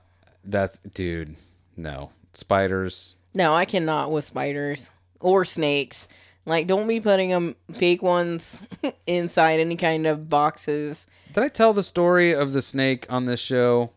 that's 0.44 0.78
dude. 0.94 1.36
No 1.77 2.10
spiders. 2.39 3.16
no, 3.35 3.55
I 3.55 3.65
cannot 3.65 4.10
with 4.10 4.24
spiders 4.24 4.90
or 5.20 5.44
snakes. 5.44 6.09
Like, 6.47 6.66
don't 6.66 6.89
be 6.89 7.01
putting 7.01 7.28
them 7.28 7.56
fake 7.74 8.02
ones 8.02 8.62
inside 9.06 9.60
any 9.60 9.77
kind 9.77 10.06
of 10.06 10.31
boxes. 10.31 11.06
Did 11.35 11.44
I 11.44 11.48
tell 11.48 11.74
the 11.74 11.82
story 11.82 12.32
of 12.32 12.52
the 12.55 12.62
snake 12.62 13.06
on 13.10 13.27
this 13.27 13.40
show? 13.40 13.90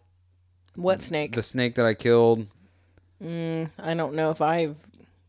What 0.75 1.01
snake? 1.01 1.33
The 1.33 1.43
snake 1.43 1.75
that 1.75 1.85
I 1.85 1.93
killed. 1.93 2.47
Mm, 3.23 3.69
I 3.79 3.93
don't 3.93 4.15
know 4.15 4.31
if 4.31 4.41
I 4.41 4.75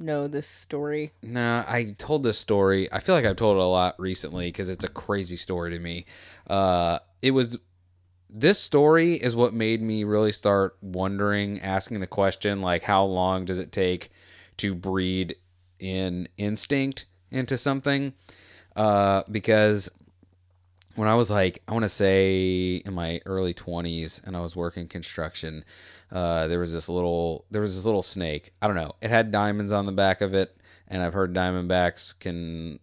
know 0.01 0.27
this 0.27 0.49
story. 0.49 1.13
Nah, 1.23 1.65
I 1.69 1.95
told 1.97 2.25
this 2.25 2.39
story. 2.39 2.91
I 2.93 2.99
feel 2.99 3.15
like 3.15 3.25
I've 3.25 3.37
told 3.37 3.57
it 3.57 3.61
a 3.63 3.67
lot 3.67 3.95
recently 4.01 4.49
because 4.49 4.69
it's 4.69 4.85
a 4.85 4.89
crazy 4.89 5.37
story 5.37 5.71
to 5.71 5.79
me. 5.79 6.07
Uh, 6.49 6.99
it 7.21 7.31
was 7.33 7.57
this 8.33 8.59
story 8.59 9.15
is 9.15 9.37
what 9.37 9.53
made 9.53 9.83
me 9.83 10.05
really 10.05 10.33
start 10.33 10.77
wondering, 10.81 11.61
asking 11.61 12.01
the 12.01 12.07
question 12.07 12.63
like, 12.63 12.83
how 12.83 13.05
long 13.05 13.45
does 13.45 13.59
it 13.59 13.71
take 13.71 14.11
to 14.57 14.75
breed 14.75 15.37
in 15.79 16.29
instinct 16.39 17.05
into 17.31 17.59
something? 17.59 18.15
Uh, 18.75 19.23
because 19.31 19.91
when 20.95 21.09
I 21.09 21.15
was 21.15 21.31
like, 21.31 21.63
I 21.69 21.73
want 21.73 21.85
to 21.85 21.91
say 21.91 22.77
in 22.77 22.95
my 22.95 23.21
early 23.27 23.53
20s 23.53 24.25
and 24.25 24.35
I 24.35 24.41
was 24.41 24.57
working 24.57 24.89
construction, 24.89 25.65
uh, 26.11 26.47
there 26.49 26.59
was 26.59 26.73
this 26.73 26.89
little, 26.89 27.45
there 27.51 27.63
was 27.63 27.77
this 27.77 27.85
little 27.85 28.03
snake. 28.03 28.53
I 28.63 28.67
don't 28.67 28.77
know. 28.77 28.93
It 29.03 29.11
had 29.11 29.31
diamonds 29.31 29.73
on 29.73 29.85
the 29.85 29.93
back 29.93 30.23
of 30.23 30.33
it. 30.35 30.57
And 30.89 31.03
I've 31.03 31.15
heard 31.15 31.33
diamondbacks 31.35 32.19
can 32.19 32.79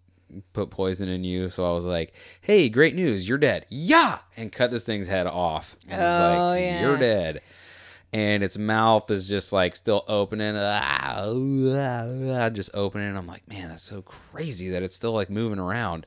put 0.53 0.69
poison 0.69 1.10
in 1.10 1.23
you. 1.23 1.49
So 1.49 1.64
I 1.69 1.73
was 1.73 1.85
like, 1.85 2.14
hey, 2.41 2.69
great 2.69 2.95
news. 2.95 3.27
You're 3.27 3.38
dead. 3.38 3.65
Yeah. 3.69 4.19
And 4.38 4.51
cut 4.51 4.72
this 4.72 4.84
thing's 4.84 5.07
head 5.07 5.27
off. 5.27 5.76
And 5.89 6.01
Oh, 6.01 6.47
like, 6.51 6.61
yeah. 6.61 6.81
You're 6.81 6.97
dead. 6.97 7.41
and 8.11 8.43
its 8.43 8.57
mouth 8.57 9.10
is 9.11 9.27
just 9.30 9.53
like 9.53 9.76
still 9.76 10.03
opening, 10.07 10.56
ah, 10.57 11.23
ah, 11.26 12.06
ah, 12.45 12.49
just 12.49 12.72
opening. 12.73 13.15
I'm 13.15 13.27
like, 13.27 13.47
man, 13.47 13.69
that's 13.69 13.84
so 13.84 14.01
crazy 14.01 14.69
that 14.69 14.81
it's 14.84 14.95
still 14.95 15.14
like 15.14 15.30
moving 15.30 15.60
around, 15.60 16.06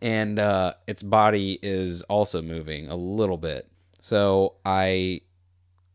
and 0.00 0.38
uh, 0.38 0.74
its 0.86 1.02
body 1.02 1.58
is 1.62 2.02
also 2.02 2.40
moving 2.42 2.88
a 2.88 2.96
little 2.96 3.36
bit. 3.36 3.68
So 4.00 4.54
I 4.64 5.20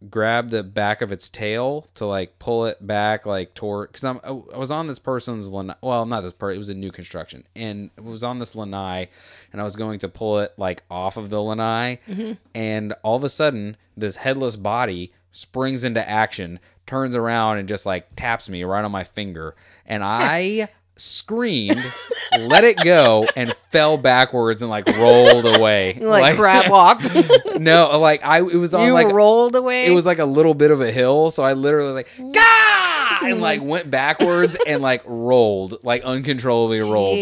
grab 0.09 0.49
the 0.49 0.63
back 0.63 1.01
of 1.01 1.11
its 1.11 1.29
tail 1.29 1.87
to 1.93 2.05
like 2.05 2.39
pull 2.39 2.65
it 2.65 2.85
back 2.85 3.25
like 3.25 3.53
toward 3.53 3.89
because 3.89 4.03
I'm 4.03 4.19
oh, 4.23 4.47
I 4.53 4.57
was 4.57 4.71
on 4.71 4.87
this 4.87 4.97
person's 4.97 5.49
lanai 5.51 5.75
well 5.81 6.05
not 6.07 6.21
this 6.21 6.33
part 6.33 6.55
it 6.55 6.57
was 6.57 6.69
a 6.69 6.73
new 6.73 6.91
construction 6.91 7.43
and 7.55 7.91
it 7.95 8.03
was 8.03 8.23
on 8.23 8.39
this 8.39 8.55
lanai 8.55 9.09
and 9.51 9.61
I 9.61 9.63
was 9.63 9.75
going 9.75 9.99
to 9.99 10.09
pull 10.09 10.39
it 10.39 10.53
like 10.57 10.81
off 10.89 11.17
of 11.17 11.29
the 11.29 11.41
lanai 11.41 11.99
mm-hmm. 12.07 12.33
and 12.55 12.93
all 13.03 13.15
of 13.15 13.23
a 13.23 13.29
sudden 13.29 13.77
this 13.95 14.15
headless 14.15 14.55
body 14.55 15.13
springs 15.33 15.83
into 15.83 16.07
action 16.09 16.59
turns 16.87 17.15
around 17.15 17.59
and 17.59 17.69
just 17.69 17.85
like 17.85 18.07
taps 18.15 18.49
me 18.49 18.63
right 18.63 18.83
on 18.83 18.91
my 18.91 19.03
finger 19.03 19.55
and 19.85 20.03
I 20.03 20.69
screamed 21.01 21.83
let 22.39 22.63
it 22.63 22.77
go 22.83 23.25
and 23.35 23.51
fell 23.71 23.97
backwards 23.97 24.61
and 24.61 24.69
like 24.69 24.87
rolled 24.97 25.45
away 25.57 25.97
You, 25.99 26.07
like, 26.07 26.35
crab 26.37 26.69
walked. 26.71 27.09
no 27.59 27.99
like 27.99 28.23
I 28.25 28.39
it 28.39 28.55
was 28.55 28.73
on 28.73 28.85
you 28.87 28.93
like 28.93 29.07
rolled 29.07 29.55
away. 29.55 29.87
it 29.87 29.91
was 29.91 30.05
like 30.05 30.19
a 30.19 30.25
little 30.25 30.53
bit 30.53 30.71
of 30.71 30.81
a 30.81 30.91
hill, 30.91 31.31
so 31.31 31.43
I 31.43 31.53
literally 31.53 31.91
like 31.93 32.09
Gah! 32.17 33.19
and 33.23 33.41
like 33.41 33.61
went 33.63 33.91
backwards 33.91 34.57
and 34.65 34.81
like 34.81 35.03
rolled, 35.05 35.83
like 35.83 36.03
uncontrollably 36.03 36.79
rolled. 36.79 37.17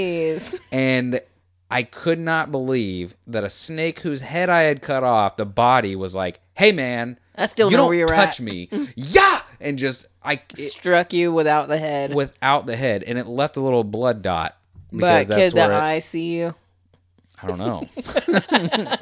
And 0.72 1.22
I 1.72 1.84
could 1.84 2.20
not 2.20 2.52
believe 2.52 3.16
that 3.28 3.44
a 3.44 3.50
snake 3.50 4.00
whose 4.00 4.22
head 4.22 4.50
I 4.50 4.62
had 4.64 4.82
cut 4.82 5.04
off, 5.04 5.38
the 5.38 5.46
body 5.46 5.96
was 5.96 6.16
like, 6.16 6.40
"Hey 6.56 6.72
man, 6.72 7.20
I 7.36 7.46
still 7.46 7.70
you 7.70 7.78
know 7.78 7.84
don't 7.84 7.90
where 7.90 7.98
you're 8.00 8.08
touch 8.08 8.40
at. 8.40 8.46
me." 8.46 8.70
yeah, 8.96 9.42
and 9.62 9.78
just 9.78 10.06
I 10.24 10.42
it, 10.58 10.58
Struck 10.72 11.14
you 11.14 11.32
without 11.34 11.68
the 11.68 11.78
head. 11.78 12.14
without 12.14 12.66
the 12.66 12.76
head, 12.76 13.04
and 13.04 13.18
it 13.18 13.28
left 13.28 13.58
a 13.58 13.62
little 13.62 13.84
blood 13.84 14.22
dot. 14.22 14.56
but 14.92 15.28
could 15.28 15.54
the 15.54 15.66
it- 15.66 15.72
eye 15.72 16.00
see 16.00 16.36
you 16.38 16.56
I 17.42 17.48
don't 17.48 17.58
know. 17.58 17.88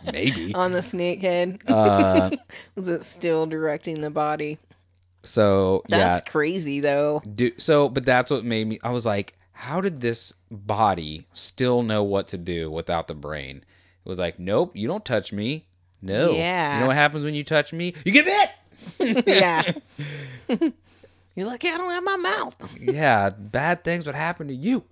Maybe. 0.13 0.53
on 0.53 0.71
the 0.71 0.81
snake 0.83 1.21
head? 1.21 1.59
Uh, 1.67 2.29
Was 2.75 2.87
it 2.87 3.03
still 3.03 3.45
directing 3.47 4.01
the 4.01 4.09
body? 4.11 4.59
so 5.23 5.81
yeah, 5.89 5.97
That's 5.97 6.29
crazy 6.29 6.79
though. 6.79 7.21
do 7.35 7.51
so 7.57 7.89
but 7.89 8.05
that's 8.05 8.31
what 8.31 8.45
made 8.45 8.65
me 8.65 8.79
i 8.81 8.91
was 8.91 9.05
like 9.05 9.33
how 9.51 9.81
did 9.81 9.99
this 9.99 10.33
body 10.49 11.27
still 11.33 11.81
know 11.83 12.01
what 12.03 12.29
to 12.29 12.37
do 12.37 12.71
without 12.71 13.07
the 13.07 13.15
brain 13.15 13.57
it 13.57 14.07
was 14.07 14.19
like 14.19 14.39
nope 14.39 14.71
you 14.75 14.87
don't 14.87 15.03
touch 15.03 15.33
me 15.33 15.65
no 16.01 16.31
Yeah. 16.31 16.75
you 16.75 16.79
know 16.81 16.87
what 16.87 16.95
happens 16.95 17.25
when 17.25 17.33
you 17.33 17.43
touch 17.43 17.73
me 17.73 17.93
you 18.05 18.11
get 18.13 18.23
bit 18.23 18.49
yeah. 18.99 19.71
You're 21.35 21.45
like, 21.45 21.63
yeah, 21.63 21.75
I 21.75 21.77
don't 21.77 21.91
have 21.91 22.03
my 22.03 22.17
mouth. 22.17 22.55
yeah 22.81 23.29
bad 23.29 23.83
things 23.83 24.05
would 24.05 24.15
happen 24.15 24.47
to 24.47 24.53
you. 24.55 24.83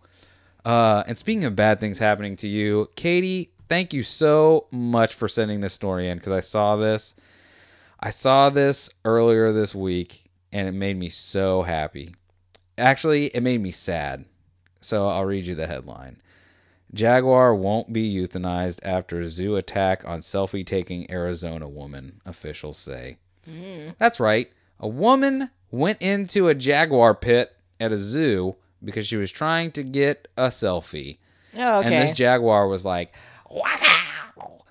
Uh 0.64 1.04
and 1.08 1.18
speaking 1.18 1.46
of 1.46 1.56
bad 1.56 1.80
things 1.80 2.00
happening 2.00 2.36
to 2.38 2.48
you 2.48 2.90
katie 2.96 3.52
thank 3.70 3.94
you 3.94 4.04
so 4.04 4.68
much 4.72 5.14
for 5.14 5.28
sending 5.28 5.60
this 5.62 5.74
story 5.74 6.08
in 6.10 6.18
because 6.18 6.32
i 6.34 6.40
saw 6.40 6.76
this. 6.76 7.16
I 8.00 8.10
saw 8.12 8.50
this 8.52 8.90
earlier 9.04 9.52
this 9.52 9.74
week 9.74 10.30
and 10.54 10.68
it 10.68 10.74
made 10.74 10.98
me 10.98 11.10
so 11.10 11.64
happy. 11.64 12.14
Actually 12.78 13.28
it 13.28 13.42
made 13.42 13.62
me 13.62 13.72
sad 13.72 14.26
so 14.82 15.08
i'll 15.08 15.26
read 15.26 15.46
you 15.48 15.56
the 15.56 15.68
headline. 15.68 16.22
Jaguar 16.94 17.54
won't 17.56 17.92
be 17.92 18.14
euthanized 18.16 18.80
after 18.84 19.24
zoo 19.28 19.56
attack 19.56 20.04
on 20.06 20.20
selfie 20.20 20.66
taking 20.66 21.10
arizona 21.12 21.68
woman 21.68 22.22
officials 22.26 22.78
say 22.78 23.18
that's 23.98 24.20
right. 24.20 24.52
A 24.80 24.88
woman 24.88 25.50
went 25.72 26.02
into 26.02 26.48
a 26.48 26.56
jaguar 26.56 27.16
pit 27.16 27.56
at 27.80 27.92
a 27.92 27.98
zoo 27.98 28.56
because 28.84 29.08
she 29.08 29.18
was 29.18 29.32
trying 29.32 29.72
to 29.72 29.84
get 29.84 30.28
a 30.38 30.48
selfie. 30.48 31.18
Oh, 31.58 31.80
okay. 31.80 31.88
and 31.88 32.08
this 32.08 32.18
jaguar 32.18 32.68
was 32.68 32.84
like 32.84 33.14
wow 33.50 34.62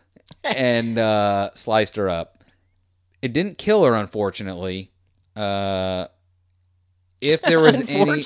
and 0.42 0.98
uh, 0.98 1.50
sliced 1.54 1.96
her 1.96 2.08
up. 2.08 2.44
It 3.22 3.32
didn't 3.32 3.58
kill 3.58 3.84
her 3.84 3.94
unfortunately. 3.94 4.90
Uh, 5.34 6.06
if 7.20 7.40
there 7.42 7.60
was 7.60 7.76
any 7.88 8.22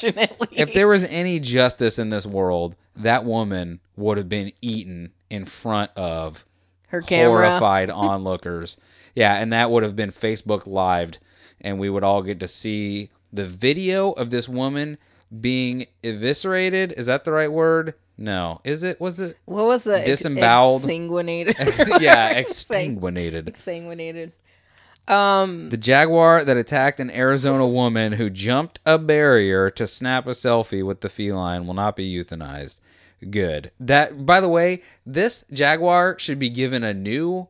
if 0.53 0.75
there 0.75 0.89
was 0.89 1.05
any 1.05 1.41
justice 1.41 1.99
in 1.99 2.11
this 2.11 2.27
world 2.27 2.75
that 2.97 3.25
woman 3.25 3.81
would 3.97 4.19
have 4.19 4.29
been 4.29 4.53
eaten 4.61 5.13
in 5.31 5.45
front 5.45 5.91
of 5.97 6.45
her 6.89 7.01
camera. 7.01 7.49
horrified 7.49 7.91
onlookers 7.91 8.77
yeah 9.19 9.35
and 9.35 9.53
that 9.53 9.71
would 9.71 9.83
have 9.83 9.97
been 9.97 10.11
facebook 10.11 10.67
lived 10.67 11.19
and 11.61 11.79
we 11.79 11.91
would 11.91 12.05
all 12.05 12.23
get 12.23 12.39
to 12.41 12.49
see 12.49 13.11
the 13.33 13.47
video 13.47 14.13
of 14.13 14.31
this 14.31 14.49
woman 14.49 14.97
being 15.41 15.87
eviscerated 16.03 16.93
is 16.93 17.07
that 17.07 17.25
the 17.25 17.33
right 17.33 17.53
word 17.53 17.95
no 18.17 18.61
is 18.65 18.83
it 18.83 19.01
was 19.01 19.21
it 19.21 19.37
What 19.45 19.67
was 19.67 19.85
the 19.85 20.01
Disemboweled. 20.01 20.83
Exsanguinated. 20.83 21.55
yeah 22.01 22.33
Exsang- 22.43 22.99
exsanguinated 23.01 23.45
Exsanguinated. 23.45 24.33
Um. 25.13 25.71
The 25.71 25.79
jaguar 25.79 26.45
that 26.45 26.57
attacked 26.59 27.01
an 27.01 27.11
Arizona 27.11 27.67
woman 27.67 28.13
who 28.13 28.29
jumped 28.29 28.79
a 28.85 28.99
barrier 28.99 29.71
to 29.71 29.87
snap 29.87 30.27
a 30.27 30.31
selfie 30.33 30.85
with 30.85 31.01
the 31.01 31.09
feline 31.09 31.67
will 31.67 31.73
not 31.75 31.97
be 31.97 32.13
euthanized. 32.15 32.77
Good. 33.31 33.71
That 33.81 34.27
by 34.27 34.41
the 34.43 34.51
way, 34.51 34.83
this 35.07 35.45
jaguar 35.51 36.19
should 36.19 36.39
be 36.39 36.51
given 36.51 36.85
a 36.85 36.93
new 36.93 37.49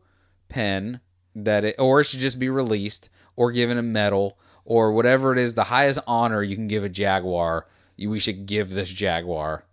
pen 0.48 1.00
that 1.44 1.64
it 1.64 1.76
or 1.78 2.00
it 2.00 2.04
should 2.04 2.20
just 2.20 2.38
be 2.38 2.48
released 2.48 3.08
or 3.36 3.52
given 3.52 3.78
a 3.78 3.82
medal 3.82 4.38
or 4.64 4.92
whatever 4.92 5.32
it 5.32 5.38
is 5.38 5.54
the 5.54 5.64
highest 5.64 5.98
honor 6.06 6.42
you 6.42 6.54
can 6.56 6.68
give 6.68 6.84
a 6.84 6.88
jaguar. 6.88 7.66
You, 7.96 8.10
we 8.10 8.20
should 8.20 8.46
give 8.46 8.70
this 8.70 8.90
jaguar 8.90 9.64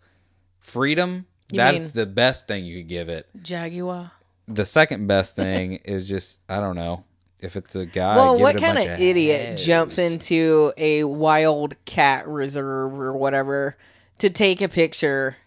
freedom. 0.60 1.26
You 1.52 1.58
That's 1.58 1.90
the 1.90 2.06
best 2.06 2.48
thing 2.48 2.66
you 2.66 2.78
could 2.80 2.88
give 2.88 3.10
it. 3.10 3.28
Jaguar. 3.42 4.12
The 4.48 4.66
second 4.66 5.08
best 5.08 5.36
thing 5.36 5.74
is 5.86 6.08
just 6.08 6.40
I 6.50 6.60
don't 6.60 6.76
know 6.76 7.04
if 7.40 7.56
it's 7.56 7.76
a 7.76 7.86
guy. 7.86 8.16
well, 8.16 8.34
give 8.36 8.42
what 8.42 8.56
it 8.56 8.62
a 8.62 8.66
kind 8.66 8.78
of 8.78 8.86
bunch 8.86 9.00
idiot 9.00 9.42
heads. 9.42 9.66
jumps 9.66 9.98
into 9.98 10.74
a 10.78 11.04
wild 11.04 11.76
cat 11.86 12.28
reserve 12.28 12.94
or 13.00 13.14
whatever 13.14 13.78
to 14.20 14.30
take 14.30 14.62
a 14.62 14.70
picture? 14.70 15.38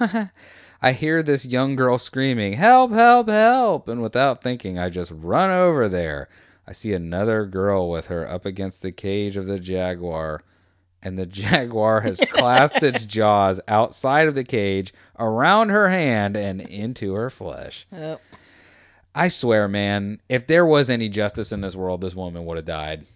I 0.82 0.92
hear 0.92 1.22
this 1.22 1.46
young 1.46 1.76
girl 1.76 1.98
screaming, 1.98 2.54
"Help! 2.54 2.92
Help! 2.92 3.28
Help!" 3.28 3.88
And 3.88 4.02
without 4.02 4.42
thinking, 4.42 4.78
I 4.78 4.88
just 4.88 5.10
run 5.14 5.50
over 5.50 5.88
there. 5.88 6.28
I 6.66 6.72
see 6.72 6.92
another 6.92 7.46
girl 7.46 7.88
with 7.90 8.06
her 8.06 8.28
up 8.28 8.44
against 8.44 8.82
the 8.82 8.92
cage 8.92 9.36
of 9.36 9.46
the 9.46 9.58
jaguar, 9.58 10.42
and 11.02 11.18
the 11.18 11.26
jaguar 11.40 12.00
has 12.00 12.18
clasped 12.18 12.82
its 12.82 13.04
jaws 13.06 13.60
outside 13.68 14.28
of 14.28 14.34
the 14.34 14.44
cage, 14.44 14.92
around 15.18 15.68
her 15.70 15.88
hand, 15.88 16.36
and 16.36 16.60
into 16.60 17.14
her 17.14 17.30
flesh. 17.30 17.86
Oh, 17.92 18.18
I 19.14 19.28
swear, 19.28 19.66
man, 19.68 20.20
if 20.28 20.46
there 20.46 20.66
was 20.66 20.90
any 20.90 21.08
justice 21.08 21.52
in 21.52 21.62
this 21.62 21.74
world, 21.76 22.02
this 22.02 22.14
woman 22.14 22.44
would 22.44 22.58
have 22.58 22.66
died. 22.66 23.06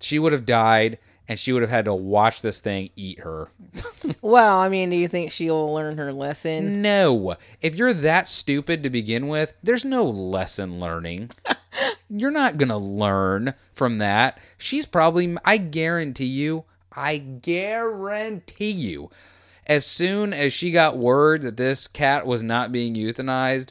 She 0.00 0.18
would 0.18 0.32
have 0.32 0.44
died, 0.44 0.98
and 1.28 1.38
she 1.38 1.52
would 1.52 1.62
have 1.62 1.70
had 1.70 1.86
to 1.86 1.94
watch 1.94 2.42
this 2.42 2.60
thing 2.60 2.90
eat 2.96 3.20
her. 3.20 3.48
well, 4.22 4.58
I 4.58 4.68
mean, 4.68 4.90
do 4.90 4.96
you 4.96 5.08
think 5.08 5.32
she'll 5.32 5.72
learn 5.72 5.98
her 5.98 6.12
lesson? 6.12 6.82
No. 6.82 7.36
If 7.62 7.74
you're 7.74 7.94
that 7.94 8.28
stupid 8.28 8.82
to 8.82 8.90
begin 8.90 9.28
with, 9.28 9.54
there's 9.62 9.84
no 9.84 10.04
lesson 10.04 10.80
learning. 10.80 11.30
you're 12.10 12.30
not 12.30 12.58
going 12.58 12.68
to 12.68 12.76
learn 12.76 13.54
from 13.72 13.98
that. 13.98 14.38
She's 14.58 14.86
probably, 14.86 15.36
I 15.44 15.56
guarantee 15.56 16.26
you, 16.26 16.64
I 16.92 17.18
guarantee 17.18 18.70
you, 18.70 19.10
as 19.66 19.86
soon 19.86 20.32
as 20.32 20.52
she 20.52 20.70
got 20.70 20.98
word 20.98 21.42
that 21.42 21.56
this 21.56 21.88
cat 21.88 22.26
was 22.26 22.42
not 22.42 22.70
being 22.70 22.94
euthanized, 22.94 23.68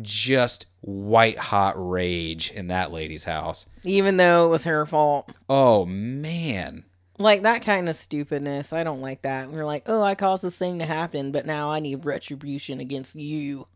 just 0.00 0.66
white 0.80 1.38
hot 1.38 1.74
rage 1.76 2.50
in 2.50 2.68
that 2.68 2.92
lady's 2.92 3.24
house. 3.24 3.66
Even 3.84 4.16
though 4.16 4.46
it 4.46 4.48
was 4.48 4.64
her 4.64 4.86
fault. 4.86 5.30
Oh, 5.48 5.84
man. 5.84 6.84
Like 7.18 7.42
that 7.42 7.62
kind 7.62 7.88
of 7.88 7.96
stupidness. 7.96 8.72
I 8.72 8.84
don't 8.84 9.00
like 9.00 9.22
that. 9.22 9.50
We're 9.50 9.64
like, 9.64 9.82
oh, 9.86 10.02
I 10.02 10.14
caused 10.14 10.44
this 10.44 10.56
thing 10.56 10.78
to 10.78 10.86
happen, 10.86 11.32
but 11.32 11.46
now 11.46 11.70
I 11.70 11.80
need 11.80 12.04
retribution 12.04 12.78
against 12.78 13.16
you. 13.16 13.66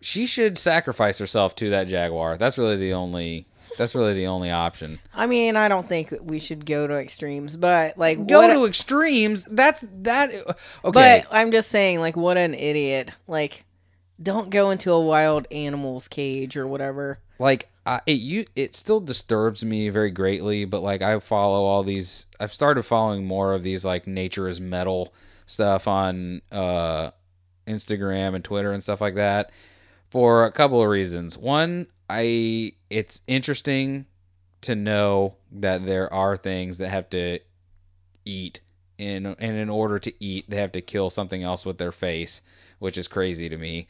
She 0.00 0.26
should 0.26 0.58
sacrifice 0.58 1.18
herself 1.18 1.54
to 1.56 1.70
that 1.70 1.86
jaguar. 1.86 2.36
That's 2.36 2.58
really 2.58 2.76
the 2.76 2.94
only. 2.94 3.46
That's 3.78 3.94
really 3.94 4.14
the 4.14 4.26
only 4.26 4.50
option. 4.50 5.00
I 5.14 5.26
mean, 5.26 5.56
I 5.56 5.66
don't 5.66 5.88
think 5.88 6.14
we 6.20 6.38
should 6.38 6.64
go 6.64 6.86
to 6.86 6.94
extremes, 6.94 7.56
but 7.56 7.98
like, 7.98 8.26
go 8.26 8.42
what 8.42 8.52
to 8.52 8.66
extremes. 8.66 9.44
That's 9.44 9.84
that. 10.02 10.30
Okay, 10.84 11.24
But 11.24 11.26
I'm 11.30 11.50
just 11.50 11.70
saying, 11.70 12.00
like, 12.00 12.16
what 12.16 12.36
an 12.36 12.54
idiot. 12.54 13.10
Like, 13.26 13.64
don't 14.22 14.50
go 14.50 14.70
into 14.70 14.92
a 14.92 15.00
wild 15.00 15.46
animal's 15.50 16.08
cage 16.08 16.56
or 16.56 16.66
whatever. 16.66 17.18
like 17.38 17.68
it 18.06 18.20
you 18.20 18.46
it 18.56 18.74
still 18.74 19.00
disturbs 19.00 19.64
me 19.64 19.88
very 19.88 20.10
greatly. 20.10 20.64
But 20.64 20.82
like 20.82 21.02
I 21.02 21.18
follow 21.20 21.64
all 21.64 21.82
these. 21.82 22.26
I've 22.40 22.52
started 22.52 22.84
following 22.84 23.26
more 23.26 23.52
of 23.52 23.62
these 23.62 23.84
like 23.84 24.06
nature 24.06 24.48
is 24.48 24.60
metal 24.60 25.12
stuff 25.46 25.86
on 25.86 26.40
uh, 26.50 27.10
Instagram 27.66 28.34
and 28.34 28.44
Twitter 28.44 28.72
and 28.72 28.82
stuff 28.82 29.00
like 29.00 29.16
that 29.16 29.50
for 30.10 30.44
a 30.44 30.52
couple 30.52 30.82
of 30.82 30.88
reasons. 30.88 31.36
One, 31.36 31.88
I 32.08 32.72
it's 32.90 33.20
interesting 33.26 34.06
to 34.62 34.74
know 34.74 35.36
that 35.52 35.84
there 35.84 36.12
are 36.12 36.36
things 36.36 36.78
that 36.78 36.88
have 36.88 37.10
to 37.10 37.40
eat 38.24 38.60
in 38.96 39.26
and 39.26 39.56
in 39.56 39.68
order 39.68 39.98
to 39.98 40.12
eat 40.24 40.48
they 40.48 40.56
have 40.56 40.72
to 40.72 40.80
kill 40.80 41.10
something 41.10 41.42
else 41.42 41.66
with 41.66 41.78
their 41.78 41.92
face, 41.92 42.40
which 42.78 42.98
is 42.98 43.08
crazy 43.08 43.48
to 43.48 43.56
me. 43.56 43.86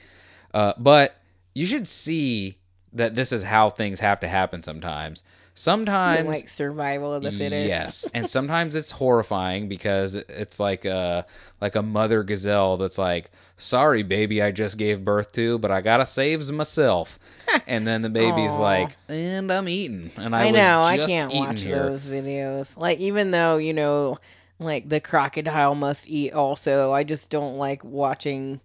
Uh, 0.53 0.73
but 0.79 1.17
you 1.55 1.67
should 1.67 1.89
see 1.89 2.59
that 2.93 3.15
this 3.15 3.33
is 3.33 3.43
how 3.43 3.71
things 3.71 4.01
have 4.01 4.21
to 4.21 4.29
happen 4.29 4.63
sometimes. 4.63 5.23
Sometimes 5.57 6.27
like 6.27 6.49
survival 6.49 7.13
of 7.13 7.23
the 7.23 7.31
fittest. 7.31 7.69
Yes, 7.69 8.09
and 8.13 8.29
sometimes 8.29 8.75
it's 8.75 8.91
horrifying 8.91 9.69
because 9.69 10.17
it's 10.17 10.59
like 10.59 10.85
a 10.85 11.27
like 11.61 11.77
a 11.77 11.83
mother 11.83 12.25
gazelle 12.25 12.77
that's 12.77 12.99
like, 12.99 13.31
"Sorry, 13.57 14.03
baby, 14.03 14.43
I 14.43 14.51
just 14.51 14.79
gave 14.79 15.05
birth 15.05 15.31
to, 15.33 15.59
but 15.61 15.71
I 15.71 15.81
gotta 15.81 16.07
save 16.07 16.51
myself." 16.51 17.21
and 17.69 17.87
then 17.87 18.03
the 18.03 18.11
baby's 18.11 18.57
like, 18.57 18.97
"And 19.09 19.53
I'm 19.53 19.69
eating," 19.69 20.11
and 20.17 20.35
I, 20.35 20.47
I 20.47 20.51
know. 20.51 20.83
I 20.83 20.97
can't 20.97 21.33
watch 21.33 21.61
here. 21.61 21.85
those 21.85 22.09
videos. 22.09 22.77
Like, 22.77 22.99
even 22.99 23.31
though, 23.31 23.57
you 23.57 23.75
know, 23.75 24.19
like 24.59 24.89
the 24.89 25.01
crocodile 25.01 25.77
must 25.77 26.09
eat 26.09 26.33
also, 26.33 26.93
I 26.93 27.05
just 27.05 27.31
don't 27.31 27.59
like 27.59 27.85
watching 27.85 28.61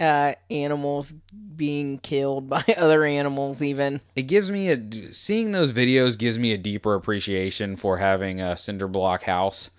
uh 0.00 0.32
animals 0.50 1.14
being 1.56 1.98
killed 1.98 2.48
by 2.50 2.64
other 2.76 3.04
animals 3.04 3.62
even 3.62 4.00
It 4.16 4.22
gives 4.22 4.50
me 4.50 4.68
a 4.70 5.12
seeing 5.12 5.52
those 5.52 5.72
videos 5.72 6.18
gives 6.18 6.38
me 6.38 6.52
a 6.52 6.58
deeper 6.58 6.94
appreciation 6.94 7.76
for 7.76 7.98
having 7.98 8.40
a 8.40 8.56
cinder 8.56 8.88
block 8.88 9.24
house. 9.24 9.70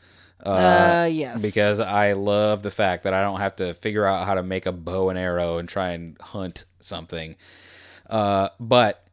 uh, 0.45 1.07
yes 1.11 1.41
because 1.41 1.80
I 1.80 2.14
love 2.14 2.64
the 2.64 2.72
fact 2.72 3.03
that 3.03 3.14
I 3.14 3.23
don't 3.23 3.40
have 3.40 3.56
to 3.57 3.73
figure 3.73 4.06
out 4.06 4.26
how 4.27 4.34
to 4.35 4.44
make 4.44 4.65
a 4.65 4.72
bow 4.72 5.10
and 5.10 5.18
arrow 5.18 5.57
and 5.57 5.68
try 5.69 5.90
and 5.91 6.18
hunt 6.19 6.65
something. 6.80 7.35
Uh, 8.10 8.49
but 8.60 9.06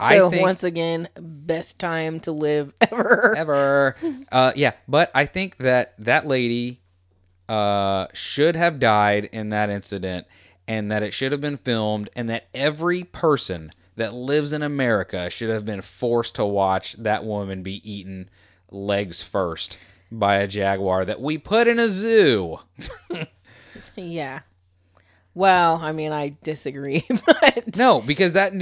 I 0.00 0.16
so 0.16 0.30
think 0.30 0.42
once 0.42 0.64
again 0.64 1.08
best 1.16 1.78
time 1.78 2.20
to 2.20 2.32
live 2.32 2.74
ever 2.80 3.34
ever, 3.36 3.96
uh, 4.32 4.52
yeah. 4.56 4.72
But 4.88 5.10
I 5.14 5.26
think 5.26 5.58
that 5.58 5.94
that 5.98 6.26
lady 6.26 6.80
uh, 7.48 8.06
should 8.12 8.56
have 8.56 8.80
died 8.80 9.26
in 9.26 9.50
that 9.50 9.70
incident, 9.70 10.26
and 10.66 10.90
that 10.90 11.02
it 11.02 11.14
should 11.14 11.32
have 11.32 11.40
been 11.40 11.56
filmed, 11.56 12.08
and 12.16 12.28
that 12.28 12.46
every 12.54 13.04
person 13.04 13.70
that 13.96 14.14
lives 14.14 14.52
in 14.52 14.62
America 14.62 15.30
should 15.30 15.50
have 15.50 15.64
been 15.64 15.82
forced 15.82 16.34
to 16.34 16.44
watch 16.44 16.94
that 16.94 17.24
woman 17.24 17.62
be 17.62 17.80
eaten 17.90 18.28
legs 18.70 19.22
first 19.22 19.78
by 20.10 20.36
a 20.36 20.48
jaguar 20.48 21.04
that 21.04 21.20
we 21.20 21.38
put 21.38 21.68
in 21.68 21.78
a 21.78 21.88
zoo. 21.88 22.58
yeah 23.96 24.40
well 25.34 25.78
i 25.82 25.92
mean 25.92 26.12
i 26.12 26.36
disagree 26.42 27.04
but 27.26 27.76
No, 27.76 28.00
because 28.00 28.34
that 28.34 28.52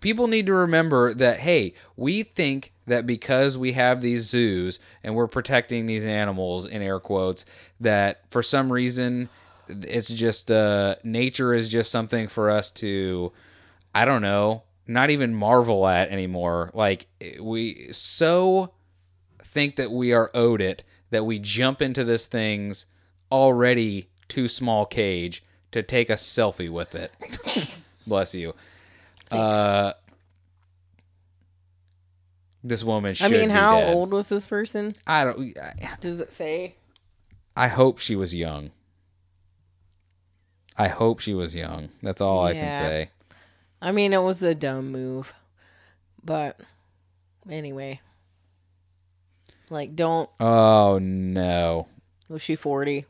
people 0.00 0.26
need 0.28 0.46
to 0.46 0.54
remember 0.54 1.12
that 1.14 1.38
hey, 1.38 1.74
we 1.96 2.22
think 2.22 2.72
that 2.86 3.06
because 3.06 3.58
we 3.58 3.72
have 3.72 4.00
these 4.00 4.22
zoos 4.22 4.78
and 5.02 5.14
we're 5.14 5.26
protecting 5.28 5.86
these 5.86 6.04
animals 6.04 6.64
in 6.66 6.82
air 6.82 6.98
quotes 6.98 7.44
that 7.80 8.22
for 8.30 8.42
some 8.42 8.72
reason 8.72 9.28
it's 9.68 10.08
just 10.08 10.50
uh 10.50 10.96
nature 11.04 11.54
is 11.54 11.68
just 11.68 11.90
something 11.90 12.28
for 12.28 12.50
us 12.50 12.70
to 12.70 13.32
I 13.94 14.04
don't 14.06 14.22
know, 14.22 14.62
not 14.86 15.10
even 15.10 15.34
marvel 15.34 15.86
at 15.86 16.08
anymore. 16.08 16.70
Like 16.72 17.08
we 17.40 17.88
so 17.92 18.72
think 19.42 19.76
that 19.76 19.92
we 19.92 20.12
are 20.12 20.30
owed 20.34 20.62
it 20.62 20.82
that 21.10 21.26
we 21.26 21.38
jump 21.38 21.82
into 21.82 22.04
this 22.04 22.26
thing's 22.26 22.86
already 23.30 24.08
too 24.28 24.48
small 24.48 24.86
cage 24.86 25.42
to 25.72 25.82
take 25.82 26.08
a 26.10 26.14
selfie 26.14 26.70
with 26.70 26.94
it. 26.94 27.12
Bless 28.06 28.34
you. 28.34 28.54
Uh, 29.30 29.92
this 32.64 32.84
woman 32.84 33.14
i 33.20 33.28
mean 33.28 33.50
how 33.50 33.80
dead. 33.80 33.94
old 33.94 34.12
was 34.12 34.28
this 34.28 34.46
person 34.46 34.94
I 35.06 35.24
don't. 35.24 35.58
I, 35.58 35.96
does 36.00 36.20
it 36.20 36.30
say 36.32 36.76
I 37.56 37.68
hope 37.68 37.98
she 37.98 38.14
was 38.16 38.34
young. 38.34 38.70
I 40.78 40.88
hope 40.88 41.20
she 41.20 41.34
was 41.34 41.54
young. 41.54 41.90
That's 42.02 42.20
all 42.22 42.44
I 42.44 42.54
can 42.54 42.72
say. 42.72 43.10
i 43.80 43.90
mean 43.90 44.12
it 44.12 44.22
was 44.22 44.42
a 44.42 44.54
dumb 44.54 44.92
move 44.92 45.32
but 46.22 46.60
anyway 47.50 48.00
like 49.70 49.96
don't 49.96 50.28
Oh 50.38 50.98
no. 51.00 51.88
was 52.28 52.42
she 52.42 52.54
40 52.54 53.06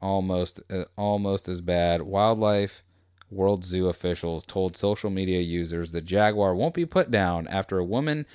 almost 0.00 0.60
uh, 0.70 0.84
almost 0.96 1.48
as 1.48 1.60
bad. 1.60 2.02
Wildlife 2.02 2.82
World 3.30 3.64
Zoo 3.64 3.88
officials 3.88 4.44
told 4.44 4.76
social 4.76 5.10
media 5.10 5.40
users 5.40 5.92
the 5.92 6.00
jaguar 6.00 6.54
won't 6.54 6.74
be 6.74 6.86
put 6.86 7.10
down 7.10 7.46
after 7.48 7.78
a 7.78 7.84
woman 7.84 8.26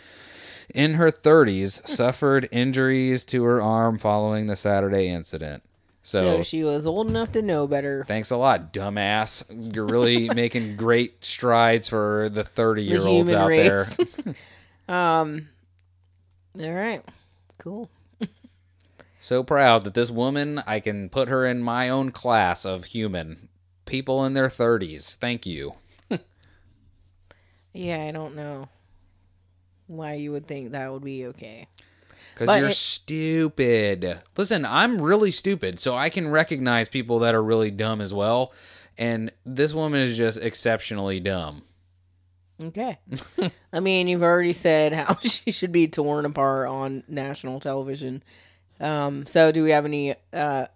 in 0.73 0.95
her 0.95 1.11
30s 1.11 1.85
suffered 1.87 2.47
injuries 2.51 3.25
to 3.25 3.43
her 3.43 3.61
arm 3.61 3.97
following 3.97 4.47
the 4.47 4.55
Saturday 4.55 5.07
incident. 5.09 5.63
So, 6.01 6.37
so 6.37 6.41
she 6.43 6.63
was 6.63 6.85
old 6.85 7.09
enough 7.09 7.31
to 7.31 7.41
know 7.41 7.65
better 7.65 8.03
thanks 8.07 8.29
a 8.29 8.37
lot, 8.37 8.71
dumbass. 8.71 9.43
You're 9.75 9.87
really 9.87 10.29
making 10.35 10.75
great 10.75 11.25
strides 11.25 11.89
for 11.89 12.29
the 12.29 12.43
30 12.43 12.83
the 12.83 12.87
year 12.87 13.01
olds 13.01 13.31
out 13.31 13.47
there. 13.49 13.85
race 13.85 13.99
um 14.87 15.49
all 16.61 16.71
right 16.71 17.03
cool 17.57 17.89
So 19.25 19.41
proud 19.41 19.85
that 19.85 19.95
this 19.95 20.11
woman, 20.11 20.61
I 20.67 20.79
can 20.79 21.09
put 21.09 21.29
her 21.29 21.47
in 21.47 21.59
my 21.59 21.89
own 21.89 22.11
class 22.11 22.63
of 22.63 22.85
human. 22.85 23.49
People 23.87 24.23
in 24.23 24.35
their 24.35 24.49
30s. 24.49 25.15
Thank 25.15 25.47
you. 25.47 25.73
Yeah, 27.73 28.05
I 28.07 28.11
don't 28.11 28.35
know 28.35 28.69
why 29.87 30.13
you 30.13 30.31
would 30.31 30.47
think 30.47 30.71
that 30.71 30.93
would 30.93 31.03
be 31.03 31.25
okay. 31.25 31.67
Because 32.33 32.55
you're 32.55 32.69
it- 32.69 32.75
stupid. 32.75 34.19
Listen, 34.37 34.63
I'm 34.63 35.01
really 35.01 35.31
stupid, 35.31 35.79
so 35.79 35.95
I 35.95 36.09
can 36.09 36.29
recognize 36.29 36.87
people 36.87 37.17
that 37.19 37.33
are 37.33 37.43
really 37.43 37.71
dumb 37.71 38.01
as 38.01 38.13
well. 38.13 38.53
And 38.95 39.31
this 39.43 39.73
woman 39.73 40.01
is 40.01 40.15
just 40.15 40.37
exceptionally 40.39 41.19
dumb. 41.19 41.63
Okay. 42.61 42.99
I 43.73 43.79
mean, 43.79 44.07
you've 44.07 44.23
already 44.23 44.53
said 44.53 44.93
how 44.93 45.17
she 45.21 45.51
should 45.51 45.71
be 45.71 45.87
torn 45.87 46.25
apart 46.25 46.69
on 46.69 47.03
national 47.07 47.59
television. 47.59 48.23
Um, 48.79 49.25
so 49.25 49.51
do 49.53 49.63
we 49.63 49.71
have 49.71 49.85
any 49.85 50.15
uh 50.33 50.67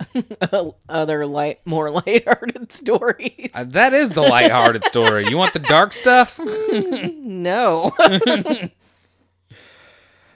other 0.89 1.25
light 1.25 1.59
more 1.65 1.91
lighthearted 1.91 2.71
stories? 2.71 3.51
Uh, 3.53 3.65
that 3.65 3.93
is 3.93 4.11
the 4.11 4.21
lighthearted 4.21 4.85
story. 4.85 5.25
You 5.27 5.37
want 5.37 5.51
the 5.53 5.59
dark 5.59 5.91
stuff? 5.93 6.39
no. 7.13 7.91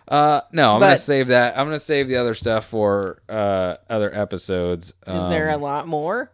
Uh, 0.05 0.41
no, 0.51 0.73
I'm 0.73 0.79
gonna 0.81 0.97
save 0.97 1.29
that. 1.29 1.57
I'm 1.57 1.65
gonna 1.65 1.79
save 1.79 2.07
the 2.09 2.17
other 2.17 2.33
stuff 2.33 2.65
for 2.65 3.21
uh 3.29 3.77
other 3.89 4.13
episodes. 4.13 4.87
Is 5.07 5.29
there 5.29 5.49
a 5.49 5.55
Um, 5.55 5.61
lot 5.61 5.87
more? 5.87 6.31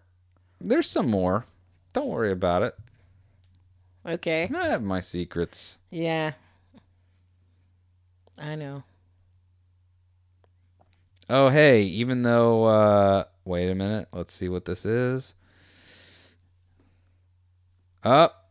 There's 0.60 0.90
some 0.90 1.10
more. 1.10 1.46
Don't 1.94 2.08
worry 2.08 2.32
about 2.32 2.64
it. 2.64 2.76
Okay. 4.06 4.50
I 4.54 4.68
have 4.70 4.82
my 4.82 5.02
secrets. 5.02 5.78
Yeah. 5.92 6.32
I 8.42 8.56
know. 8.56 8.84
Oh, 11.30 11.50
hey, 11.50 11.84
even 11.84 12.24
though, 12.24 12.66
uh, 12.66 13.24
wait 13.46 13.70
a 13.70 13.76
minute. 13.76 14.08
Let's 14.12 14.34
see 14.34 14.50
what 14.50 14.66
this 14.66 14.86
is. 14.86 15.36
Up. 18.04 18.50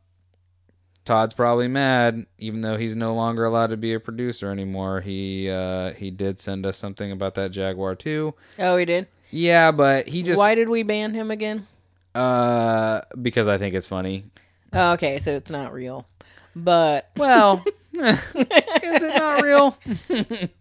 Todd's 1.04 1.34
probably 1.34 1.68
mad, 1.68 2.26
even 2.38 2.60
though 2.60 2.76
he's 2.76 2.94
no 2.94 3.14
longer 3.14 3.44
allowed 3.46 3.70
to 3.70 3.76
be 3.78 3.94
a 3.94 4.00
producer 4.00 4.50
anymore. 4.50 5.00
He, 5.00 5.48
uh, 5.50 5.92
he 5.94 6.10
did 6.10 6.38
send 6.38 6.66
us 6.66 6.76
something 6.76 7.10
about 7.10 7.34
that 7.36 7.50
Jaguar 7.50 7.94
too. 7.94 8.34
Oh, 8.58 8.76
he 8.76 8.84
did. 8.84 9.08
Yeah, 9.30 9.72
but 9.72 10.06
he 10.08 10.22
just, 10.22 10.38
Why 10.38 10.54
did 10.54 10.68
we 10.68 10.82
ban 10.82 11.14
him 11.14 11.30
again? 11.30 11.66
uh, 12.14 13.00
because 13.20 13.48
I 13.48 13.58
think 13.58 13.74
it's 13.74 13.86
funny. 13.86 14.24
Oh, 14.72 14.92
okay, 14.92 15.18
so 15.18 15.34
it's 15.34 15.50
not 15.50 15.72
real. 15.72 16.06
But 16.54 17.10
Well, 17.16 17.64
is 17.94 19.02
it 19.02 19.16
not 19.16 19.42
real? 19.42 19.76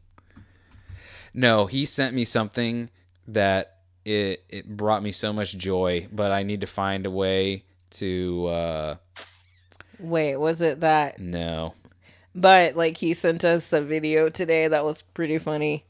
no, 1.33 1.65
he 1.65 1.85
sent 1.85 2.15
me 2.15 2.25
something 2.25 2.89
that 3.27 3.77
it 4.05 4.43
it 4.49 4.67
brought 4.67 5.03
me 5.03 5.11
so 5.11 5.33
much 5.33 5.57
joy, 5.57 6.07
but 6.11 6.31
I 6.31 6.43
need 6.43 6.61
to 6.61 6.67
find 6.67 7.05
a 7.05 7.11
way 7.11 7.65
to 7.91 8.47
uh 8.47 8.95
wait, 9.99 10.37
was 10.37 10.61
it 10.61 10.79
that 10.81 11.19
no. 11.19 11.73
But 12.33 12.75
like 12.77 12.97
he 12.97 13.13
sent 13.13 13.43
us 13.43 13.73
a 13.73 13.81
video 13.81 14.29
today 14.29 14.67
that 14.67 14.85
was 14.85 15.01
pretty 15.01 15.37
funny. 15.39 15.85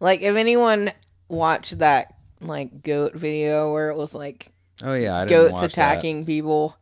Like 0.00 0.22
if 0.22 0.34
anyone 0.34 0.92
watched 1.28 1.78
that 1.78 2.14
like 2.40 2.82
goat 2.82 3.14
video 3.14 3.72
where 3.72 3.90
it 3.90 3.96
was 3.96 4.14
like 4.14 4.50
Oh 4.82 4.94
yeah, 4.94 5.16
I 5.18 5.26
didn't 5.26 5.50
goats 5.52 5.62
attacking 5.62 6.24
people, 6.26 6.76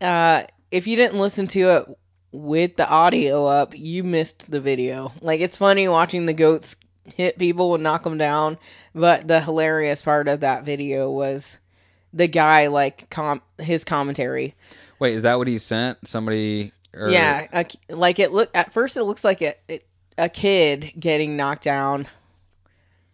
uh 0.00 0.44
if 0.70 0.86
you 0.88 0.96
didn't 0.96 1.18
listen 1.20 1.46
to 1.48 1.60
it 1.70 1.98
with 2.32 2.76
the 2.76 2.88
audio 2.88 3.46
up, 3.46 3.78
you 3.78 4.02
missed 4.02 4.50
the 4.50 4.60
video. 4.60 5.12
Like 5.20 5.40
it's 5.40 5.56
funny 5.56 5.86
watching 5.86 6.26
the 6.26 6.32
goats 6.32 6.74
hit 7.04 7.38
people 7.38 7.74
and 7.74 7.82
knock 7.82 8.02
them 8.02 8.18
down, 8.18 8.58
but 8.94 9.28
the 9.28 9.40
hilarious 9.40 10.02
part 10.02 10.28
of 10.28 10.40
that 10.40 10.64
video 10.64 11.10
was 11.10 11.58
the 12.12 12.28
guy 12.28 12.68
like 12.68 13.10
com 13.10 13.42
his 13.58 13.84
commentary. 13.84 14.54
Wait, 14.98 15.14
is 15.14 15.22
that 15.22 15.38
what 15.38 15.48
he 15.48 15.58
sent? 15.58 16.06
Somebody? 16.06 16.72
Or, 16.94 17.10
Yeah, 17.10 17.46
a, 17.52 17.66
like 17.94 18.18
it 18.18 18.32
look 18.32 18.50
at 18.54 18.72
first 18.72 18.96
it 18.96 19.04
looks 19.04 19.24
like 19.24 19.42
a 19.42 19.54
it, 19.68 19.86
a 20.16 20.28
kid 20.28 20.92
getting 20.98 21.36
knocked 21.36 21.64
down, 21.64 22.06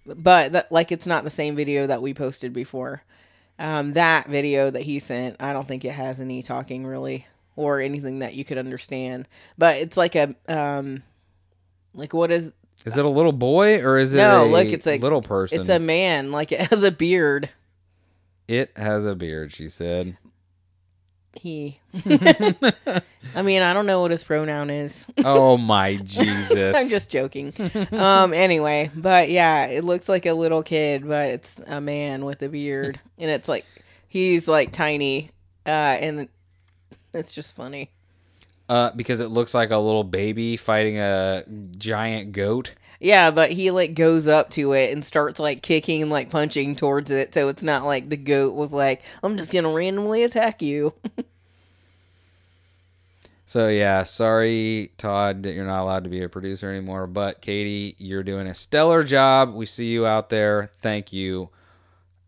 but 0.05 0.53
that 0.53 0.71
like 0.71 0.93
it's 0.93 1.07
not 1.07 1.25
the 1.25 1.31
same 1.31 1.57
video 1.57 1.87
that 1.87 2.03
we 2.03 2.15
posted 2.15 2.53
before. 2.53 3.03
Um, 3.59 3.93
that 3.93 4.27
video 4.27 4.71
that 4.71 4.83
he 4.83 4.99
sent, 4.99 5.37
I 5.39 5.53
don't 5.53 5.69
think 5.69 5.85
it 5.85 5.93
has 5.93 6.19
any 6.19 6.43
talking 6.43 6.87
really 6.87 7.27
or 7.57 7.81
anything 7.81 8.21
that 8.21 8.35
you 8.35 8.45
could 8.45 8.57
understand. 8.57 9.29
But 9.59 9.77
it's 9.77 9.97
like 9.97 10.15
a 10.15 10.35
um, 10.49 11.03
like 11.95 12.15
what 12.15 12.31
is 12.31 12.53
Is 12.87 12.97
it 12.97 13.05
a 13.05 13.09
little 13.09 13.33
boy 13.33 13.83
or 13.83 13.99
is 13.99 14.15
it 14.15 14.19
No, 14.19 14.45
a 14.45 14.47
look, 14.47 14.69
it's 14.69 14.87
a- 14.87 14.99
little 14.99 15.23
person? 15.23 15.61
it's 15.61 15.69
a 15.69 15.79
man 15.79 16.33
like 16.33 16.51
it 16.53 16.61
has 16.71 16.83
a 16.83 16.91
beard. 16.91 17.49
It 18.49 18.73
has 18.77 19.07
a 19.07 19.15
beard. 19.15 19.53
She 19.53 19.69
said. 19.69 20.17
He, 21.35 21.79
I 22.05 23.43
mean, 23.45 23.63
I 23.63 23.73
don't 23.73 23.87
know 23.87 24.01
what 24.01 24.11
his 24.11 24.25
pronoun 24.25 24.69
is. 24.69 25.07
Oh 25.25 25.57
my 25.57 25.95
Jesus! 25.97 26.75
I'm 26.77 26.89
just 26.89 27.09
joking. 27.09 27.53
um 27.93 28.35
anyway, 28.35 28.91
but 28.97 29.31
yeah, 29.31 29.67
it 29.67 29.85
looks 29.85 30.09
like 30.09 30.27
a 30.27 30.33
little 30.33 30.65
kid, 30.65 31.07
but 31.07 31.29
it's 31.29 31.61
a 31.69 31.81
man 31.81 32.25
with 32.25 32.43
a 32.43 32.49
beard 32.49 32.99
and 33.17 33.31
it's 33.31 33.47
like 33.49 33.65
he's 34.09 34.49
like 34.49 34.73
tiny 34.73 35.31
uh 35.67 35.71
and 36.01 36.29
it's 37.15 37.33
just 37.33 37.55
funny. 37.55 37.91
Uh, 38.71 38.93
because 38.95 39.19
it 39.19 39.29
looks 39.31 39.53
like 39.53 39.71
a 39.71 39.77
little 39.77 40.05
baby 40.05 40.57
fighting 40.57 40.99
a 40.99 41.45
giant 41.77 42.31
goat. 42.31 42.77
Yeah, 43.01 43.33
but 43.33 43.51
he 43.51 43.71
like 43.73 43.95
goes 43.95 44.29
up 44.29 44.51
to 44.51 44.73
it 44.73 44.93
and 44.93 45.05
starts 45.05 45.41
like 45.41 45.61
kicking 45.61 46.03
and 46.03 46.11
like 46.11 46.31
punching 46.31 46.77
towards 46.77 47.11
it, 47.11 47.35
so 47.35 47.49
it's 47.49 47.65
not 47.65 47.85
like 47.85 48.09
the 48.09 48.17
goat 48.17 48.55
was 48.55 48.73
like, 48.73 49.03
"I'm 49.25 49.37
just 49.37 49.53
going 49.53 49.65
to 49.65 49.71
randomly 49.71 50.23
attack 50.23 50.63
you." 50.63 50.95
So 53.51 53.67
yeah, 53.67 54.05
sorry, 54.05 54.93
Todd, 54.97 55.43
that 55.43 55.55
you're 55.55 55.67
not 55.67 55.83
allowed 55.83 56.05
to 56.05 56.09
be 56.09 56.23
a 56.23 56.29
producer 56.29 56.71
anymore. 56.71 57.09
But 57.09 57.41
Katie, 57.41 57.97
you're 57.99 58.23
doing 58.23 58.47
a 58.47 58.55
stellar 58.55 59.03
job. 59.03 59.53
We 59.53 59.67
see 59.67 59.87
you 59.87 60.07
out 60.07 60.29
there. 60.29 60.71
Thank 60.79 61.13
you, 61.13 61.49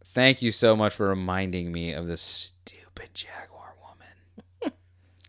thank 0.04 0.42
you 0.42 0.50
so 0.50 0.74
much 0.74 0.94
for 0.94 1.06
reminding 1.06 1.70
me 1.70 1.92
of 1.92 2.08
this 2.08 2.20
stupid 2.20 3.10
Jaguar. 3.14 3.51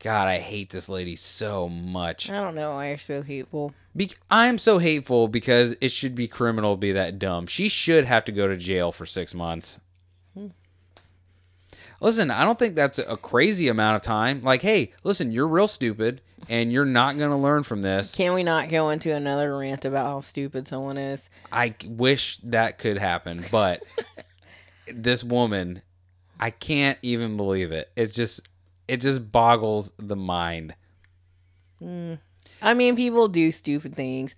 God, 0.03 0.27
I 0.27 0.39
hate 0.39 0.69
this 0.69 0.89
lady 0.89 1.15
so 1.15 1.69
much. 1.69 2.29
I 2.29 2.41
don't 2.41 2.55
know 2.55 2.73
why 2.73 2.89
you're 2.89 2.97
so 2.97 3.21
hateful. 3.21 3.73
Be- 3.95 4.11
I'm 4.29 4.57
so 4.57 4.77
hateful 4.77 5.29
because 5.29 5.77
it 5.79 5.93
should 5.93 6.13
be 6.13 6.27
criminal 6.27 6.75
to 6.75 6.77
be 6.79 6.91
that 6.91 7.17
dumb. 7.19 7.47
She 7.47 7.69
should 7.69 8.03
have 8.03 8.25
to 8.25 8.33
go 8.33 8.49
to 8.49 8.57
jail 8.57 8.91
for 8.91 9.05
six 9.05 9.33
months. 9.33 9.79
Listen, 12.01 12.31
I 12.31 12.43
don't 12.43 12.59
think 12.59 12.75
that's 12.75 12.99
a 12.99 13.15
crazy 13.15 13.69
amount 13.69 13.95
of 13.95 14.01
time. 14.01 14.43
Like, 14.43 14.61
hey, 14.61 14.91
listen, 15.05 15.31
you're 15.31 15.47
real 15.47 15.69
stupid 15.69 16.19
and 16.49 16.69
you're 16.69 16.83
not 16.83 17.17
going 17.17 17.29
to 17.29 17.37
learn 17.37 17.63
from 17.63 17.81
this. 17.81 18.13
Can 18.13 18.33
we 18.33 18.43
not 18.43 18.67
go 18.67 18.89
into 18.89 19.15
another 19.15 19.57
rant 19.57 19.85
about 19.85 20.07
how 20.07 20.19
stupid 20.19 20.67
someone 20.67 20.97
is? 20.97 21.29
I 21.49 21.75
wish 21.87 22.39
that 22.43 22.77
could 22.77 22.97
happen, 22.97 23.41
but 23.53 23.83
this 24.93 25.23
woman, 25.23 25.81
I 26.41 26.49
can't 26.49 26.99
even 27.03 27.37
believe 27.37 27.71
it. 27.71 27.89
It's 27.95 28.13
just, 28.13 28.49
it 28.93 29.01
just 29.01 29.31
boggles 29.31 29.91
the 29.97 30.15
mind. 30.15 30.75
I 32.61 32.73
mean, 32.73 32.95
people 32.95 33.27
do 33.27 33.51
stupid 33.51 33.95
things. 33.95 34.35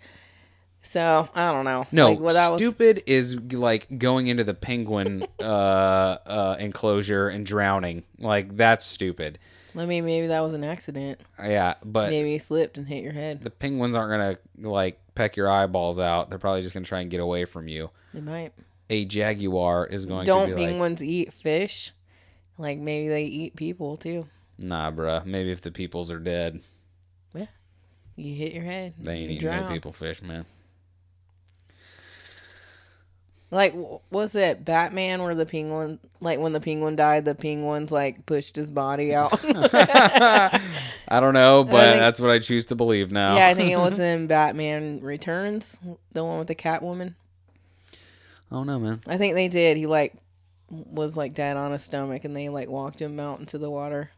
So, 0.81 1.27
I 1.33 1.51
don't 1.51 1.65
know. 1.65 1.87
No, 1.91 2.11
Like, 2.13 2.33
that 2.33 2.51
was- 2.51 2.61
stupid 2.61 3.03
is 3.07 3.35
like 3.53 3.87
going 3.97 4.27
into 4.27 4.43
the 4.43 4.53
penguin 4.53 5.25
uh, 5.39 5.43
uh, 5.43 6.57
enclosure 6.59 7.27
and 7.29 7.45
drowning. 7.45 8.03
Like 8.19 8.55
that's 8.55 8.85
stupid. 8.85 9.39
I 9.77 9.85
mean, 9.85 10.05
maybe 10.05 10.27
that 10.27 10.39
was 10.41 10.53
an 10.53 10.63
accident. 10.63 11.19
Yeah, 11.37 11.73
but 11.83 12.09
Maybe 12.09 12.31
you 12.31 12.39
slipped 12.39 12.77
and 12.77 12.87
hit 12.87 13.03
your 13.03 13.11
head. 13.13 13.41
the 13.43 13.49
penguins 13.49 13.93
aren't 13.95 14.11
gonna 14.55 14.69
like 14.69 14.99
peck 15.15 15.35
your 15.35 15.49
eyeballs 15.51 15.99
out. 15.99 16.29
They're 16.29 16.39
probably 16.39 16.61
just 16.61 16.73
gonna 16.73 16.85
try 16.85 17.01
and 17.01 17.09
get 17.11 17.19
away 17.19 17.45
from 17.45 17.67
you. 17.67 17.89
They 18.13 18.21
might. 18.21 18.53
A 18.89 19.03
jaguar 19.05 19.87
is 19.87 20.05
going 20.05 20.25
Don't 20.25 20.49
to 20.49 20.55
be 20.55 20.61
like, 20.61 20.69
penguins 20.69 21.03
eat 21.03 21.33
fish? 21.33 21.91
Like 22.57 22.77
maybe 22.79 23.09
they 23.09 23.23
eat 23.25 23.55
people 23.55 23.97
too. 23.97 24.27
Nah, 24.57 24.91
bruh. 24.91 25.25
Maybe 25.25 25.51
if 25.51 25.61
the 25.61 25.71
peoples 25.71 26.09
are 26.11 26.19
dead, 26.19 26.61
Yeah. 27.33 27.47
You 28.15 28.33
hit 28.35 28.53
your 28.53 28.63
head. 28.63 28.93
they 28.99 29.13
ain't 29.15 29.31
eating 29.31 29.49
no 29.49 29.67
people 29.69 29.91
fish, 29.91 30.21
man. 30.21 30.45
Like 33.51 33.73
was 34.09 34.35
it 34.35 34.65
Batman 34.65 35.21
where 35.21 35.35
the 35.35 35.45
penguin 35.45 35.99
like 36.19 36.39
when 36.39 36.51
the 36.51 36.59
penguin 36.59 36.95
died, 36.95 37.25
the 37.25 37.35
penguins 37.35 37.91
like 37.91 38.25
pushed 38.25 38.55
his 38.55 38.69
body 38.71 39.13
out. 39.15 39.31
I 41.07 41.19
don't 41.19 41.33
know, 41.35 41.63
but 41.63 41.83
think- 41.83 41.99
that's 41.99 42.19
what 42.19 42.31
I 42.31 42.39
choose 42.39 42.65
to 42.67 42.75
believe 42.75 43.11
now. 43.11 43.35
yeah, 43.37 43.47
I 43.47 43.53
think 43.53 43.71
it 43.71 43.77
was 43.79 43.99
in 43.99 44.27
Batman 44.27 44.99
Returns, 45.01 45.79
the 46.11 46.23
one 46.25 46.39
with 46.39 46.47
the 46.47 46.55
Catwoman. 46.55 47.13
I 48.51 48.55
don't 48.55 48.67
know, 48.67 48.79
man. 48.79 49.01
I 49.07 49.17
think 49.17 49.35
they 49.35 49.47
did. 49.47 49.77
He 49.77 49.85
like 49.85 50.15
was 50.69 51.15
like 51.15 51.33
dead 51.35 51.55
on 51.55 51.71
his 51.71 51.83
stomach, 51.83 52.25
and 52.25 52.35
they 52.35 52.49
like 52.49 52.67
walked 52.69 53.01
him 53.01 53.19
out 53.19 53.39
into 53.39 53.57
the 53.59 53.69
water. 53.69 54.09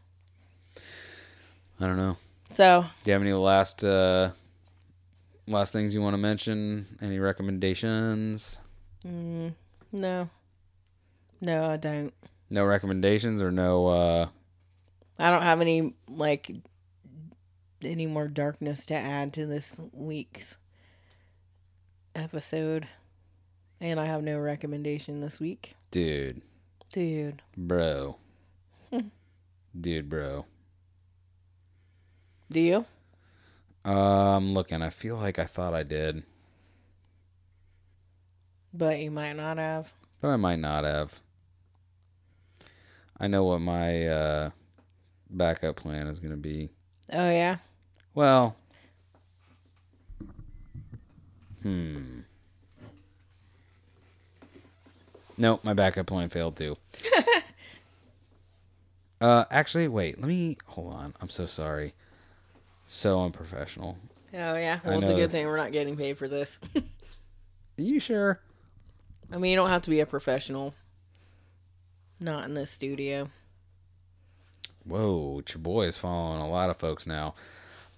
I 1.80 1.86
don't 1.86 1.96
know. 1.96 2.16
So 2.50 2.84
Do 3.04 3.10
you 3.10 3.12
have 3.12 3.22
any 3.22 3.32
last 3.32 3.84
uh 3.84 4.30
last 5.46 5.72
things 5.72 5.94
you 5.94 6.00
want 6.02 6.14
to 6.14 6.18
mention? 6.18 6.86
Any 7.00 7.18
recommendations? 7.18 8.60
mm, 9.06 9.54
no, 9.92 10.28
no, 11.40 11.64
I 11.70 11.76
don't. 11.76 12.12
No 12.50 12.64
recommendations 12.64 13.40
or 13.42 13.50
no 13.50 13.86
uh 13.86 14.28
I 15.18 15.30
don't 15.30 15.42
have 15.42 15.60
any 15.60 15.94
like 16.08 16.50
any 17.82 18.06
more 18.06 18.26
darkness 18.28 18.86
to 18.86 18.94
add 18.94 19.32
to 19.34 19.46
this 19.46 19.80
week's 19.92 20.58
episode. 22.14 22.88
And 23.80 24.00
I 24.00 24.06
have 24.06 24.22
no 24.24 24.38
recommendation 24.40 25.20
this 25.20 25.38
week. 25.38 25.74
dude, 25.92 26.42
Dude. 26.92 27.42
bro. 27.56 28.16
dude, 29.80 30.08
bro. 30.08 30.46
Do 32.50 32.60
you? 32.60 32.84
Uh, 33.84 34.36
I'm 34.36 34.52
looking. 34.52 34.82
I 34.82 34.90
feel 34.90 35.16
like 35.16 35.38
I 35.38 35.44
thought 35.44 35.74
I 35.74 35.82
did, 35.82 36.22
But 38.74 38.98
you 39.00 39.10
might 39.10 39.34
not 39.34 39.58
have. 39.58 39.92
but 40.20 40.28
I 40.28 40.36
might 40.36 40.58
not 40.58 40.84
have. 40.84 41.20
I 43.20 43.26
know 43.26 43.44
what 43.44 43.60
my 43.60 44.06
uh 44.06 44.50
backup 45.30 45.76
plan 45.76 46.06
is 46.06 46.18
going 46.18 46.30
to 46.32 46.36
be. 46.36 46.70
Oh 47.12 47.28
yeah? 47.30 47.56
Well, 48.14 48.56
hmm. 51.62 52.20
Nope, 55.36 55.62
my 55.64 55.72
backup 55.74 56.06
plan 56.06 56.28
failed 56.28 56.56
too. 56.56 56.76
uh, 59.20 59.44
actually, 59.50 59.88
wait. 59.88 60.18
Let 60.20 60.28
me 60.28 60.56
hold 60.66 60.94
on. 60.94 61.14
I'm 61.20 61.28
so 61.28 61.46
sorry. 61.46 61.94
So 62.90 63.22
unprofessional. 63.22 63.98
Oh 64.32 64.56
yeah. 64.56 64.80
I 64.82 64.88
Well 64.88 64.98
it's 64.98 65.08
a 65.08 65.14
good 65.14 65.26
this. 65.26 65.32
thing 65.32 65.46
we're 65.46 65.58
not 65.58 65.72
getting 65.72 65.94
paid 65.94 66.16
for 66.16 66.26
this. 66.26 66.58
Are 66.74 66.82
you 67.76 68.00
sure? 68.00 68.40
I 69.30 69.36
mean 69.36 69.50
you 69.50 69.56
don't 69.56 69.68
have 69.68 69.82
to 69.82 69.90
be 69.90 70.00
a 70.00 70.06
professional. 70.06 70.72
Not 72.18 72.46
in 72.46 72.54
this 72.54 72.70
studio. 72.70 73.28
Whoa, 74.84 75.42
your 75.46 75.58
boy 75.58 75.84
is 75.84 75.98
following 75.98 76.40
a 76.40 76.48
lot 76.48 76.70
of 76.70 76.78
folks 76.78 77.06
now. 77.06 77.34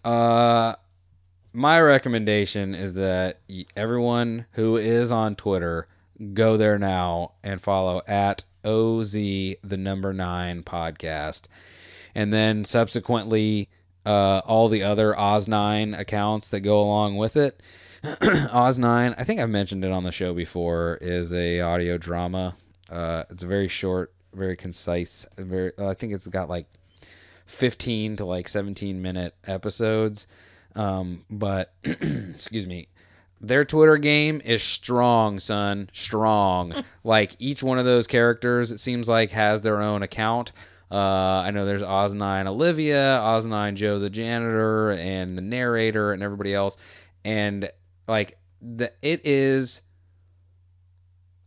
Uh, 0.04 0.74
my 1.52 1.80
recommendation 1.80 2.74
is 2.74 2.94
that 2.94 3.38
everyone 3.76 4.46
who 4.52 4.76
is 4.76 5.12
on 5.12 5.36
Twitter 5.36 5.86
go 6.34 6.56
there 6.56 6.80
now 6.80 7.34
and 7.44 7.62
follow 7.62 8.02
at 8.08 8.42
oz 8.64 9.12
the 9.12 9.56
number 9.62 10.12
nine 10.12 10.64
podcast, 10.64 11.44
and 12.12 12.32
then 12.32 12.64
subsequently 12.64 13.68
uh, 14.04 14.40
all 14.46 14.68
the 14.68 14.82
other 14.82 15.14
Oz9 15.14 15.98
accounts 15.98 16.48
that 16.48 16.60
go 16.60 16.80
along 16.80 17.16
with 17.16 17.36
it. 17.36 17.62
Oz9, 18.02 19.14
I 19.18 19.24
think 19.24 19.40
I've 19.40 19.50
mentioned 19.50 19.84
it 19.84 19.92
on 19.92 20.04
the 20.04 20.12
show 20.12 20.32
before, 20.32 20.98
is 21.00 21.32
a 21.32 21.60
audio 21.60 21.98
drama. 21.98 22.56
Uh, 22.90 23.24
it's 23.30 23.42
very 23.42 23.68
short, 23.68 24.12
very 24.34 24.56
concise. 24.56 25.26
Very, 25.36 25.72
I 25.78 25.94
think 25.94 26.12
it's 26.12 26.26
got 26.26 26.48
like 26.48 26.66
15 27.46 28.16
to 28.16 28.24
like 28.24 28.48
17 28.48 29.02
minute 29.02 29.34
episodes. 29.46 30.26
Um, 30.74 31.24
but 31.28 31.74
excuse 31.84 32.66
me, 32.66 32.88
their 33.40 33.64
Twitter 33.64 33.96
game 33.96 34.40
is 34.44 34.62
strong, 34.62 35.40
son. 35.40 35.90
Strong. 35.92 36.84
like 37.04 37.36
each 37.38 37.62
one 37.62 37.78
of 37.78 37.84
those 37.84 38.06
characters, 38.06 38.70
it 38.70 38.78
seems 38.78 39.08
like 39.08 39.30
has 39.30 39.62
their 39.62 39.80
own 39.80 40.02
account. 40.02 40.52
Uh, 40.90 41.42
I 41.46 41.50
know 41.52 41.64
there's 41.64 41.82
Oz9 41.82 42.48
Olivia, 42.48 43.20
Oz9 43.22 43.74
Joe 43.74 43.98
the 43.98 44.10
janitor, 44.10 44.90
and 44.90 45.38
the 45.38 45.42
narrator, 45.42 46.12
and 46.12 46.22
everybody 46.22 46.52
else. 46.52 46.76
And 47.24 47.70
like 48.08 48.38
the 48.60 48.92
it 49.02 49.20
is 49.24 49.82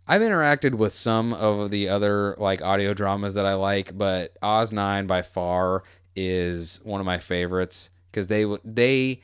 I've 0.07 0.21
interacted 0.21 0.75
with 0.75 0.93
some 0.93 1.33
of 1.33 1.71
the 1.71 1.89
other 1.89 2.35
like 2.37 2.61
audio 2.61 2.93
dramas 2.93 3.35
that 3.35 3.45
I 3.45 3.53
like, 3.53 3.97
but 3.97 4.35
Oz 4.41 4.73
Nine 4.73 5.07
by 5.07 5.21
far 5.21 5.83
is 6.15 6.79
one 6.83 6.99
of 6.99 7.05
my 7.05 7.19
favorites 7.19 7.89
because 8.11 8.27
they 8.27 8.45
they 8.63 9.21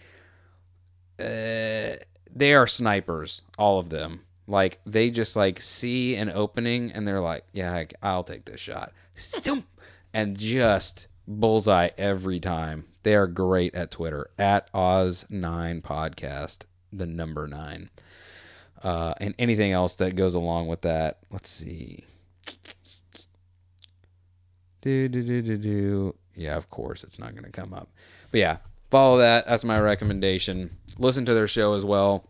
uh, 1.19 1.97
they 2.33 2.53
are 2.53 2.67
snipers, 2.67 3.41
all 3.57 3.79
of 3.79 3.89
them. 3.89 4.21
Like 4.47 4.79
they 4.85 5.11
just 5.11 5.35
like 5.35 5.61
see 5.61 6.15
an 6.15 6.29
opening 6.29 6.91
and 6.91 7.07
they're 7.07 7.19
like, 7.19 7.45
yeah, 7.51 7.83
I'll 8.01 8.23
take 8.23 8.45
this 8.45 8.59
shot, 8.59 8.93
and 10.13 10.37
just 10.37 11.07
bullseye 11.27 11.89
every 11.97 12.39
time. 12.39 12.85
They 13.03 13.15
are 13.15 13.27
great 13.27 13.75
at 13.75 13.91
Twitter 13.91 14.29
at 14.37 14.69
Oz 14.73 15.25
Nine 15.29 15.81
Podcast, 15.81 16.65
the 16.91 17.05
number 17.05 17.47
nine, 17.47 17.89
uh, 18.83 19.13
and 19.21 19.33
anything 19.39 19.71
else 19.71 19.95
that 19.95 20.15
goes 20.15 20.35
along 20.35 20.67
with 20.67 20.81
that. 20.81 21.19
Let's 21.29 21.49
see. 21.49 22.05
Do 24.81 25.07
do 25.07 25.23
do 25.23 25.41
do 25.41 25.57
do. 25.57 26.15
Yeah, 26.35 26.55
of 26.55 26.69
course 26.69 27.03
it's 27.03 27.19
not 27.19 27.31
going 27.31 27.45
to 27.45 27.51
come 27.51 27.73
up, 27.73 27.89
but 28.31 28.39
yeah, 28.39 28.57
follow 28.89 29.17
that. 29.17 29.45
That's 29.45 29.63
my 29.63 29.79
recommendation. 29.79 30.77
Listen 30.97 31.25
to 31.25 31.33
their 31.33 31.47
show 31.47 31.73
as 31.73 31.85
well. 31.85 32.28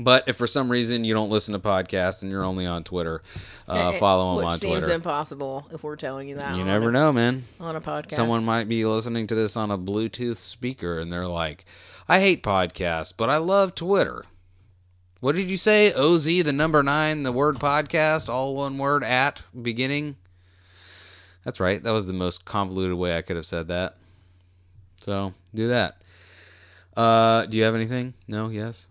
But 0.00 0.28
if 0.28 0.36
for 0.36 0.46
some 0.46 0.70
reason 0.70 1.04
you 1.04 1.12
don't 1.14 1.30
listen 1.30 1.54
to 1.54 1.58
podcasts 1.58 2.22
and 2.22 2.30
you're 2.30 2.44
only 2.44 2.66
on 2.66 2.84
Twitter, 2.84 3.22
uh, 3.66 3.92
follow 3.92 4.36
them 4.36 4.44
Which 4.44 4.52
on 4.52 4.58
seems 4.58 4.78
Twitter. 4.78 4.92
impossible 4.92 5.68
if 5.72 5.82
we're 5.82 5.96
telling 5.96 6.28
you 6.28 6.36
that. 6.36 6.54
You 6.54 6.60
on 6.60 6.66
never 6.66 6.90
a, 6.90 6.92
know, 6.92 7.12
man. 7.12 7.42
on 7.58 7.74
a 7.74 7.80
podcast. 7.80 8.12
Someone 8.12 8.44
might 8.44 8.68
be 8.68 8.84
listening 8.84 9.26
to 9.26 9.34
this 9.34 9.56
on 9.56 9.70
a 9.70 9.78
Bluetooth 9.78 10.36
speaker 10.36 10.98
and 11.00 11.12
they're 11.12 11.26
like, 11.26 11.64
I 12.08 12.20
hate 12.20 12.42
podcasts, 12.42 13.12
but 13.16 13.28
I 13.28 13.38
love 13.38 13.74
Twitter. 13.74 14.24
What 15.20 15.34
did 15.34 15.50
you 15.50 15.56
say? 15.56 15.92
OZ, 15.92 16.26
the 16.26 16.52
number 16.52 16.82
nine, 16.84 17.24
the 17.24 17.32
word 17.32 17.56
podcast, 17.56 18.28
all 18.28 18.54
one 18.54 18.78
word 18.78 19.02
at 19.02 19.42
beginning? 19.60 20.14
That's 21.44 21.58
right. 21.58 21.82
That 21.82 21.90
was 21.90 22.06
the 22.06 22.12
most 22.12 22.44
convoluted 22.44 22.96
way 22.96 23.16
I 23.16 23.22
could 23.22 23.34
have 23.36 23.46
said 23.46 23.68
that. 23.68 23.96
So 25.00 25.34
do 25.54 25.68
that. 25.68 26.00
Uh, 26.96 27.46
do 27.46 27.56
you 27.56 27.64
have 27.64 27.74
anything? 27.74 28.14
No? 28.28 28.48
Yes? 28.48 28.86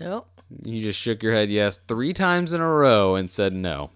Nope. 0.00 0.26
You 0.64 0.82
just 0.82 0.98
shook 0.98 1.22
your 1.22 1.32
head 1.32 1.50
yes 1.50 1.78
three 1.86 2.12
times 2.12 2.52
in 2.52 2.60
a 2.60 2.68
row 2.68 3.14
and 3.14 3.30
said 3.30 3.52
no. 3.52 3.90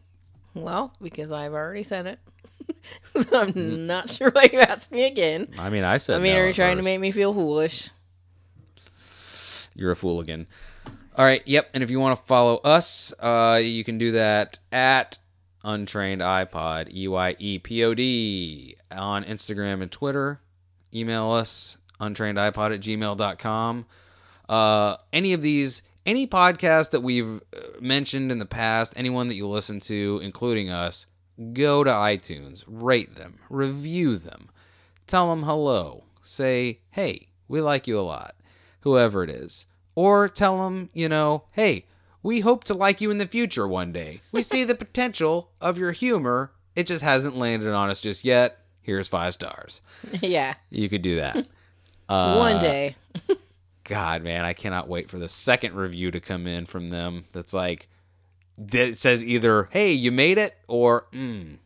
Well, 0.55 0.93
because 1.03 1.33
I've 1.33 1.53
already 1.53 1.83
said 1.83 2.07
it. 2.07 2.19
so 3.03 3.41
I'm 3.41 3.87
not 3.87 4.09
sure 4.11 4.31
why 4.31 4.49
you 4.53 4.61
asked 4.61 4.93
me 4.93 5.05
again. 5.05 5.49
I 5.59 5.71
mean, 5.71 5.83
I 5.83 5.97
said 5.97 6.17
I 6.17 6.23
mean, 6.23 6.35
no 6.35 6.41
are 6.41 6.47
you 6.47 6.53
trying 6.53 6.77
to 6.77 6.83
make 6.83 7.01
me 7.01 7.11
feel 7.11 7.35
foolish? 7.35 7.91
You're 9.75 9.91
a 9.91 9.97
fool 9.97 10.21
again. 10.21 10.47
All 11.17 11.25
right, 11.25 11.43
yep. 11.47 11.71
And 11.75 11.83
if 11.83 11.91
you 11.91 11.99
want 11.99 12.19
to 12.19 12.25
follow 12.27 12.57
us, 12.59 13.13
uh, 13.19 13.61
you 13.63 13.83
can 13.85 13.99
do 13.99 14.13
that 14.13 14.59
at 14.71 15.19
UntrainedEyePod, 15.65 16.95
E 16.95 17.09
Y 17.09 17.37
E 17.39 17.59
P 17.59 17.85
O 17.85 17.95
D, 17.95 18.77
on 18.93 19.25
Instagram 19.25 19.83
and 19.83 19.91
Twitter. 19.91 20.41
Email 20.95 21.31
us, 21.31 21.79
untrainedeyepod 22.01 22.75
at 22.75 22.81
gmail.com. 22.81 23.87
Uh, 24.49 24.97
any 25.13 25.33
of 25.33 25.43
these, 25.43 25.83
any 26.07 26.27
podcast 26.27 26.91
that 26.91 27.01
we've 27.01 27.41
uh, 27.57 27.61
mentioned 27.81 28.31
in 28.31 28.39
the 28.39 28.47
past, 28.47 28.95
anyone 28.97 29.29
that 29.29 29.35
you 29.35 29.47
listen 29.47 29.81
to, 29.81 30.21
including 30.23 30.71
us, 30.71 31.07
go 31.53 31.83
to 31.85 31.91
iTunes, 31.91 32.65
rate 32.67 33.17
them, 33.17 33.39
review 33.49 34.17
them, 34.17 34.49
tell 35.07 35.31
them 35.31 35.43
hello, 35.45 36.05
say, 36.23 36.81
hey, 36.91 37.29
we 37.49 37.61
like 37.61 37.87
you 37.87 37.99
a 37.99 38.03
lot, 38.03 38.35
whoever 38.81 39.23
it 39.25 39.31
is. 39.31 39.67
Or 39.95 40.29
tell 40.29 40.65
them, 40.65 40.91
you 40.93 41.09
know, 41.09 41.45
hey, 41.53 41.87
we 42.23 42.41
hope 42.41 42.65
to 42.65 42.75
like 42.75 43.01
you 43.01 43.11
in 43.11 43.19
the 43.19 43.27
future 43.27 43.69
one 43.69 43.93
day. 43.93 44.21
We 44.33 44.43
see 44.43 44.65
the 44.65 44.75
potential 44.75 45.51
of 45.61 45.79
your 45.79 45.93
humor. 45.93 46.53
It 46.75 46.87
just 46.87 47.03
hasn't 47.05 47.37
landed 47.37 47.73
on 47.73 47.91
us 47.91 48.01
just 48.01 48.25
yet. 48.25 48.59
Here's 48.81 49.09
five 49.09 49.35
stars. 49.35 49.81
yeah. 50.21 50.55
You 50.71 50.89
could 50.89 51.03
do 51.03 51.17
that. 51.17 51.47
Uh, 52.09 52.37
One 52.37 52.59
day. 52.61 52.97
God, 53.85 54.23
man, 54.23 54.45
I 54.45 54.53
cannot 54.55 54.89
wait 54.89 55.09
for 55.11 55.19
the 55.19 55.29
second 55.29 55.75
review 55.75 56.11
to 56.11 56.21
come 56.21 56.47
in 56.47 56.67
from 56.67 56.89
them. 56.89 57.25
That's 57.33 57.53
like, 57.53 57.89
that 58.59 58.97
says 58.97 59.23
either, 59.23 59.69
hey, 59.73 59.93
you 59.93 60.11
made 60.11 60.39
it, 60.39 60.55
or, 60.69 61.07
mm, 61.13 61.59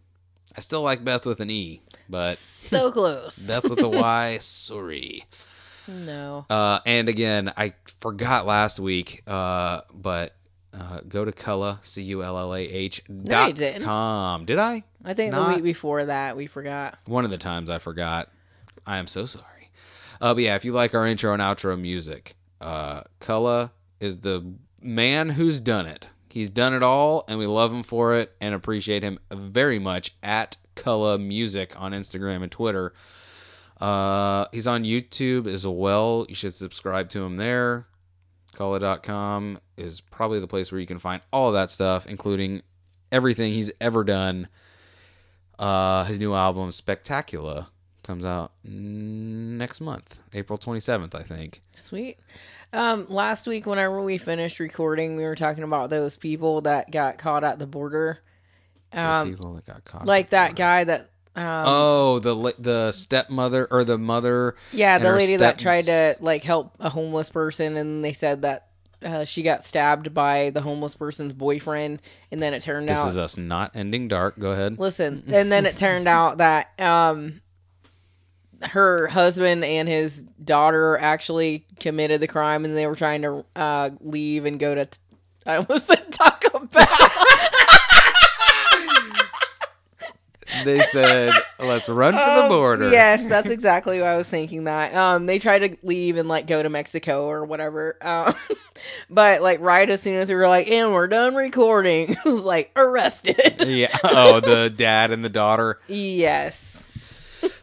I 0.57 0.61
still 0.61 0.83
like 0.83 1.05
Beth 1.05 1.25
with 1.27 1.41
an 1.41 1.51
E, 1.51 1.81
but 2.09 2.39
So 2.39 2.91
close. 2.91 3.39
Beth 3.47 3.69
with 3.69 3.81
a 3.81 3.89
Y, 3.89 4.39
sorry. 4.41 5.27
no. 5.87 6.45
Uh, 6.51 6.81
and 6.85 7.09
again, 7.09 7.53
I 7.57 7.75
forgot 8.01 8.47
last 8.47 8.81
week, 8.81 9.23
uh, 9.27 9.83
but 9.95 10.35
uh, 10.75 11.01
go 11.09 11.25
to 11.25 11.33
Cullah, 11.33 11.79
C 11.85 12.03
U 12.03 12.23
L 12.23 12.37
L 12.39 12.55
A 12.55 12.61
H 12.61 13.03
dot 13.25 13.59
com. 13.83 14.45
Did 14.45 14.59
I? 14.59 14.83
I 15.05 15.15
think 15.15 15.33
not- 15.33 15.49
the 15.49 15.55
week 15.55 15.65
before 15.65 16.05
that 16.05 16.37
we 16.37 16.47
forgot. 16.47 16.99
One 17.07 17.25
of 17.25 17.31
the 17.31 17.39
times 17.39 17.71
I 17.71 17.79
forgot. 17.79 18.29
I 18.87 18.99
am 18.99 19.07
so 19.07 19.25
sorry. 19.27 19.45
Uh, 20.21 20.35
but 20.35 20.43
yeah, 20.43 20.57
if 20.57 20.65
you 20.65 20.73
like 20.73 20.95
our 20.95 21.07
intro 21.07 21.33
and 21.33 21.43
outro 21.43 21.81
music, 21.81 22.37
uh, 22.61 23.03
Cullah 23.21 23.71
is 24.01 24.21
the 24.21 24.55
man 24.81 25.29
who's 25.31 25.61
done 25.61 25.87
it. 25.87 26.09
He's 26.29 26.51
done 26.51 26.75
it 26.75 26.83
all, 26.83 27.25
and 27.29 27.39
we 27.39 27.47
love 27.47 27.73
him 27.73 27.83
for 27.83 28.15
it 28.15 28.33
and 28.41 28.55
appreciate 28.55 29.03
him 29.03 29.19
very 29.31 29.79
much 29.79 30.15
at 30.23 30.57
Cullah 30.77 31.21
Music 31.21 31.81
on 31.81 31.93
Instagram 31.93 32.43
and 32.43 32.53
Twitter. 32.53 32.93
Uh, 33.81 34.47
he's 34.53 34.67
on 34.67 34.85
YouTube 34.85 35.47
as 35.47 35.67
well. 35.67 36.27
You 36.29 36.35
should 36.35 36.55
subscribe 36.55 37.09
to 37.11 37.23
him 37.23 37.37
there. 37.37 37.87
Cullah.com 38.55 39.61
is 39.77 40.01
probably 40.01 40.41
the 40.41 40.49
place 40.49 40.73
where 40.73 40.81
you 40.81 40.87
can 40.87 40.99
find 40.99 41.23
all 41.33 41.49
of 41.49 41.55
that 41.55 41.71
stuff, 41.71 42.07
including 42.07 42.63
everything 43.13 43.53
he's 43.53 43.71
ever 43.81 44.05
done. 44.05 44.49
Uh, 45.59 46.05
his 46.05 46.19
new 46.19 46.35
album, 46.35 46.71
Spectacular, 46.71 47.67
comes 48.09 48.25
out 48.25 48.53
next 48.65 49.81
month, 49.83 50.19
April 50.33 50.59
27th, 50.59 51.15
I 51.15 51.23
think. 51.23 51.61
Sweet. 51.77 52.19
Um, 52.73 53.07
last 53.11 53.47
week, 53.47 53.67
whenever 53.67 54.01
we 54.03 54.17
finished 54.17 54.59
recording, 54.61 55.17
we 55.17 55.25
were 55.25 55.35
talking 55.35 55.63
about 55.63 55.91
those 55.91 56.17
people 56.17 56.63
that 56.63 56.91
got 56.91 57.19
caught 57.19 57.45
at 57.45 57.59
the 57.59 57.67
border. 57.67 58.19
The 58.93 59.01
Um, 59.07 59.31
people 59.31 59.53
that 59.55 59.67
got 59.67 59.85
caught. 59.85 60.07
like 60.07 60.31
that 60.31 60.53
before. 60.53 60.57
guy 60.57 60.85
that, 60.85 61.01
um, 61.37 61.65
Oh, 61.67 62.19
the 62.19 62.55
the 62.59 62.93
stepmother 62.93 63.69
or 63.71 63.85
the 63.85 63.99
mother. 63.99 64.57
yeah, 64.73 64.97
the 64.99 65.13
lady 65.13 65.37
that 65.37 65.59
tried 65.59 65.85
to 65.85 66.17
like 66.21 66.43
help 66.45 66.77
a 66.81 66.89
homeless 66.89 67.29
person, 67.29 67.77
and 67.77 68.03
they 68.03 68.15
said 68.15 68.41
that 68.43 68.69
uh, 69.05 69.25
she 69.25 69.43
got 69.43 69.67
stabbed 69.67 70.15
by 70.15 70.49
the 70.51 70.63
homeless 70.63 70.97
person's 70.97 71.35
boyfriend, 71.35 72.01
and 72.33 72.41
then 72.43 72.55
it 72.55 72.63
turned 72.63 72.89
This 72.89 72.99
out 72.99 73.05
this 73.05 73.13
is 73.13 73.19
us 73.19 73.37
not 73.37 73.77
ending 73.77 74.09
dark. 74.09 74.39
Go 74.39 74.53
ahead. 74.53 74.79
Listen, 74.79 75.25
and 75.29 75.53
then 75.53 75.67
it 75.67 75.77
turned 75.77 76.09
out 76.19 76.39
that 76.39 76.71
um 76.81 77.43
her 78.63 79.07
husband 79.09 79.65
and 79.65 79.89
his 79.89 80.25
daughter 80.45 80.99
actually 80.99 81.65
committed 81.81 82.21
the 82.21 82.27
crime 82.27 82.65
and 82.65 82.77
they 82.77 82.87
were 82.87 82.97
trying 82.97 83.23
to 83.23 83.45
uh 83.55 83.91
leave 84.01 84.45
and 84.47 84.59
go 84.59 84.75
to 84.75 84.87
t- 84.87 84.99
I 85.47 85.57
almost 85.57 85.87
said 85.89 86.11
Taco 86.13 86.59
Bell. 86.67 86.87
They 90.65 90.81
said, 90.81 91.31
"Let's 91.61 91.89
run 91.91 92.15
for 92.15 92.43
the 92.43 92.49
border." 92.49 92.87
Um, 92.87 92.93
Yes, 92.93 93.25
that's 93.27 93.51
exactly 93.51 94.01
what 94.01 94.09
I 94.09 94.17
was 94.17 94.29
thinking 94.29 94.65
that. 94.65 94.95
Um 94.95 95.27
they 95.27 95.39
tried 95.39 95.59
to 95.61 95.77
leave 95.87 96.17
and 96.17 96.27
like 96.29 96.47
go 96.47 96.63
to 96.63 96.69
Mexico 96.71 97.27
or 97.27 97.45
whatever. 97.45 97.97
Um 98.01 98.35
but 99.11 99.43
like 99.43 99.61
right 99.61 99.89
as 99.89 100.01
soon 100.03 100.17
as 100.17 100.29
we 100.29 100.35
were 100.35 100.49
like, 100.49 100.69
and 100.71 100.93
we're 100.93 101.07
done 101.07 101.35
recording, 101.35 102.11
it 102.13 102.25
was 102.25 102.41
like 102.43 102.73
arrested. 102.77 103.63
yeah. 103.69 103.97
Oh, 104.03 104.41
the 104.41 104.71
dad 104.71 105.11
and 105.13 105.23
the 105.23 105.29
daughter. 105.29 105.81
yes. 105.87 106.68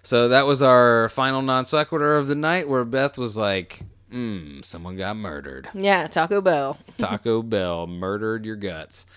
So 0.05 0.27
that 0.27 0.45
was 0.45 0.61
our 0.61 1.09
final 1.09 1.41
non 1.41 1.65
sequitur 1.65 2.15
of 2.15 2.27
the 2.27 2.35
night, 2.35 2.69
where 2.69 2.85
Beth 2.85 3.17
was 3.17 3.35
like, 3.35 3.81
"Hmm, 4.11 4.61
someone 4.61 4.97
got 4.97 5.17
murdered." 5.17 5.67
Yeah, 5.73 6.05
Taco 6.05 6.41
Bell. 6.41 6.77
Taco 6.99 7.41
Bell 7.41 7.87
murdered 7.87 8.45
your 8.45 8.55
guts. 8.55 9.07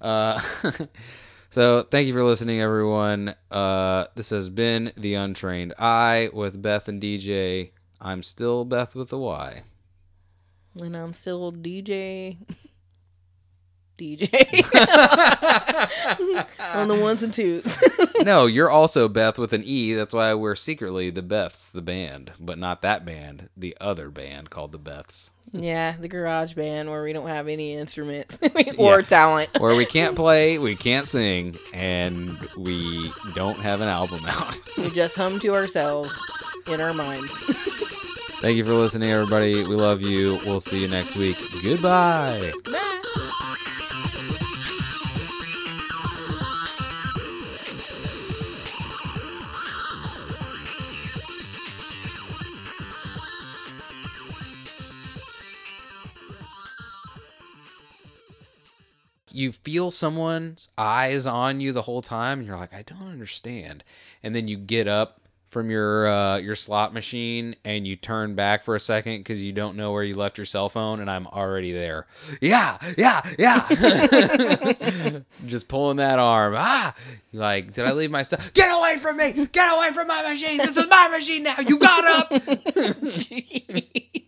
Uh, 0.00 0.40
so 1.50 1.82
thank 1.82 2.06
you 2.06 2.12
for 2.12 2.22
listening, 2.22 2.60
everyone. 2.60 3.34
Uh, 3.50 4.06
this 4.14 4.30
has 4.30 4.48
been 4.48 4.92
the 4.96 5.14
Untrained 5.14 5.74
Eye 5.80 6.30
with 6.32 6.62
Beth 6.62 6.86
and 6.86 7.02
DJ. 7.02 7.72
I'm 8.00 8.22
still 8.22 8.64
Beth 8.64 8.94
with 8.94 9.12
a 9.12 9.18
Y. 9.18 9.62
And 10.80 10.96
I'm 10.96 11.12
still 11.12 11.52
DJ. 11.52 12.36
DJ. 13.98 14.30
On 16.74 16.88
the 16.88 16.94
ones 16.94 17.22
and 17.22 17.32
twos. 17.32 17.78
no, 18.22 18.46
you're 18.46 18.70
also 18.70 19.08
Beth 19.08 19.38
with 19.38 19.52
an 19.52 19.62
E. 19.64 19.94
That's 19.94 20.14
why 20.14 20.34
we're 20.34 20.54
secretly 20.56 21.10
the 21.10 21.22
Beths, 21.22 21.70
the 21.72 21.82
band, 21.82 22.32
but 22.38 22.58
not 22.58 22.82
that 22.82 23.04
band, 23.04 23.48
the 23.56 23.76
other 23.80 24.10
band 24.10 24.50
called 24.50 24.72
the 24.72 24.78
Beths. 24.78 25.30
yeah, 25.52 25.96
the 25.98 26.08
garage 26.08 26.54
band 26.54 26.90
where 26.90 27.02
we 27.02 27.12
don't 27.12 27.28
have 27.28 27.48
any 27.48 27.74
instruments 27.74 28.38
or 28.78 29.00
Yeah. 29.00 29.06
talent. 29.06 29.50
Where 29.58 29.74
we 29.76 29.86
can't 29.86 30.16
play, 30.16 30.58
we 30.58 30.76
can't 30.76 31.08
sing, 31.08 31.58
and 31.72 32.38
we 32.56 33.12
don't 33.34 33.58
have 33.60 33.80
an 33.80 33.88
album 33.88 34.24
out. 34.26 34.58
We 34.76 34.90
just 34.90 35.16
hum 35.16 35.40
to 35.40 35.54
ourselves 35.54 36.14
in 36.66 36.80
our 36.80 36.92
minds. 36.94 37.32
Thank 38.42 38.58
you 38.58 38.64
for 38.64 38.74
listening, 38.74 39.10
everybody. 39.10 39.54
We 39.66 39.76
love 39.76 40.02
you. 40.02 40.38
We'll 40.44 40.60
see 40.60 40.80
you 40.82 40.88
next 40.88 41.16
week. 41.16 41.38
Goodbye. 41.62 42.52
Bye. 42.64 42.92
You 59.36 59.52
feel 59.52 59.90
someone's 59.90 60.70
eyes 60.78 61.26
on 61.26 61.60
you 61.60 61.72
the 61.72 61.82
whole 61.82 62.00
time, 62.00 62.38
and 62.38 62.48
you're 62.48 62.56
like, 62.56 62.72
I 62.72 62.82
don't 62.82 63.08
understand. 63.08 63.84
And 64.22 64.34
then 64.34 64.48
you 64.48 64.56
get 64.56 64.88
up 64.88 65.20
from 65.48 65.70
your 65.70 66.08
uh, 66.08 66.38
your 66.38 66.54
slot 66.54 66.92
machine 66.92 67.54
and 67.64 67.86
you 67.86 67.96
turn 67.96 68.34
back 68.34 68.64
for 68.64 68.74
a 68.74 68.80
second 68.80 69.18
because 69.18 69.42
you 69.42 69.52
don't 69.52 69.76
know 69.76 69.92
where 69.92 70.02
you 70.02 70.14
left 70.14 70.38
your 70.38 70.46
cell 70.46 70.70
phone, 70.70 71.00
and 71.00 71.10
I'm 71.10 71.26
already 71.26 71.72
there. 71.72 72.06
Yeah, 72.40 72.78
yeah, 72.96 73.20
yeah. 73.38 73.68
Just 75.46 75.68
pulling 75.68 75.98
that 75.98 76.18
arm. 76.18 76.54
Ah, 76.56 76.94
like, 77.34 77.74
did 77.74 77.84
I 77.84 77.92
leave 77.92 78.10
my 78.10 78.22
stuff? 78.22 78.54
Get 78.54 78.74
away 78.74 78.96
from 78.96 79.18
me! 79.18 79.32
Get 79.52 79.74
away 79.74 79.92
from 79.92 80.08
my 80.08 80.22
machine! 80.22 80.56
This 80.56 80.78
is 80.78 80.86
my 80.88 81.08
machine 81.08 81.42
now. 81.42 81.60
You 81.60 81.78
got 81.78 82.06
up. 82.06 82.32